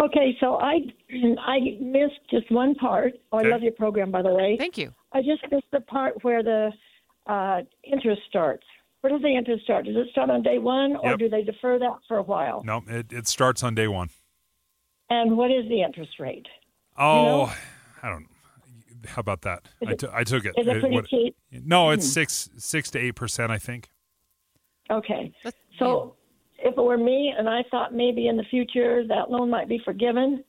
Okay, 0.00 0.36
so 0.40 0.56
I 0.56 0.80
I 1.46 1.58
missed 1.80 2.20
just 2.30 2.50
one 2.50 2.74
part. 2.74 3.12
Oh, 3.32 3.38
I 3.38 3.40
Okay. 3.40 3.50
love 3.50 3.62
your 3.62 3.72
program, 3.72 4.10
by 4.10 4.22
the 4.22 4.32
way. 4.32 4.56
Thank 4.58 4.78
you. 4.78 4.94
I 5.12 5.20
just 5.22 5.42
missed 5.50 5.70
the 5.72 5.80
part 5.80 6.22
where 6.24 6.42
the 6.42 6.72
uh, 7.26 7.62
interest 7.84 8.22
starts. 8.28 8.64
Where 9.02 9.12
does 9.12 9.22
the 9.22 9.34
interest 9.36 9.64
start? 9.64 9.84
Does 9.86 9.96
it 9.96 10.08
start 10.10 10.30
on 10.30 10.42
day 10.42 10.58
one, 10.58 10.96
or 10.96 11.10
Yep. 11.10 11.18
do 11.18 11.28
they 11.28 11.42
defer 11.42 11.78
that 11.78 11.98
for 12.08 12.16
a 12.18 12.22
while? 12.22 12.62
No, 12.64 12.82
it, 12.86 13.12
it 13.12 13.26
starts 13.28 13.62
on 13.62 13.74
day 13.74 13.88
one. 13.88 14.08
And 15.10 15.36
what 15.36 15.50
is 15.50 15.68
the 15.68 15.82
interest 15.82 16.18
rate? 16.18 16.46
Oh, 16.96 17.54
I 18.02 18.08
don't. 18.10 18.26
How 19.06 19.20
about 19.20 19.42
that? 19.42 19.66
Is 19.80 19.88
I 19.88 19.92
it- 19.92 19.98
took- 19.98 20.14
I 20.14 20.24
took 20.24 20.44
it. 20.44 20.54
is 20.58 20.66
it 20.66 20.76
It- 20.76 20.80
pretty 20.80 20.94
what- 20.96 21.08
cheap? 21.08 21.36
No, 21.50 21.90
it's 21.90 22.06
Hmm. 22.06 22.10
six 22.20 22.50
six 22.56 22.90
to 22.92 22.98
eight 22.98 23.16
percent. 23.16 23.50
I 23.52 23.58
think. 23.58 23.90
Okay. 24.90 25.32
So 25.78 26.16
if 26.62 26.76
it 26.76 26.82
were 26.82 26.98
me 26.98 27.32
and 27.36 27.48
I 27.48 27.62
thought 27.70 27.94
maybe 27.94 28.28
in 28.28 28.36
the 28.36 28.44
future 28.44 29.06
that 29.08 29.30
loan 29.30 29.50
might 29.50 29.68
be 29.68 29.80
forgiven, 29.84 30.44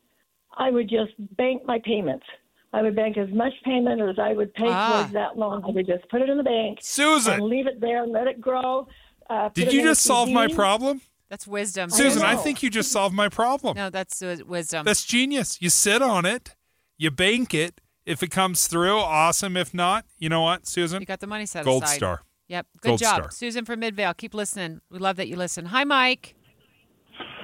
I 0.57 0.69
would 0.69 0.89
just 0.89 1.11
bank 1.37 1.63
my 1.65 1.79
payments. 1.83 2.25
I 2.73 2.81
would 2.81 2.95
bank 2.95 3.17
as 3.17 3.29
much 3.31 3.53
payment 3.65 4.01
as 4.01 4.17
I 4.17 4.33
would 4.33 4.53
pay 4.53 4.67
Ah. 4.67 4.99
towards 4.99 5.13
that 5.13 5.37
loan. 5.37 5.63
I 5.65 5.71
would 5.71 5.85
just 5.87 6.07
put 6.09 6.21
it 6.21 6.29
in 6.29 6.37
the 6.37 6.43
bank. 6.43 6.79
Susan! 6.81 7.33
And 7.35 7.43
leave 7.43 7.67
it 7.67 7.81
there 7.81 8.03
and 8.03 8.11
let 8.11 8.27
it 8.27 8.39
grow. 8.39 8.87
Uh, 9.29 9.49
Did 9.53 9.67
it 9.69 9.73
you 9.73 9.81
just 9.83 10.01
solve 10.03 10.29
my 10.29 10.47
problem, 10.47 11.01
That's 11.29 11.47
wisdom. 11.47 11.89
Susan? 11.89 12.23
I 12.23 12.35
think 12.35 12.61
you 12.63 12.69
just 12.69 12.91
solved 12.91 13.15
my 13.15 13.29
problem. 13.29 13.77
No, 13.77 13.89
that's 13.89 14.21
uh, 14.21 14.37
wisdom. 14.45 14.85
That's 14.85 15.05
genius. 15.05 15.61
You 15.61 15.69
sit 15.69 16.01
on 16.01 16.25
it, 16.25 16.55
you 16.97 17.11
bank 17.11 17.53
it. 17.53 17.79
If 18.05 18.23
it 18.23 18.31
comes 18.31 18.67
through, 18.67 18.97
awesome. 18.97 19.55
If 19.55 19.73
not, 19.73 20.05
you 20.17 20.27
know 20.27 20.41
what, 20.41 20.65
Susan? 20.67 21.01
You 21.01 21.05
got 21.05 21.19
the 21.19 21.27
money 21.27 21.45
set 21.45 21.63
Gold 21.65 21.83
aside. 21.83 21.99
Gold 22.01 22.17
star. 22.19 22.21
Yep. 22.51 22.67
Good 22.81 22.87
Gold 22.89 22.99
job. 22.99 23.15
star. 23.15 23.31
Susan 23.31 23.63
from 23.63 23.79
Midvale. 23.79 24.13
Keep 24.13 24.33
listening. 24.33 24.81
We 24.91 24.99
love 24.99 25.15
that 25.15 25.29
you 25.29 25.37
listen. 25.37 25.67
Hi, 25.67 25.85
Mike. 25.85 26.35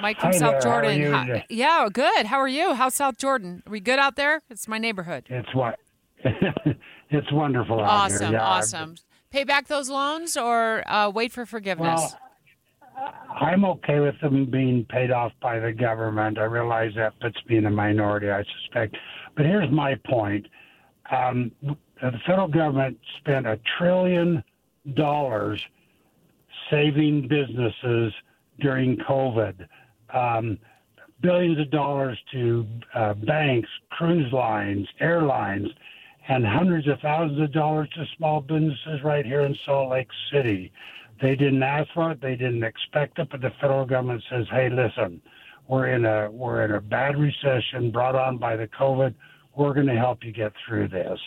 Mike 0.01 0.19
from 0.19 0.33
Hi 0.33 0.37
South 0.37 0.61
there. 0.61 0.71
How 0.71 0.77
are 0.79 0.81
Jordan. 0.83 0.99
you 1.01 1.11
Hi- 1.13 1.45
yeah, 1.49 1.87
good. 1.91 2.25
How 2.25 2.39
are 2.39 2.47
you? 2.47 2.73
How's 2.73 2.93
South 2.95 3.17
Jordan? 3.17 3.63
Are 3.65 3.71
we 3.71 3.79
good 3.79 3.99
out 3.99 4.17
there? 4.17 4.41
It's 4.49 4.67
my 4.67 4.77
neighborhood. 4.77 5.25
It's 5.29 5.53
what 5.55 5.79
it's 7.09 7.31
wonderful 7.31 7.79
out 7.79 7.87
Awesome. 8.11 8.29
here. 8.31 8.37
Yeah, 8.39 8.43
awesome. 8.45 8.95
Pay 9.31 9.45
back 9.45 9.67
those 9.67 9.89
loans 9.89 10.35
or 10.35 10.83
uh, 10.91 11.09
wait 11.09 11.31
for 11.31 11.45
forgiveness? 11.45 12.01
Well, 12.97 13.13
I'm 13.39 13.63
okay 13.63 13.99
with 14.01 14.19
them 14.21 14.45
being 14.51 14.85
paid 14.89 15.11
off 15.11 15.31
by 15.41 15.59
the 15.59 15.71
government. 15.71 16.37
I 16.37 16.43
realize 16.45 16.91
that 16.97 17.17
puts 17.21 17.37
me 17.47 17.57
in 17.57 17.65
a 17.65 17.69
minority, 17.71 18.29
I 18.29 18.43
suspect. 18.61 18.97
But 19.37 19.45
here's 19.45 19.71
my 19.71 19.95
point: 20.09 20.47
um, 21.11 21.51
the 21.61 22.11
federal 22.25 22.47
government 22.49 22.97
spent 23.19 23.45
a 23.47 23.57
trillion 23.77 24.43
dollars 24.93 25.61
saving 26.69 27.27
businesses 27.27 28.13
during 28.59 28.97
COVID. 28.97 29.67
Um, 30.13 30.57
billions 31.21 31.59
of 31.59 31.71
dollars 31.71 32.17
to 32.31 32.65
uh, 32.93 33.13
banks, 33.13 33.69
cruise 33.91 34.31
lines, 34.31 34.87
airlines, 34.99 35.67
and 36.29 36.45
hundreds 36.45 36.87
of 36.87 36.99
thousands 36.99 37.41
of 37.41 37.51
dollars 37.53 37.89
to 37.95 38.05
small 38.17 38.41
businesses 38.41 39.01
right 39.03 39.25
here 39.25 39.41
in 39.41 39.55
Salt 39.65 39.91
Lake 39.91 40.09
City. 40.31 40.71
They 41.21 41.35
didn't 41.35 41.63
ask 41.63 41.89
for 41.93 42.11
it, 42.11 42.21
they 42.21 42.35
didn't 42.35 42.63
expect 42.63 43.17
it, 43.19 43.29
but 43.31 43.41
the 43.41 43.51
federal 43.61 43.85
government 43.85 44.23
says, 44.29 44.45
"Hey, 44.51 44.69
listen, 44.69 45.21
we're 45.67 45.87
in 45.87 46.05
a 46.05 46.29
we're 46.29 46.63
in 46.65 46.71
a 46.71 46.81
bad 46.81 47.17
recession 47.17 47.91
brought 47.91 48.15
on 48.15 48.37
by 48.37 48.55
the 48.55 48.67
COVID. 48.67 49.15
We're 49.55 49.73
going 49.73 49.87
to 49.87 49.95
help 49.95 50.23
you 50.23 50.31
get 50.31 50.53
through 50.67 50.89
this." 50.89 51.19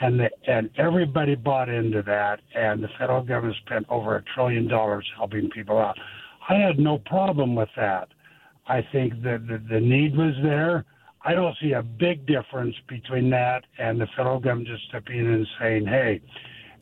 And 0.00 0.20
the, 0.20 0.30
and 0.46 0.68
everybody 0.76 1.34
bought 1.34 1.68
into 1.68 2.02
that, 2.02 2.40
and 2.54 2.82
the 2.82 2.88
federal 2.98 3.22
government 3.22 3.56
spent 3.64 3.86
over 3.88 4.16
a 4.16 4.22
trillion 4.34 4.68
dollars 4.68 5.06
helping 5.16 5.48
people 5.50 5.78
out. 5.78 5.96
I 6.48 6.54
had 6.54 6.78
no 6.78 6.98
problem 6.98 7.54
with 7.54 7.70
that. 7.76 8.08
I 8.68 8.86
think 8.92 9.22
that 9.22 9.46
the, 9.46 9.62
the 9.70 9.80
need 9.80 10.16
was 10.16 10.34
there. 10.42 10.84
I 11.24 11.34
don't 11.34 11.56
see 11.60 11.72
a 11.72 11.82
big 11.82 12.26
difference 12.26 12.76
between 12.88 13.30
that 13.30 13.64
and 13.78 14.00
the 14.00 14.06
federal 14.16 14.38
government 14.38 14.68
just 14.68 14.88
stepping 14.88 15.18
in 15.18 15.26
and 15.26 15.46
saying, 15.58 15.86
"Hey, 15.86 16.20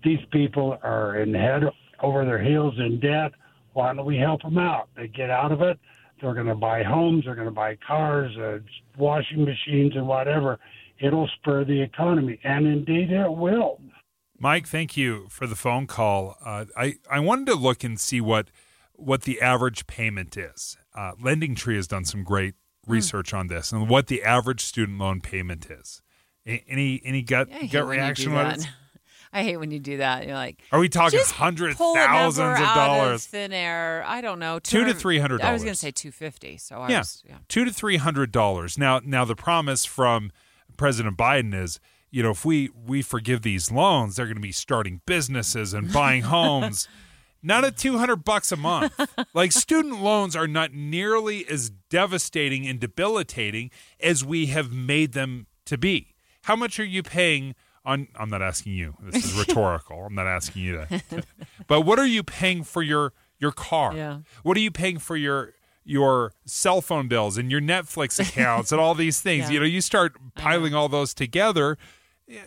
these 0.03 0.19
people 0.31 0.78
are 0.82 1.19
in 1.20 1.32
head 1.32 1.62
over 2.03 2.24
their 2.24 2.43
heels 2.43 2.74
in 2.78 3.01
debt. 3.01 3.32
Why 3.73 3.95
don't 3.95 4.05
we 4.05 4.16
help 4.16 4.43
them 4.43 4.59
out? 4.59 4.89
They 4.97 5.09
get 5.09 5.31
out 5.31 5.51
of 5.51 5.62
it. 5.62 5.78
They're 6.20 6.35
going 6.35 6.47
to 6.47 6.55
buy 6.55 6.82
homes. 6.82 7.24
They're 7.24 7.35
going 7.35 7.49
to 7.49 7.55
buy 7.55 7.77
cars, 7.86 8.36
uh, 8.36 8.59
washing 8.97 9.45
machines, 9.45 9.93
and 9.97 10.07
whatever. 10.07 10.59
It'll 11.00 11.28
spur 11.28 11.64
the 11.64 11.80
economy, 11.82 12.38
and 12.44 12.66
indeed 12.66 13.10
it 13.10 13.30
will." 13.32 13.80
Mike, 14.38 14.66
thank 14.66 14.96
you 14.96 15.26
for 15.30 15.46
the 15.46 15.54
phone 15.56 15.86
call. 15.86 16.36
Uh, 16.44 16.64
I 16.76 16.94
I 17.10 17.20
wanted 17.20 17.46
to 17.46 17.54
look 17.54 17.84
and 17.84 17.98
see 17.98 18.20
what 18.20 18.48
what 18.92 19.22
the 19.22 19.40
average 19.40 19.86
payment 19.86 20.36
is. 20.36 20.76
Uh, 20.94 21.12
Lending 21.20 21.54
Tree 21.54 21.76
has 21.76 21.86
done 21.88 22.04
some 22.04 22.22
great 22.24 22.54
Hmm. 22.86 22.92
research 22.92 23.32
on 23.32 23.46
this 23.46 23.72
and 23.72 23.88
what 23.88 24.08
the 24.08 24.22
average 24.22 24.60
student 24.60 24.98
loan 24.98 25.20
payment 25.22 25.70
is. 25.70 26.02
A- 26.46 26.62
Any 26.68 27.00
any 27.04 27.22
gut 27.22 27.48
gut 27.70 27.86
reaction? 27.86 28.34
on 28.34 28.52
it? 28.60 28.68
I 29.32 29.42
hate 29.42 29.56
when 29.56 29.72
you 29.72 29.80
do 29.80 29.96
that. 29.96 30.26
You're 30.26 30.34
like, 30.36 30.62
Are 30.70 30.78
we 30.78 30.88
talking 30.88 31.18
hundreds, 31.24 31.76
pull 31.76 31.94
thousands 31.94 32.60
of 32.60 32.64
out 32.66 32.74
dollars? 32.76 33.26
thin 33.26 33.52
air. 33.52 34.04
I 34.06 34.20
don't 34.20 34.38
know. 34.38 34.60
Two 34.60 34.78
to 34.84 34.92
200 34.92 34.98
three 35.00 35.18
hundred 35.18 35.40
I 35.40 35.52
was 35.52 35.62
going 35.64 35.72
to 35.74 35.78
say 35.78 35.90
two 35.90 36.12
fifty. 36.12 36.56
So 36.56 36.76
I 36.80 36.90
yeah, 36.90 36.98
was, 36.98 37.22
yeah. 37.26 37.38
two 37.48 37.64
to 37.64 37.72
three 37.72 37.96
hundred 37.96 38.30
dollars. 38.30 38.76
Now, 38.78 39.00
now 39.04 39.24
the 39.24 39.34
promise 39.34 39.84
from 39.84 40.30
President 40.76 41.16
Biden 41.16 41.55
is, 41.55 41.80
you 42.10 42.22
know, 42.22 42.30
if 42.30 42.44
we 42.44 42.70
we 42.86 43.02
forgive 43.02 43.42
these 43.42 43.70
loans, 43.70 44.16
they're 44.16 44.26
going 44.26 44.36
to 44.36 44.40
be 44.42 44.52
starting 44.52 45.01
businesses 45.06 45.72
and 45.74 45.92
buying 45.92 46.22
homes. 46.22 46.88
Not 47.46 47.62
at 47.62 47.76
two 47.76 47.98
hundred 47.98 48.24
bucks 48.24 48.52
a 48.52 48.56
month. 48.56 48.98
like 49.34 49.52
student 49.52 50.01
loans 50.02 50.34
are 50.34 50.46
not 50.46 50.72
nearly 50.72 51.46
as 51.46 51.68
devastating 51.90 52.66
and 52.66 52.80
debilitating 52.80 53.70
as 54.01 54.24
we 54.24 54.46
have 54.46 54.72
made 54.72 55.12
them 55.12 55.46
to 55.66 55.76
be. 55.76 56.14
How 56.44 56.56
much 56.56 56.80
are 56.80 56.84
you 56.84 57.02
paying 57.02 57.55
on 57.84 58.09
I'm 58.16 58.30
not 58.30 58.40
asking 58.40 58.72
you. 58.72 58.94
This 59.02 59.26
is 59.26 59.32
rhetorical. 59.46 60.06
I'm 60.06 60.14
not 60.14 60.26
asking 60.26 60.62
you 60.62 60.86
to. 60.86 61.22
but 61.66 61.82
what 61.82 61.98
are 61.98 62.06
you 62.06 62.22
paying 62.22 62.64
for 62.64 62.82
your 62.82 63.12
your 63.38 63.52
car? 63.52 63.94
Yeah. 63.94 64.18
What 64.42 64.56
are 64.56 64.60
you 64.60 64.70
paying 64.70 64.98
for 64.98 65.16
your 65.16 65.52
your 65.85 66.32
cell 66.47 66.81
phone 66.81 67.09
bills 67.09 67.36
and 67.39 67.51
your 67.51 67.61
Netflix 67.61 68.19
accounts 68.28 68.73
and 68.73 68.81
all 68.81 68.94
these 68.94 69.20
things? 69.20 69.44
Yeah. 69.44 69.51
You 69.55 69.61
know, 69.61 69.66
you 69.66 69.81
start 69.81 70.15
piling 70.35 70.74
all 70.74 70.89
those 70.89 71.15
together. 71.15 71.77
eh, 72.31 72.39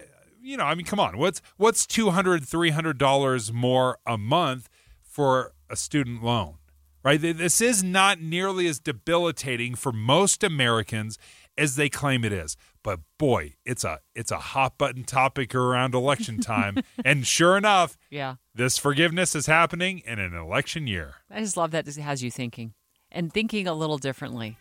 You 0.41 0.57
know, 0.57 0.63
I 0.65 0.75
mean, 0.75 0.85
come 0.85 0.99
on. 0.99 1.17
What's 1.17 1.41
what's 1.57 1.85
200 1.85 2.45
300 2.45 2.97
dollars 2.97 3.51
more 3.53 3.97
a 4.05 4.17
month 4.17 4.69
for 5.03 5.53
a 5.69 5.75
student 5.75 6.23
loan? 6.23 6.55
Right? 7.03 7.21
This 7.21 7.61
is 7.61 7.83
not 7.83 8.19
nearly 8.19 8.67
as 8.67 8.79
debilitating 8.81 9.75
for 9.75 9.93
most 9.93 10.43
Americans 10.43 11.17
as 11.57 11.75
they 11.77 11.87
claim 11.89 12.25
it 12.25 12.33
is. 12.33 12.57
But 12.83 12.99
boy, 13.17 13.53
it's 13.65 13.83
a 13.85 13.99
it's 14.13 14.31
a 14.31 14.37
hot 14.37 14.77
button 14.77 15.03
topic 15.05 15.55
around 15.55 15.93
election 15.95 16.39
time. 16.55 16.79
and 17.05 17.25
sure 17.25 17.57
enough, 17.57 17.97
Yeah. 18.09 18.35
this 18.53 18.77
forgiveness 18.77 19.35
is 19.35 19.45
happening 19.45 19.99
in 20.05 20.19
an 20.19 20.33
election 20.33 20.85
year. 20.87 21.15
I 21.31 21.39
just 21.41 21.55
love 21.57 21.71
that 21.71 21.87
it 21.87 21.95
has 21.97 22.21
you 22.23 22.31
thinking 22.31 22.73
and 23.17 23.33
thinking 23.33 23.67
a 23.67 23.73
little 23.73 23.97
differently. 23.97 24.57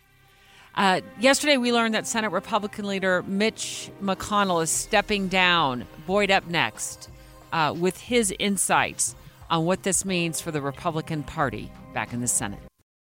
Uh, 0.75 1.01
yesterday, 1.19 1.57
we 1.57 1.71
learned 1.71 1.93
that 1.93 2.05
Senate 2.05 2.31
Republican 2.31 2.85
leader 2.85 3.23
Mitch 3.23 3.89
McConnell 4.01 4.61
is 4.61 4.69
stepping 4.69 5.27
down. 5.27 5.85
Boyd 6.05 6.29
up 6.29 6.47
next 6.47 7.09
uh, 7.53 7.73
with 7.77 7.99
his 7.99 8.33
insights 8.37 9.15
on 9.49 9.65
what 9.65 9.83
this 9.83 10.03
means 10.03 10.41
for 10.41 10.51
the 10.51 10.61
Republican 10.61 11.23
Party 11.23 11.71
back 11.93 12.13
in 12.13 12.21
the 12.21 12.27
Senate. 12.27 12.59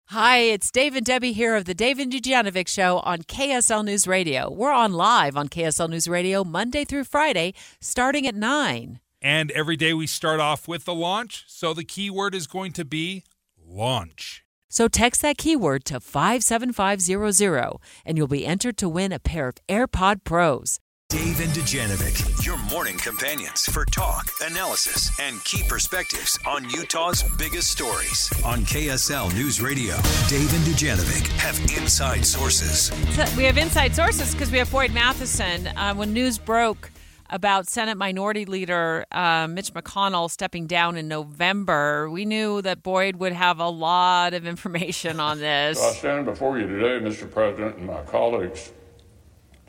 Hi, 0.09 0.39
it's 0.39 0.71
Dave 0.71 0.95
and 0.95 1.07
Debbie 1.07 1.33
here 1.33 1.57
of 1.57 1.65
the 1.65 1.73
Dave 1.73 1.99
and 1.99 2.13
Dujanovic 2.13 2.69
Show 2.69 2.99
on 2.99 3.21
KSL 3.23 3.85
News 3.85 4.07
Radio. 4.07 4.51
We're 4.51 4.73
on 4.73 4.93
live 4.93 5.37
on 5.37 5.49
KSL 5.49 5.89
News 5.89 6.07
Radio 6.07 6.45
Monday 6.45 6.85
through 6.85 7.05
Friday, 7.05 7.55
starting 7.81 8.27
at 8.27 8.35
9. 8.35 9.01
And 9.23 9.51
every 9.53 9.77
day 9.77 9.95
we 9.95 10.07
start 10.07 10.41
off 10.41 10.69
with 10.69 10.85
the 10.85 10.95
launch. 10.95 11.45
So 11.47 11.73
the 11.73 11.85
keyword 11.85 12.35
is 12.35 12.47
going 12.47 12.73
to 12.73 12.85
be 12.85 13.23
launch. 13.65 14.42
So 14.73 14.89
text 14.89 15.21
that 15.21 15.37
keyword 15.37 15.85
to 15.85 16.01
57500 16.01 17.77
and 18.07 18.17
you'll 18.17 18.27
be 18.27 18.47
entered 18.47 18.79
to 18.79 18.89
win 18.89 19.13
a 19.13 19.19
pair 19.19 19.49
of 19.49 19.57
AirPod 19.69 20.25
Pros. 20.25 20.81
Dave 21.11 21.41
and 21.41 21.51
Dujanovic, 21.51 22.43
your 22.43 22.57
morning 22.71 22.97
companions 22.97 23.67
for 23.67 23.85
talk, 23.85 24.31
analysis, 24.41 25.11
and 25.21 25.45
key 25.45 25.63
perspectives 25.69 26.39
on 26.47 26.65
Utah's 26.71 27.23
biggest 27.37 27.71
stories. 27.71 28.33
On 28.47 28.61
KSL 28.61 29.35
News 29.35 29.61
Radio, 29.61 29.95
Dave 30.31 30.55
and 30.55 30.65
Dujanovic 30.65 31.27
have 31.37 31.59
inside 31.77 32.25
sources. 32.25 32.87
So 33.15 33.27
we 33.37 33.45
have 33.45 33.59
inside 33.59 33.95
sources 33.95 34.33
because 34.33 34.51
we 34.51 34.57
have 34.57 34.73
Boyd 34.73 34.95
Matheson. 34.95 35.67
Uh, 35.67 35.95
when 35.95 36.15
news 36.15 36.39
broke 36.39 36.91
about 37.33 37.67
Senate 37.67 37.97
Minority 37.97 38.45
Leader 38.45 39.07
uh, 39.11 39.49
Mitch 39.49 39.73
McConnell 39.73 40.31
stepping 40.31 40.67
down 40.67 40.97
in 40.99 41.09
November, 41.09 42.09
we 42.11 42.27
knew 42.27 42.61
that 42.61 42.83
Boyd 42.83 43.17
would 43.17 43.33
have 43.33 43.59
a 43.59 43.69
lot 43.69 44.35
of 44.35 44.47
information 44.47 45.19
on 45.19 45.41
this. 45.41 45.81
So 45.81 45.89
I 45.89 45.93
stand 45.93 46.27
before 46.27 46.59
you 46.59 46.69
today, 46.69 47.05
Mr. 47.05 47.29
President, 47.29 47.79
and 47.79 47.87
my 47.87 48.03
colleagues, 48.03 48.71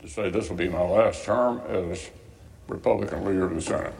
to 0.02 0.08
say 0.08 0.28
this 0.28 0.50
will 0.50 0.56
be 0.56 0.68
my 0.68 0.82
last 0.82 1.24
term 1.24 1.62
as 1.68 2.10
Republican 2.68 3.24
leader 3.24 3.46
of 3.46 3.54
the 3.54 3.62
Senate. 3.62 3.94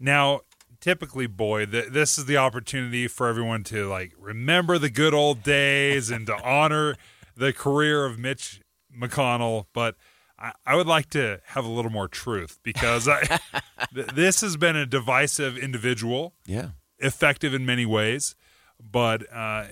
Now, 0.00 0.40
typically, 0.80 1.28
boy, 1.28 1.66
th- 1.66 1.90
this 1.90 2.18
is 2.18 2.26
the 2.26 2.36
opportunity 2.36 3.06
for 3.06 3.28
everyone 3.28 3.62
to 3.64 3.88
like 3.88 4.12
remember 4.18 4.76
the 4.76 4.90
good 4.90 5.14
old 5.14 5.44
days 5.44 6.10
and 6.10 6.26
to 6.26 6.34
honor 6.42 6.96
the 7.36 7.52
career 7.52 8.04
of 8.04 8.18
Mitch 8.18 8.60
McConnell. 8.96 9.66
But 9.72 9.96
I, 10.44 10.52
I 10.66 10.76
would 10.76 10.86
like 10.86 11.08
to 11.10 11.40
have 11.46 11.64
a 11.64 11.68
little 11.68 11.90
more 11.90 12.08
truth 12.08 12.58
because 12.62 13.08
I, 13.08 13.20
th- 13.94 14.08
this 14.14 14.40
has 14.42 14.56
been 14.56 14.76
a 14.76 14.86
divisive 14.86 15.56
individual. 15.56 16.34
Yeah. 16.46 16.68
effective 16.98 17.54
in 17.54 17.64
many 17.66 17.86
ways, 17.86 18.34
but 18.80 19.22
uh, 19.32 19.64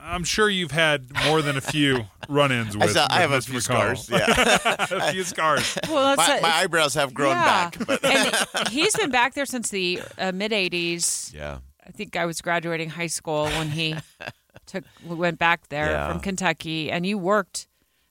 I'm 0.00 0.24
sure 0.24 0.48
you've 0.48 0.70
had 0.70 1.06
more 1.26 1.40
than 1.42 1.56
a 1.56 1.60
few 1.60 2.06
run-ins 2.28 2.74
I 2.76 2.78
with. 2.78 2.90
saw- 2.92 3.06
I 3.10 3.20
have 3.22 3.32
a 3.32 3.40
few 3.40 3.58
McConnell. 3.58 3.96
scars, 3.98 4.10
yeah. 4.10 4.86
a 5.08 5.12
few 5.12 5.24
scars. 5.24 5.78
Well, 5.88 6.14
that's 6.16 6.28
my, 6.28 6.36
a- 6.38 6.42
my 6.42 6.54
eyebrows 6.56 6.94
have 6.94 7.12
grown 7.14 7.30
Yeah. 7.36 7.44
back. 7.70 7.86
But 7.86 8.04
and 8.04 8.68
he's 8.68 8.94
been 8.96 9.10
back 9.10 9.34
there 9.34 9.46
since 9.46 9.70
the 9.70 10.00
uh, 10.18 10.32
mid 10.32 10.52
80s. 10.52 11.32
yeah. 11.34 11.58
I 11.86 11.90
think 11.90 12.16
I 12.16 12.24
was 12.24 12.40
graduating 12.40 12.88
high 12.90 13.08
school 13.08 13.44
when 13.44 13.68
he 13.68 13.94
took 14.66 14.84
went 15.04 15.38
back 15.38 15.68
there 15.68 15.90
Yeah. 15.90 16.10
from 16.12 16.20
Kentucky, 16.20 16.90
and 16.90 17.04
you 17.04 17.18
worked 17.18 17.66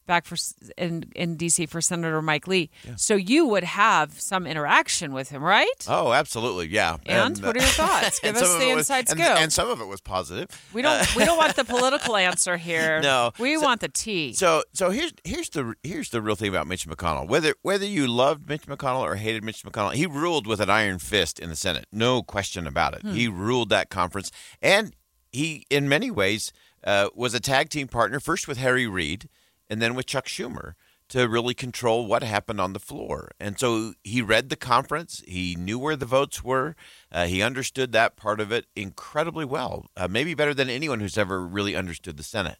back 0.06 0.26
for 0.26 0.36
in 0.78 1.12
in 1.16 1.38
DC 1.38 1.68
for 1.70 1.82
Senator 1.82 2.22
Mike 2.22 2.48
Lee. 2.48 2.70
So 2.96 3.16
you 3.16 3.48
would 3.48 3.64
have 3.64 4.20
some 4.20 4.46
interaction 4.48 5.14
with 5.14 5.30
him, 5.30 5.44
right? 5.44 5.68
Oh, 5.88 6.12
absolutely. 6.14 6.68
Yeah. 6.68 6.98
And 7.06 7.38
what 7.40 7.56
are 7.56 7.60
your 7.60 7.68
thoughts? 7.70 8.20
Give 8.24 8.36
us 8.36 8.42
the 8.42 8.70
it 8.70 8.76
was- 8.76 8.90
inside 8.90 9.10
and, 9.10 9.20
scoop. 9.20 9.38
And 9.42 9.54
some 9.54 9.70
of 9.70 9.82
it 9.82 9.86
was 9.88 10.02
positive. 10.02 10.48
We 10.74 10.82
don't 10.82 11.16
we 11.16 11.26
don't 11.26 11.38
want 11.38 11.56
the 11.56 11.64
political 11.76 12.16
answer 12.16 12.58
here. 12.58 13.02
No. 13.02 13.32
we 13.40 13.56
So- 13.56 13.62
want 13.64 13.82
the 13.82 13.90
tea. 13.90 14.34
So 14.34 14.64
so 14.74 14.90
here's 14.90 15.14
here's 15.24 15.50
the 15.50 15.74
here's 15.84 16.10
the 16.10 16.22
real 16.22 16.36
thing 16.36 16.50
about 16.50 16.68
Mitch 16.68 16.88
McConnell. 16.88 17.28
Whether 17.28 17.54
whether 17.62 17.86
you 17.86 18.08
loved 18.08 18.48
Mitch 18.50 18.64
McConnell 18.66 19.02
or 19.02 19.16
hated 19.16 19.44
Mitch 19.44 19.64
McConnell, 19.64 19.94
he 19.94 20.06
ruled 20.06 20.48
with 20.48 20.60
an 20.60 20.70
iron 20.70 21.00
fist 21.00 21.40
in 21.40 21.50
the 21.50 21.56
Senate. 21.56 21.86
No 21.92 22.22
question 22.24 22.68
about 22.68 22.94
it. 22.94 23.02
Hmm. 23.02 23.14
He 23.14 23.28
ruled 23.28 23.70
that 23.70 23.90
conference, 23.90 24.32
and 24.62 24.94
he 25.32 25.66
in 25.70 25.90
many 25.90 26.12
ways 26.12 26.52
uh, 26.84 27.10
was 27.16 27.34
a 27.34 27.40
tag 27.40 27.70
team 27.70 27.88
partner 27.88 28.20
first 28.20 28.48
with 28.48 28.58
Harry 28.58 28.86
Reid 28.88 29.30
and 29.70 29.82
then 29.82 29.96
with 29.96 30.06
Chuck 30.06 30.28
Schumer 30.28 30.74
to 31.10 31.28
really 31.28 31.54
control 31.54 32.08
what 32.08 32.24
happened 32.24 32.60
on 32.60 32.74
the 32.74 32.80
floor. 32.80 33.32
And 33.40 33.60
so 33.60 33.94
he 34.04 34.22
read 34.22 34.50
the 34.50 34.56
conference. 34.56 35.22
He 35.28 35.56
knew 35.56 35.78
where 35.78 35.96
the 35.96 36.06
votes 36.06 36.44
were. 36.44 36.76
Uh, 37.12 37.28
he 37.28 37.42
understood 37.42 37.92
that 37.92 38.16
part 38.16 38.40
of 38.40 38.52
it 38.52 38.66
incredibly 38.76 39.46
well, 39.46 39.86
uh, 39.96 40.08
maybe 40.08 40.34
better 40.34 40.54
than 40.54 40.70
anyone 40.70 41.00
who's 41.00 41.18
ever 41.18 41.46
really 41.46 41.76
understood 41.76 42.18
the 42.18 42.24
Senate. 42.24 42.58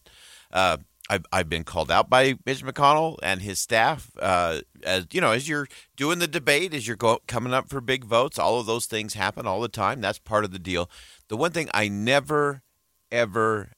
Uh, 0.52 0.78
I've, 1.10 1.50
been 1.50 1.64
called 1.64 1.92
out 1.92 2.10
by 2.10 2.36
Mitch 2.46 2.64
McConnell 2.64 3.18
and 3.22 3.42
his 3.42 3.60
staff. 3.60 4.12
Uh, 4.20 4.62
as 4.84 5.08
you 5.12 5.20
know, 5.20 5.32
as 5.32 5.50
you're 5.50 5.68
doing 5.98 6.20
the 6.20 6.28
debate, 6.28 6.74
as 6.74 6.88
you're 6.88 6.96
go, 6.96 7.20
coming 7.28 7.54
up 7.54 7.70
for 7.70 7.82
big 7.82 8.06
votes, 8.06 8.40
all 8.40 8.60
of 8.60 8.66
those 8.66 8.86
things 8.86 9.14
happen 9.14 9.46
all 9.46 9.60
the 9.60 9.68
time. 9.68 10.00
That's 10.00 10.18
part 10.18 10.46
of 10.46 10.52
the 10.52 10.60
deal. 10.60 10.90
The 11.28 11.38
one 11.38 11.52
thing 11.52 11.70
I 11.74 11.88
never, 11.88 12.64
ever, 13.12 13.72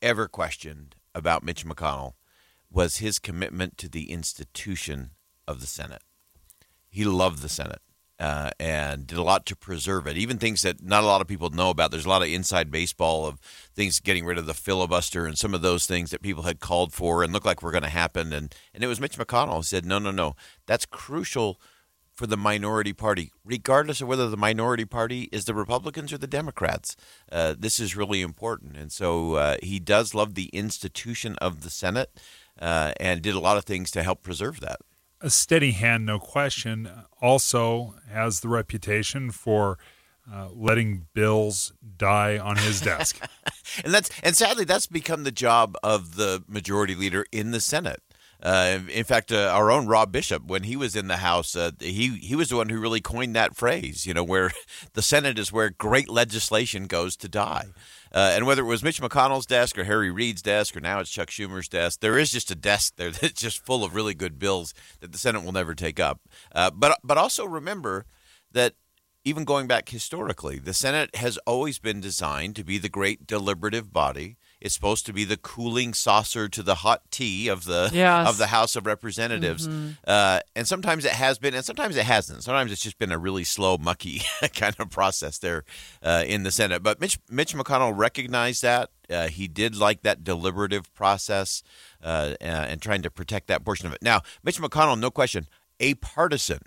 ever 0.00 0.28
questioned 0.28 0.94
about 1.14 1.42
Mitch 1.42 1.66
McConnell 1.66 2.12
was 2.70 2.98
his 2.98 3.18
commitment 3.18 3.78
to 3.78 3.88
the 3.88 4.10
institution 4.10 5.10
of 5.46 5.60
the 5.60 5.66
Senate. 5.66 6.02
He 6.88 7.04
loved 7.04 7.42
the 7.42 7.48
Senate 7.48 7.80
uh, 8.18 8.50
and 8.58 9.06
did 9.06 9.18
a 9.18 9.22
lot 9.22 9.46
to 9.46 9.56
preserve 9.56 10.06
it. 10.06 10.16
Even 10.16 10.38
things 10.38 10.62
that 10.62 10.82
not 10.82 11.04
a 11.04 11.06
lot 11.06 11.20
of 11.20 11.28
people 11.28 11.50
know 11.50 11.70
about. 11.70 11.90
There's 11.90 12.06
a 12.06 12.08
lot 12.08 12.22
of 12.22 12.28
inside 12.28 12.70
baseball 12.70 13.26
of 13.26 13.38
things 13.74 14.00
getting 14.00 14.24
rid 14.24 14.38
of 14.38 14.46
the 14.46 14.54
filibuster 14.54 15.26
and 15.26 15.38
some 15.38 15.54
of 15.54 15.62
those 15.62 15.86
things 15.86 16.10
that 16.10 16.22
people 16.22 16.42
had 16.42 16.60
called 16.60 16.92
for 16.92 17.22
and 17.22 17.32
looked 17.32 17.46
like 17.46 17.62
were 17.62 17.70
going 17.70 17.84
to 17.84 17.88
happen. 17.88 18.32
And 18.32 18.54
and 18.74 18.82
it 18.82 18.88
was 18.88 19.00
Mitch 19.00 19.18
McConnell 19.18 19.56
who 19.56 19.62
said, 19.62 19.86
no, 19.86 19.98
no, 19.98 20.10
no, 20.10 20.34
that's 20.66 20.86
crucial 20.86 21.60
for 22.12 22.26
the 22.26 22.36
minority 22.36 22.92
party, 22.92 23.30
regardless 23.44 24.00
of 24.00 24.08
whether 24.08 24.28
the 24.28 24.36
minority 24.36 24.84
party 24.84 25.28
is 25.30 25.44
the 25.44 25.54
Republicans 25.54 26.12
or 26.12 26.18
the 26.18 26.26
Democrats. 26.26 26.96
Uh, 27.30 27.54
this 27.56 27.78
is 27.78 27.94
really 27.94 28.22
important. 28.22 28.76
And 28.76 28.90
so 28.90 29.34
uh, 29.34 29.56
he 29.62 29.78
does 29.78 30.16
love 30.16 30.34
the 30.34 30.46
institution 30.46 31.36
of 31.36 31.62
the 31.62 31.70
Senate 31.70 32.10
uh, 32.58 32.92
and 32.98 33.22
did 33.22 33.34
a 33.34 33.40
lot 33.40 33.56
of 33.56 33.64
things 33.64 33.90
to 33.92 34.02
help 34.02 34.22
preserve 34.22 34.60
that. 34.60 34.80
a 35.20 35.30
steady 35.30 35.72
hand, 35.72 36.06
no 36.06 36.18
question, 36.18 36.88
also 37.20 37.94
has 38.08 38.40
the 38.40 38.48
reputation 38.48 39.30
for 39.30 39.78
uh, 40.32 40.48
letting 40.54 41.06
bills 41.14 41.72
die 41.96 42.38
on 42.38 42.56
his 42.56 42.80
desk. 42.80 43.18
and 43.84 43.92
that's 43.94 44.10
and 44.22 44.36
sadly 44.36 44.64
that's 44.64 44.86
become 44.86 45.24
the 45.24 45.32
job 45.32 45.76
of 45.82 46.16
the 46.16 46.44
majority 46.46 46.94
leader 46.94 47.24
in 47.32 47.50
the 47.50 47.60
Senate. 47.60 48.02
Uh, 48.40 48.78
in 48.92 49.02
fact, 49.02 49.32
uh, 49.32 49.50
our 49.52 49.70
own 49.70 49.86
Rob 49.88 50.12
Bishop, 50.12 50.44
when 50.46 50.62
he 50.62 50.76
was 50.76 50.94
in 50.94 51.08
the 51.08 51.16
House, 51.16 51.56
uh, 51.56 51.72
he 51.80 52.18
he 52.18 52.36
was 52.36 52.50
the 52.50 52.56
one 52.56 52.68
who 52.68 52.78
really 52.78 53.00
coined 53.00 53.34
that 53.34 53.56
phrase. 53.56 54.06
You 54.06 54.14
know, 54.14 54.22
where 54.22 54.52
the 54.92 55.02
Senate 55.02 55.38
is 55.38 55.52
where 55.52 55.70
great 55.70 56.08
legislation 56.08 56.86
goes 56.86 57.16
to 57.16 57.28
die. 57.28 57.66
Uh, 58.12 58.32
and 58.34 58.46
whether 58.46 58.62
it 58.62 58.66
was 58.66 58.82
Mitch 58.82 59.00
McConnell's 59.00 59.46
desk 59.46 59.78
or 59.78 59.84
Harry 59.84 60.10
Reid's 60.10 60.42
desk 60.42 60.76
or 60.76 60.80
now 60.80 61.00
it's 61.00 61.10
Chuck 61.10 61.28
Schumer's 61.28 61.68
desk, 61.68 62.00
there 62.00 62.18
is 62.18 62.30
just 62.30 62.50
a 62.50 62.54
desk 62.54 62.94
there 62.96 63.10
that's 63.12 63.40
just 63.40 63.64
full 63.64 63.84
of 63.84 63.94
really 63.94 64.14
good 64.14 64.38
bills 64.38 64.74
that 65.00 65.12
the 65.12 65.18
Senate 65.18 65.44
will 65.44 65.52
never 65.52 65.74
take 65.74 66.00
up. 66.00 66.20
Uh, 66.54 66.70
but 66.70 66.98
but 67.04 67.18
also 67.18 67.44
remember 67.44 68.06
that 68.52 68.74
even 69.24 69.44
going 69.44 69.66
back 69.66 69.90
historically, 69.90 70.58
the 70.58 70.72
Senate 70.72 71.14
has 71.16 71.36
always 71.46 71.78
been 71.78 72.00
designed 72.00 72.56
to 72.56 72.64
be 72.64 72.78
the 72.78 72.88
great 72.88 73.26
deliberative 73.26 73.92
body. 73.92 74.37
It's 74.60 74.74
supposed 74.74 75.06
to 75.06 75.12
be 75.12 75.24
the 75.24 75.36
cooling 75.36 75.94
saucer 75.94 76.48
to 76.48 76.62
the 76.62 76.76
hot 76.76 77.02
tea 77.10 77.48
of 77.48 77.64
the 77.64 77.90
Yes. 77.92 78.28
of 78.28 78.38
the 78.38 78.48
House 78.48 78.74
of 78.76 78.86
Representatives, 78.86 79.68
Mhm. 79.68 79.96
uh, 80.06 80.40
and 80.56 80.66
sometimes 80.66 81.04
it 81.04 81.12
has 81.12 81.38
been, 81.38 81.54
and 81.54 81.64
sometimes 81.64 81.96
it 81.96 82.04
hasn't. 82.04 82.42
Sometimes 82.44 82.72
it's 82.72 82.82
just 82.82 82.98
been 82.98 83.12
a 83.12 83.18
really 83.18 83.44
slow, 83.44 83.78
mucky 83.78 84.22
kind 84.54 84.74
of 84.78 84.90
process 84.90 85.38
there 85.38 85.64
uh, 86.02 86.24
in 86.26 86.42
the 86.42 86.50
Senate. 86.50 86.82
But 86.82 87.00
Mitch 87.00 87.18
Mitch 87.30 87.54
McConnell 87.54 87.92
recognized 87.96 88.62
that. 88.62 88.90
Uh, 89.10 89.28
he 89.28 89.48
did 89.48 89.74
like 89.74 90.02
that 90.02 90.22
deliberative 90.22 90.92
process 90.92 91.62
uh, 92.04 92.34
and 92.42 92.82
trying 92.82 93.00
to 93.00 93.10
protect 93.10 93.46
that 93.46 93.64
portion 93.64 93.86
of 93.86 93.92
it. 93.94 94.02
Now, 94.02 94.20
Mitch 94.42 94.60
McConnell, 94.60 94.98
no 94.98 95.10
question, 95.10 95.46
a 95.80 95.94
partisan 95.94 96.58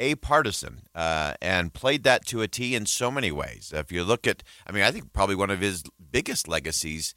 a 0.00 0.16
partisan 0.16 0.80
uh, 0.94 1.34
and 1.40 1.74
played 1.74 2.02
that 2.02 2.26
to 2.26 2.40
a 2.42 2.48
T 2.48 2.74
in 2.74 2.86
so 2.86 3.10
many 3.10 3.30
ways. 3.30 3.72
If 3.72 3.92
you 3.92 4.02
look 4.02 4.26
at, 4.26 4.42
I 4.66 4.72
mean, 4.72 4.82
I 4.82 4.90
think 4.90 5.12
probably 5.12 5.36
one 5.36 5.50
of 5.50 5.60
his 5.60 5.84
biggest 6.10 6.48
legacies 6.48 7.14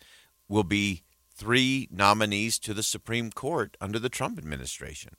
will 0.48 0.66
be 0.66 1.02
three 1.34 1.88
nominees 1.90 2.60
to 2.60 2.74
the 2.74 2.84
Supreme 2.84 3.32
Court 3.32 3.76
under 3.82 3.98
the 3.98 4.10
Trump 4.10 4.38
administration. 4.38 5.16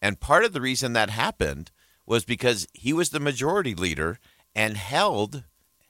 And 0.00 0.20
part 0.20 0.44
of 0.44 0.52
the 0.52 0.60
reason 0.60 0.94
that 0.94 1.10
happened 1.10 1.70
was 2.06 2.24
because 2.24 2.66
he 2.72 2.92
was 2.92 3.10
the 3.10 3.20
majority 3.20 3.74
leader 3.74 4.18
and 4.54 4.76
held 4.76 5.44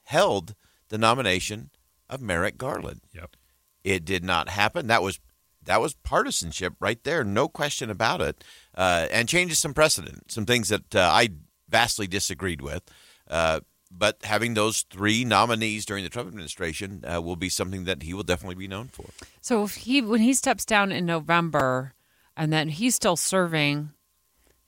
held 0.05 0.55
the 0.89 0.99
nomination 0.99 1.71
of 2.09 2.21
Merrick 2.21 2.59
Garland. 2.59 3.03
Yep. 3.15 3.37
It 3.85 4.05
did 4.05 4.25
not 4.25 4.49
happen. 4.49 4.89
That 4.89 5.03
was 5.03 5.21
that 5.65 5.81
was 5.81 5.95
partisanship 5.95 6.75
right 6.81 7.03
there, 7.05 7.23
no 7.23 7.47
question 7.47 7.91
about 7.91 8.21
it, 8.21 8.43
uh, 8.75 9.07
and 9.11 9.29
changes 9.29 9.59
some 9.59 9.75
precedent, 9.75 10.31
some 10.31 10.47
things 10.47 10.69
that 10.69 10.95
uh, 10.95 11.01
I 11.01 11.31
vastly 11.69 12.07
disagreed 12.07 12.61
with. 12.61 12.83
Uh, 13.29 13.61
but 13.91 14.19
having 14.23 14.55
those 14.55 14.83
three 14.83 15.25
nominees 15.25 15.85
during 15.85 16.05
the 16.05 16.11
Trump 16.11 16.29
administration 16.29 17.05
uh, 17.05 17.21
will 17.21 17.37
be 17.37 17.49
something 17.49 17.85
that 17.85 18.03
he 18.03 18.15
will 18.15 18.23
definitely 18.23 18.55
be 18.55 18.69
known 18.69 18.89
for. 18.89 19.07
So 19.41 19.65
if 19.65 19.75
he 19.75 20.01
when 20.01 20.21
he 20.21 20.33
steps 20.33 20.65
down 20.65 20.93
in 20.93 21.07
November, 21.07 21.95
and 22.37 22.53
then 22.53 22.69
he's 22.69 22.95
still 22.95 23.17
serving 23.17 23.91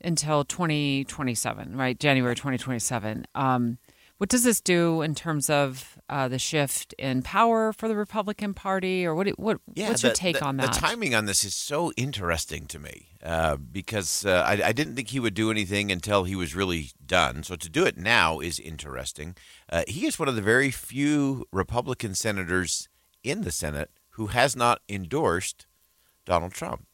until 0.02 0.44
2027, 0.44 1.76
right? 1.76 1.98
January 1.98 2.34
2027. 2.34 3.26
Um, 3.34 3.78
what 4.18 4.28
does 4.28 4.44
this 4.44 4.60
do 4.60 5.02
in 5.02 5.14
terms 5.14 5.48
of 5.48 5.91
uh, 6.12 6.28
the 6.28 6.38
shift 6.38 6.92
in 6.98 7.22
power 7.22 7.72
for 7.72 7.88
the 7.88 7.96
Republican 7.96 8.52
Party, 8.52 9.06
or 9.06 9.14
what? 9.14 9.28
What? 9.38 9.60
Yeah, 9.72 9.88
what's 9.88 10.02
the, 10.02 10.08
your 10.08 10.14
take 10.14 10.38
the, 10.38 10.44
on 10.44 10.58
that? 10.58 10.74
The 10.74 10.78
timing 10.80 11.14
on 11.14 11.24
this 11.24 11.42
is 11.42 11.54
so 11.54 11.90
interesting 11.96 12.66
to 12.66 12.78
me 12.78 13.08
uh, 13.22 13.56
because 13.56 14.26
uh, 14.26 14.44
I, 14.46 14.60
I, 14.62 14.72
didn't 14.72 14.94
think 14.94 15.08
he 15.08 15.20
would 15.20 15.32
do 15.32 15.50
anything 15.50 15.90
until 15.90 16.24
he 16.24 16.36
was 16.36 16.54
really 16.54 16.90
done. 17.04 17.42
So 17.44 17.56
to 17.56 17.68
do 17.70 17.86
it 17.86 17.96
now 17.96 18.40
is 18.40 18.60
interesting. 18.60 19.36
Uh, 19.70 19.84
he 19.88 20.04
is 20.06 20.18
one 20.18 20.28
of 20.28 20.36
the 20.36 20.42
very 20.42 20.70
few 20.70 21.46
Republican 21.50 22.14
senators 22.14 22.90
in 23.24 23.40
the 23.40 23.50
Senate 23.50 23.90
who 24.10 24.26
has 24.26 24.54
not 24.54 24.80
endorsed 24.90 25.66
Donald 26.26 26.52
Trump. 26.52 26.86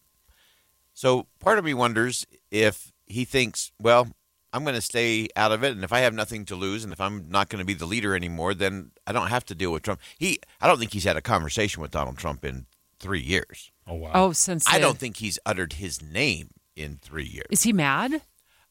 So 0.95 1.27
part 1.41 1.59
of 1.59 1.65
me 1.65 1.75
wonders 1.75 2.25
if 2.53 2.93
he 3.07 3.25
thinks, 3.25 3.73
well, 3.81 4.09
I'm 4.53 4.63
going 4.65 4.75
to 4.75 4.81
stay 4.81 5.29
out 5.37 5.53
of 5.53 5.63
it, 5.63 5.73
and 5.73 5.85
if 5.85 5.93
I 5.93 6.01
have 6.01 6.15
nothing 6.15 6.45
to 6.47 6.57
lose, 6.57 6.83
and 6.85 6.93
if 6.93 7.01
I'm 7.01 7.29
not 7.29 7.49
going 7.51 7.61
to 7.61 7.67
be 7.67 7.75
the 7.75 7.85
leader 7.87 8.17
anymore, 8.17 8.55
then 8.55 8.93
I 9.07 9.13
don't 9.13 9.29
have 9.29 9.45
to 9.47 9.55
deal 9.55 9.71
with 9.73 9.83
Trump. 9.83 10.01
He, 10.19 10.39
I 10.61 10.67
don't 10.67 10.79
think 10.79 10.93
he's 10.93 11.05
had 11.05 11.17
a 11.17 11.21
conversation 11.23 11.83
with 11.83 11.91
Donald 11.91 12.17
Trump 12.17 12.45
in 12.45 12.67
three 12.99 13.21
years. 13.21 13.71
Oh 13.87 13.95
wow! 13.95 14.11
Oh, 14.15 14.33
since 14.33 14.67
I 14.69 14.79
the- 14.79 14.85
don't 14.87 14.99
think 14.99 15.19
he's 15.19 15.39
uttered 15.47 15.75
his 15.75 16.01
name 16.03 16.51
in 16.77 16.99
three 17.01 17.27
years. 17.27 17.47
Is 17.51 17.63
he 17.65 17.73
mad? 17.73 18.23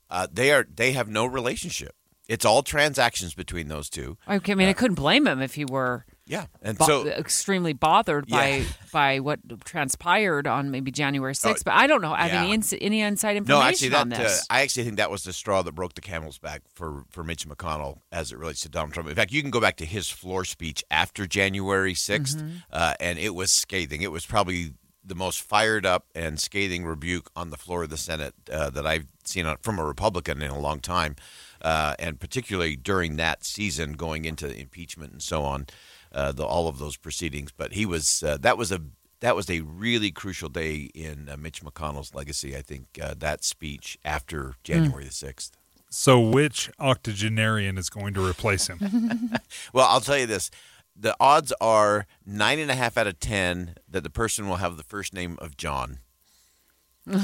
Uh, 0.09 0.27
they 0.31 0.51
are. 0.51 0.65
They 0.73 0.93
have 0.93 1.07
no 1.09 1.25
relationship. 1.25 1.95
It's 2.27 2.45
all 2.45 2.61
transactions 2.63 3.33
between 3.33 3.67
those 3.67 3.89
two. 3.89 4.17
Okay, 4.29 4.51
I 4.51 4.55
mean, 4.55 4.67
I 4.67 4.73
couldn't 4.73 4.95
blame 4.95 5.27
him 5.27 5.41
if 5.41 5.55
he 5.55 5.63
were. 5.65 6.05
Yeah, 6.29 6.47
and 6.61 6.77
bo- 6.77 6.85
so 6.85 7.07
extremely 7.07 7.71
bothered 7.73 8.27
by 8.27 8.47
Yeah. 8.57 8.63
by 8.91 9.19
what 9.21 9.39
transpired 9.63 10.45
on 10.47 10.71
maybe 10.71 10.91
January 10.91 11.33
6th, 11.33 11.59
Oh, 11.61 11.61
but 11.65 11.73
I 11.73 11.87
don't 11.87 12.01
know. 12.01 12.11
I 12.13 12.23
have 12.23 12.31
yeah. 12.33 12.41
any 12.43 12.53
ins- 12.53 12.73
any 12.81 13.01
inside 13.01 13.37
information 13.37 13.61
no, 13.63 13.67
actually, 13.69 13.95
on 13.95 14.09
that 14.09 14.19
uh, 14.19 14.23
this. 14.23 14.45
I 14.49 14.61
actually 14.61 14.83
think 14.83 14.97
that 14.97 15.09
was 15.09 15.23
the 15.23 15.33
straw 15.33 15.61
that 15.61 15.71
broke 15.73 15.93
the 15.93 16.01
camel's 16.01 16.37
back 16.37 16.61
for 16.73 17.05
for 17.09 17.23
Mitch 17.23 17.47
McConnell 17.47 17.99
as 18.11 18.31
it 18.31 18.37
relates 18.37 18.61
to 18.61 18.69
Donald 18.69 18.93
Trump. 18.93 19.07
In 19.09 19.15
fact, 19.15 19.31
you 19.31 19.41
can 19.41 19.51
go 19.51 19.61
back 19.61 19.77
to 19.77 19.85
his 19.85 20.09
floor 20.09 20.43
speech 20.45 20.83
after 20.91 21.25
January 21.27 21.93
6th 21.93 22.37
Mhm. 22.41 22.63
uh, 22.71 22.93
and 22.99 23.17
it 23.19 23.33
was 23.33 23.51
scathing. 23.51 24.01
It 24.01 24.11
was 24.11 24.25
probably 24.25 24.73
the 25.05 25.15
most 25.15 25.41
fired 25.41 25.85
up 25.85 26.07
and 26.13 26.37
scathing 26.37 26.83
rebuke 26.85 27.29
on 27.33 27.49
the 27.49 27.55
floor 27.55 27.83
of 27.83 27.89
the 27.89 27.95
Senate 27.97 28.33
uh, 28.51 28.69
that 28.71 28.85
I've 28.85 29.07
seen 29.23 29.45
on, 29.45 29.55
from 29.61 29.79
a 29.79 29.85
Republican 29.85 30.41
in 30.41 30.51
a 30.51 30.59
long 30.59 30.81
time, 30.81 31.15
uh, 31.61 31.95
and 31.97 32.19
particularly 32.19 32.75
during 32.75 33.15
that 33.15 33.45
season, 33.45 33.93
going 33.93 34.25
into 34.25 34.53
impeachment 34.53 35.13
and 35.13 35.21
so 35.23 35.43
on, 35.45 35.67
uh, 36.11 36.31
the, 36.31 36.45
all 36.45 36.67
of 36.67 36.79
those 36.79 36.97
proceedings. 36.97 37.51
But 37.55 37.73
he 37.73 37.85
was 37.85 38.23
uh, 38.23 38.37
that 38.41 38.57
was 38.57 38.71
a 38.71 38.81
that 39.19 39.35
was 39.35 39.49
a 39.49 39.61
really 39.61 40.11
crucial 40.11 40.49
day 40.49 40.89
in 40.93 41.29
uh, 41.29 41.37
Mitch 41.37 41.61
McConnell's 41.63 42.13
legacy. 42.13 42.55
I 42.55 42.61
think 42.61 42.99
uh, 43.01 43.15
that 43.17 43.43
speech 43.43 43.97
after 44.05 44.55
January 44.63 45.05
the 45.05 45.11
sixth. 45.11 45.57
So, 45.89 46.19
which 46.19 46.69
octogenarian 46.79 47.77
is 47.77 47.89
going 47.89 48.13
to 48.15 48.25
replace 48.25 48.67
him? 48.67 49.31
well, 49.73 49.87
I'll 49.87 50.01
tell 50.01 50.17
you 50.17 50.25
this. 50.25 50.51
The 50.99 51.15
odds 51.19 51.53
are 51.61 52.07
nine 52.25 52.59
and 52.59 52.69
a 52.69 52.75
half 52.75 52.97
out 52.97 53.07
of 53.07 53.19
ten 53.19 53.75
that 53.87 54.03
the 54.03 54.09
person 54.09 54.49
will 54.49 54.57
have 54.57 54.77
the 54.77 54.83
first 54.83 55.13
name 55.13 55.37
of 55.39 55.57
John. 55.57 55.99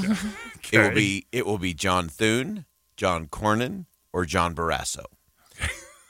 It 0.72 0.78
will 0.78 0.94
be 0.94 1.26
it 1.30 1.44
will 1.44 1.58
be 1.58 1.74
John 1.74 2.08
Thune, 2.08 2.64
John 2.96 3.26
Cornyn, 3.26 3.84
or 4.14 4.24
John 4.24 4.54
Barrasso. 4.54 5.04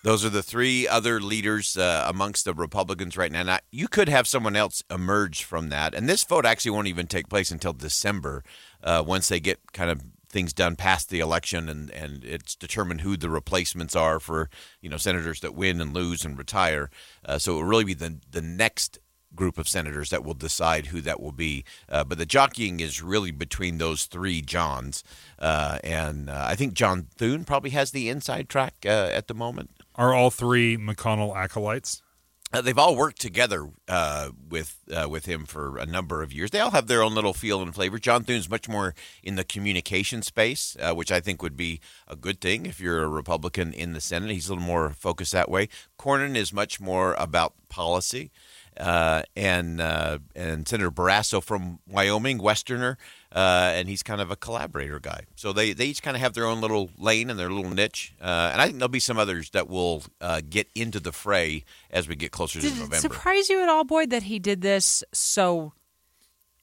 Those 0.04 0.22
are 0.22 0.28
the 0.30 0.42
three 0.42 0.86
other 0.86 1.18
leaders 1.18 1.78
uh, 1.78 2.04
amongst 2.06 2.44
the 2.44 2.52
Republicans 2.52 3.16
right 3.16 3.32
now. 3.32 3.42
Now, 3.42 3.60
you 3.72 3.88
could 3.88 4.10
have 4.10 4.28
someone 4.28 4.54
else 4.54 4.82
emerge 4.90 5.44
from 5.44 5.70
that, 5.70 5.94
and 5.94 6.06
this 6.06 6.24
vote 6.24 6.44
actually 6.44 6.72
won't 6.72 6.88
even 6.88 7.06
take 7.06 7.30
place 7.30 7.50
until 7.50 7.72
December, 7.72 8.44
uh, 8.82 9.02
once 9.04 9.28
they 9.28 9.40
get 9.40 9.72
kind 9.72 9.90
of 9.90 10.02
things 10.28 10.52
done 10.52 10.76
past 10.76 11.08
the 11.08 11.20
election, 11.20 11.70
and, 11.70 11.90
and 11.90 12.22
it's 12.22 12.54
determined 12.54 13.00
who 13.00 13.16
the 13.16 13.30
replacements 13.30 13.96
are 13.96 14.20
for 14.20 14.50
you 14.82 14.90
know 14.90 14.98
senators 14.98 15.40
that 15.40 15.54
win 15.54 15.80
and 15.80 15.94
lose 15.94 16.22
and 16.22 16.36
retire. 16.36 16.90
Uh, 17.24 17.38
so 17.38 17.52
it 17.52 17.54
will 17.56 17.64
really 17.64 17.84
be 17.84 17.94
the 17.94 18.18
the 18.30 18.42
next 18.42 18.98
group 19.34 19.56
of 19.56 19.66
senators 19.66 20.10
that 20.10 20.22
will 20.22 20.34
decide 20.34 20.88
who 20.88 21.00
that 21.00 21.18
will 21.18 21.32
be. 21.32 21.64
Uh, 21.88 22.04
but 22.04 22.18
the 22.18 22.26
jockeying 22.26 22.78
is 22.78 23.02
really 23.02 23.30
between 23.30 23.78
those 23.78 24.04
three 24.04 24.42
Johns, 24.42 25.02
uh, 25.38 25.78
and 25.82 26.28
uh, 26.28 26.44
I 26.46 26.56
think 26.56 26.74
John 26.74 27.06
Thune 27.16 27.46
probably 27.46 27.70
has 27.70 27.92
the 27.92 28.10
inside 28.10 28.50
track 28.50 28.74
uh, 28.84 29.08
at 29.10 29.28
the 29.28 29.34
moment. 29.34 29.70
Are 29.96 30.12
all 30.12 30.30
three 30.30 30.76
McConnell 30.76 31.36
acolytes? 31.36 32.02
Uh, 32.52 32.60
they've 32.60 32.78
all 32.78 32.94
worked 32.94 33.20
together 33.20 33.68
uh, 33.88 34.30
with 34.48 34.78
uh, 34.92 35.08
with 35.08 35.26
him 35.26 35.44
for 35.44 35.76
a 35.76 35.86
number 35.86 36.22
of 36.22 36.32
years. 36.32 36.52
They 36.52 36.60
all 36.60 36.70
have 36.70 36.86
their 36.86 37.02
own 37.02 37.12
little 37.12 37.32
feel 37.32 37.60
and 37.60 37.74
flavor. 37.74 37.98
John 37.98 38.22
Thune's 38.22 38.48
much 38.48 38.68
more 38.68 38.94
in 39.24 39.34
the 39.34 39.42
communication 39.42 40.22
space, 40.22 40.76
uh, 40.78 40.94
which 40.94 41.10
I 41.10 41.18
think 41.18 41.42
would 41.42 41.56
be 41.56 41.80
a 42.06 42.14
good 42.14 42.40
thing 42.40 42.64
if 42.64 42.80
you're 42.80 43.02
a 43.02 43.08
Republican 43.08 43.72
in 43.72 43.92
the 43.92 44.00
Senate. 44.00 44.30
He's 44.30 44.48
a 44.48 44.52
little 44.52 44.64
more 44.64 44.90
focused 44.90 45.32
that 45.32 45.50
way. 45.50 45.68
Cornyn 45.98 46.36
is 46.36 46.52
much 46.52 46.80
more 46.80 47.14
about 47.14 47.54
policy. 47.68 48.30
Uh, 48.76 49.22
and 49.36 49.80
uh, 49.80 50.18
and 50.34 50.66
Senator 50.66 50.90
Barrasso 50.90 51.42
from 51.42 51.78
Wyoming, 51.88 52.38
Westerner, 52.38 52.98
uh, 53.32 53.72
and 53.74 53.88
he's 53.88 54.02
kind 54.02 54.20
of 54.20 54.30
a 54.30 54.36
collaborator 54.36 54.98
guy. 54.98 55.26
So 55.36 55.52
they, 55.52 55.72
they 55.72 55.86
each 55.86 56.02
kind 56.02 56.16
of 56.16 56.20
have 56.20 56.34
their 56.34 56.46
own 56.46 56.60
little 56.60 56.90
lane 56.98 57.30
and 57.30 57.38
their 57.38 57.50
little 57.50 57.70
niche. 57.70 58.14
Uh, 58.20 58.50
and 58.52 58.60
I 58.60 58.66
think 58.66 58.78
there'll 58.78 58.88
be 58.88 59.00
some 59.00 59.18
others 59.18 59.50
that 59.50 59.68
will 59.68 60.02
uh, 60.20 60.40
get 60.48 60.68
into 60.74 60.98
the 60.98 61.12
fray 61.12 61.64
as 61.90 62.08
we 62.08 62.16
get 62.16 62.32
closer 62.32 62.60
to 62.60 62.66
Did 62.66 62.76
it 62.76 62.80
November. 62.80 62.96
surprise 62.96 63.48
you 63.48 63.62
at 63.62 63.68
all, 63.68 63.84
Boyd, 63.84 64.10
that 64.10 64.24
he 64.24 64.38
did 64.38 64.60
this 64.60 65.04
so? 65.12 65.72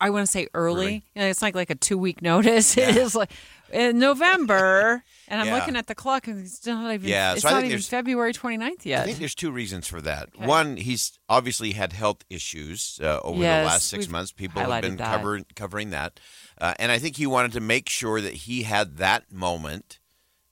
I 0.02 0.10
want 0.10 0.26
to 0.26 0.32
say 0.32 0.48
early. 0.54 1.06
You 1.16 1.22
know, 1.22 1.28
it's 1.28 1.42
like 1.42 1.56
like 1.56 1.70
a 1.70 1.76
two 1.76 1.98
week 1.98 2.22
notice. 2.22 2.76
It 2.82 2.98
is 2.98 3.16
like 3.16 3.32
in 3.72 4.00
November, 4.00 5.04
and 5.30 5.40
I'm 5.40 5.48
Yeah. 5.48 5.56
looking 5.56 5.76
at 5.78 5.88
the 5.88 5.96
clock, 5.96 6.28
and 6.28 6.44
it's 6.46 6.66
not 6.66 6.94
even. 6.94 7.08
Yeah, 7.08 7.34
it's 7.34 7.44
so 7.44 7.52
not 7.52 7.64
even 7.64 7.80
February 7.80 8.34
29th 8.34 8.84
yet. 8.84 9.02
I 9.04 9.06
think 9.06 9.20
there's 9.20 9.36
two 9.36 9.52
reasons 9.52 9.88
for 9.88 10.02
that. 10.02 10.30
Okay. 10.36 10.46
One, 10.46 10.76
he's 10.76 11.18
obviously 11.30 11.72
had 11.72 11.94
health 11.94 12.26
issues 12.30 13.00
uh, 13.02 13.20
over 13.24 13.42
Yes, 13.42 13.62
the 13.62 13.66
last 13.68 13.88
6 13.90 14.10
months. 14.10 14.32
People 14.34 14.62
have 14.62 14.82
been 14.82 14.98
that. 14.98 15.16
covering 15.16 15.46
covering 15.56 15.92
that, 15.92 16.20
uh, 16.60 16.74
and 16.80 16.92
I 16.92 16.98
think 16.98 17.16
he 17.18 17.28
wanted 17.28 17.54
to 17.54 17.62
make 17.62 17.88
sure 17.88 18.20
that 18.20 18.34
he 18.34 18.64
had 18.64 18.98
that 18.98 19.32
moment 19.32 20.00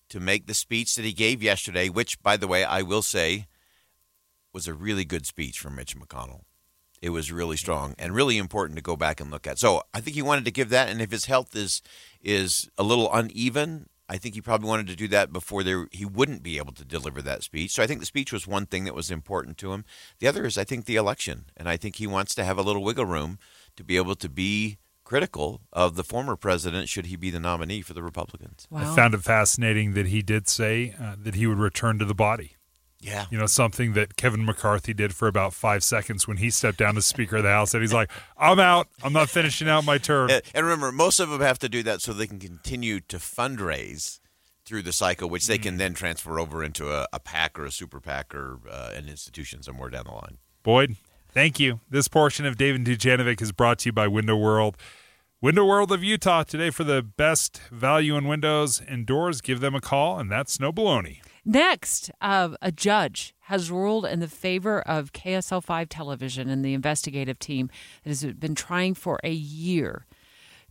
to 0.10 0.20
make 0.20 0.46
the 0.48 0.54
speech 0.54 0.96
that 0.96 1.04
he 1.06 1.12
gave 1.14 1.44
yesterday. 1.44 1.90
Which, 1.90 2.22
by 2.22 2.38
the 2.38 2.48
way, 2.48 2.64
I 2.64 2.84
will 2.84 3.02
say, 3.02 3.48
was 4.54 4.68
a 4.68 4.74
really 4.74 5.06
good 5.06 5.26
speech 5.26 5.60
from 5.60 5.76
Mitch 5.76 5.98
McConnell. 5.98 6.44
It 7.02 7.10
was 7.12 7.32
really 7.32 7.58
strong 7.58 7.96
and 7.98 8.14
really 8.14 8.38
important 8.38 8.78
to 8.78 8.84
go 8.84 8.96
back 8.96 9.20
and 9.20 9.32
look 9.32 9.48
at. 9.48 9.60
So 9.60 9.84
I 9.94 10.02
think 10.02 10.16
he 10.16 10.22
wanted 10.22 10.46
to 10.46 10.52
give 10.52 10.70
that, 10.70 10.90
and 10.90 11.02
if 11.02 11.12
his 11.12 11.26
health 11.26 11.56
is 11.56 11.82
is 12.22 12.70
a 12.78 12.84
little 12.84 13.12
uneven, 13.14 13.88
I 14.10 14.18
think 14.18 14.36
he 14.36 14.42
probably 14.42 14.68
wanted 14.68 14.88
to 14.88 14.96
do 14.96 15.08
that 15.10 15.32
before 15.32 15.64
there 15.64 15.88
he 15.92 16.04
wouldn't 16.04 16.44
be 16.44 16.58
able 16.58 16.74
to 16.74 16.84
deliver 16.84 17.22
that 17.22 17.44
speech. 17.44 17.72
So 17.72 17.84
I 17.84 17.88
think 17.88 18.00
the 18.00 18.06
speech 18.06 18.34
was 18.34 18.48
one 18.48 18.66
thing 18.66 18.84
that 18.86 18.96
was 18.96 19.12
important 19.12 19.58
to 19.60 19.72
him. 19.72 19.86
The 20.20 20.28
other 20.28 20.46
is 20.46 20.58
I 20.58 20.64
think 20.64 20.86
the 20.86 20.96
election, 20.96 21.46
and 21.56 21.70
I 21.70 21.78
think 21.78 21.96
he 21.98 22.08
wants 22.08 22.34
to 22.36 22.44
have 22.44 22.58
a 22.58 22.64
little 22.64 22.84
wiggle 22.84 23.06
room 23.06 23.38
to 23.78 23.84
be 23.84 23.98
able 23.98 24.16
to 24.16 24.30
be 24.30 24.80
critical 25.04 25.62
of 25.74 25.96
the 25.96 26.04
former 26.04 26.36
president 26.36 26.88
should 26.88 27.08
he 27.08 27.16
be 27.16 27.32
the 27.32 27.40
nominee 27.40 27.82
for 27.82 27.94
the 27.94 28.04
Republicans. 28.04 28.68
I 28.72 28.96
found 28.96 29.14
it 29.16 29.22
fascinating 29.22 29.94
that 29.94 30.08
he 30.08 30.22
did 30.22 30.48
say 30.48 30.94
uh, 31.02 31.16
that 31.18 31.34
he 31.36 31.48
would 31.48 31.58
return 31.58 31.98
to 32.00 32.06
the 32.06 32.14
body. 32.14 32.56
Yeah. 33.02 33.26
You 33.32 33.38
know, 33.38 33.46
something 33.46 33.94
that 33.94 34.18
Kevin 34.18 34.44
McCarthy 34.44 34.94
did 34.94 35.16
for 35.16 35.28
about 35.28 35.54
five 35.54 35.84
seconds 35.84 36.28
when 36.28 36.38
he 36.38 36.50
stepped 36.50 36.78
down 36.78 36.98
as 36.98 37.06
Speaker 37.06 37.38
of 37.38 37.44
the 37.44 37.50
House. 37.50 37.74
And 37.74 37.82
he's 37.82 37.94
like, 37.94 38.12
I'm 38.38 38.60
out. 38.60 38.88
I'm 39.04 39.14
not 39.14 39.30
finishing 39.30 39.70
out 39.70 39.86
my 39.86 39.98
term. 39.98 40.30
And 40.30 40.42
and 40.54 40.66
remember, 40.66 40.92
most 40.92 41.20
of 41.20 41.30
them 41.30 41.42
have 41.42 41.60
to 41.60 41.70
do 41.70 41.82
that 41.84 42.02
so 42.02 42.12
they 42.12 42.28
can 42.28 42.40
continue 42.40 43.00
to 43.02 43.18
fundraise 43.18 44.20
through 44.66 44.84
the 44.84 44.92
cycle, 44.94 45.30
which 45.30 45.48
they 45.48 45.58
can 45.58 45.78
then 45.78 45.94
transfer 45.94 46.40
over 46.40 46.64
into 46.64 46.92
a, 46.92 47.08
a 47.12 47.20
PAC 47.20 47.58
or 47.58 47.66
a 47.66 47.72
super 47.72 48.00
PAC 48.00 48.36
or 48.36 48.60
uh, 48.70 48.92
an 48.94 49.08
institution 49.08 49.64
somewhere 49.64 49.90
down 49.90 50.04
the 50.06 50.12
line. 50.12 50.38
Boyd, 50.62 50.98
thank 51.32 51.60
you. 51.60 51.80
This 51.90 52.08
portion 52.08 52.46
of 52.46 52.58
Dave 52.58 52.76
and 52.76 52.86
Dujanovic 52.86 53.42
is 53.42 53.52
brought 53.52 53.80
to 53.80 53.90
you 53.90 53.94
by 53.94 54.08
Window 54.08 54.36
World. 54.36 54.78
Window 55.42 55.66
World 55.66 55.92
of 55.94 56.04
Utah 56.04 56.44
today 56.44 56.70
for 56.70 56.84
the 56.84 57.02
best 57.02 57.62
value 57.72 58.18
in 58.18 58.28
windows 58.28 58.82
and 58.86 59.06
doors. 59.06 59.40
Give 59.40 59.62
them 59.62 59.74
a 59.74 59.80
call, 59.80 60.20
and 60.20 60.30
that's 60.30 60.60
no 60.60 60.74
baloney. 60.74 61.22
Next, 61.52 62.12
uh, 62.22 62.50
a 62.62 62.72
judge 62.72 63.34
has 63.46 63.72
ruled 63.72 64.06
in 64.06 64.20
the 64.20 64.28
favor 64.28 64.82
of 64.82 65.14
KSL 65.14 65.64
5 65.64 65.90
television 65.90 66.48
and 66.48 66.64
the 66.64 66.76
investigative 66.76 67.40
team 67.40 67.72
that 68.04 68.12
has 68.12 68.24
been 68.24 68.54
trying 68.54 68.94
for 68.94 69.20
a 69.24 69.32
year 69.32 70.06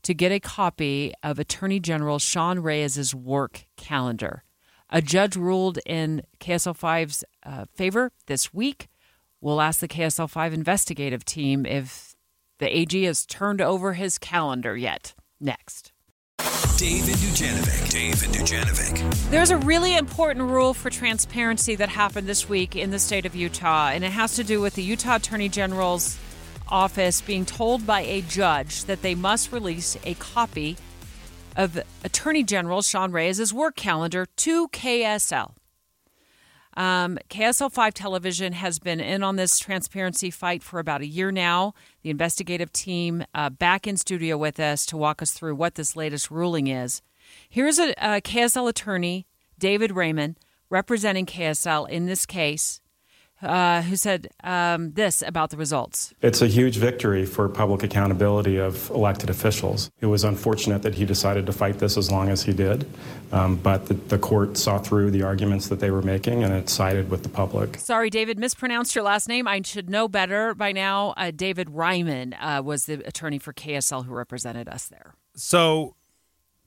to 0.03 0.15
get 0.15 0.31
a 0.31 0.39
copy 0.39 1.13
of 1.21 1.41
Attorney 1.41 1.81
General 1.81 2.21
Sean 2.21 2.61
Reyes's 2.61 3.13
work 3.13 3.67
calendar. 3.77 4.45
A 4.89 5.03
judge 5.03 5.35
ruled 5.35 5.81
in 5.85 6.23
KSL 6.39 6.79
5's 6.79 7.25
uh, 7.43 7.65
favor 7.75 8.13
this 8.27 8.55
week. 8.55 8.87
We'll 9.41 9.61
ask 9.61 9.81
the 9.81 9.89
KSL 9.89 10.31
5 10.31 10.53
investigative 10.53 11.25
team 11.25 11.67
if 11.67 12.15
the 12.61 12.79
AG 12.79 13.03
has 13.03 13.27
turned 13.27 13.61
over 13.61 13.95
his 13.95 14.17
calendar 14.17 14.77
yet. 14.77 15.15
Next. 15.41 15.93
Dave 16.79 17.09
and 17.09 17.17
Dujanovic. 17.17 17.91
Dave 17.91 18.23
and 18.23 18.33
Dujanovic. 18.33 19.31
There's 19.31 19.51
a 19.51 19.57
really 19.57 19.97
important 19.97 20.49
rule 20.49 20.73
for 20.73 20.91
transparency 20.91 21.75
that 21.75 21.89
happened 21.89 22.29
this 22.29 22.49
week 22.49 22.77
in 22.77 22.93
the 22.93 23.01
state 23.01 23.27
of 23.27 23.35
Utah, 23.35 23.89
and 23.89 24.05
it 24.05 24.13
has 24.13 24.37
to 24.37 24.45
do 24.45 24.61
with 24.61 24.77
the 24.77 24.83
Utah 24.85 25.17
Attorney 25.17 25.49
General's 25.49 26.17
office 26.69 27.21
being 27.21 27.45
told 27.45 27.85
by 27.85 28.03
a 28.03 28.21
judge 28.21 28.85
that 28.85 29.03
they 29.03 29.17
must 29.17 29.51
release 29.51 29.97
a 30.05 30.15
copy 30.15 30.77
of 31.57 31.83
Attorney 32.05 32.45
General 32.45 32.81
Sean 32.81 33.11
Reyes' 33.11 33.53
work 33.53 33.75
calendar 33.75 34.27
to 34.37 34.69
KSL. 34.69 35.58
Um, 36.79 37.19
KSL 37.29 37.73
5 37.73 37.93
television 37.93 38.53
has 38.53 38.79
been 38.79 39.01
in 39.01 39.25
on 39.25 39.35
this 39.35 39.59
transparency 39.59 40.31
fight 40.31 40.63
for 40.63 40.79
about 40.79 41.01
a 41.01 41.07
year 41.07 41.33
now. 41.33 41.75
The 42.03 42.11
investigative 42.11 42.73
team 42.73 43.25
uh, 43.35 43.51
back 43.51 43.89
in 43.89 43.97
studio 43.97 44.39
with 44.39 44.61
us 44.61 44.87
to 44.87 44.97
walk 44.97 45.21
us 45.21 45.33
through 45.33 45.57
what 45.57 45.75
this 45.75 45.97
latest 45.97 46.31
ruling 46.31 46.69
is. 46.69 47.03
Here's 47.49 47.81
a, 47.81 47.91
a 47.99 48.21
KSL 48.21 48.69
attorney, 48.69 49.27
David 49.59 49.91
Raymond, 49.91 50.39
representing 50.71 51.27
KSL 51.27 51.91
in 51.91 52.07
this 52.07 52.25
case 52.25 52.81
uh, 53.43 53.83
who 53.83 53.97
said 53.97 54.29
um, 54.43 54.93
this 54.93 55.23
about 55.23 55.51
the 55.51 55.57
results. 55.57 56.13
It's 56.23 56.43
a 56.43 56.47
huge 56.47 56.77
victory 56.77 57.25
for 57.25 57.49
public 57.49 57.83
accountability 57.83 58.57
of 58.57 58.91
elected 58.91 59.31
officials. 59.31 59.91
It 60.01 60.07
was 60.07 60.25
unfortunate 60.25 60.83
that 60.83 60.95
he 60.95 61.05
decided 61.05 61.47
to 61.47 61.53
fight 61.53 61.79
this 61.79 61.97
as 61.97 62.11
long 62.11 62.29
as 62.29 62.43
he 62.43 62.53
did, 62.53 62.89
um, 63.33 63.57
but 63.57 63.87
the, 63.87 63.95
the, 63.95 64.19
court 64.19 64.57
saw 64.57 64.79
through 64.79 65.11
the 65.11 65.23
arguments 65.23 65.69
that 65.69 65.81
they 65.81 65.91
were 65.91 66.03
making 66.03 66.43
and 66.43 66.53
it 66.53 66.69
sided 66.69 67.11
with 67.11 67.23
the 67.23 67.29
public. 67.29 67.79
Sorry, 67.79 68.11
David, 68.11 68.39
mispronounced 68.39 68.95
your 68.95 69.05
last 69.05 69.29
name. 69.29 69.47
I 69.47 69.63
should 69.63 69.89
know 69.89 70.09
better 70.09 70.55
by 70.55 70.73
now. 70.73 71.15
Uh, 71.17 71.31
David 71.31 71.69
Reymann 71.69 72.35
uh, 72.41 72.63
was 72.63 72.87
the 72.87 72.95
attorney 73.07 73.39
for 73.39 73.53
KSL 73.53 74.07
who 74.07 74.13
represented 74.13 74.69
us 74.69 74.87
there. 74.87 75.15
So, 75.35 75.95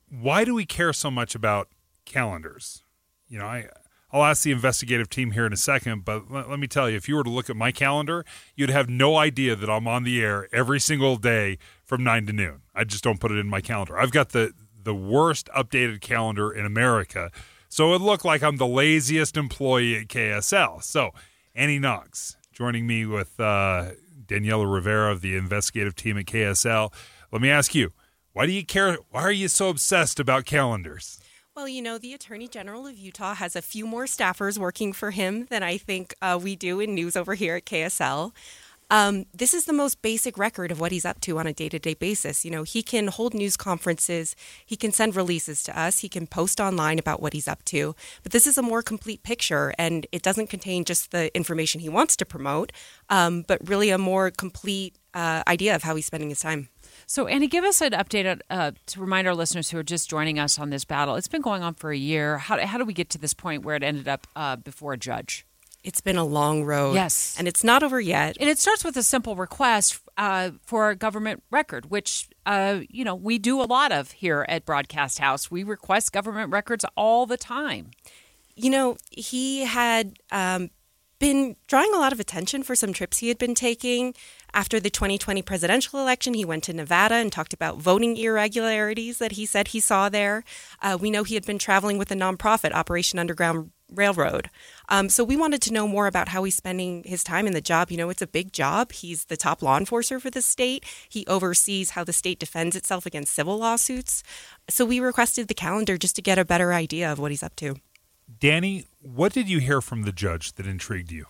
why 0.10 0.46
do 0.46 0.54
we 0.54 0.66
care 0.66 0.94
so 0.94 1.12
much 1.12 1.36
about 1.36 1.68
calendars? 2.06 2.84
You 3.28 3.40
know, 3.40 3.46
I 3.46 3.68
I'll 4.12 4.24
ask 4.24 4.44
the 4.44 4.52
investigative 4.52 5.10
team 5.10 5.32
here 5.32 5.46
in 5.46 5.54
a 5.54 5.58
second, 5.58 6.04
but 6.04 6.30
let, 6.30 6.60
me 6.60 6.68
tell 6.68 6.90
you, 6.90 6.98
if 6.98 7.08
you 7.08 7.16
were 7.16 7.24
to 7.24 7.30
look 7.30 7.50
at 7.50 7.56
my 7.56 7.72
calendar, 7.72 8.26
you'd 8.56 8.70
have 8.70 8.90
no 8.90 9.16
idea 9.16 9.56
that 9.56 9.70
I'm 9.70 9.88
on 9.88 10.04
the 10.04 10.22
air 10.22 10.48
every 10.52 10.80
single 10.80 11.16
day 11.16 11.58
from 11.84 12.04
nine 12.04 12.26
to 12.26 12.34
noon. 12.34 12.62
I 12.76 12.84
just 12.84 13.04
don't 13.04 13.20
put 13.20 13.32
it 13.32 13.38
in 13.38 13.48
my 13.48 13.62
calendar. 13.62 13.98
I've 13.98 14.12
got 14.12 14.30
the 14.30 14.54
the 14.84 14.96
worst 14.96 15.48
updated 15.56 16.02
calendar 16.02 16.52
in 16.52 16.66
America, 16.66 17.32
so 17.70 17.94
it 17.94 18.02
looked 18.02 18.26
like 18.26 18.42
I'm 18.42 18.58
the 18.58 18.68
laziest 18.68 19.38
employee 19.38 19.96
at 19.96 20.08
KSL. 20.08 20.84
So 20.84 21.12
Annie 21.54 21.80
Knox 21.80 22.36
joining 22.52 22.86
me 22.86 23.06
with 23.06 23.40
uh, 23.40 23.92
Daniella 24.28 24.68
Rivera 24.68 25.12
of 25.12 25.22
the 25.22 25.36
investigative 25.36 25.96
team 25.96 26.18
at 26.18 26.26
KSL. 26.26 26.92
Let 27.32 27.42
me 27.42 27.50
ask 27.50 27.74
you, 27.74 27.92
why 28.34 28.46
do 28.46 28.52
you 28.52 28.66
care? 28.66 28.98
Why 29.10 29.22
are 29.22 29.32
you 29.32 29.48
so 29.48 29.70
obsessed 29.70 30.20
about 30.20 30.46
calendars? 30.46 31.20
Well, 31.54 31.68
you 31.68 31.82
know, 31.82 31.98
the 31.98 32.14
Attorney 32.14 32.48
General 32.48 32.88
of 32.88 32.98
Utah 32.98 33.34
has 33.36 33.58
a 33.58 33.62
few 33.62 33.86
more 33.86 34.06
staffers 34.06 34.58
working 34.58 34.94
for 34.94 35.12
him 35.12 35.48
than 35.50 35.64
I 35.64 35.78
think 35.78 36.16
uh, 36.22 36.40
we 36.42 36.56
do 36.56 36.80
in 36.80 36.96
news 36.96 37.18
over 37.18 37.36
here 37.36 37.58
at 37.58 37.66
KSL. 37.66 38.32
Um, 38.90 39.26
this 39.34 39.54
is 39.54 39.66
the 39.66 39.74
most 39.74 40.02
basic 40.02 40.38
record 40.38 40.72
of 40.72 40.80
what 40.80 40.94
he's 40.94 41.04
up 41.04 41.20
to 41.22 41.40
on 41.40 41.48
a 41.48 41.54
day 41.54 41.68
to 41.68 41.78
day 41.78 41.94
basis. 41.94 42.46
You 42.46 42.52
know, 42.52 42.64
he 42.64 42.82
can 42.82 43.08
hold 43.08 43.34
news 43.34 43.58
conferences, 43.58 44.34
he 44.66 44.78
can 44.78 44.94
send 44.94 45.14
releases 45.14 45.62
to 45.64 45.78
us, 45.78 46.00
he 46.00 46.08
can 46.08 46.26
post 46.26 46.62
online 46.62 46.98
about 46.98 47.22
what 47.22 47.34
he's 47.34 47.50
up 47.50 47.66
to. 47.66 47.96
But 48.24 48.32
this 48.32 48.48
is 48.48 48.58
a 48.58 48.62
more 48.62 48.82
complete 48.82 49.22
picture, 49.22 49.74
and 49.78 50.08
it 50.14 50.22
doesn't 50.22 50.48
contain 50.48 50.86
just 50.86 51.12
the 51.12 51.36
information 51.36 51.82
he 51.82 51.90
wants 51.90 52.16
to 52.16 52.26
promote, 52.26 52.72
um, 53.10 53.44
but 53.46 53.68
really 53.68 53.90
a 53.90 53.98
more 53.98 54.32
complete 54.32 54.96
uh, 55.14 55.44
idea 55.50 55.76
of 55.76 55.84
how 55.84 55.96
he's 55.96 56.06
spending 56.06 56.30
his 56.30 56.40
time. 56.40 56.70
So, 57.12 57.28
Annie, 57.28 57.50
give 57.50 57.66
us 57.66 57.82
an 57.82 57.92
update 57.92 58.40
uh, 58.50 58.72
to 58.86 59.02
remind 59.02 59.28
our 59.28 59.36
listeners 59.36 59.70
who 59.70 59.78
are 59.78 59.84
just 59.84 60.10
joining 60.10 60.40
us 60.40 60.58
on 60.58 60.70
this 60.70 60.86
battle. 60.86 61.16
It's 61.18 61.28
been 61.28 61.42
going 61.42 61.62
on 61.62 61.74
for 61.74 61.92
a 61.92 61.98
year. 61.98 62.38
How, 62.38 62.66
how 62.66 62.78
do 62.78 62.86
we 62.86 62.94
get 62.94 63.10
to 63.10 63.18
this 63.18 63.34
point 63.34 63.66
where 63.66 63.76
it 63.76 63.84
ended 63.84 64.08
up 64.08 64.28
uh, 64.34 64.56
before 64.56 64.94
a 64.94 64.98
judge? 64.98 65.46
It's 65.84 66.00
been 66.00 66.16
a 66.16 66.24
long 66.24 66.64
road. 66.64 66.94
Yes. 66.94 67.36
And 67.38 67.50
it's 67.50 67.66
not 67.66 67.84
over 67.84 68.00
yet. 68.00 68.38
And 68.40 68.50
it 68.50 68.60
starts 68.60 68.86
with 68.86 68.96
a 68.96 69.04
simple 69.04 69.36
request 69.36 70.00
uh, 70.18 70.52
for 70.64 70.90
a 70.90 70.96
government 70.96 71.44
record, 71.52 71.92
which, 71.92 72.30
uh, 72.46 72.80
you 72.88 73.04
know, 73.04 73.16
we 73.16 73.40
do 73.40 73.62
a 73.62 73.68
lot 73.68 73.92
of 73.92 74.12
here 74.12 74.46
at 74.48 74.66
Broadcast 74.66 75.20
House. 75.20 75.52
We 75.52 75.66
request 75.66 76.14
government 76.14 76.50
records 76.50 76.86
all 76.96 77.26
the 77.26 77.36
time. 77.36 77.92
You 78.56 78.70
know, 78.70 78.96
he 79.10 79.66
had 79.66 80.18
um, 80.32 80.70
been 81.22 81.56
drawing 81.68 81.94
a 81.94 82.00
lot 82.00 82.12
of 82.12 82.20
attention 82.20 82.64
for 82.64 82.76
some 82.76 82.92
trips 82.92 83.20
he 83.20 83.28
had 83.28 83.38
been 83.38 83.54
taking. 83.54 84.16
After 84.56 84.80
the 84.80 84.90
2020 84.90 85.44
presidential 85.44 86.00
election, 86.00 86.34
he 86.34 86.44
went 86.44 86.64
to 86.64 86.74
Nevada 86.74 87.14
and 87.14 87.32
talked 87.32 87.54
about 87.54 87.78
voting 87.78 88.18
irregularities 88.18 89.20
that 89.20 89.34
he 89.34 89.46
said 89.46 89.68
he 89.70 89.80
saw 89.80 90.10
there. 90.10 90.44
Uh, 90.82 90.98
we 91.00 91.12
know 91.12 91.24
he 91.24 91.36
had 91.36 91.46
been 91.46 91.60
traveling 91.60 92.00
with 92.00 92.12
a 92.12 92.16
nonprofit, 92.16 92.74
Operation 92.74 93.20
Underground 93.20 93.72
Railroad. 93.94 94.50
Um, 94.90 95.10
so 95.10 95.24
we 95.24 95.38
wanted 95.38 95.62
to 95.62 95.74
know 95.74 95.88
more 95.88 96.08
about 96.08 96.30
how 96.30 96.44
he's 96.44 96.56
spending 96.56 97.04
his 97.04 97.24
time 97.24 97.46
in 97.46 97.54
the 97.54 97.62
job. 97.62 97.92
You 97.92 97.98
know, 97.98 98.10
it's 98.10 98.24
a 98.24 98.28
big 98.28 98.52
job. 98.52 98.92
He's 98.92 99.26
the 99.26 99.38
top 99.38 99.62
law 99.62 99.78
enforcer 99.78 100.20
for 100.20 100.32
the 100.32 100.42
state. 100.42 100.84
He 101.08 101.24
oversees 101.28 101.92
how 101.92 102.04
the 102.04 102.14
state 102.14 102.40
defends 102.40 102.76
itself 102.76 103.06
against 103.06 103.36
civil 103.36 103.60
lawsuits. 103.60 104.24
So 104.72 104.86
we 104.86 105.00
requested 105.00 105.50
the 105.50 105.54
calendar 105.54 105.98
just 105.98 106.16
to 106.16 106.24
get 106.24 106.40
a 106.40 106.46
better 106.46 106.74
idea 106.74 107.12
of 107.12 107.20
what 107.20 107.30
he's 107.30 107.44
up 107.44 107.56
to. 107.58 107.76
Danny, 108.40 108.86
what 109.00 109.34
did 109.34 109.50
you 109.50 109.60
hear 109.60 109.82
from 109.82 110.04
the 110.04 110.12
judge 110.12 110.54
that 110.54 110.68
intrigued 110.68 111.12
you? 111.12 111.26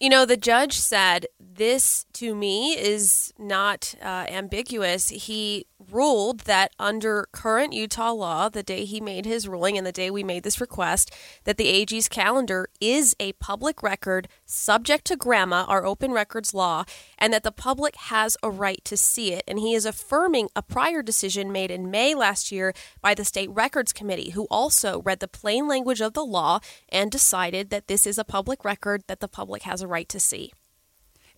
You 0.00 0.08
know, 0.08 0.24
the 0.24 0.38
judge 0.38 0.78
said 0.78 1.26
this 1.38 2.06
to 2.14 2.34
me 2.34 2.72
is 2.72 3.34
not 3.38 3.94
uh, 4.00 4.24
ambiguous. 4.30 5.10
He 5.10 5.66
ruled 5.90 6.40
that 6.40 6.72
under 6.78 7.26
current 7.32 7.74
Utah 7.74 8.12
law, 8.12 8.48
the 8.48 8.62
day 8.62 8.86
he 8.86 9.00
made 9.00 9.26
his 9.26 9.46
ruling 9.46 9.76
and 9.76 9.86
the 9.86 9.92
day 9.92 10.10
we 10.10 10.24
made 10.24 10.42
this 10.42 10.60
request, 10.60 11.14
that 11.44 11.58
the 11.58 11.68
AG's 11.68 12.08
calendar 12.08 12.68
is 12.80 13.14
a 13.20 13.32
public 13.34 13.82
record 13.82 14.28
subject 14.46 15.04
to 15.06 15.16
GRAMA, 15.16 15.66
our 15.68 15.84
open 15.84 16.12
records 16.12 16.54
law, 16.54 16.84
and 17.18 17.32
that 17.32 17.42
the 17.42 17.52
public 17.52 17.94
has 17.96 18.38
a 18.42 18.50
right 18.50 18.82
to 18.84 18.96
see 18.96 19.32
it. 19.32 19.44
And 19.46 19.58
he 19.58 19.74
is 19.74 19.84
affirming 19.84 20.48
a 20.56 20.62
prior 20.62 21.02
decision 21.02 21.52
made 21.52 21.70
in 21.70 21.90
May 21.90 22.14
last 22.14 22.50
year 22.50 22.72
by 23.02 23.14
the 23.14 23.24
State 23.24 23.50
Records 23.50 23.92
Committee, 23.92 24.30
who 24.30 24.46
also 24.50 25.02
read 25.02 25.20
the 25.20 25.28
plain 25.28 25.68
language 25.68 26.00
of 26.00 26.14
the 26.14 26.24
law 26.24 26.60
and 26.88 27.10
decided 27.10 27.68
that 27.68 27.86
this 27.86 28.06
is 28.06 28.16
a 28.16 28.24
public 28.24 28.64
record 28.64 29.02
that 29.06 29.20
the 29.20 29.28
public 29.28 29.62
has 29.62 29.82
a 29.82 29.89
right 29.90 30.08
to 30.08 30.20
see. 30.20 30.52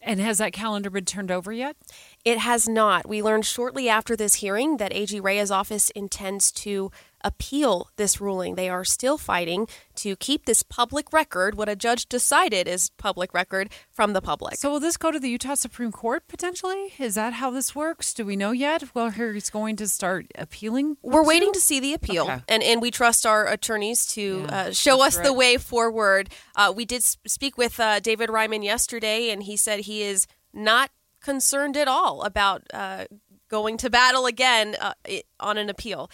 And 0.04 0.20
has 0.20 0.38
that 0.38 0.52
calendar 0.52 0.90
been 0.90 1.04
turned 1.04 1.30
over 1.30 1.52
yet? 1.52 1.76
It 2.24 2.38
has 2.38 2.68
not. 2.68 3.08
We 3.08 3.22
learned 3.22 3.46
shortly 3.46 3.88
after 3.88 4.16
this 4.16 4.34
hearing 4.34 4.78
that 4.78 4.92
AG 4.92 5.18
Reyes' 5.20 5.50
office 5.50 5.90
intends 5.90 6.50
to 6.52 6.90
appeal 7.24 7.90
this 7.96 8.20
ruling. 8.20 8.54
They 8.54 8.68
are 8.68 8.84
still 8.84 9.18
fighting 9.18 9.66
to 9.96 10.16
keep 10.16 10.46
this 10.46 10.62
public 10.62 11.12
record, 11.12 11.54
what 11.54 11.68
a 11.68 11.76
judge 11.76 12.06
decided 12.08 12.66
is 12.66 12.90
public 12.90 13.34
record, 13.34 13.70
from 13.90 14.12
the 14.12 14.22
public. 14.22 14.56
So 14.56 14.70
will 14.70 14.80
this 14.80 14.96
go 14.96 15.10
to 15.10 15.18
the 15.18 15.28
Utah 15.28 15.54
Supreme 15.54 15.92
Court 15.92 16.26
potentially? 16.28 16.92
Is 16.98 17.14
that 17.14 17.34
how 17.34 17.50
this 17.50 17.74
works? 17.74 18.14
Do 18.14 18.24
we 18.24 18.36
know 18.36 18.52
yet? 18.52 18.94
Well, 18.94 19.10
he's 19.10 19.50
going 19.50 19.76
to 19.76 19.88
start 19.88 20.26
appealing. 20.36 20.96
We're 21.02 21.24
waiting 21.24 21.52
to 21.52 21.60
see 21.60 21.80
the 21.80 21.94
appeal, 21.94 22.24
okay. 22.24 22.40
and 22.48 22.62
and 22.62 22.80
we 22.80 22.90
trust 22.90 23.26
our 23.26 23.46
attorneys 23.46 24.06
to 24.08 24.46
yeah, 24.48 24.56
uh, 24.56 24.70
show 24.72 25.02
us 25.02 25.16
right. 25.16 25.24
the 25.24 25.32
way 25.32 25.56
forward. 25.56 26.30
Uh, 26.56 26.72
we 26.74 26.84
did 26.84 27.02
speak 27.02 27.58
with 27.58 27.78
uh, 27.78 28.00
David 28.00 28.30
Reymann 28.30 28.64
yesterday, 28.64 29.30
and 29.30 29.42
he 29.42 29.56
said 29.56 29.80
he 29.80 30.02
is 30.02 30.26
not 30.52 30.90
concerned 31.20 31.76
at 31.76 31.88
all 31.88 32.22
about 32.22 32.62
uh, 32.74 33.04
going 33.48 33.76
to 33.76 33.90
battle 33.90 34.26
again 34.26 34.76
uh, 34.80 34.94
on 35.38 35.58
an 35.58 35.68
appeal. 35.68 36.10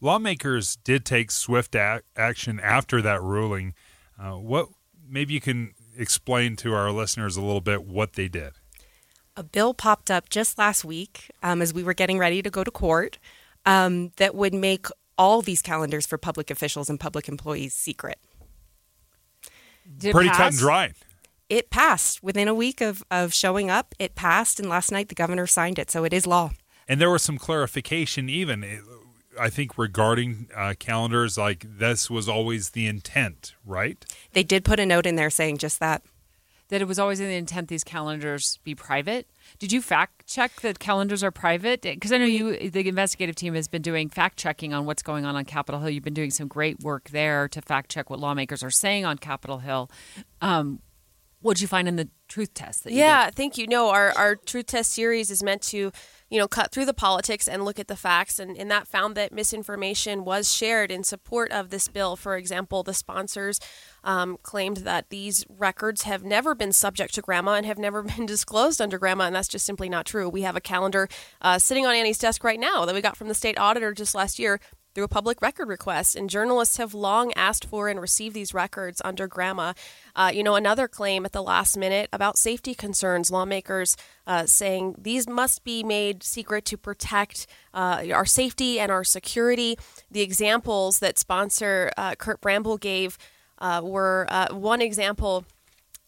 Lawmakers 0.00 0.76
did 0.76 1.04
take 1.04 1.30
swift 1.30 1.74
a- 1.74 2.02
action 2.16 2.58
after 2.60 3.02
that 3.02 3.22
ruling. 3.22 3.74
Uh, 4.18 4.32
what 4.32 4.68
maybe 5.08 5.34
you 5.34 5.40
can 5.40 5.74
explain 5.96 6.56
to 6.56 6.72
our 6.72 6.90
listeners 6.90 7.36
a 7.36 7.42
little 7.42 7.60
bit 7.60 7.84
what 7.84 8.14
they 8.14 8.28
did. 8.28 8.52
A 9.36 9.42
bill 9.42 9.74
popped 9.74 10.10
up 10.10 10.28
just 10.28 10.58
last 10.58 10.84
week 10.84 11.30
um, 11.42 11.62
as 11.62 11.72
we 11.72 11.82
were 11.82 11.94
getting 11.94 12.18
ready 12.18 12.42
to 12.42 12.50
go 12.50 12.64
to 12.64 12.70
court 12.70 13.18
um, 13.66 14.12
that 14.16 14.34
would 14.34 14.54
make 14.54 14.86
all 15.16 15.42
these 15.42 15.62
calendars 15.62 16.06
for 16.06 16.18
public 16.18 16.50
officials 16.50 16.88
and 16.88 16.98
public 16.98 17.28
employees 17.28 17.74
secret. 17.74 18.18
Pretty 20.00 20.30
cut 20.30 20.52
and 20.52 20.56
dry. 20.56 20.92
It 21.48 21.68
passed 21.68 22.22
within 22.22 22.48
a 22.48 22.54
week 22.54 22.80
of, 22.80 23.02
of 23.10 23.34
showing 23.34 23.70
up. 23.70 23.94
It 23.98 24.14
passed, 24.14 24.60
and 24.60 24.68
last 24.68 24.92
night 24.92 25.08
the 25.08 25.14
governor 25.14 25.46
signed 25.46 25.78
it, 25.78 25.90
so 25.90 26.04
it 26.04 26.12
is 26.12 26.26
law. 26.26 26.52
And 26.88 27.00
there 27.00 27.10
was 27.10 27.22
some 27.22 27.38
clarification, 27.38 28.28
even 28.28 28.64
I 29.40 29.50
think, 29.50 29.78
regarding 29.78 30.48
uh, 30.54 30.74
calendars. 30.78 31.38
Like 31.38 31.64
this 31.66 32.10
was 32.10 32.28
always 32.28 32.70
the 32.70 32.86
intent, 32.86 33.54
right? 33.64 34.04
They 34.32 34.42
did 34.42 34.64
put 34.64 34.78
a 34.78 34.86
note 34.86 35.06
in 35.06 35.16
there 35.16 35.30
saying 35.30 35.58
just 35.58 35.80
that. 35.80 36.02
That 36.68 36.80
it 36.80 36.86
was 36.86 37.00
always 37.00 37.18
in 37.18 37.26
the 37.26 37.34
intent 37.34 37.68
these 37.68 37.82
calendars 37.82 38.60
be 38.62 38.76
private. 38.76 39.26
Did 39.58 39.72
you 39.72 39.82
fact 39.82 40.28
check 40.28 40.60
that 40.60 40.78
calendars 40.78 41.24
are 41.24 41.32
private? 41.32 41.82
Because 41.82 42.12
I 42.12 42.18
know 42.18 42.26
you, 42.26 42.70
the 42.70 42.86
investigative 42.86 43.34
team, 43.34 43.54
has 43.54 43.66
been 43.66 43.82
doing 43.82 44.08
fact 44.08 44.38
checking 44.38 44.72
on 44.72 44.84
what's 44.84 45.02
going 45.02 45.24
on 45.24 45.34
on 45.34 45.44
Capitol 45.44 45.80
Hill. 45.80 45.90
You've 45.90 46.04
been 46.04 46.14
doing 46.14 46.30
some 46.30 46.46
great 46.46 46.78
work 46.80 47.10
there 47.10 47.48
to 47.48 47.60
fact 47.60 47.90
check 47.90 48.08
what 48.08 48.20
lawmakers 48.20 48.62
are 48.62 48.70
saying 48.70 49.04
on 49.04 49.18
Capitol 49.18 49.58
Hill. 49.58 49.90
Um, 50.40 50.78
what 51.40 51.56
did 51.56 51.62
you 51.62 51.68
find 51.68 51.88
in 51.88 51.96
the 51.96 52.08
truth 52.28 52.54
test? 52.54 52.84
That 52.84 52.92
you 52.92 52.98
yeah, 52.98 53.26
did? 53.26 53.34
thank 53.34 53.58
you. 53.58 53.66
No, 53.66 53.90
our, 53.90 54.12
our 54.16 54.36
truth 54.36 54.66
test 54.66 54.92
series 54.92 55.30
is 55.30 55.42
meant 55.42 55.62
to, 55.62 55.90
you 56.30 56.38
know, 56.38 56.48
cut 56.48 56.70
through 56.70 56.86
the 56.86 56.94
politics 56.94 57.48
and 57.48 57.64
look 57.64 57.78
at 57.78 57.88
the 57.88 57.96
facts. 57.96 58.38
And, 58.38 58.56
and 58.56 58.70
that 58.70 58.86
found 58.86 59.16
that 59.16 59.32
misinformation 59.32 60.24
was 60.24 60.54
shared 60.54 60.90
in 60.92 61.02
support 61.02 61.50
of 61.50 61.70
this 61.70 61.88
bill. 61.88 62.14
For 62.14 62.36
example, 62.36 62.82
the 62.84 62.94
sponsors 62.94 63.58
um, 64.04 64.38
claimed 64.42 64.78
that 64.78 65.10
these 65.10 65.44
records 65.48 66.02
have 66.02 66.22
never 66.22 66.54
been 66.54 66.72
subject 66.72 67.14
to 67.14 67.22
GRAMA 67.22 67.52
and 67.52 67.66
have 67.66 67.78
never 67.78 68.02
been 68.16 68.26
disclosed 68.26 68.80
under 68.80 68.96
GRAMA. 68.96 69.24
And 69.24 69.34
that's 69.34 69.48
just 69.48 69.66
simply 69.66 69.88
not 69.88 70.06
true. 70.06 70.28
We 70.28 70.42
have 70.42 70.56
a 70.56 70.60
calendar 70.60 71.08
uh, 71.42 71.58
sitting 71.58 71.84
on 71.84 71.94
Annie's 71.94 72.18
desk 72.18 72.44
right 72.44 72.60
now 72.60 72.84
that 72.84 72.94
we 72.94 73.00
got 73.00 73.16
from 73.16 73.28
the 73.28 73.34
state 73.34 73.58
auditor 73.58 73.92
just 73.92 74.14
last 74.14 74.38
year 74.38 74.60
through 74.94 75.04
a 75.04 75.08
public 75.08 75.40
record 75.42 75.68
request. 75.68 76.16
And 76.16 76.28
journalists 76.28 76.76
have 76.78 76.94
long 76.94 77.32
asked 77.34 77.64
for 77.64 77.88
and 77.88 78.00
received 78.00 78.34
these 78.34 78.54
records 78.54 79.00
under 79.04 79.26
GRAMA. 79.26 79.74
Uh, 80.16 80.30
you 80.34 80.42
know, 80.42 80.56
another 80.56 80.88
claim 80.88 81.24
at 81.24 81.32
the 81.32 81.42
last 81.42 81.76
minute 81.76 82.08
about 82.12 82.38
safety 82.38 82.74
concerns, 82.74 83.30
lawmakers 83.30 83.96
uh, 84.26 84.46
saying 84.46 84.96
these 84.98 85.28
must 85.28 85.64
be 85.64 85.82
made 85.82 86.22
secret 86.22 86.64
to 86.66 86.76
protect 86.76 87.46
uh, 87.72 88.04
our 88.12 88.26
safety 88.26 88.80
and 88.80 88.90
our 88.90 89.04
security. 89.04 89.76
The 90.10 90.22
examples 90.22 90.98
that 90.98 91.18
sponsor 91.18 91.90
uh, 91.96 92.14
Curt 92.16 92.40
Bramble 92.40 92.78
gave 92.78 93.18
uh, 93.58 93.80
were 93.84 94.26
uh, 94.28 94.54
one 94.54 94.80
example 94.80 95.44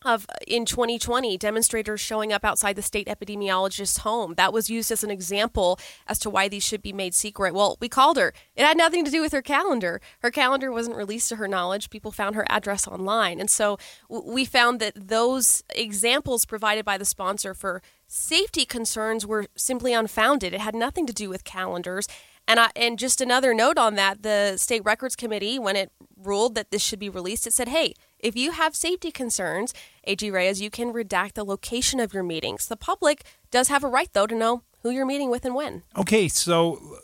of 0.05 0.27
uh, 0.29 0.35
in 0.47 0.65
2020 0.65 1.37
demonstrators 1.39 2.01
showing 2.01 2.33
up 2.33 2.45
outside 2.45 2.77
the 2.77 2.83
state 2.83 3.09
epidemiologist's 3.09 3.99
home. 3.99 4.35
That 4.35 4.53
was 4.53 4.70
used 4.70 4.91
as 4.91 5.05
an 5.05 5.11
example 5.11 5.79
as 6.07 6.19
to 6.20 6.31
why 6.31 6.49
these 6.49 6.65
should 6.65 6.83
be 6.83 6.93
made 6.93 7.15
secret. 7.15 7.55
Well 7.55 7.77
we 7.81 7.89
called 7.89 8.16
her. 8.16 8.33
It 8.57 8.65
had 8.65 8.77
nothing 8.77 9.05
to 9.05 9.11
do 9.11 9.20
with 9.20 9.33
her 9.33 9.43
calendar. 9.43 10.01
Her 10.20 10.31
calendar 10.31 10.73
wasn't 10.73 10.97
released 10.97 11.29
to 11.31 11.37
her 11.37 11.49
knowledge. 11.49 11.91
People 11.91 12.12
found 12.12 12.35
her 12.35 12.47
address 12.49 12.87
online. 12.87 13.41
And 13.41 13.51
so 13.51 13.79
we 14.09 14.45
found 14.45 14.81
that 14.81 15.09
those 15.09 15.62
examples 15.74 16.45
provided 16.45 16.85
by 16.85 16.99
the 16.99 17.05
sponsor 17.05 17.55
for 17.55 17.83
safety 18.07 18.65
concerns 18.65 19.27
were 19.27 19.47
simply 19.57 19.93
unfounded. 19.93 20.53
It 20.53 20.61
had 20.61 20.74
nothing 20.74 21.07
to 21.07 21.12
do 21.12 21.29
with 21.29 21.45
calendars. 21.45 22.07
And 22.49 22.59
I, 22.59 22.70
and 22.74 22.99
just 22.99 23.20
another 23.20 23.55
note 23.55 23.79
on 23.79 23.95
that, 23.95 24.23
the 24.23 24.57
state 24.57 24.85
records 24.85 25.16
committee, 25.16 25.59
when 25.59 25.77
it 25.77 25.93
ruled 26.16 26.55
that 26.57 26.70
this 26.70 26.83
should 26.83 26.99
be 26.99 27.09
released, 27.09 27.47
it 27.47 27.53
said, 27.53 27.69
"Hey, 27.69 27.95
if 28.23 28.36
you 28.36 28.53
have 28.53 28.74
safety 28.74 29.11
concerns, 29.11 29.74
AG 30.05 30.31
Reyes, 30.31 30.62
you 30.62 30.70
can 30.70 30.93
redact 30.93 31.35
the 31.35 31.44
location 31.44 32.01
of 32.01 32.15
your 32.15 32.23
meetings. 32.23 32.66
The 32.66 32.77
public 32.77 33.24
does 33.51 33.69
have 33.69 33.85
a 33.85 33.89
right, 33.89 34.09
though, 34.12 34.27
to 34.27 34.35
know 34.35 34.62
who 34.82 34.90
you're 34.90 35.07
meeting 35.07 35.31
with 35.31 35.44
and 35.44 35.55
when." 35.55 35.82
Okay, 35.97 36.28
so 36.28 36.99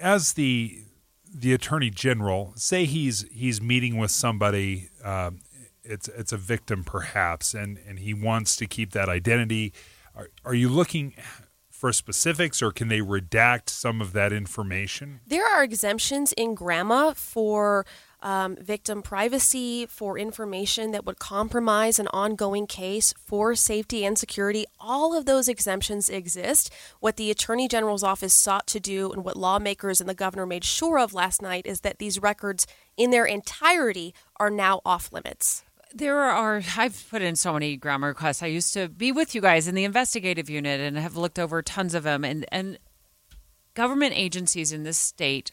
as 0.00 0.34
the 0.34 0.84
the 1.34 1.54
attorney 1.54 1.90
general, 1.90 2.52
say 2.56 2.84
he's 2.84 3.24
he's 3.32 3.60
meeting 3.62 3.96
with 3.96 4.10
somebody, 4.10 4.90
um, 5.04 5.40
it's 5.82 6.08
it's 6.08 6.32
a 6.32 6.36
victim 6.36 6.84
perhaps, 6.84 7.54
and 7.54 7.78
and 7.86 8.00
he 8.00 8.12
wants 8.12 8.56
to 8.56 8.66
keep 8.66 8.92
that 8.92 9.08
identity. 9.08 9.72
Are, 10.14 10.28
are 10.44 10.54
you 10.54 10.68
looking 10.68 11.14
for 11.70 11.92
specifics, 11.92 12.62
or 12.62 12.70
can 12.70 12.88
they 12.88 13.00
redact 13.00 13.68
some 13.68 14.00
of 14.00 14.12
that 14.12 14.32
information? 14.32 15.20
There 15.26 15.44
are 15.44 15.64
exemptions 15.64 16.32
in 16.34 16.54
GRAMA 16.54 17.14
for 17.16 17.84
um, 18.22 18.56
victim 18.56 19.02
privacy, 19.02 19.86
for 19.86 20.18
information 20.18 20.92
that 20.92 21.04
would 21.04 21.18
compromise 21.18 21.98
an 21.98 22.08
ongoing 22.08 22.66
case, 22.66 23.12
for 23.18 23.54
safety 23.54 24.04
and 24.04 24.18
security. 24.18 24.64
All 24.80 25.16
of 25.16 25.26
those 25.26 25.48
exemptions 25.48 26.08
exist. 26.08 26.72
What 27.00 27.16
the 27.16 27.30
Attorney 27.30 27.68
General's 27.68 28.04
office 28.04 28.34
sought 28.34 28.66
to 28.68 28.80
do, 28.80 29.12
and 29.12 29.24
what 29.24 29.36
lawmakers 29.36 30.00
and 30.00 30.08
the 30.08 30.14
governor 30.14 30.46
made 30.46 30.64
sure 30.64 30.98
of 30.98 31.14
last 31.14 31.42
night, 31.42 31.66
is 31.66 31.80
that 31.80 31.98
these 31.98 32.20
records 32.20 32.66
in 32.96 33.10
their 33.10 33.24
entirety 33.24 34.14
are 34.36 34.50
now 34.50 34.80
off 34.84 35.12
limits 35.12 35.64
there 35.94 36.18
are 36.20 36.62
i've 36.78 37.06
put 37.10 37.22
in 37.22 37.36
so 37.36 37.52
many 37.52 37.76
GRAMA 37.76 38.06
requests 38.06 38.42
i 38.42 38.46
used 38.46 38.72
to 38.72 38.88
be 38.88 39.12
with 39.12 39.34
you 39.34 39.40
guys 39.40 39.68
in 39.68 39.74
the 39.74 39.84
investigative 39.84 40.48
unit 40.48 40.80
and 40.80 40.96
have 40.96 41.16
looked 41.16 41.38
over 41.38 41.62
tons 41.62 41.94
of 41.94 42.02
them 42.02 42.24
and 42.24 42.46
and 42.50 42.78
government 43.74 44.14
agencies 44.16 44.72
in 44.72 44.84
this 44.84 44.98
state 44.98 45.52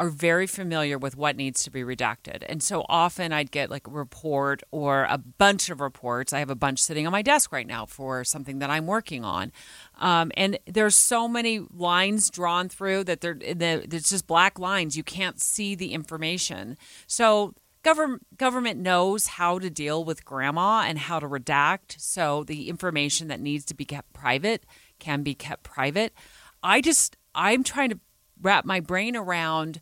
are 0.00 0.08
very 0.08 0.46
familiar 0.46 0.96
with 0.96 1.14
what 1.14 1.36
needs 1.36 1.62
to 1.62 1.70
be 1.70 1.82
redacted. 1.82 2.42
And 2.48 2.62
so 2.62 2.86
often 2.88 3.34
i'd 3.34 3.50
get 3.50 3.70
like 3.70 3.86
a 3.86 3.90
report 3.90 4.62
or 4.70 5.06
a 5.10 5.18
bunch 5.18 5.68
of 5.68 5.78
reports. 5.78 6.32
I 6.32 6.38
have 6.38 6.48
a 6.48 6.54
bunch 6.54 6.78
sitting 6.78 7.06
on 7.06 7.12
my 7.12 7.20
desk 7.20 7.52
right 7.52 7.66
now 7.66 7.84
for 7.84 8.24
something 8.24 8.60
that 8.60 8.70
i'm 8.70 8.86
working 8.86 9.24
on. 9.24 9.52
Um, 9.98 10.32
and 10.38 10.58
there's 10.66 10.96
so 10.96 11.28
many 11.28 11.60
lines 11.70 12.30
drawn 12.30 12.70
through 12.70 13.04
that 13.04 13.20
they're 13.20 13.36
it's 13.42 14.08
just 14.08 14.26
black 14.26 14.58
lines. 14.58 14.96
You 14.96 15.04
can't 15.04 15.38
see 15.38 15.74
the 15.74 15.92
information. 15.92 16.78
So 17.06 17.54
government 17.82 18.38
government 18.38 18.80
knows 18.80 19.26
how 19.26 19.58
to 19.58 19.68
deal 19.68 20.02
with 20.02 20.24
GRAMA 20.24 20.86
and 20.88 20.98
how 20.98 21.18
to 21.18 21.28
redact. 21.28 22.00
So 22.00 22.42
the 22.42 22.70
information 22.70 23.28
that 23.28 23.40
needs 23.40 23.66
to 23.66 23.74
be 23.74 23.84
kept 23.84 24.14
private 24.14 24.64
can 24.98 25.22
be 25.22 25.34
kept 25.34 25.62
private. 25.62 26.14
I 26.62 26.80
just 26.80 27.18
i'm 27.34 27.62
trying 27.62 27.90
to 27.90 28.00
wrap 28.40 28.64
my 28.64 28.80
brain 28.80 29.14
around 29.14 29.80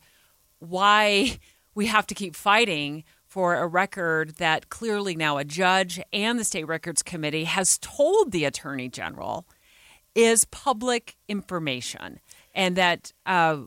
why 0.58 1.38
we 1.74 1.86
have 1.86 2.06
to 2.08 2.14
keep 2.14 2.34
fighting 2.34 3.04
for 3.26 3.56
a 3.56 3.66
record 3.66 4.36
that 4.36 4.68
clearly 4.70 5.14
now 5.14 5.36
a 5.36 5.44
judge 5.44 6.00
and 6.12 6.38
the 6.38 6.44
state 6.44 6.66
records 6.66 7.02
committee 7.02 7.44
has 7.44 7.78
told 7.78 8.32
the 8.32 8.44
attorney 8.44 8.88
general 8.88 9.46
is 10.14 10.44
public 10.46 11.16
information 11.28 12.20
and 12.54 12.74
that 12.76 13.12
uh, 13.26 13.58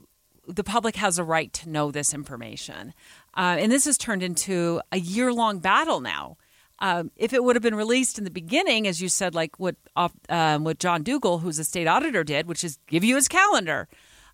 the 0.47 0.63
public 0.63 0.95
has 0.95 1.19
a 1.19 1.23
right 1.23 1.53
to 1.53 1.69
know 1.69 1.91
this 1.91 2.13
information 2.13 2.93
uh, 3.35 3.55
and 3.59 3.71
this 3.71 3.85
has 3.85 3.97
turned 3.97 4.23
into 4.23 4.81
a 4.91 4.99
year 4.99 5.33
long 5.33 5.59
battle 5.59 6.01
now. 6.01 6.37
Um, 6.79 7.11
if 7.15 7.31
it 7.31 7.43
would 7.43 7.55
have 7.55 7.61
been 7.61 7.75
released 7.75 8.17
in 8.17 8.23
the 8.23 8.31
beginning, 8.31 8.87
as 8.87 9.01
you 9.01 9.07
said, 9.07 9.35
like 9.35 9.59
what 9.59 9.75
um, 9.95 10.63
what 10.63 10.79
John 10.79 11.03
Dougall, 11.03 11.39
who's 11.39 11.59
a 11.59 11.63
state 11.63 11.87
auditor, 11.87 12.23
did, 12.23 12.47
which 12.47 12.63
is 12.63 12.79
give 12.87 13.03
you 13.03 13.15
his 13.15 13.27
calendar, 13.27 13.87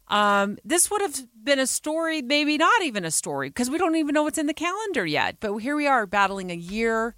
um, 0.09 0.57
this 0.63 0.89
would 0.89 1.01
have 1.01 1.15
been 1.43 1.59
a 1.59 1.67
story, 1.67 2.21
maybe 2.21 2.57
not 2.57 2.83
even 2.83 3.05
a 3.05 3.11
story, 3.11 3.49
because 3.49 3.69
we 3.69 3.77
don't 3.77 3.95
even 3.95 4.13
know 4.13 4.23
what's 4.23 4.37
in 4.37 4.47
the 4.47 4.53
calendar 4.53 5.05
yet. 5.05 5.37
But 5.39 5.57
here 5.57 5.75
we 5.75 5.87
are 5.87 6.05
battling 6.05 6.51
a 6.51 6.55
year 6.55 7.15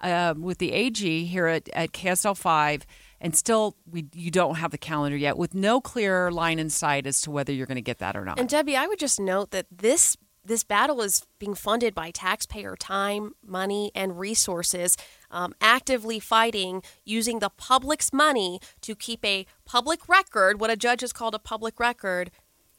um, 0.00 0.42
with 0.42 0.58
the 0.58 0.72
AG 0.72 1.24
here 1.24 1.46
at, 1.46 1.68
at 1.72 1.92
KSL 1.92 2.36
5, 2.36 2.86
and 3.20 3.36
still 3.36 3.76
we 3.88 4.06
you 4.14 4.30
don't 4.30 4.56
have 4.56 4.72
the 4.72 4.78
calendar 4.78 5.16
yet 5.16 5.36
with 5.36 5.54
no 5.54 5.80
clear 5.80 6.30
line 6.30 6.58
in 6.58 6.70
sight 6.70 7.06
as 7.06 7.20
to 7.22 7.30
whether 7.30 7.52
you're 7.52 7.66
going 7.66 7.76
to 7.76 7.82
get 7.82 7.98
that 7.98 8.16
or 8.16 8.24
not. 8.24 8.40
And 8.40 8.48
Debbie, 8.48 8.76
I 8.76 8.86
would 8.86 8.98
just 8.98 9.20
note 9.20 9.52
that 9.52 9.66
this 9.70 10.16
this 10.44 10.64
battle 10.64 11.00
is 11.02 11.24
being 11.38 11.54
funded 11.54 11.94
by 11.94 12.10
taxpayer 12.10 12.76
time, 12.76 13.32
money, 13.46 13.92
and 13.94 14.18
resources, 14.18 14.96
um, 15.32 15.54
actively 15.60 16.20
fighting 16.20 16.82
using 17.04 17.40
the 17.40 17.50
public's 17.50 18.12
money 18.12 18.60
to 18.82 18.94
keep 18.94 19.24
a 19.24 19.46
public 19.64 20.08
record, 20.08 20.60
what 20.60 20.70
a 20.70 20.76
judge 20.76 21.00
has 21.00 21.12
called 21.12 21.34
a 21.34 21.38
public 21.38 21.80
record, 21.80 22.30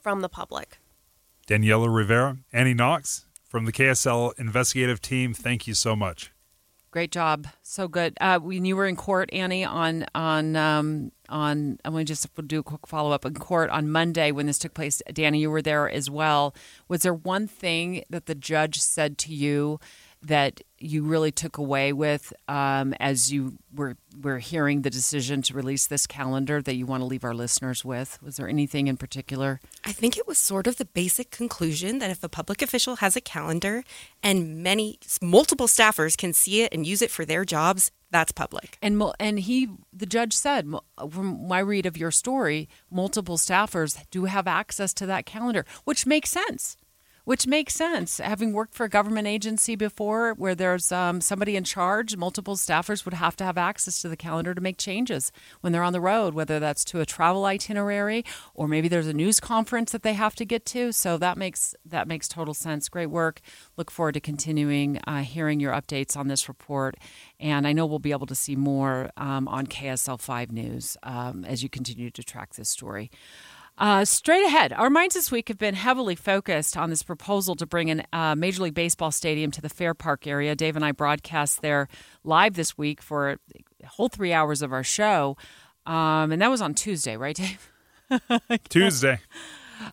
from 0.01 0.21
the 0.21 0.29
public. 0.29 0.77
Daniella 1.47 1.89
Rivera, 1.89 2.37
Annie 2.51 2.73
Knox 2.73 3.25
from 3.47 3.65
the 3.65 3.71
KSL 3.71 4.37
investigative 4.39 5.01
team, 5.01 5.33
thank 5.33 5.67
you 5.67 5.73
so 5.73 5.95
much. 5.95 6.31
Great 6.93 7.11
job, 7.11 7.47
so 7.63 7.87
good. 7.87 8.15
Uh, 8.21 8.37
when 8.37 8.65
you 8.65 8.75
were 8.75 8.85
in 8.85 8.95
court, 8.95 9.27
Annie, 9.33 9.65
on 9.65 10.05
on 10.13 10.55
um, 10.55 11.11
on, 11.27 11.79
I'm 11.83 11.91
going 11.91 12.05
to 12.05 12.11
just 12.11 12.27
do 12.47 12.59
a 12.59 12.63
quick 12.63 12.85
follow 12.85 13.11
up 13.11 13.25
in 13.25 13.33
court 13.33 13.71
on 13.71 13.89
Monday 13.89 14.31
when 14.31 14.45
this 14.45 14.59
took 14.59 14.75
place. 14.75 15.01
Danny, 15.11 15.39
you 15.39 15.49
were 15.49 15.63
there 15.63 15.89
as 15.89 16.11
well. 16.11 16.53
Was 16.87 17.01
there 17.01 17.13
one 17.13 17.47
thing 17.47 18.03
that 18.11 18.27
the 18.27 18.35
judge 18.35 18.79
said 18.79 19.17
to 19.19 19.33
you 19.33 19.79
that 20.23 20.61
you 20.79 21.03
really 21.03 21.31
took 21.31 21.57
away 21.57 21.93
with 21.93 22.33
um, 22.47 22.93
as 22.99 23.31
you 23.31 23.57
were 23.73 23.95
were 24.21 24.39
hearing 24.39 24.83
the 24.83 24.89
decision 24.89 25.41
to 25.41 25.53
release 25.53 25.87
this 25.87 26.05
calendar 26.05 26.61
that 26.61 26.75
you 26.75 26.85
want 26.85 27.01
to 27.01 27.05
leave 27.05 27.23
our 27.23 27.33
listeners 27.33 27.83
with? 27.83 28.21
Was 28.21 28.37
there 28.37 28.47
anything 28.47 28.87
in 28.87 28.97
particular? 28.97 29.59
I 29.83 29.91
think 29.91 30.17
it 30.17 30.27
was 30.27 30.37
sort 30.37 30.67
of 30.67 30.77
the 30.77 30.85
basic 30.85 31.31
conclusion 31.31 31.99
that 31.99 32.11
if 32.11 32.23
a 32.23 32.29
public 32.29 32.61
official 32.61 32.97
has 32.97 33.15
a 33.15 33.21
calendar 33.21 33.83
and 34.21 34.63
many 34.63 34.99
multiple 35.21 35.67
staffers 35.67 36.17
can 36.17 36.33
see 36.33 36.61
it 36.61 36.73
and 36.73 36.85
use 36.85 37.01
it 37.01 37.11
for 37.11 37.25
their 37.25 37.43
jobs, 37.43 37.91
that's 38.11 38.31
public. 38.31 38.77
And 38.81 39.01
and 39.19 39.39
he, 39.39 39.69
the 39.91 40.05
judge 40.05 40.33
said, 40.33 40.71
from 41.09 41.47
my 41.47 41.59
read 41.59 41.85
of 41.85 41.97
your 41.97 42.11
story, 42.11 42.69
multiple 42.91 43.37
staffers 43.37 43.97
do 44.11 44.25
have 44.25 44.47
access 44.47 44.93
to 44.95 45.05
that 45.07 45.25
calendar, 45.25 45.65
which 45.83 46.05
makes 46.05 46.29
sense 46.29 46.77
which 47.25 47.47
makes 47.47 47.73
sense. 47.73 48.17
Having 48.17 48.53
worked 48.53 48.73
for 48.73 48.85
a 48.85 48.89
government 48.89 49.27
agency 49.27 49.75
before 49.75 50.33
where 50.33 50.55
there's 50.55 50.91
um, 50.91 51.21
somebody 51.21 51.55
in 51.55 51.63
charge, 51.63 52.17
multiple 52.17 52.55
staffers 52.55 53.05
would 53.05 53.13
have 53.13 53.35
to 53.37 53.43
have 53.43 53.57
access 53.57 54.01
to 54.01 54.09
the 54.09 54.17
calendar 54.17 54.53
to 54.53 54.61
make 54.61 54.77
changes 54.77 55.31
when 55.61 55.71
they're 55.71 55.83
on 55.83 55.93
the 55.93 56.01
road, 56.01 56.33
whether 56.33 56.59
that's 56.59 56.83
to 56.85 56.99
a 56.99 57.05
travel 57.05 57.45
itinerary 57.45 58.25
or 58.53 58.67
maybe 58.67 58.87
there's 58.87 59.07
a 59.07 59.13
news 59.13 59.39
conference 59.39 59.91
that 59.91 60.03
they 60.03 60.13
have 60.13 60.35
to 60.35 60.45
get 60.45 60.65
to. 60.65 60.91
So 60.91 61.17
that 61.17 61.37
makes 61.37 61.75
that 61.85 62.07
makes 62.07 62.27
total 62.27 62.53
sense. 62.53 62.89
Great 62.89 63.09
work. 63.09 63.39
Look 63.77 63.89
forward 63.89 64.13
to 64.13 64.19
continuing 64.19 64.99
uh, 65.07 65.21
hearing 65.21 65.59
your 65.59 65.73
updates 65.73 66.17
on 66.17 66.27
this 66.27 66.47
report. 66.47 66.95
And 67.39 67.67
I 67.67 67.73
know 67.73 67.85
we'll 67.85 67.99
be 67.99 68.11
able 68.11 68.27
to 68.27 68.35
see 68.35 68.55
more 68.55 69.11
um, 69.17 69.47
on 69.47 69.67
KSL 69.67 70.19
5 70.19 70.51
News 70.51 70.97
um, 71.03 71.45
as 71.45 71.63
you 71.63 71.69
continue 71.69 72.09
to 72.11 72.23
track 72.23 72.53
this 72.53 72.69
story. 72.69 73.11
Uh, 73.77 74.05
straight 74.05 74.45
ahead, 74.45 74.71
our 74.71 74.89
minds 74.89 75.15
this 75.15 75.31
week 75.31 75.47
have 75.47 75.57
been 75.57 75.73
heavily 75.73 76.15
focused 76.15 76.77
on 76.77 76.91
this 76.91 77.01
proposal 77.01 77.55
to 77.55 77.65
bring 77.65 77.89
a 77.89 78.05
uh, 78.13 78.35
Major 78.35 78.63
League 78.63 78.75
Baseball 78.75 79.11
stadium 79.11 79.49
to 79.51 79.61
the 79.61 79.69
Fair 79.69 79.95
Park 79.95 80.27
area. 80.27 80.55
Dave 80.55 80.75
and 80.75 80.85
I 80.85 80.91
broadcast 80.91 81.61
there 81.61 81.87
live 82.23 82.53
this 82.53 82.77
week 82.77 83.01
for 83.01 83.31
a 83.31 83.87
whole 83.87 84.09
three 84.09 84.31
hours 84.31 84.61
of 84.61 84.71
our 84.71 84.83
show. 84.83 85.37
Um, 85.87 86.31
and 86.31 86.41
that 86.41 86.51
was 86.51 86.61
on 86.61 86.75
Tuesday, 86.75 87.17
right, 87.17 87.35
Dave? 87.35 87.71
Tuesday. 88.69 89.19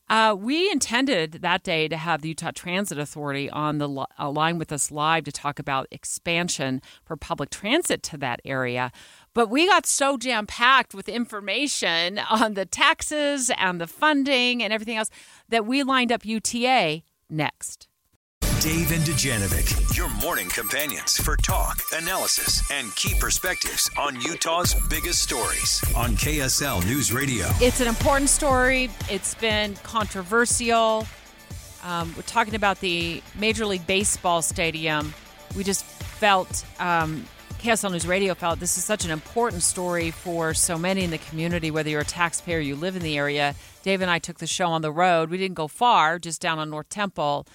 Uh, 0.09 0.36
we 0.39 0.70
intended 0.70 1.32
that 1.43 1.62
day 1.62 1.89
to 1.89 1.97
have 1.97 2.23
the 2.23 2.28
Utah 2.28 2.51
Transit 2.55 2.98
Authority 2.98 3.48
on 3.51 3.78
the 3.78 4.07
uh, 4.19 4.31
line 4.31 4.59
with 4.59 4.73
us 4.73 4.90
live 4.90 5.24
to 5.24 5.32
talk 5.32 5.59
about 5.59 5.86
expansion 5.90 6.82
for 7.05 7.16
public 7.16 7.51
transit 7.51 8.02
to 8.05 8.16
that 8.19 8.40
area. 8.44 8.93
But 9.35 9.48
we 9.48 9.66
got 9.66 9.86
so 9.86 10.16
jam 10.16 10.47
packed 10.47 10.94
with 10.94 11.09
information 11.09 12.19
on 12.19 12.55
the 12.55 12.66
taxes 12.66 13.51
and 13.57 13.81
the 13.81 13.86
funding 13.86 14.62
and 14.62 14.73
everything 14.73 14.97
else 14.97 15.11
that 15.48 15.66
we 15.66 15.82
lined 15.82 16.11
up 16.11 16.24
UTA 16.24 17.02
next. 17.28 17.86
Dave 18.61 18.93
and 18.93 19.02
Dujanovic, 19.05 19.97
your 19.97 20.11
morning 20.20 20.47
companions 20.51 21.16
for 21.16 21.35
talk, 21.39 21.81
analysis, 21.94 22.62
and 22.70 22.94
key 22.94 23.15
perspectives 23.19 23.89
on 23.97 24.20
Utah's 24.20 24.74
biggest 24.90 25.20
stories 25.23 25.82
on 25.97 26.11
KSL 26.11 26.85
News 26.85 27.11
Radio. 27.11 27.47
It's 27.61 27.81
an 27.81 27.86
important 27.86 28.28
story. 28.28 28.90
It's 29.09 29.35
been 29.36 29.77
controversial. 29.77 31.07
Um, 31.82 32.12
we're 32.15 32.23
talking 32.23 32.55
about 32.55 32.81
the 32.81 33.23
Major 33.39 33.65
League 33.65 33.86
Baseball 33.86 34.43
stadium. 34.43 35.15
We 35.57 35.65
just 35.65 35.86
felt 35.86 36.66
um, 36.78 37.24
KSL 37.60 37.92
News 37.92 38.06
Radio 38.06 38.32
felt 38.32 38.58
this 38.58 38.78
is 38.78 38.84
such 38.84 39.04
an 39.04 39.10
important 39.10 39.62
story 39.62 40.10
for 40.10 40.54
so 40.54 40.78
many 40.78 41.04
in 41.04 41.10
the 41.10 41.18
community, 41.18 41.70
whether 41.70 41.90
you're 41.90 42.00
a 42.00 42.06
taxpayer, 42.06 42.58
you 42.58 42.74
live 42.74 42.96
in 42.96 43.02
the 43.02 43.18
area. 43.18 43.54
Dave 43.82 44.00
and 44.00 44.10
I 44.10 44.18
took 44.18 44.38
the 44.38 44.46
show 44.46 44.68
on 44.68 44.80
the 44.80 44.90
road. 44.90 45.28
We 45.28 45.36
didn't 45.36 45.56
go 45.56 45.68
far, 45.68 46.18
just 46.18 46.40
down 46.40 46.58
on 46.58 46.70
North 46.70 46.88
Temple. 46.88 47.46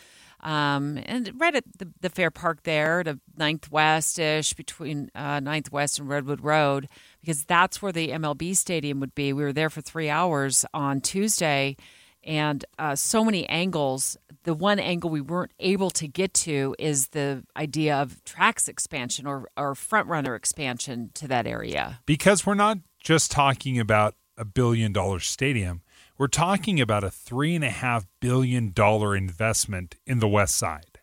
Um, 0.41 0.99
and 1.07 1.31
right 1.41 1.55
at 1.55 1.63
the, 1.79 1.87
the 2.01 2.11
Fair 2.11 2.29
Park 2.29 2.61
there, 2.61 3.01
to 3.03 3.19
Ninth 3.35 3.71
West 3.71 4.19
ish, 4.19 4.53
between 4.53 5.09
uh, 5.15 5.39
Ninth 5.39 5.71
West 5.71 5.97
and 5.97 6.07
Redwood 6.07 6.41
Road, 6.41 6.87
because 7.21 7.43
that's 7.43 7.81
where 7.81 7.91
the 7.91 8.09
MLB 8.09 8.55
stadium 8.55 8.99
would 8.99 9.15
be. 9.15 9.33
We 9.33 9.41
were 9.41 9.53
there 9.53 9.71
for 9.71 9.81
three 9.81 10.11
hours 10.11 10.65
on 10.71 11.01
Tuesday, 11.01 11.77
and 12.25 12.65
uh, 12.79 12.95
so 12.95 13.23
many 13.23 13.47
angles 13.47 14.17
the 14.45 14.53
one 14.53 14.79
angle 14.79 15.09
we 15.09 15.21
weren't 15.21 15.51
able 15.59 15.89
to 15.89 16.07
get 16.07 16.33
to 16.33 16.75
is 16.79 17.09
the 17.09 17.43
idea 17.57 17.95
of 17.97 18.23
TRAX 18.23 18.69
expansion 18.69 19.27
or, 19.27 19.49
or 19.57 19.73
FrontRunner 19.73 20.35
expansion 20.35 21.11
to 21.15 21.27
that 21.27 21.45
area. 21.45 21.99
Because 22.05 22.45
we're 22.45 22.53
not 22.53 22.77
just 22.99 23.31
talking 23.31 23.79
about 23.79 24.15
a 24.37 24.45
billion 24.45 24.93
dollar 24.93 25.19
stadium, 25.19 25.81
we're 26.17 26.27
talking 26.27 26.79
about 26.79 27.03
a 27.03 27.11
three 27.11 27.55
and 27.55 27.63
a 27.63 27.69
half 27.69 28.05
billion 28.19 28.71
dollar 28.71 29.15
investment 29.15 29.95
in 30.05 30.19
the 30.19 30.27
west 30.27 30.55
side. 30.55 30.99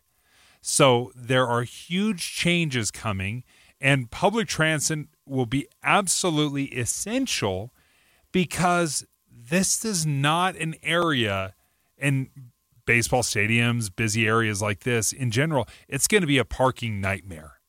So 0.61 1.11
there 1.13 1.45
are 1.45 1.63
huge 1.63 2.33
changes 2.33 2.89
coming, 2.91 3.43
and 3.81 4.09
public 4.09 4.47
transit 4.47 5.07
will 5.25 5.45
be 5.45 5.67
absolutely 5.83 6.65
essential 6.65 7.73
because 8.31 9.05
this 9.53 9.85
is 9.85 10.03
not 10.03 10.55
an 10.55 10.73
area 10.81 11.53
and 11.99 12.27
baseball 12.85 13.21
stadiums, 13.21 13.95
busy 13.95 14.27
areas 14.27 14.61
like 14.61 14.79
this, 14.79 15.13
in 15.13 15.29
general, 15.29 15.67
it's 15.87 16.07
going 16.07 16.21
to 16.21 16.27
be 16.27 16.39
a 16.39 16.45
parking 16.45 16.99
nightmare. 16.99 17.59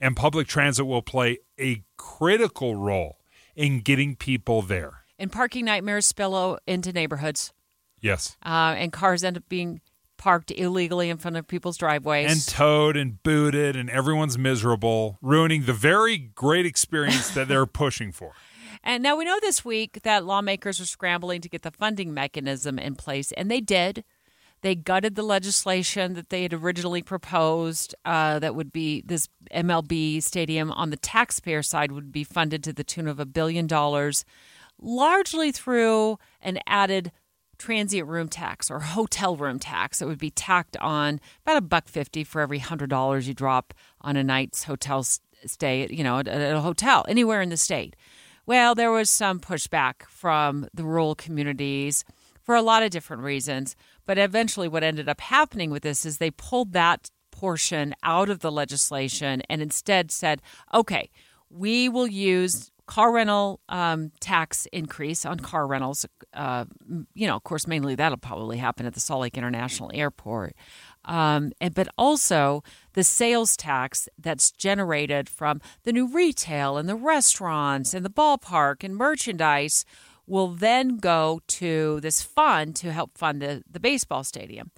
And 0.00 0.16
public 0.16 0.48
transit 0.48 0.86
will 0.86 1.02
play 1.02 1.38
a 1.58 1.84
critical 1.96 2.74
role 2.74 3.18
in 3.54 3.80
getting 3.80 4.16
people 4.16 4.62
there. 4.62 5.04
And 5.16 5.30
parking 5.30 5.64
nightmares 5.64 6.06
spill 6.06 6.58
into 6.66 6.92
neighborhoods. 6.92 7.52
Yes. 8.00 8.36
Uh, 8.44 8.74
and 8.76 8.92
cars 8.92 9.22
end 9.22 9.36
up 9.36 9.48
being 9.48 9.80
parked 10.16 10.50
illegally 10.50 11.08
in 11.08 11.18
front 11.18 11.36
of 11.36 11.46
people's 11.46 11.76
driveways. 11.76 12.30
And 12.30 12.46
towed 12.46 12.96
and 12.96 13.22
booted, 13.22 13.76
and 13.76 13.88
everyone's 13.88 14.36
miserable, 14.36 15.18
ruining 15.22 15.64
the 15.64 15.72
very 15.72 16.18
great 16.18 16.66
experience 16.66 17.30
that 17.30 17.46
they're 17.46 17.66
pushing 17.84 18.10
for. 18.10 18.32
And 18.82 19.02
now 19.02 19.16
we 19.16 19.24
know 19.24 19.38
this 19.40 19.64
week 19.64 20.00
that 20.02 20.24
lawmakers 20.24 20.80
are 20.80 20.86
scrambling 20.86 21.40
to 21.42 21.48
get 21.48 21.62
the 21.62 21.70
funding 21.70 22.14
mechanism 22.14 22.78
in 22.78 22.94
place, 22.94 23.32
and 23.32 23.50
they 23.50 23.60
did. 23.60 24.04
They 24.60 24.74
gutted 24.74 25.14
the 25.14 25.22
legislation 25.22 26.14
that 26.14 26.30
they 26.30 26.42
had 26.42 26.52
originally 26.52 27.02
proposed 27.02 27.94
uh, 28.04 28.40
that 28.40 28.56
would 28.56 28.72
be 28.72 29.02
this 29.02 29.28
MLB 29.54 30.20
stadium 30.22 30.72
on 30.72 30.90
the 30.90 30.96
taxpayer 30.96 31.62
side 31.62 31.92
would 31.92 32.10
be 32.10 32.24
funded 32.24 32.64
to 32.64 32.72
the 32.72 32.82
tune 32.82 33.06
of 33.06 33.20
a 33.20 33.26
billion 33.26 33.68
dollars, 33.68 34.24
largely 34.80 35.52
through 35.52 36.18
an 36.40 36.58
added 36.66 37.12
transient 37.56 38.08
room 38.08 38.28
tax 38.28 38.70
or 38.70 38.80
hotel 38.80 39.36
room 39.36 39.58
tax 39.58 39.98
that 39.98 40.06
would 40.06 40.18
be 40.18 40.30
tacked 40.30 40.76
on 40.78 41.20
about 41.44 41.56
a 41.56 41.60
buck 41.60 41.88
fifty 41.88 42.24
for 42.24 42.40
every 42.40 42.58
hundred 42.58 42.90
dollars 42.90 43.28
you 43.28 43.34
drop 43.34 43.74
on 44.00 44.16
a 44.16 44.24
night's 44.24 44.64
hotel 44.64 45.04
stay, 45.44 45.86
you 45.90 46.02
know, 46.02 46.18
at 46.18 46.28
a 46.28 46.60
hotel 46.60 47.04
anywhere 47.08 47.40
in 47.40 47.48
the 47.48 47.56
state. 47.56 47.94
Well, 48.48 48.74
there 48.74 48.90
was 48.90 49.10
some 49.10 49.40
pushback 49.40 50.08
from 50.08 50.68
the 50.72 50.82
rural 50.82 51.14
communities 51.14 52.02
for 52.40 52.54
a 52.54 52.62
lot 52.62 52.82
of 52.82 52.90
different 52.90 53.22
reasons. 53.22 53.76
But 54.06 54.16
eventually, 54.16 54.68
what 54.68 54.82
ended 54.82 55.06
up 55.06 55.20
happening 55.20 55.70
with 55.70 55.82
this 55.82 56.06
is 56.06 56.16
they 56.16 56.30
pulled 56.30 56.72
that 56.72 57.10
portion 57.30 57.94
out 58.02 58.30
of 58.30 58.38
the 58.38 58.50
legislation 58.50 59.42
and 59.50 59.60
instead 59.60 60.10
said, 60.10 60.40
okay, 60.72 61.10
we 61.50 61.90
will 61.90 62.06
use 62.06 62.70
car 62.86 63.12
rental 63.12 63.60
um, 63.68 64.12
tax 64.18 64.66
increase 64.72 65.26
on 65.26 65.38
car 65.38 65.66
rentals. 65.66 66.06
Uh, 66.32 66.64
you 67.12 67.26
know, 67.26 67.36
of 67.36 67.44
course, 67.44 67.66
mainly 67.66 67.96
that'll 67.96 68.16
probably 68.16 68.56
happen 68.56 68.86
at 68.86 68.94
the 68.94 69.00
Salt 69.00 69.20
Lake 69.20 69.36
International 69.36 69.90
Airport. 69.92 70.54
Um, 71.08 71.52
and, 71.60 71.74
but 71.74 71.88
also 71.96 72.62
the 72.92 73.02
sales 73.02 73.56
tax 73.56 74.08
that's 74.18 74.50
generated 74.50 75.28
from 75.28 75.60
the 75.84 75.92
new 75.92 76.06
retail 76.06 76.76
and 76.76 76.88
the 76.88 76.94
restaurants 76.94 77.94
and 77.94 78.04
the 78.04 78.10
ballpark 78.10 78.84
and 78.84 78.94
merchandise 78.94 79.86
will 80.26 80.48
then 80.48 80.98
go 80.98 81.40
to 81.48 82.00
this 82.00 82.22
fund 82.22 82.76
to 82.76 82.92
help 82.92 83.16
fund 83.16 83.40
the, 83.40 83.62
the 83.68 83.80
baseball 83.80 84.22
stadium. 84.22 84.70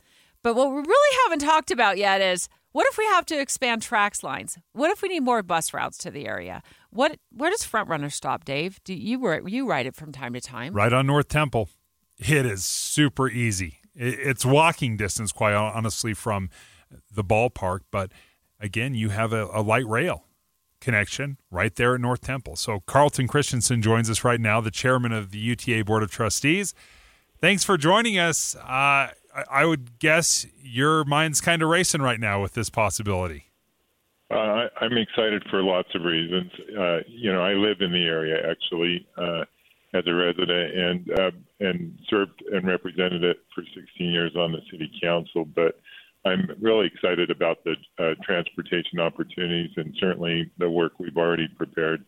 But 0.43 0.55
what 0.55 0.70
we 0.70 0.81
really 0.81 1.16
haven't 1.24 1.40
talked 1.40 1.73
about 1.73 1.98
yet 1.98 2.20
is 2.20 2.48
what 2.73 2.86
if 2.89 2.97
we 2.97 3.05
have 3.07 3.27
to 3.27 3.40
expand 3.40 3.82
TRAX 3.82 4.23
lines? 4.23 4.57
What 4.73 4.93
if 4.93 5.02
we 5.02 5.09
need 5.09 5.24
more 5.24 5.43
bus 5.43 5.74
routes 5.74 5.98
to 5.98 6.11
the 6.11 6.27
area? 6.27 6.62
What 6.90 7.19
where 7.32 7.51
does 7.51 7.65
FrontRunner 7.65 8.12
stop, 8.12 8.44
Dave? 8.44 8.78
Do 8.85 8.94
you 8.94 9.47
you 9.47 9.69
ride 9.69 9.86
it 9.86 9.97
from 9.97 10.12
time 10.12 10.32
to 10.35 10.40
time? 10.40 10.73
Right 10.73 10.93
on 10.93 11.07
North 11.07 11.28
Temple. 11.28 11.69
It 12.19 12.47
is 12.47 12.65
super 12.65 13.28
easy. 13.28 13.80
It's 13.94 14.44
walking 14.44 14.96
distance, 14.96 15.32
quite 15.32 15.54
honestly, 15.54 16.14
from 16.14 16.50
the 17.12 17.24
ballpark. 17.24 17.80
But 17.90 18.12
again, 18.60 18.94
you 18.94 19.10
have 19.10 19.32
a, 19.32 19.48
a 19.52 19.62
light 19.62 19.86
rail 19.86 20.24
connection 20.80 21.36
right 21.50 21.74
there 21.74 21.94
at 21.94 22.00
North 22.00 22.22
Temple. 22.22 22.56
So 22.56 22.80
Carlton 22.80 23.28
Christensen 23.28 23.82
joins 23.82 24.08
us 24.08 24.24
right 24.24 24.40
now, 24.40 24.60
the 24.60 24.70
chairman 24.70 25.12
of 25.12 25.30
the 25.30 25.38
UTA 25.38 25.84
Board 25.84 26.02
of 26.02 26.10
Trustees. 26.10 26.74
Thanks 27.38 27.64
for 27.64 27.76
joining 27.76 28.18
us. 28.18 28.54
Uh, 28.56 29.08
I 29.50 29.64
would 29.64 29.98
guess 29.98 30.46
your 30.62 31.04
mind's 31.04 31.40
kind 31.40 31.62
of 31.62 31.68
racing 31.68 32.02
right 32.02 32.20
now 32.20 32.42
with 32.42 32.54
this 32.54 32.70
possibility. 32.70 33.46
Uh, 34.30 34.68
I'm 34.80 34.96
excited 34.96 35.42
for 35.50 35.62
lots 35.62 35.88
of 35.94 36.02
reasons. 36.02 36.50
Uh, 36.78 36.98
you 37.08 37.32
know, 37.32 37.42
I 37.42 37.52
live 37.52 37.80
in 37.80 37.92
the 37.92 38.04
area 38.04 38.36
actually 38.48 39.06
uh, 39.16 39.44
as 39.94 40.04
a 40.06 40.14
resident 40.14 40.76
and 40.76 41.18
uh, 41.18 41.30
and 41.60 41.98
served 42.08 42.42
and 42.52 42.66
represented 42.66 43.24
it 43.24 43.38
for 43.54 43.62
16 43.62 44.10
years 44.10 44.32
on 44.36 44.52
the 44.52 44.60
city 44.70 44.90
council. 45.02 45.44
But 45.44 45.80
I'm 46.24 46.50
really 46.60 46.86
excited 46.86 47.30
about 47.30 47.64
the 47.64 47.74
uh, 47.98 48.14
transportation 48.22 49.00
opportunities 49.00 49.70
and 49.76 49.94
certainly 49.98 50.50
the 50.58 50.70
work 50.70 50.92
we've 50.98 51.16
already 51.16 51.48
prepared, 51.48 52.04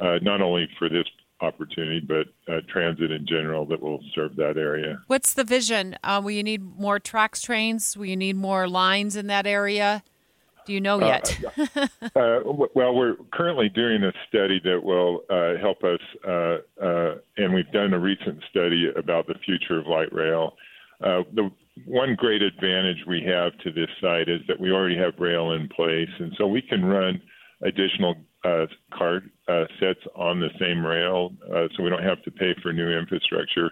uh, 0.00 0.18
not 0.22 0.42
only 0.42 0.68
for 0.78 0.88
this 0.88 1.06
opportunity, 1.40 2.00
but 2.00 2.26
uh, 2.52 2.60
transit 2.68 3.10
in 3.10 3.26
general 3.26 3.66
that 3.66 3.82
will 3.82 4.00
serve 4.14 4.36
that 4.36 4.56
area. 4.56 4.98
What's 5.06 5.34
the 5.34 5.44
vision? 5.44 5.96
Uh, 6.04 6.20
will 6.22 6.30
you 6.30 6.42
need 6.42 6.62
more 6.62 7.00
TRAX 7.00 7.42
trains? 7.42 7.96
Will 7.96 8.06
you 8.06 8.16
need 8.16 8.36
more 8.36 8.68
lines 8.68 9.16
in 9.16 9.26
that 9.28 9.46
area? 9.46 10.02
Do 10.66 10.72
you 10.72 10.80
know 10.80 11.00
yet? 11.00 11.38
Uh, 11.58 12.18
uh, 12.18 12.40
well, 12.74 12.94
we're 12.94 13.16
currently 13.32 13.68
doing 13.68 14.02
a 14.04 14.12
study 14.28 14.60
that 14.64 14.82
will 14.82 15.22
help 15.60 15.82
us, 15.84 16.00
and 17.36 17.54
we've 17.54 17.70
done 17.72 17.92
a 17.92 17.98
recent 17.98 18.42
study 18.50 18.90
about 18.96 19.26
the 19.26 19.34
future 19.44 19.78
of 19.78 19.86
light 19.86 20.12
rail 20.12 20.54
uh, 21.02 21.22
the 21.34 21.50
one 21.86 22.14
great 22.14 22.42
advantage 22.42 23.04
we 23.06 23.22
have 23.22 23.56
to 23.58 23.72
this 23.72 23.88
site 24.00 24.28
is 24.28 24.40
that 24.46 24.60
we 24.60 24.70
already 24.70 24.96
have 24.96 25.12
rail 25.18 25.52
in 25.52 25.68
place, 25.68 26.10
and 26.18 26.32
so 26.38 26.46
we 26.46 26.62
can 26.62 26.84
run 26.84 27.20
additional 27.62 28.14
uh, 28.44 28.66
car 28.92 29.22
uh, 29.48 29.64
sets 29.80 30.00
on 30.14 30.38
the 30.38 30.50
same 30.60 30.84
rail, 30.84 31.32
uh, 31.52 31.66
so 31.74 31.82
we 31.82 31.90
don't 31.90 32.02
have 32.02 32.22
to 32.22 32.30
pay 32.30 32.54
for 32.62 32.72
new 32.72 32.90
infrastructure. 32.90 33.70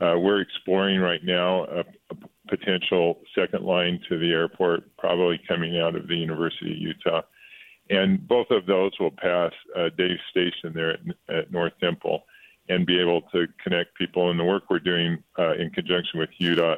Uh, 0.00 0.18
we're 0.18 0.40
exploring 0.40 1.00
right 1.00 1.24
now 1.24 1.64
a, 1.64 1.80
a, 1.80 2.16
potential 2.48 3.18
second 3.36 3.64
line 3.64 3.98
to 4.08 4.18
the 4.18 4.30
airport, 4.30 4.84
probably 4.98 5.40
coming 5.48 5.80
out 5.80 5.96
of 5.96 6.06
the 6.06 6.14
University 6.14 6.70
of 6.70 6.78
Utah. 6.78 7.22
And 7.90 8.26
both 8.28 8.46
of 8.50 8.66
those 8.66 8.92
will 9.00 9.10
pass 9.10 9.50
uh, 9.76 9.88
Dave's 9.98 10.20
station 10.30 10.72
there 10.72 10.90
at, 10.90 11.00
at, 11.28 11.50
North 11.50 11.72
Temple 11.80 12.24
and 12.68 12.86
be 12.86 13.00
able 13.00 13.22
to 13.32 13.46
connect 13.62 13.96
people. 13.96 14.30
And 14.30 14.38
the 14.38 14.44
work 14.44 14.64
we're 14.70 14.78
doing 14.78 15.22
uh, 15.38 15.54
in 15.54 15.70
conjunction 15.70 16.20
with 16.20 16.30
UDOT 16.40 16.76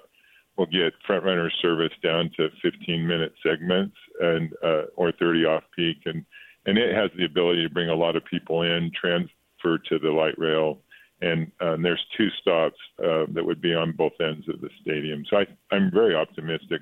will 0.56 0.66
get 0.66 0.94
FrontRunner 1.06 1.50
service 1.60 1.92
down 2.02 2.30
to 2.38 2.48
15 2.62 3.06
minute 3.06 3.34
segments 3.46 3.96
and 4.20 4.52
uh, 4.64 4.84
or 4.96 5.12
30 5.12 5.44
off 5.44 5.64
peak. 5.76 5.98
And, 6.06 6.24
and 6.64 6.78
it 6.78 6.94
has 6.94 7.10
the 7.16 7.26
ability 7.26 7.62
to 7.66 7.74
bring 7.74 7.90
a 7.90 7.94
lot 7.94 8.16
of 8.16 8.24
people 8.24 8.62
in, 8.62 8.90
transfer 8.98 9.78
to 9.78 9.98
the 9.98 10.10
light 10.10 10.38
rail 10.38 10.78
and, 11.20 11.50
uh, 11.60 11.74
and 11.74 11.84
there's 11.84 12.04
two 12.16 12.28
stops 12.40 12.76
uh, 12.98 13.24
that 13.32 13.44
would 13.44 13.60
be 13.60 13.74
on 13.74 13.92
both 13.92 14.12
ends 14.20 14.48
of 14.48 14.60
the 14.60 14.70
stadium. 14.80 15.24
So 15.28 15.38
I, 15.38 15.46
I'm 15.74 15.90
very 15.90 16.14
optimistic. 16.14 16.80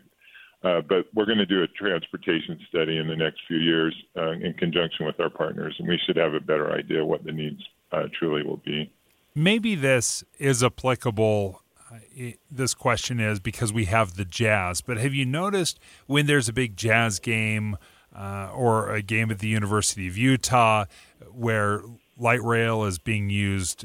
Uh, 0.65 0.81
but 0.81 1.07
we're 1.15 1.27
going 1.27 1.39
to 1.39 1.47
do 1.47 1.63
a 1.63 1.69
transportation 1.69 2.59
study 2.69 2.97
in 2.97 3.07
the 3.07 3.15
next 3.15 3.41
few 3.47 3.59
years 3.59 3.95
uh, 4.17 4.33
in 4.33 4.53
conjunction 4.55 5.07
with 5.07 5.21
our 5.21 5.31
partners, 5.31 5.77
and 5.79 5.87
we 5.87 6.01
should 6.07 6.17
have 6.17 6.35
a 6.35 6.41
better 6.41 6.73
idea 6.73 7.05
what 7.05 7.23
the 7.25 7.31
needs 7.31 7.63
uh, 7.93 8.05
truly 8.19 8.43
will 8.43 8.57
be. 8.65 8.91
Maybe 9.35 9.75
this 9.75 10.25
is 10.39 10.65
applicable. 10.65 11.63
Uh, 11.93 12.31
this 12.51 12.75
question 12.75 13.21
is 13.21 13.39
because 13.39 13.73
we 13.73 13.85
have 13.85 14.17
the 14.17 14.25
Jazz, 14.25 14.81
but 14.81 14.97
have 14.97 15.15
you 15.15 15.27
noticed 15.27 15.79
when 16.07 16.27
there's 16.27 16.49
a 16.49 16.55
big 16.55 16.77
Jazz 16.77 17.21
game 17.21 17.77
or 18.15 18.91
a 18.91 19.03
game 19.03 19.31
at 19.31 19.41
the 19.41 19.49
University 19.49 20.09
of 20.09 20.17
Utah 20.17 20.87
where 21.31 21.83
light 22.19 22.43
rail 22.43 22.85
is 22.85 22.99
being 22.99 23.29
used 23.29 23.85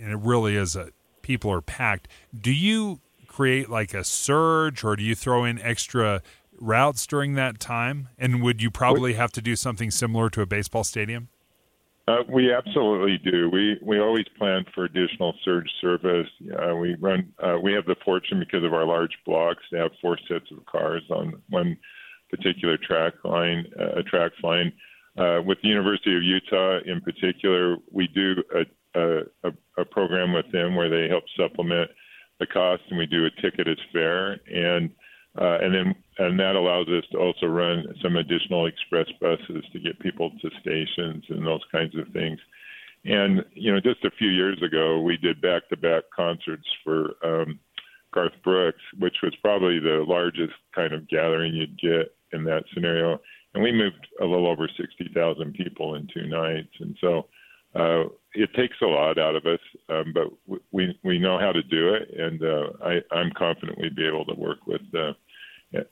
and 0.00 0.12
it 0.12 0.18
really 0.18 0.56
is 0.56 0.76
a 0.76 0.90
people 1.22 1.50
are 1.50 1.60
packed. 1.60 2.08
Do 2.38 2.52
you 2.52 3.00
create 3.26 3.68
like 3.68 3.94
a 3.94 4.04
surge, 4.04 4.84
or 4.84 4.96
do 4.96 5.02
you 5.02 5.14
throw 5.14 5.44
in 5.44 5.60
extra 5.60 6.22
routes 6.58 7.06
during 7.06 7.34
that 7.34 7.60
time? 7.60 8.08
And 8.18 8.42
would 8.42 8.62
you 8.62 8.70
probably 8.70 9.14
have 9.14 9.32
to 9.32 9.42
do 9.42 9.56
something 9.56 9.90
similar 9.90 10.30
to 10.30 10.40
a 10.42 10.46
baseball 10.46 10.84
stadium? 10.84 11.28
Uh, 12.08 12.22
we 12.28 12.52
absolutely 12.52 13.18
do. 13.18 13.50
We 13.50 13.78
we 13.82 13.98
always 13.98 14.26
plan 14.38 14.64
for 14.72 14.84
additional 14.84 15.34
surge 15.44 15.68
service. 15.80 16.28
Uh, 16.56 16.76
we 16.76 16.94
run. 17.00 17.32
Uh, 17.42 17.56
we 17.60 17.72
have 17.72 17.84
the 17.86 17.96
fortune 18.04 18.38
because 18.38 18.62
of 18.62 18.72
our 18.72 18.86
large 18.86 19.18
blocks 19.26 19.64
to 19.70 19.78
have 19.78 19.90
four 20.00 20.16
sets 20.28 20.46
of 20.52 20.64
cars 20.66 21.02
on 21.10 21.42
one 21.50 21.76
particular 22.30 22.76
track 22.76 23.14
line, 23.24 23.66
uh, 23.78 23.98
a 23.98 24.02
track 24.04 24.32
line. 24.42 24.72
Uh, 25.18 25.40
with 25.44 25.58
the 25.62 25.68
University 25.68 26.14
of 26.14 26.22
Utah 26.22 26.78
in 26.84 27.00
particular, 27.00 27.76
we 27.90 28.06
do 28.08 28.34
a 28.54 28.64
a, 28.96 29.18
a, 29.44 29.52
a 29.78 29.84
program 29.84 30.32
with 30.32 30.50
them 30.52 30.74
where 30.74 30.88
they 30.88 31.08
help 31.08 31.24
supplement 31.36 31.90
the 32.40 32.46
cost, 32.46 32.82
and 32.90 32.98
we 32.98 33.06
do 33.06 33.26
a 33.26 33.42
ticket 33.42 33.68
as 33.68 33.78
fare, 33.92 34.32
and 34.52 34.90
uh, 35.38 35.58
and 35.60 35.74
then 35.74 35.94
and 36.18 36.40
that 36.40 36.56
allows 36.56 36.88
us 36.88 37.04
to 37.12 37.18
also 37.18 37.46
run 37.46 37.84
some 38.02 38.16
additional 38.16 38.66
express 38.66 39.06
buses 39.20 39.64
to 39.72 39.78
get 39.78 40.00
people 40.00 40.30
to 40.40 40.50
stations 40.60 41.24
and 41.28 41.46
those 41.46 41.60
kinds 41.70 41.94
of 41.96 42.08
things. 42.12 42.38
And 43.04 43.44
you 43.52 43.72
know, 43.72 43.80
just 43.80 44.04
a 44.04 44.10
few 44.18 44.30
years 44.30 44.60
ago, 44.62 45.00
we 45.00 45.16
did 45.16 45.40
back-to-back 45.40 46.04
concerts 46.14 46.66
for 46.82 47.14
um, 47.22 47.60
Garth 48.12 48.32
Brooks, 48.42 48.80
which 48.98 49.16
was 49.22 49.34
probably 49.42 49.78
the 49.78 50.04
largest 50.06 50.54
kind 50.74 50.92
of 50.92 51.08
gathering 51.08 51.54
you'd 51.54 51.78
get 51.78 52.16
in 52.32 52.44
that 52.44 52.64
scenario. 52.72 53.20
And 53.54 53.62
we 53.62 53.72
moved 53.72 54.06
a 54.20 54.24
little 54.24 54.48
over 54.48 54.68
60,000 54.76 55.54
people 55.54 55.94
in 55.94 56.08
two 56.12 56.26
nights. 56.26 56.72
And 56.80 56.96
so 57.00 57.26
uh, 57.74 58.04
it 58.36 58.52
takes 58.54 58.76
a 58.82 58.86
lot 58.86 59.18
out 59.18 59.34
of 59.34 59.46
us, 59.46 59.60
um, 59.88 60.12
but 60.12 60.28
we 60.70 60.98
we 61.02 61.18
know 61.18 61.38
how 61.38 61.52
to 61.52 61.62
do 61.62 61.94
it, 61.94 62.10
and 62.16 62.42
uh, 62.42 62.68
I, 62.84 63.16
I'm 63.16 63.32
confident 63.36 63.78
we'd 63.80 63.96
be 63.96 64.06
able 64.06 64.24
to 64.26 64.34
work 64.34 64.66
with 64.66 64.82
uh, 64.94 65.12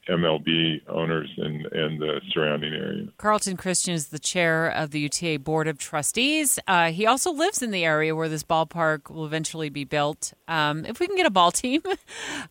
MLB 0.09 0.83
owners 0.89 1.31
and 1.37 1.67
and 1.67 2.01
the 2.01 2.21
surrounding 2.31 2.75
area. 2.75 3.09
Carlton 3.17 3.57
Christensen 3.57 3.95
is 3.95 4.09
the 4.09 4.19
chair 4.19 4.69
of 4.69 4.91
the 4.91 5.01
UTA 5.01 5.39
Board 5.39 5.67
of 5.67 5.79
Trustees. 5.79 6.59
Uh, 6.69 6.91
he 6.91 7.07
also 7.07 7.33
lives 7.33 7.63
in 7.63 7.71
the 7.71 7.85
area 7.85 8.15
where 8.15 8.29
this 8.29 8.43
ballpark 8.43 9.11
will 9.11 9.25
eventually 9.25 9.71
be 9.71 9.85
built. 9.85 10.35
Um, 10.47 10.85
if 10.85 11.01
we 11.01 11.07
can 11.07 11.17
get 11.17 11.27
a 11.27 11.31
ball 11.31 11.51
team, 11.51 11.81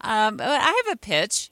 um, 0.02 0.40
I 0.42 0.84
have 0.86 0.94
a 0.94 0.98
pitch. 0.98 1.50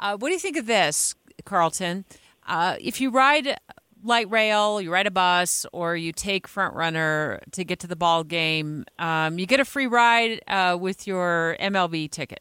Uh, 0.00 0.16
what 0.16 0.28
do 0.28 0.32
you 0.32 0.40
think 0.40 0.56
of 0.56 0.66
this, 0.66 1.14
Carlton? 1.44 2.04
Uh, 2.46 2.76
if 2.80 3.00
you 3.00 3.10
ride 3.10 3.56
light 4.02 4.30
rail, 4.30 4.80
you 4.80 4.92
ride 4.92 5.06
a 5.06 5.10
bus, 5.10 5.66
or 5.72 5.96
you 5.96 6.12
take 6.12 6.48
FrontRunner 6.48 7.40
to 7.52 7.64
get 7.64 7.78
to 7.80 7.86
the 7.86 7.96
ball 7.96 8.24
game, 8.24 8.84
um, 8.98 9.38
you 9.38 9.46
get 9.46 9.60
a 9.60 9.64
free 9.64 9.86
ride 9.86 10.40
uh, 10.48 10.76
with 10.78 11.06
your 11.06 11.56
MLB 11.60 12.10
ticket. 12.10 12.40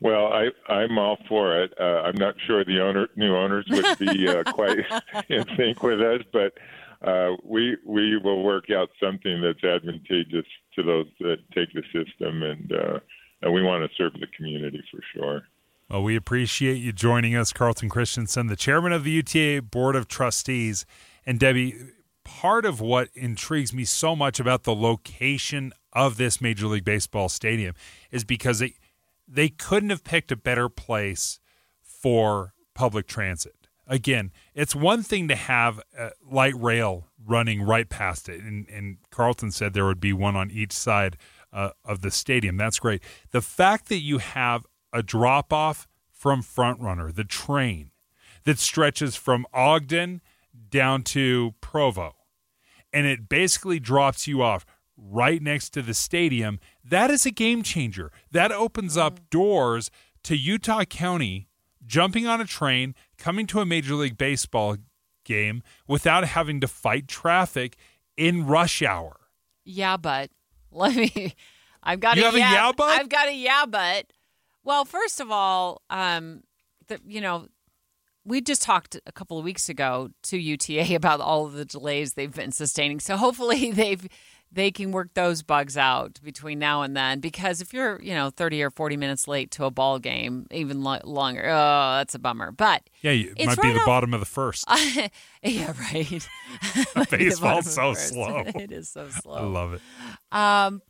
Well, 0.00 0.32
I, 0.32 0.48
I'm 0.72 0.98
all 0.98 1.18
for 1.28 1.62
it. 1.62 1.74
Uh, 1.78 2.02
I'm 2.02 2.16
not 2.16 2.34
sure 2.46 2.64
the 2.64 2.80
owner, 2.80 3.08
new 3.16 3.36
owners 3.36 3.66
would 3.68 3.98
be 3.98 4.28
uh, 4.28 4.42
quite 4.52 4.78
in 5.28 5.44
sync 5.56 5.82
with 5.82 6.00
us, 6.00 6.22
but 6.32 6.54
uh, 7.06 7.36
we 7.44 7.76
we 7.86 8.18
will 8.18 8.42
work 8.42 8.70
out 8.70 8.90
something 9.02 9.40
that's 9.40 9.64
advantageous 9.64 10.46
to 10.74 10.82
those 10.82 11.06
that 11.20 11.38
take 11.54 11.72
the 11.72 11.82
system, 11.92 12.42
and, 12.42 12.72
uh, 12.72 12.98
and 13.42 13.52
we 13.52 13.62
want 13.62 13.88
to 13.88 13.96
serve 13.96 14.12
the 14.14 14.26
community 14.36 14.82
for 14.90 15.00
sure. 15.14 15.42
Well, 15.90 16.04
we 16.04 16.14
appreciate 16.14 16.74
you 16.74 16.92
joining 16.92 17.34
us, 17.34 17.52
Carlton 17.52 17.88
Christensen, 17.88 18.46
the 18.46 18.54
chairman 18.54 18.92
of 18.92 19.02
the 19.02 19.10
UTA 19.10 19.62
Board 19.62 19.96
of 19.96 20.06
Trustees. 20.06 20.86
And 21.26 21.40
Debbie, 21.40 21.74
part 22.22 22.64
of 22.64 22.80
what 22.80 23.08
intrigues 23.12 23.74
me 23.74 23.84
so 23.84 24.14
much 24.14 24.38
about 24.38 24.62
the 24.62 24.74
location 24.74 25.72
of 25.92 26.16
this 26.16 26.40
Major 26.40 26.68
League 26.68 26.84
Baseball 26.84 27.28
stadium 27.28 27.74
is 28.12 28.22
because 28.22 28.60
they, 28.60 28.74
they 29.26 29.48
couldn't 29.48 29.90
have 29.90 30.04
picked 30.04 30.30
a 30.30 30.36
better 30.36 30.68
place 30.68 31.40
for 31.82 32.54
public 32.72 33.08
transit. 33.08 33.56
Again, 33.88 34.30
it's 34.54 34.76
one 34.76 35.02
thing 35.02 35.26
to 35.26 35.34
have 35.34 35.80
light 36.24 36.54
rail 36.56 37.08
running 37.26 37.62
right 37.62 37.88
past 37.88 38.28
it, 38.28 38.40
and, 38.40 38.68
and 38.68 38.98
Carlton 39.10 39.50
said 39.50 39.72
there 39.72 39.86
would 39.86 39.98
be 39.98 40.12
one 40.12 40.36
on 40.36 40.52
each 40.52 40.72
side 40.72 41.16
uh, 41.52 41.70
of 41.84 42.02
the 42.02 42.12
stadium. 42.12 42.56
That's 42.56 42.78
great. 42.78 43.02
The 43.32 43.40
fact 43.40 43.88
that 43.88 43.98
you 43.98 44.18
have 44.18 44.64
a 44.92 45.02
drop 45.02 45.52
off 45.52 45.86
from 46.10 46.42
FrontRunner, 46.42 47.14
the 47.14 47.24
train 47.24 47.90
that 48.44 48.58
stretches 48.58 49.16
from 49.16 49.46
Ogden 49.52 50.20
down 50.70 51.02
to 51.02 51.54
Provo. 51.60 52.16
And 52.92 53.06
it 53.06 53.28
basically 53.28 53.78
drops 53.78 54.26
you 54.26 54.42
off 54.42 54.66
right 54.96 55.40
next 55.40 55.70
to 55.70 55.82
the 55.82 55.94
stadium. 55.94 56.58
That 56.84 57.10
is 57.10 57.24
a 57.24 57.30
game 57.30 57.62
changer. 57.62 58.10
That 58.30 58.52
opens 58.52 58.96
up 58.96 59.20
mm. 59.20 59.30
doors 59.30 59.90
to 60.24 60.36
Utah 60.36 60.84
County 60.84 61.48
jumping 61.86 62.26
on 62.26 62.40
a 62.40 62.44
train, 62.44 62.94
coming 63.18 63.46
to 63.48 63.60
a 63.60 63.66
Major 63.66 63.94
League 63.94 64.18
Baseball 64.18 64.76
game 65.24 65.62
without 65.86 66.24
having 66.24 66.60
to 66.60 66.68
fight 66.68 67.08
traffic 67.08 67.76
in 68.16 68.46
rush 68.46 68.82
hour. 68.82 69.16
Yeah, 69.64 69.96
but 69.96 70.30
let 70.70 70.94
me. 70.94 71.34
I've 71.82 72.00
got 72.00 72.16
you 72.16 72.22
a 72.22 72.26
have 72.26 72.36
yeah, 72.36 72.50
a 72.50 72.52
yeah, 72.52 72.72
but 72.76 73.00
I've 73.00 73.08
got 73.08 73.28
a 73.28 73.34
yeah, 73.34 73.64
but 73.66 74.06
well, 74.64 74.84
first 74.84 75.20
of 75.20 75.30
all, 75.30 75.82
um, 75.90 76.42
the, 76.88 77.00
you 77.06 77.20
know, 77.20 77.46
we 78.24 78.40
just 78.40 78.62
talked 78.62 79.00
a 79.06 79.12
couple 79.12 79.38
of 79.38 79.44
weeks 79.44 79.68
ago 79.68 80.10
to 80.24 80.38
UTA 80.38 80.94
about 80.94 81.20
all 81.20 81.46
of 81.46 81.52
the 81.52 81.64
delays 81.64 82.14
they've 82.14 82.34
been 82.34 82.52
sustaining. 82.52 83.00
So 83.00 83.16
hopefully 83.16 83.70
they've 83.72 84.06
they 84.52 84.72
can 84.72 84.90
work 84.90 85.14
those 85.14 85.44
bugs 85.44 85.76
out 85.76 86.18
between 86.24 86.58
now 86.58 86.82
and 86.82 86.96
then. 86.96 87.20
Because 87.20 87.60
if 87.60 87.72
you're 87.72 88.02
you 88.02 88.14
know 88.14 88.30
thirty 88.30 88.62
or 88.62 88.70
forty 88.70 88.96
minutes 88.96 89.28
late 89.28 89.52
to 89.52 89.64
a 89.64 89.70
ball 89.70 89.98
game, 89.98 90.46
even 90.50 90.82
lo- 90.82 91.00
longer, 91.04 91.44
oh, 91.46 91.96
that's 91.98 92.14
a 92.14 92.18
bummer. 92.18 92.50
But 92.50 92.82
yeah, 93.00 93.12
it 93.12 93.46
might 93.46 93.60
be 93.60 93.72
the 93.72 93.80
off- 93.80 93.86
bottom 93.86 94.12
of 94.12 94.20
the 94.20 94.26
first. 94.26 94.64
yeah, 95.42 95.72
right. 95.92 96.28
Baseball's 97.10 97.72
so 97.72 97.94
slow. 97.94 98.42
It 98.46 98.72
is 98.72 98.88
so 98.88 99.08
slow. 99.08 99.34
I 99.34 99.42
love 99.42 99.74
it. 99.74 99.82
Um, 100.32 100.82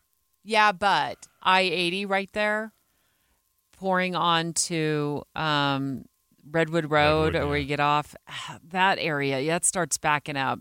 yeah, 0.43 0.73
but 0.73 1.19
I 1.43 1.61
eighty 1.61 2.07
right 2.07 2.31
there 2.33 2.73
pouring 3.81 4.15
onto 4.15 5.23
um, 5.35 6.05
Redwood 6.51 6.91
Road, 6.91 7.35
Redwood, 7.35 7.37
or 7.37 7.49
where 7.49 7.59
you 7.59 7.65
get 7.65 7.81
off 7.81 8.15
that 8.71 8.99
area, 9.01 9.45
that 9.47 9.65
starts 9.65 9.97
backing 9.97 10.37
up 10.37 10.59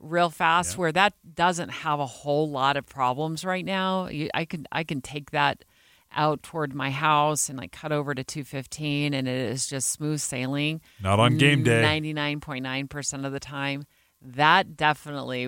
real 0.00 0.28
fast. 0.28 0.74
Yeah. 0.74 0.80
Where 0.80 0.92
that 0.92 1.14
doesn't 1.34 1.68
have 1.68 2.00
a 2.00 2.06
whole 2.06 2.50
lot 2.50 2.76
of 2.76 2.86
problems 2.86 3.44
right 3.44 3.64
now. 3.64 4.08
I 4.34 4.44
can 4.44 4.66
I 4.72 4.82
can 4.82 5.00
take 5.00 5.30
that 5.30 5.64
out 6.10 6.42
toward 6.42 6.74
my 6.74 6.90
house 6.90 7.48
and 7.48 7.56
like 7.58 7.70
cut 7.70 7.92
over 7.92 8.14
to 8.14 8.24
215 8.24 9.12
and 9.12 9.28
it 9.28 9.50
is 9.50 9.66
just 9.66 9.90
smooth 9.90 10.18
sailing 10.18 10.80
not 11.02 11.20
on 11.20 11.36
game 11.36 11.62
day 11.62 11.82
99.9% 12.00 13.26
of 13.26 13.32
the 13.32 13.38
time 13.38 13.84
that 14.22 14.74
definitely 14.74 15.46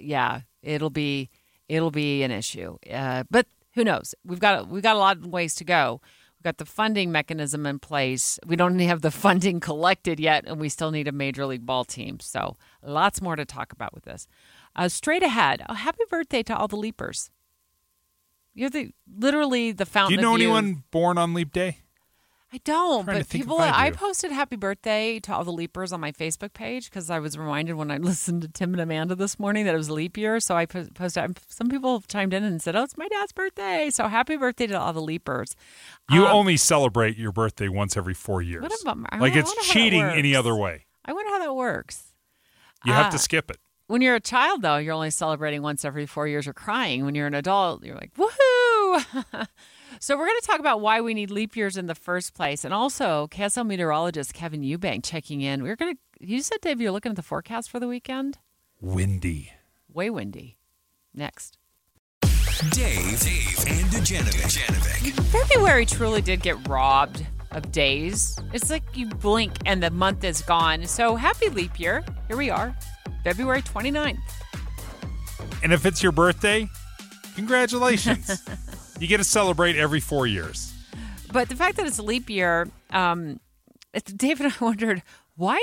yeah 0.00 0.40
it'll 0.64 0.90
be 0.90 1.30
it'll 1.68 1.92
be 1.92 2.24
an 2.24 2.32
issue 2.32 2.76
uh, 2.92 3.22
but 3.30 3.46
who 3.74 3.84
knows? 3.84 4.14
We've 4.24 4.40
got 4.40 4.68
we've 4.68 4.82
got 4.82 4.96
a 4.96 4.98
lot 4.98 5.18
of 5.18 5.26
ways 5.26 5.54
to 5.56 5.64
go. 5.64 6.00
We've 6.38 6.44
got 6.44 6.58
the 6.58 6.64
funding 6.64 7.10
mechanism 7.10 7.66
in 7.66 7.78
place. 7.78 8.38
We 8.46 8.56
don't 8.56 8.78
have 8.80 9.02
the 9.02 9.10
funding 9.10 9.60
collected 9.60 10.20
yet, 10.20 10.44
and 10.46 10.60
we 10.60 10.68
still 10.68 10.90
need 10.90 11.08
a 11.08 11.12
major 11.12 11.46
league 11.46 11.66
ball 11.66 11.84
team. 11.84 12.20
So 12.20 12.56
lots 12.82 13.20
more 13.20 13.36
to 13.36 13.44
talk 13.44 13.72
about 13.72 13.94
with 13.94 14.04
this. 14.04 14.26
Uh, 14.76 14.88
straight 14.88 15.22
ahead, 15.22 15.62
oh, 15.68 15.74
happy 15.74 16.02
birthday 16.08 16.42
to 16.44 16.56
all 16.56 16.68
the 16.68 16.76
leapers. 16.76 17.30
You're 18.54 18.70
the 18.70 18.92
literally 19.18 19.72
the 19.72 19.86
fountain. 19.86 20.16
Do 20.16 20.22
you 20.22 20.28
know 20.28 20.34
anyone 20.34 20.84
born 20.90 21.18
on 21.18 21.34
Leap 21.34 21.52
Day? 21.52 21.78
I 22.54 22.60
don't, 22.64 23.04
but 23.04 23.28
people. 23.28 23.58
I 23.58 23.86
I, 23.86 23.90
posted 23.90 24.30
happy 24.30 24.54
birthday 24.54 25.18
to 25.20 25.34
all 25.34 25.42
the 25.42 25.50
leapers 25.52 25.92
on 25.92 25.98
my 26.00 26.12
Facebook 26.12 26.52
page 26.52 26.88
because 26.88 27.10
I 27.10 27.18
was 27.18 27.36
reminded 27.36 27.74
when 27.74 27.90
I 27.90 27.96
listened 28.10 28.42
to 28.42 28.48
Tim 28.48 28.74
and 28.74 28.80
Amanda 28.80 29.16
this 29.16 29.40
morning 29.40 29.64
that 29.64 29.74
it 29.74 29.76
was 29.78 29.90
leap 29.90 30.16
year. 30.16 30.38
So 30.38 30.54
I 30.56 30.64
po- 30.66 30.86
posted. 30.94 31.40
Some 31.48 31.68
people 31.68 32.00
chimed 32.06 32.32
in 32.32 32.44
and 32.44 32.62
said, 32.62 32.76
"Oh, 32.76 32.84
it's 32.84 32.96
my 32.96 33.08
dad's 33.08 33.32
birthday!" 33.32 33.90
So 33.90 34.06
happy 34.06 34.36
birthday 34.36 34.68
to 34.68 34.78
all 34.78 34.92
the 34.92 35.02
leapers. 35.02 35.56
You 36.08 36.26
Um, 36.26 36.32
only 36.36 36.56
celebrate 36.56 37.16
your 37.16 37.32
birthday 37.32 37.66
once 37.68 37.96
every 37.96 38.14
four 38.14 38.40
years. 38.40 38.62
What 38.62 38.72
about 38.82 38.98
my- 38.98 39.18
like 39.18 39.34
it's 39.34 39.48
I 39.50 39.50
wonder 39.50 39.60
how 39.60 39.66
that 39.66 39.72
cheating 39.72 40.04
any 40.04 40.36
other 40.36 40.54
way. 40.54 40.84
I 41.04 41.12
wonder 41.12 41.32
how 41.32 41.40
that 41.40 41.54
works. 41.56 42.12
You 42.84 42.92
have 42.92 43.06
Ah. 43.06 43.10
to 43.10 43.18
skip 43.18 43.50
it. 43.50 43.58
When 43.88 44.00
you're 44.00 44.14
a 44.14 44.20
child, 44.20 44.62
though, 44.62 44.76
you're 44.78 44.94
only 44.94 45.10
celebrating 45.10 45.60
once 45.60 45.84
every 45.84 46.06
four 46.06 46.26
years. 46.28 46.46
You're 46.46 46.54
crying. 46.54 47.04
When 47.04 47.14
you're 47.16 47.26
an 47.26 47.34
adult, 47.34 47.84
you're 47.84 47.96
like, 47.96 48.12
woohoo! 48.14 49.46
so 50.04 50.18
we're 50.18 50.26
going 50.26 50.38
to 50.38 50.46
talk 50.46 50.60
about 50.60 50.82
why 50.82 51.00
we 51.00 51.14
need 51.14 51.30
leap 51.30 51.56
years 51.56 51.78
in 51.78 51.86
the 51.86 51.94
first 51.94 52.34
place, 52.34 52.62
and 52.62 52.74
also 52.74 53.26
KSL 53.28 53.66
meteorologist 53.66 54.34
Kevin 54.34 54.60
Eubank 54.60 55.02
checking 55.02 55.40
in. 55.40 55.62
We're 55.62 55.76
going 55.76 55.94
to. 55.94 56.00
You 56.20 56.42
said, 56.42 56.60
Dave, 56.60 56.78
you're 56.78 56.92
looking 56.92 57.08
at 57.08 57.16
the 57.16 57.22
forecast 57.22 57.70
for 57.70 57.80
the 57.80 57.88
weekend. 57.88 58.36
Windy. 58.82 59.50
Way 59.90 60.10
windy. 60.10 60.58
Next. 61.14 61.56
Dave, 62.20 63.18
Dave, 63.18 63.64
and 63.66 63.86
Dujanovic. 63.86 65.12
February 65.32 65.86
truly 65.86 66.20
did 66.20 66.42
get 66.42 66.68
robbed 66.68 67.24
of 67.52 67.72
days. 67.72 68.38
It's 68.52 68.68
like 68.68 68.82
you 68.92 69.08
blink 69.08 69.56
and 69.64 69.82
the 69.82 69.90
month 69.90 70.22
is 70.22 70.42
gone. 70.42 70.84
So 70.86 71.16
happy 71.16 71.48
leap 71.48 71.80
year. 71.80 72.04
Here 72.28 72.36
we 72.36 72.50
are, 72.50 72.76
February 73.22 73.62
29th. 73.62 74.18
And 75.62 75.72
if 75.72 75.86
it's 75.86 76.02
your 76.02 76.12
birthday, 76.12 76.68
congratulations. 77.36 78.42
you 79.00 79.06
get 79.06 79.18
to 79.18 79.24
celebrate 79.24 79.76
every 79.76 80.00
four 80.00 80.26
years. 80.26 80.72
But 81.32 81.48
the 81.48 81.56
fact 81.56 81.76
that 81.76 81.86
it's 81.86 81.98
a 81.98 82.02
leap 82.02 82.30
year, 82.30 82.68
um, 82.90 83.40
David, 84.16 84.52
I 84.60 84.64
wondered 84.64 85.02
why. 85.36 85.58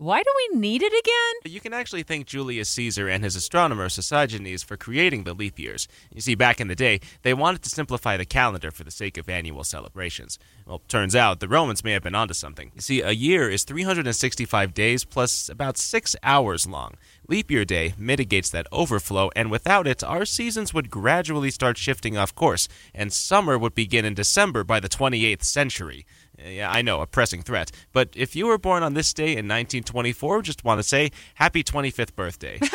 Why 0.00 0.22
do 0.22 0.30
we 0.52 0.60
need 0.60 0.80
it 0.84 0.92
again? 0.92 1.52
You 1.52 1.58
can 1.58 1.72
actually 1.72 2.04
thank 2.04 2.28
Julius 2.28 2.68
Caesar 2.68 3.08
and 3.08 3.24
his 3.24 3.34
astronomer 3.34 3.88
Sosigenes 3.88 4.64
for 4.64 4.76
creating 4.76 5.24
the 5.24 5.34
leap 5.34 5.58
years. 5.58 5.88
You 6.14 6.20
see, 6.20 6.36
back 6.36 6.60
in 6.60 6.68
the 6.68 6.76
day, 6.76 7.00
they 7.22 7.34
wanted 7.34 7.62
to 7.62 7.68
simplify 7.68 8.16
the 8.16 8.24
calendar 8.24 8.70
for 8.70 8.84
the 8.84 8.92
sake 8.92 9.18
of 9.18 9.28
annual 9.28 9.64
celebrations. 9.64 10.38
Well, 10.66 10.82
turns 10.86 11.16
out 11.16 11.40
the 11.40 11.48
Romans 11.48 11.82
may 11.82 11.90
have 11.94 12.04
been 12.04 12.14
onto 12.14 12.32
something. 12.32 12.70
You 12.76 12.80
see, 12.80 13.02
a 13.02 13.10
year 13.10 13.50
is 13.50 13.64
365 13.64 14.72
days 14.72 15.04
plus 15.04 15.48
about 15.48 15.76
six 15.76 16.14
hours 16.22 16.64
long. 16.64 16.94
Leap 17.26 17.50
year 17.50 17.64
day 17.64 17.94
mitigates 17.98 18.50
that 18.50 18.68
overflow, 18.70 19.30
and 19.34 19.50
without 19.50 19.88
it, 19.88 20.04
our 20.04 20.24
seasons 20.24 20.72
would 20.72 20.90
gradually 20.90 21.50
start 21.50 21.76
shifting 21.76 22.16
off 22.16 22.32
course, 22.36 22.68
and 22.94 23.12
summer 23.12 23.58
would 23.58 23.74
begin 23.74 24.04
in 24.04 24.14
December 24.14 24.62
by 24.62 24.78
the 24.78 24.88
28th 24.88 25.42
century. 25.42 26.06
Yeah, 26.44 26.70
I 26.70 26.82
know, 26.82 27.00
a 27.00 27.06
pressing 27.06 27.42
threat. 27.42 27.70
But 27.92 28.10
if 28.14 28.36
you 28.36 28.46
were 28.46 28.58
born 28.58 28.82
on 28.82 28.94
this 28.94 29.12
day 29.12 29.30
in 29.32 29.46
1924, 29.48 30.42
just 30.42 30.64
want 30.64 30.78
to 30.78 30.82
say 30.84 31.10
happy 31.34 31.62
25th 31.64 32.14
birthday. 32.14 32.60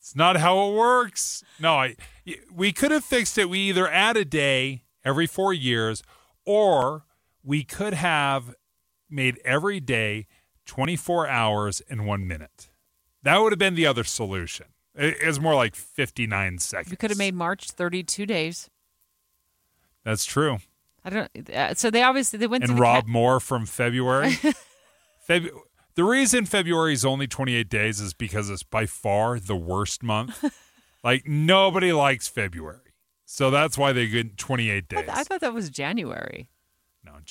It's 0.00 0.16
not 0.16 0.36
how 0.38 0.70
it 0.70 0.74
works. 0.74 1.42
No, 1.60 1.74
I, 1.74 1.96
we 2.50 2.72
could 2.72 2.90
have 2.92 3.04
fixed 3.04 3.36
it. 3.36 3.50
We 3.50 3.58
either 3.68 3.90
add 3.90 4.16
a 4.16 4.24
day 4.24 4.84
every 5.04 5.26
four 5.26 5.52
years, 5.52 6.02
or 6.46 7.04
we 7.42 7.62
could 7.62 7.92
have 7.92 8.54
made 9.10 9.38
every 9.44 9.80
day 9.80 10.26
24 10.64 11.28
hours 11.28 11.82
and 11.90 12.06
one 12.06 12.26
minute. 12.26 12.70
That 13.22 13.38
would 13.38 13.52
have 13.52 13.58
been 13.58 13.74
the 13.74 13.86
other 13.86 14.04
solution. 14.04 14.66
It- 14.94 15.18
It's 15.20 15.40
more 15.40 15.54
like 15.54 15.74
59 15.74 16.58
seconds. 16.58 16.90
You 16.90 16.96
could 16.96 17.10
have 17.10 17.18
made 17.18 17.34
March 17.34 17.70
32 17.70 18.24
days. 18.24 18.70
That's 20.04 20.24
true. 20.24 20.60
I 21.08 21.10
don't. 21.10 21.50
Uh, 21.50 21.74
so 21.74 21.90
they 21.90 22.02
obviously 22.02 22.38
they 22.38 22.46
went 22.46 22.64
And 22.64 22.76
the 22.76 22.80
Rob 22.80 23.04
ca- 23.06 23.10
Moore 23.10 23.40
from 23.40 23.64
February. 23.64 24.32
Feb- 25.28 25.50
the 25.94 26.04
reason 26.04 26.44
February 26.44 26.92
is 26.92 27.04
only 27.04 27.26
28 27.26 27.68
days 27.70 27.98
is 27.98 28.12
because 28.12 28.50
it's 28.50 28.62
by 28.62 28.84
far 28.84 29.40
the 29.40 29.56
worst 29.56 30.02
month. 30.02 30.44
like 31.04 31.26
nobody 31.26 31.92
likes 31.92 32.28
February. 32.28 32.92
So 33.24 33.50
that's 33.50 33.78
why 33.78 33.92
they 33.92 34.06
get 34.06 34.36
28 34.36 34.88
days. 34.88 35.08
I 35.10 35.24
thought 35.24 35.40
that 35.40 35.54
was 35.54 35.70
January. 35.70 36.50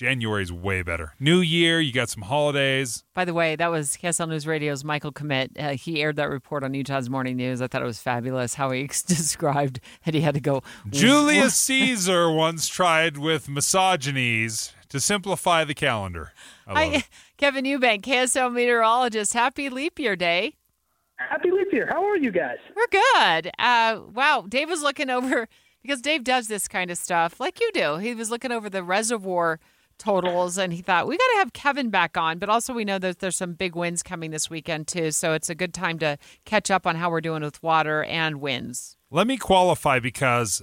No, 0.01 0.07
January's 0.07 0.51
way 0.51 0.81
better. 0.81 1.13
New 1.19 1.39
year, 1.39 1.79
you 1.79 1.91
got 1.91 2.09
some 2.09 2.23
holidays. 2.23 3.03
By 3.13 3.25
the 3.25 3.33
way, 3.33 3.55
that 3.55 3.71
was 3.71 3.97
KSL 4.01 4.29
News 4.29 4.47
Radio's 4.47 4.83
Michael 4.83 5.11
Commit. 5.11 5.51
Uh, 5.57 5.69
he 5.71 6.01
aired 6.01 6.17
that 6.17 6.29
report 6.29 6.63
on 6.63 6.73
Utah's 6.73 7.09
Morning 7.09 7.35
News. 7.37 7.61
I 7.61 7.67
thought 7.67 7.81
it 7.81 7.85
was 7.85 7.99
fabulous 7.99 8.55
how 8.55 8.71
he 8.71 8.83
described 9.07 9.79
that 10.05 10.13
he 10.13 10.21
had 10.21 10.33
to 10.35 10.39
go. 10.39 10.61
Julius 10.89 11.55
Caesar 11.55 12.31
once 12.31 12.67
tried 12.67 13.17
with 13.17 13.47
misogynies 13.47 14.73
to 14.89 14.99
simplify 14.99 15.63
the 15.63 15.73
calendar. 15.73 16.31
Hi. 16.67 17.03
Kevin 17.37 17.65
Eubank, 17.65 18.01
KSL 18.01 18.53
meteorologist. 18.53 19.33
Happy 19.33 19.69
Leap 19.69 19.99
Year 19.99 20.15
Day. 20.15 20.55
Happy 21.17 21.49
leap 21.49 21.73
year. 21.73 21.87
How 21.89 22.05
are 22.05 22.15
you 22.15 22.31
guys? 22.31 22.57
We're 22.75 22.85
good. 22.91 23.49
Uh, 23.57 24.01
wow, 24.13 24.45
Dave 24.47 24.69
was 24.69 24.83
looking 24.83 25.09
over 25.09 25.47
because 25.81 25.99
Dave 25.99 26.23
does 26.23 26.47
this 26.47 26.67
kind 26.67 26.91
of 26.91 26.97
stuff 26.99 27.39
like 27.39 27.59
you 27.59 27.71
do. 27.73 27.97
He 27.97 28.13
was 28.13 28.29
looking 28.29 28.51
over 28.51 28.69
the 28.69 28.83
reservoir 28.83 29.59
totals 29.97 30.57
and 30.57 30.73
he 30.73 30.81
thought 30.81 31.07
we 31.07 31.17
got 31.17 31.27
to 31.33 31.37
have 31.39 31.53
Kevin 31.53 31.89
back 31.89 32.17
on, 32.17 32.39
but 32.39 32.49
also 32.49 32.73
we 32.73 32.85
know 32.85 32.99
that 32.99 33.19
there's 33.19 33.35
some 33.35 33.53
big 33.53 33.75
winds 33.75 34.03
coming 34.03 34.31
this 34.31 34.49
weekend 34.49 34.87
too, 34.87 35.11
so 35.11 35.33
it's 35.33 35.49
a 35.49 35.55
good 35.55 35.73
time 35.73 35.99
to 35.99 36.17
catch 36.45 36.71
up 36.71 36.87
on 36.87 36.95
how 36.95 37.09
we're 37.09 37.21
doing 37.21 37.43
with 37.43 37.61
water 37.61 38.03
and 38.03 38.41
winds. 38.41 38.97
Let 39.09 39.27
me 39.27 39.37
qualify 39.37 39.99
because 39.99 40.61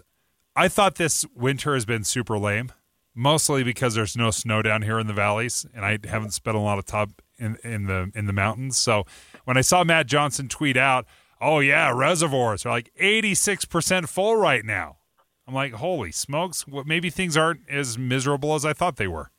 I 0.57 0.69
thought 0.69 0.97
this 0.97 1.25
winter 1.35 1.75
has 1.75 1.85
been 1.85 2.05
super 2.05 2.39
lame, 2.39 2.73
mostly 3.15 3.65
because 3.65 3.95
there's 3.95 4.17
no 4.17 4.31
snow 4.31 4.63
down 4.63 4.83
here 4.83 4.99
in 4.99 5.07
the 5.07 5.13
valleys, 5.13 5.67
and 5.75 5.85
I 5.85 5.99
haven't 6.05 6.33
spent 6.33 6.57
a 6.57 6.61
lot 6.61 6.79
of 6.79 6.85
time 6.85 7.15
in, 7.39 7.57
in 7.65 7.87
the 7.87 8.11
in 8.15 8.27
the 8.27 8.33
mountains. 8.33 8.77
So 8.77 9.05
when 9.45 9.57
I 9.57 9.63
saw 9.63 9.83
Matt 9.85 10.07
Johnson 10.07 10.49
tweet 10.49 10.77
out, 10.77 11.07
"Oh 11.41 11.59
yeah, 11.59 11.91
reservoirs 11.95 12.65
are 12.65 12.71
like 12.71 12.91
86 12.97 13.65
percent 13.65 14.09
full 14.09 14.37
right 14.37 14.65
now," 14.65 14.99
I'm 15.47 15.55
like, 15.55 15.75
"Holy 15.75 16.13
smokes! 16.13 16.65
Maybe 16.87 17.11
things 17.11 17.37
aren't 17.37 17.69
as 17.69 17.99
miserable 17.99 18.55
as 18.55 18.65
I 18.65 18.73
thought 18.73 18.97
they 18.97 19.09
were." 19.09 19.31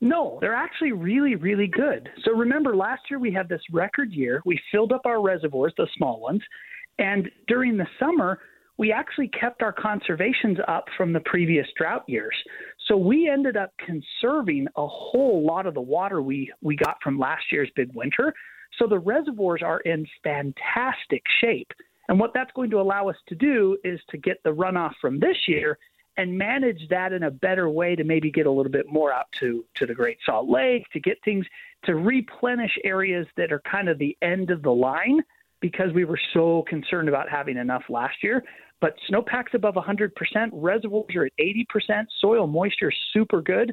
No, 0.00 0.38
they're 0.40 0.54
actually 0.54 0.92
really, 0.92 1.36
really 1.36 1.68
good. 1.68 2.08
So 2.24 2.32
remember, 2.32 2.74
last 2.74 3.02
year 3.08 3.20
we 3.20 3.32
had 3.32 3.48
this 3.48 3.62
record 3.70 4.12
year. 4.12 4.42
We 4.44 4.60
filled 4.72 4.92
up 4.92 5.06
our 5.06 5.22
reservoirs, 5.22 5.74
the 5.76 5.86
small 5.96 6.20
ones, 6.20 6.42
and 6.98 7.30
during 7.46 7.76
the 7.76 7.86
summer, 8.00 8.40
we 8.78 8.90
actually 8.90 9.28
kept 9.28 9.62
our 9.62 9.72
conservations 9.72 10.58
up 10.66 10.86
from 10.96 11.12
the 11.12 11.20
previous 11.20 11.66
drought 11.76 12.02
years. 12.08 12.34
So 12.88 12.96
we 12.96 13.28
ended 13.28 13.56
up 13.56 13.72
conserving 13.78 14.66
a 14.76 14.86
whole 14.86 15.46
lot 15.46 15.66
of 15.66 15.74
the 15.74 15.80
water 15.80 16.20
we, 16.20 16.52
we 16.62 16.74
got 16.74 16.96
from 17.02 17.18
last 17.18 17.44
year's 17.52 17.70
big 17.76 17.94
winter. 17.94 18.34
So 18.78 18.86
the 18.88 18.98
reservoirs 18.98 19.62
are 19.62 19.80
in 19.80 20.06
fantastic 20.24 21.22
shape. 21.40 21.70
And 22.08 22.18
what 22.18 22.32
that's 22.34 22.50
going 22.52 22.70
to 22.70 22.80
allow 22.80 23.08
us 23.08 23.16
to 23.28 23.34
do 23.34 23.78
is 23.84 24.00
to 24.10 24.18
get 24.18 24.42
the 24.42 24.50
runoff 24.50 24.92
from 25.00 25.20
this 25.20 25.36
year 25.46 25.78
and 26.16 26.36
manage 26.36 26.88
that 26.90 27.12
in 27.12 27.22
a 27.22 27.30
better 27.30 27.70
way 27.70 27.96
to 27.96 28.04
maybe 28.04 28.30
get 28.30 28.46
a 28.46 28.50
little 28.50 28.72
bit 28.72 28.86
more 28.90 29.12
out 29.12 29.26
to 29.40 29.64
to 29.76 29.86
the 29.86 29.94
Great 29.94 30.18
Salt 30.26 30.48
Lake 30.48 30.84
to 30.92 31.00
get 31.00 31.18
things 31.24 31.46
to 31.84 31.94
replenish 31.94 32.76
areas 32.84 33.26
that 33.36 33.52
are 33.52 33.62
kind 33.70 33.88
of 33.88 33.98
the 33.98 34.16
end 34.22 34.50
of 34.50 34.62
the 34.62 34.70
line 34.70 35.20
because 35.60 35.92
we 35.94 36.04
were 36.04 36.20
so 36.34 36.64
concerned 36.68 37.08
about 37.08 37.30
having 37.30 37.56
enough 37.56 37.84
last 37.88 38.16
year. 38.22 38.42
But 38.80 38.96
snowpack's 39.08 39.54
above 39.54 39.74
100%, 39.74 40.10
reservoirs 40.52 41.14
are 41.14 41.26
at 41.26 41.32
80%, 41.38 42.04
soil 42.20 42.48
moisture 42.48 42.90
is 42.90 42.96
super 43.12 43.40
good, 43.40 43.72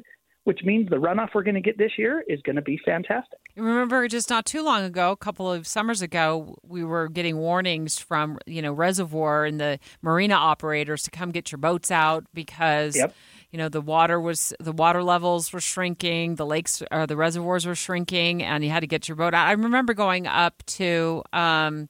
which 0.50 0.64
means 0.64 0.90
the 0.90 0.96
runoff 0.96 1.28
we're 1.32 1.44
going 1.44 1.54
to 1.54 1.60
get 1.60 1.78
this 1.78 1.92
year 1.96 2.24
is 2.26 2.42
going 2.42 2.56
to 2.56 2.62
be 2.62 2.76
fantastic. 2.84 3.38
Remember, 3.54 4.08
just 4.08 4.28
not 4.28 4.44
too 4.44 4.64
long 4.64 4.82
ago, 4.82 5.12
a 5.12 5.16
couple 5.16 5.48
of 5.52 5.64
summers 5.64 6.02
ago, 6.02 6.56
we 6.64 6.82
were 6.82 7.06
getting 7.06 7.36
warnings 7.36 8.00
from 8.00 8.36
you 8.46 8.60
know 8.60 8.72
reservoir 8.72 9.44
and 9.44 9.60
the 9.60 9.78
marina 10.02 10.34
operators 10.34 11.04
to 11.04 11.10
come 11.12 11.30
get 11.30 11.52
your 11.52 11.58
boats 11.60 11.92
out 11.92 12.24
because 12.34 12.96
Yep. 12.96 13.14
you 13.52 13.58
know 13.58 13.68
the 13.68 13.80
water 13.80 14.20
was 14.20 14.52
the 14.58 14.72
water 14.72 15.04
levels 15.04 15.52
were 15.52 15.60
shrinking, 15.60 16.34
the 16.34 16.46
lakes 16.46 16.82
or 16.90 17.06
the 17.06 17.16
reservoirs 17.16 17.64
were 17.64 17.76
shrinking, 17.76 18.42
and 18.42 18.64
you 18.64 18.70
had 18.70 18.80
to 18.80 18.88
get 18.88 19.06
your 19.06 19.14
boat 19.14 19.34
out. 19.34 19.46
I 19.46 19.52
remember 19.52 19.94
going 19.94 20.26
up 20.26 20.64
to. 20.66 21.22
Um, 21.32 21.88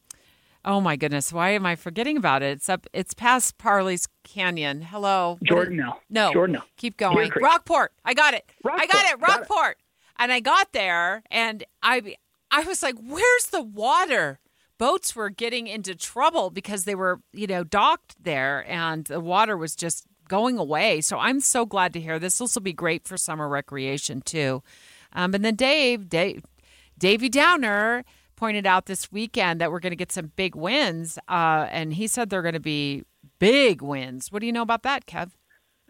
Oh 0.65 0.81
my 0.81 0.97
goodness! 0.97 1.33
Why 1.33 1.51
am 1.51 1.65
I 1.65 1.75
forgetting 1.75 2.17
about 2.17 2.43
it? 2.43 2.53
It's 2.53 2.69
up. 2.69 2.87
It's 2.93 3.15
past 3.15 3.57
Parley's 3.57 4.09
Canyon. 4.25 4.83
Hello, 4.83 5.39
Jordanelle. 5.45 5.97
No, 6.11 6.33
Jordanelle. 6.33 6.65
Keep 6.77 6.99
going. 6.99 7.31
Rockport. 7.41 7.93
I 8.05 8.13
got 8.15 8.35
it. 8.35 8.45
I 8.65 8.87
got 8.87 8.89
Rockport. 8.89 8.91
it. 8.91 8.91
Got 8.93 9.13
it. 9.13 9.21
Rockport. 9.21 9.79
And 10.19 10.33
I 10.33 10.41
got 10.41 10.73
there, 10.73 11.23
and 11.31 11.65
I, 11.83 12.17
I 12.51 12.63
was 12.65 12.83
like, 12.83 12.97
"Where's 13.03 13.47
the 13.47 13.63
water?" 13.63 14.39
boats 14.81 15.15
were 15.15 15.29
getting 15.29 15.67
into 15.67 15.95
trouble 15.95 16.49
because 16.49 16.85
they 16.85 16.95
were, 16.95 17.21
you 17.35 17.47
know, 17.47 17.63
docked 17.63 18.17
there 18.19 18.65
and 18.67 19.05
the 19.05 19.21
water 19.21 19.55
was 19.55 19.77
just 19.77 20.07
going 20.27 20.57
away. 20.57 21.03
So 21.03 21.19
I'm 21.19 21.41
so 21.41 21.67
glad 21.67 21.93
to 21.93 22.01
hear 22.01 22.19
this. 22.19 22.39
This 22.39 22.55
will 22.55 22.63
be 22.63 22.73
great 22.73 23.07
for 23.07 23.19
summer 23.19 23.47
recreation 23.47 24.23
too. 24.23 24.63
Um, 25.13 25.35
and 25.35 25.45
then 25.45 25.55
Dave, 25.55 26.09
Dave, 26.09 26.47
Davy 26.97 27.29
Downer 27.29 28.07
pointed 28.41 28.67
out 28.67 28.87
this 28.87 29.13
weekend 29.13 29.61
that 29.61 29.71
we're 29.71 29.81
going 29.81 29.93
to 29.93 29.97
get 29.97 30.11
some 30.11 30.33
big 30.35 30.55
wins, 30.57 31.19
uh, 31.29 31.69
and 31.71 31.93
he 31.93 32.07
said 32.07 32.31
they're 32.31 32.41
going 32.41 32.55
to 32.55 32.59
be 32.59 33.05
big 33.39 33.83
wins. 33.83 34.33
What 34.33 34.41
do 34.41 34.47
you 34.47 34.53
know 34.53 34.63
about 34.63 34.83
that, 34.85 35.05
Kev? 35.05 35.33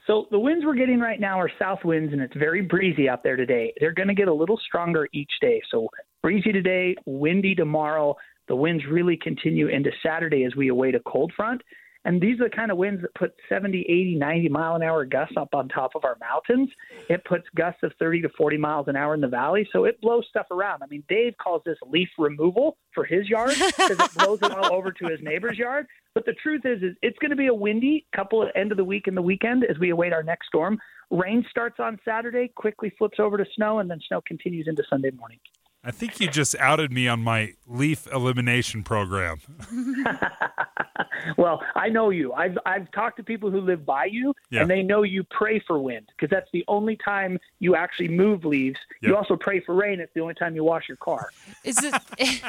So 0.08 0.26
the 0.32 0.38
winds 0.40 0.64
we're 0.66 0.74
getting 0.74 0.98
right 0.98 1.20
now 1.20 1.38
are 1.38 1.50
south 1.60 1.84
winds, 1.84 2.12
and 2.12 2.20
it's 2.20 2.36
very 2.36 2.62
breezy 2.62 3.08
out 3.08 3.22
there 3.22 3.36
today. 3.36 3.72
They're 3.78 3.92
going 3.92 4.08
to 4.08 4.14
get 4.14 4.26
a 4.26 4.34
little 4.34 4.58
stronger 4.66 5.08
each 5.12 5.30
day. 5.40 5.62
So 5.70 5.86
breezy 6.22 6.50
today, 6.50 6.96
windy 7.06 7.54
tomorrow. 7.54 8.16
The 8.48 8.56
winds 8.56 8.82
really 8.90 9.16
continue 9.16 9.68
into 9.68 9.90
Saturday 10.04 10.44
as 10.44 10.56
we 10.56 10.70
await 10.70 10.96
a 10.96 11.00
cold 11.06 11.32
front. 11.36 11.62
And 12.04 12.20
these 12.20 12.40
are 12.40 12.48
the 12.48 12.56
kind 12.56 12.70
of 12.70 12.78
winds 12.78 13.02
that 13.02 13.14
put 13.14 13.34
70, 13.48 13.80
80, 13.80 14.14
90 14.16 14.48
mile 14.48 14.74
an 14.74 14.82
hour 14.82 15.04
gusts 15.04 15.34
up 15.36 15.54
on 15.54 15.68
top 15.68 15.92
of 15.94 16.04
our 16.04 16.16
mountains. 16.18 16.70
It 17.10 17.24
puts 17.24 17.44
gusts 17.54 17.82
of 17.82 17.92
30 17.98 18.22
to 18.22 18.28
40 18.38 18.56
miles 18.56 18.88
an 18.88 18.96
hour 18.96 19.14
in 19.14 19.20
the 19.20 19.28
valley. 19.28 19.68
So 19.70 19.84
it 19.84 20.00
blows 20.00 20.24
stuff 20.30 20.46
around. 20.50 20.82
I 20.82 20.86
mean, 20.86 21.04
Dave 21.08 21.34
calls 21.36 21.62
this 21.66 21.76
leaf 21.86 22.08
removal 22.18 22.78
for 22.94 23.04
his 23.04 23.28
yard 23.28 23.54
because 23.58 24.00
it 24.00 24.14
blows 24.16 24.40
it 24.42 24.50
all 24.52 24.72
over 24.72 24.90
to 24.92 25.06
his 25.08 25.20
neighbor's 25.20 25.58
yard. 25.58 25.86
But 26.14 26.24
the 26.24 26.34
truth 26.42 26.62
is, 26.64 26.82
is 26.82 26.96
it's 27.02 27.18
going 27.18 27.30
to 27.30 27.36
be 27.36 27.48
a 27.48 27.54
windy 27.54 28.06
couple 28.16 28.42
of 28.42 28.48
end 28.54 28.70
of 28.70 28.78
the 28.78 28.84
week 28.84 29.06
and 29.06 29.16
the 29.16 29.22
weekend 29.22 29.64
as 29.64 29.78
we 29.78 29.90
await 29.90 30.12
our 30.12 30.22
next 30.22 30.46
storm. 30.46 30.78
Rain 31.10 31.44
starts 31.50 31.76
on 31.80 31.98
Saturday, 32.04 32.48
quickly 32.54 32.92
flips 32.96 33.18
over 33.18 33.36
to 33.36 33.44
snow, 33.56 33.80
and 33.80 33.90
then 33.90 34.00
snow 34.08 34.20
continues 34.26 34.68
into 34.68 34.82
Sunday 34.88 35.10
morning. 35.10 35.38
I 35.82 35.90
think 35.92 36.20
you 36.20 36.28
just 36.28 36.54
outed 36.58 36.92
me 36.92 37.08
on 37.08 37.20
my 37.22 37.54
leaf 37.66 38.06
elimination 38.12 38.82
program. 38.82 39.38
well, 41.38 41.62
I 41.74 41.88
know 41.88 42.10
you. 42.10 42.32
I've 42.34 42.58
I've 42.66 42.90
talked 42.92 43.16
to 43.16 43.22
people 43.22 43.50
who 43.50 43.60
live 43.60 43.86
by 43.86 44.04
you, 44.06 44.34
Yeah. 44.50 44.60
and 44.62 44.70
they 44.70 44.82
know 44.82 45.02
you 45.02 45.24
pray 45.24 45.58
for 45.66 45.78
wind 45.78 46.06
because 46.14 46.30
that's 46.30 46.50
the 46.52 46.64
only 46.68 46.96
time 46.96 47.38
you 47.60 47.76
actually 47.76 48.08
move 48.08 48.44
leaves. 48.44 48.78
You 49.00 49.16
also 49.16 49.36
pray 49.36 49.60
for 49.60 49.74
rain. 49.74 50.00
It's 50.00 50.12
the 50.14 50.20
only 50.20 50.34
time 50.34 50.54
you 50.54 50.64
wash 50.64 50.86
your 50.88 50.98
car. 50.98 51.30
Is 51.64 51.76
this 51.76 51.94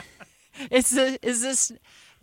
is 0.69 0.89
this, 0.89 1.17
is 1.21 1.41
this 1.41 1.71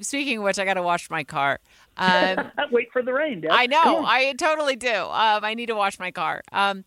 speaking 0.01 0.39
of 0.39 0.45
which 0.45 0.59
I 0.59 0.65
got 0.67 0.75
to 0.75 0.83
wash 0.83 1.09
my 1.11 1.25
car. 1.25 1.59
Um, 1.97 2.51
Wait 2.71 2.93
for 2.93 3.03
the 3.03 3.13
rain. 3.13 3.41
Deb. 3.41 3.51
I 3.53 3.67
know. 3.67 4.05
I 4.07 4.33
totally 4.35 4.77
do. 4.77 4.93
Um, 4.95 5.43
I 5.45 5.55
need 5.55 5.67
to 5.67 5.75
wash 5.75 5.99
my 5.99 6.11
car. 6.11 6.43
Um, 6.53 6.85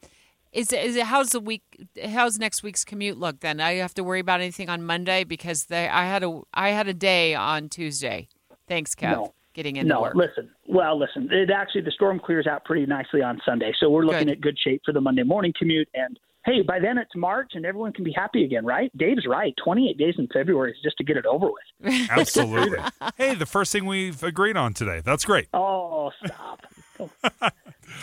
is 0.52 0.74
it, 0.74 0.84
is 0.84 0.96
it 0.96 1.06
how's 1.06 1.30
the 1.30 1.40
week? 1.40 1.64
How's 2.10 2.38
next 2.38 2.64
week's 2.64 2.84
commute 2.84 3.18
look? 3.18 3.40
Then 3.40 3.60
I 3.60 3.76
have 3.76 3.94
to 3.96 4.04
worry 4.04 4.20
about 4.20 4.42
anything 4.42 4.70
on 4.70 4.84
Monday 4.84 5.24
because 5.24 5.66
they, 5.66 5.88
I 5.88 6.06
had 6.06 6.24
a 6.24 6.42
I 6.54 6.70
had 6.70 6.88
a 6.88 6.94
day 6.94 7.36
on 7.36 7.70
Tuesday. 7.70 8.28
Thanks, 8.68 8.96
Kev. 8.96 9.12
No. 9.12 9.34
Getting 9.54 9.76
into 9.76 9.90
no, 9.90 10.02
work. 10.02 10.16
listen. 10.16 10.50
Well, 10.66 10.98
listen. 10.98 11.28
It 11.30 11.50
actually 11.52 11.82
the 11.82 11.92
storm 11.92 12.22
clears 12.24 12.48
out 12.48 12.64
pretty 12.64 12.86
nicely 12.86 13.22
on 13.22 13.42
Sunday, 13.46 13.74
so 13.80 13.90
we're 13.90 14.06
looking 14.06 14.28
Good. 14.28 14.38
at 14.38 14.42
good 14.42 14.58
shape 14.58 14.82
for 14.86 14.94
the 14.94 15.02
Monday 15.02 15.24
morning 15.24 15.54
commute. 15.60 15.90
And 15.94 16.18
hey, 16.46 16.62
by 16.62 16.80
then 16.80 16.98
it's 16.98 17.12
March, 17.18 17.52
and 17.56 17.66
everyone 17.66 17.92
can 17.92 18.06
be 18.06 18.14
happy 18.14 18.46
again, 18.46 18.66
right? 18.66 18.90
Dave's 18.98 19.26
right. 19.28 19.54
Twenty-eight 19.62 19.98
days 19.98 20.16
in 20.18 20.30
February 20.34 20.72
is 20.72 20.78
just 20.82 20.98
to 20.98 21.04
get 21.04 21.18
it 21.18 21.26
over 21.26 21.48
with. 21.48 22.10
Absolutely. 22.10 22.80
hey, 23.18 23.36
the 23.36 23.46
first 23.46 23.74
thing 23.74 23.86
we've 23.86 24.24
agreed 24.24 24.56
on 24.56 24.74
today. 24.74 25.02
That's 25.04 25.26
great. 25.26 25.50
Oh, 25.54 26.12
stop. 26.26 26.66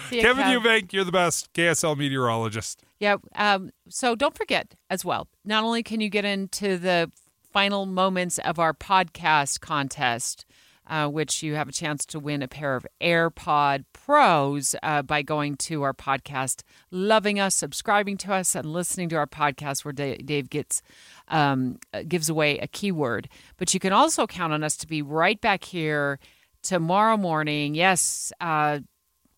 See 0.08 0.20
Kevin 0.20 0.44
Kev. 0.44 0.62
Eubank, 0.62 0.92
you're 0.92 1.04
the 1.04 1.12
best 1.12 1.52
KSL 1.52 1.96
meteorologist. 1.96 2.82
Yeah. 3.00 3.16
Um, 3.34 3.70
so 3.88 4.14
don't 4.14 4.36
forget 4.36 4.74
as 4.90 5.04
well. 5.04 5.28
Not 5.44 5.64
only 5.64 5.82
can 5.82 6.00
you 6.00 6.08
get 6.08 6.24
into 6.24 6.78
the 6.78 7.10
final 7.52 7.86
moments 7.86 8.38
of 8.38 8.58
our 8.58 8.74
podcast 8.74 9.60
contest, 9.60 10.44
uh, 10.88 11.06
which 11.06 11.42
you 11.42 11.54
have 11.54 11.68
a 11.68 11.72
chance 11.72 12.06
to 12.06 12.18
win 12.18 12.42
a 12.42 12.48
pair 12.48 12.74
of 12.74 12.86
AirPod 13.00 13.84
Pros 13.92 14.74
uh, 14.82 15.02
by 15.02 15.22
going 15.22 15.56
to 15.56 15.82
our 15.82 15.92
podcast, 15.92 16.62
loving 16.90 17.38
us, 17.38 17.54
subscribing 17.54 18.16
to 18.18 18.32
us, 18.32 18.54
and 18.54 18.72
listening 18.72 19.08
to 19.10 19.16
our 19.16 19.26
podcast, 19.26 19.84
where 19.84 19.92
Da- 19.92 20.16
Dave 20.16 20.48
gets 20.48 20.80
um, 21.28 21.78
uh, 21.92 22.02
gives 22.08 22.30
away 22.30 22.58
a 22.58 22.66
keyword. 22.66 23.28
But 23.58 23.74
you 23.74 23.80
can 23.80 23.92
also 23.92 24.26
count 24.26 24.52
on 24.52 24.64
us 24.64 24.76
to 24.78 24.86
be 24.86 25.02
right 25.02 25.40
back 25.40 25.64
here 25.64 26.18
tomorrow 26.62 27.16
morning. 27.16 27.74
Yes, 27.74 28.32
uh, 28.40 28.80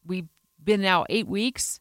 we've 0.07 0.29
been 0.65 0.81
now 0.81 1.05
eight 1.09 1.27
weeks 1.27 1.81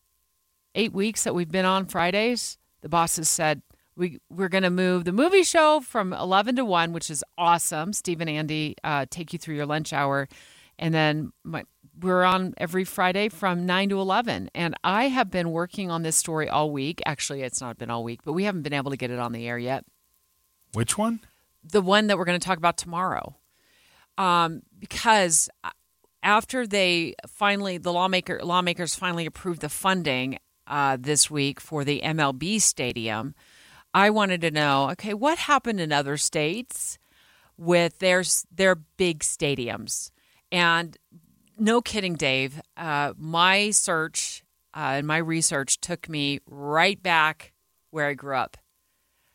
eight 0.76 0.94
weeks 0.94 1.24
that 1.24 1.36
we've 1.36 1.52
been 1.52 1.66
on 1.66 1.86
Fridays, 1.86 2.58
the 2.82 2.90
bosses 2.90 3.30
said 3.30 3.62
we 3.96 4.20
we're 4.30 4.50
going 4.50 4.64
to 4.64 4.70
move 4.70 5.04
the 5.04 5.12
movie 5.12 5.44
show 5.44 5.82
from 5.82 6.14
11 6.14 6.56
to 6.56 6.66
1, 6.66 6.94
which 6.94 7.10
is 7.10 7.24
awesome. 7.38 7.92
Steve 7.94 8.22
and 8.22 8.30
Andy 8.30 8.76
uh, 8.84 9.06
take 9.10 9.34
you 9.34 9.40
through 9.40 9.56
your 9.56 9.66
lunch 9.66 9.92
hour. 9.92 10.28
And 10.78 10.94
then 10.94 11.34
my, 11.44 11.66
we're 12.00 12.24
on 12.24 12.54
every 12.58 12.86
Friday 12.86 13.28
from 13.28 13.66
9 13.66 13.90
to 13.90 14.00
11. 14.00 14.50
And 14.56 14.74
I 14.86 15.10
have 15.10 15.30
been 15.30 15.52
working 15.52 15.92
on 15.92 16.04
this 16.04 16.16
story 16.16 16.48
all 16.48 16.72
week. 16.72 17.02
Actually, 17.06 17.42
it's 17.42 17.60
not 17.60 17.78
been 17.78 17.90
all 17.90 18.06
week, 18.06 18.22
but 18.24 18.32
we 18.32 18.46
haven't 18.46 18.62
been 18.62 18.74
able 18.74 18.92
to 18.92 18.98
get 18.98 19.12
it 19.12 19.20
on 19.20 19.34
the 19.34 19.46
air 19.48 19.58
yet. 19.58 19.84
Which 20.74 20.98
one? 20.98 21.20
The 21.62 21.82
one 21.82 22.08
that 22.08 22.18
we're 22.18 22.26
going 22.26 22.40
to 22.40 22.46
talk 22.46 22.58
about 22.58 22.78
tomorrow. 22.78 23.36
Um, 24.18 24.62
because 24.78 25.50
after 26.24 26.68
they 26.68 27.16
finally, 27.28 27.78
the 27.78 27.94
lawmaker 27.94 28.40
lawmakers 28.44 28.96
finally 28.96 29.26
approved 29.26 29.62
the 29.62 29.70
funding 29.70 30.40
uh, 30.68 30.98
this 31.00 31.30
week 31.30 31.60
for 31.60 31.84
the 31.84 32.02
MLB 32.04 32.62
stadium, 32.62 33.34
I 33.94 34.10
wanted 34.10 34.42
to 34.42 34.52
know, 34.52 34.90
okay, 34.92 35.14
what 35.14 35.40
happened 35.40 35.80
in 35.80 35.92
other 35.92 36.18
states 36.18 37.00
with 37.58 38.00
their 38.00 38.24
their 38.52 38.76
big 38.76 39.20
stadiums? 39.20 40.12
And 40.52 40.98
no 41.58 41.82
kidding, 41.82 42.16
Dave. 42.16 42.62
Uh, 42.78 43.14
my 43.18 43.72
search 43.72 44.44
uh, 44.76 44.98
and 44.98 45.08
my 45.08 45.18
research 45.18 45.82
took 45.82 46.08
me 46.08 46.40
right 46.46 47.02
back 47.02 47.54
where 47.92 48.08
I 48.08 48.14
grew 48.14 48.36
up 48.36 48.58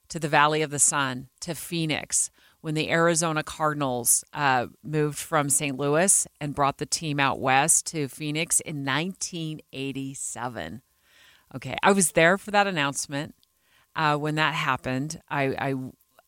to 0.09 0.19
the 0.19 0.29
Valley 0.29 0.63
of 0.63 0.71
the 0.71 0.79
Sun, 0.79 1.29
to 1.41 1.55
Phoenix, 1.55 2.31
when 2.65 2.73
the 2.73 2.91
Arizona 2.91 3.43
Cardinals 3.43 4.25
uh, 4.33 4.69
moved 4.83 5.19
from 5.19 5.51
St. 5.51 5.79
Louis 5.79 6.27
and 6.41 6.55
brought 6.55 6.79
the 6.79 6.87
team 6.87 7.21
out 7.21 7.39
west 7.39 7.87
to 7.89 8.09
Phoenix 8.09 8.59
in 8.61 8.87
1987. 8.87 10.81
Okay, 11.55 11.77
I 11.83 11.93
was 11.93 12.13
there 12.13 12.39
for 12.39 12.53
that 12.53 12.67
announcement 12.67 13.35
uh, 13.95 14.17
when 14.17 14.37
that 14.37 14.55
happened. 14.55 15.21
I, 15.29 15.45
I 15.59 15.75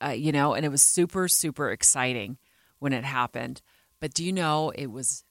uh, 0.06 0.10
you 0.10 0.30
know, 0.30 0.52
and 0.52 0.66
it 0.66 0.68
was 0.68 0.82
super, 0.82 1.26
super 1.26 1.70
exciting 1.70 2.36
when 2.80 2.92
it 2.92 3.04
happened. 3.04 3.62
But 3.98 4.12
do 4.12 4.22
you 4.22 4.34
know 4.34 4.68
it 4.74 4.88
was 4.88 5.24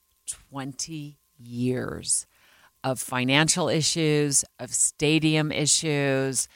20 0.49 1.19
years 1.38 2.26
of 2.84 2.99
financial 2.99 3.69
issues, 3.69 4.44
of 4.60 4.73
stadium 4.73 5.52
issues, 5.52 6.48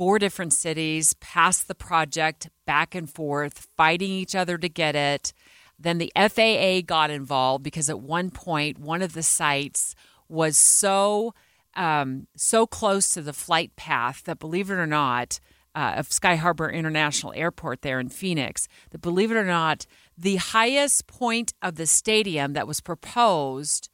four 0.00 0.18
different 0.18 0.54
cities 0.54 1.12
passed 1.20 1.68
the 1.68 1.74
project 1.74 2.48
back 2.64 2.94
and 2.94 3.10
forth, 3.10 3.68
fighting 3.76 4.10
each 4.10 4.34
other 4.34 4.56
to 4.56 4.66
get 4.66 4.96
it. 4.96 5.34
Then 5.78 5.98
the 5.98 6.10
FAA 6.16 6.80
got 6.86 7.10
involved 7.10 7.62
because 7.62 7.90
at 7.90 8.00
one 8.00 8.30
point, 8.30 8.78
one 8.78 9.02
of 9.02 9.12
the 9.12 9.22
sites 9.22 9.94
was 10.26 10.56
so 10.56 11.34
um, 11.76 12.28
so 12.34 12.66
close 12.66 13.10
to 13.10 13.20
the 13.20 13.34
flight 13.34 13.76
path 13.76 14.22
that, 14.24 14.38
believe 14.38 14.70
it 14.70 14.76
or 14.76 14.86
not, 14.86 15.38
uh, 15.74 15.92
of 15.98 16.10
Sky 16.10 16.36
Harbor 16.36 16.70
International 16.70 17.34
Airport 17.36 17.82
there 17.82 18.00
in 18.00 18.08
Phoenix, 18.08 18.68
that 18.92 19.02
believe 19.02 19.30
it 19.30 19.36
or 19.36 19.44
not, 19.44 19.84
the 20.16 20.36
highest 20.36 21.08
point 21.08 21.52
of 21.60 21.74
the 21.74 21.86
stadium 21.86 22.54
that 22.54 22.66
was 22.66 22.80
proposed 22.80 23.90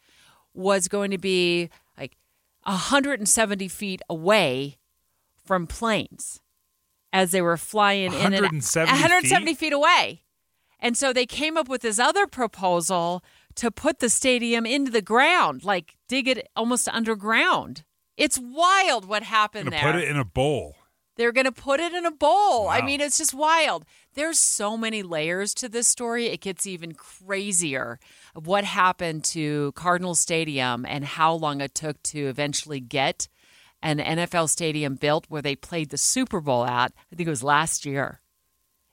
was 0.55 0.87
going 0.87 1.11
to 1.11 1.19
be 1.19 1.69
like 1.99 2.16
170 2.62 3.66
feet 3.66 4.03
away 4.09 4.78
from 5.47 5.66
planes 5.66 6.40
as 7.12 7.31
they 7.31 7.40
were 7.40 7.56
flying 7.56 8.12
in 8.12 8.35
and 8.35 8.35
170 8.35 8.90
170 8.90 9.55
feet 9.55 9.73
away. 9.73 10.23
And 10.78 10.97
so 10.97 11.12
they 11.12 11.27
came 11.27 11.56
up 11.56 11.68
with 11.68 11.82
this 11.82 11.98
other 11.98 12.27
proposal 12.27 13.24
to 13.56 13.70
put 13.70 14.01
the 14.01 14.10
stadium 14.10 14.66
into 14.66 14.90
the 14.90 15.02
ground, 15.02 15.64
like 15.64 15.97
dig 16.09 16.28
it 16.28 16.48
almost 16.55 16.89
underground. 16.89 17.85
It's 18.16 18.39
wild 18.39 19.06
what 19.06 19.23
happened 19.23 19.73
there. 19.73 19.81
put 19.81 19.97
it 19.97 20.09
in 20.09 20.16
a 20.16 20.24
bowl. 20.24 20.77
They're 21.16 21.32
going 21.32 21.47
to 21.47 21.52
put 21.52 21.81
it 21.81 21.94
in 21.94 22.05
a 22.05 22.10
bowl. 22.10 22.68
I 22.68 22.82
mean, 22.82 23.01
it's 23.01 23.16
just 23.16 23.32
wild. 23.32 23.86
There's 24.14 24.39
so 24.39 24.77
many 24.77 25.02
layers 25.02 25.55
to 25.55 25.68
this 25.68 25.89
story. 25.89 26.27
It 26.27 26.43
gets 26.43 26.66
even 26.66 26.93
crazier 26.93 27.98
of 28.35 28.47
what 28.47 28.64
happened 28.64 29.24
to 29.24 29.73
Cardinal 29.73 30.14
Stadium 30.14 30.85
and 30.85 31.06
how 31.06 31.32
long 31.32 31.62
it 31.62 31.74
took 31.74 32.02
to 32.05 32.27
eventually 32.27 32.81
get 32.81 33.28
an 33.82 33.98
NFL 33.98 34.48
stadium 34.48 34.94
built 34.97 35.27
where 35.28 35.43
they 35.43 35.55
played 35.57 35.90
the 35.90 35.98
Super 35.98 36.40
Bowl 36.40 36.65
at. 36.65 36.93
I 37.12 37.16
think 37.16 37.27
it 37.27 37.31
was 37.31 37.43
last 37.43 37.85
year. 37.86 38.20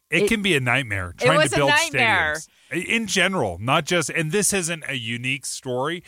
It, 0.10 0.24
It- 0.24 0.28
can 0.30 0.42
be 0.42 0.56
a 0.56 0.60
nightmare 0.60 1.12
It 1.20 1.26
trying 1.26 1.38
was 1.38 1.50
to 1.52 1.56
a 1.56 1.58
build 1.60 1.70
nightmare. 1.70 2.36
stadiums 2.36 2.48
in 2.88 3.08
general, 3.08 3.58
not 3.60 3.86
just. 3.86 4.10
And 4.10 4.32
this 4.32 4.52
isn't 4.54 4.84
a 4.88 4.96
unique 4.96 5.46
story. 5.46 6.04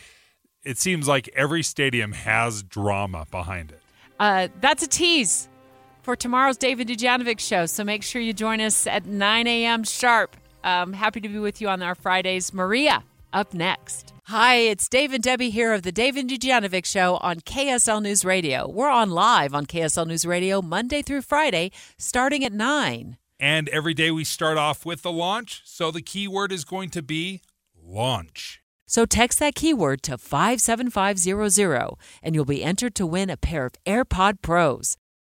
It 0.64 0.78
seems 0.78 1.06
like 1.06 1.28
every 1.36 1.62
stadium 1.62 2.12
has 2.12 2.62
drama 2.64 3.26
behind 3.30 3.70
it. 3.70 3.80
Uh, 4.18 4.48
that's 4.60 4.82
a 4.82 4.88
tease 4.88 5.48
for 6.02 6.16
tomorrow's 6.16 6.56
Dave 6.56 6.80
and 6.80 6.88
Dujanovic 6.90 7.38
show. 7.38 7.66
So 7.66 7.84
make 7.84 8.02
sure 8.02 8.20
you 8.20 8.32
join 8.32 8.60
us 8.60 8.86
at 8.86 9.06
9 9.06 9.46
a.m. 9.46 9.84
sharp 9.84 10.36
Um, 10.64 10.92
happy 10.92 11.20
to 11.20 11.28
be 11.28 11.38
with 11.38 11.60
you 11.60 11.68
on 11.68 11.82
our 11.82 11.94
Fridays. 11.94 12.52
Maria, 12.52 13.04
up 13.32 13.54
next. 13.54 14.12
Hi, 14.30 14.56
it's 14.56 14.88
Dave 14.88 15.12
and 15.12 15.22
Debbie 15.22 15.50
here 15.50 15.72
of 15.72 15.82
the 15.82 15.92
Dave 15.92 16.16
and 16.16 16.28
Dujanovic 16.28 16.84
Show 16.84 17.18
on 17.18 17.36
KSL 17.36 18.02
News 18.02 18.24
Radio. 18.24 18.68
We're 18.68 18.90
on 18.90 19.10
live 19.10 19.54
on 19.54 19.66
KSL 19.66 20.08
News 20.08 20.26
Radio 20.26 20.60
Monday 20.60 21.00
through 21.00 21.22
Friday, 21.22 21.70
starting 21.96 22.44
at 22.44 22.52
9. 22.52 23.18
And 23.38 23.68
every 23.68 23.94
day 23.94 24.10
we 24.10 24.24
start 24.24 24.58
off 24.58 24.84
with 24.84 25.02
the 25.02 25.12
launch. 25.12 25.62
So 25.64 25.92
the 25.92 26.02
keyword 26.02 26.50
is 26.50 26.64
going 26.64 26.90
to 26.90 27.02
be 27.02 27.40
launch. 27.80 28.60
So 28.88 29.06
text 29.06 29.38
that 29.38 29.54
keyword 29.54 30.02
to 30.02 30.18
57500 30.18 31.94
and 32.20 32.34
you'll 32.34 32.44
be 32.44 32.64
entered 32.64 32.96
to 32.96 33.06
win 33.06 33.30
a 33.30 33.36
pair 33.36 33.66
of 33.66 33.74
AirPod 33.86 34.42
Pros. 34.42 34.96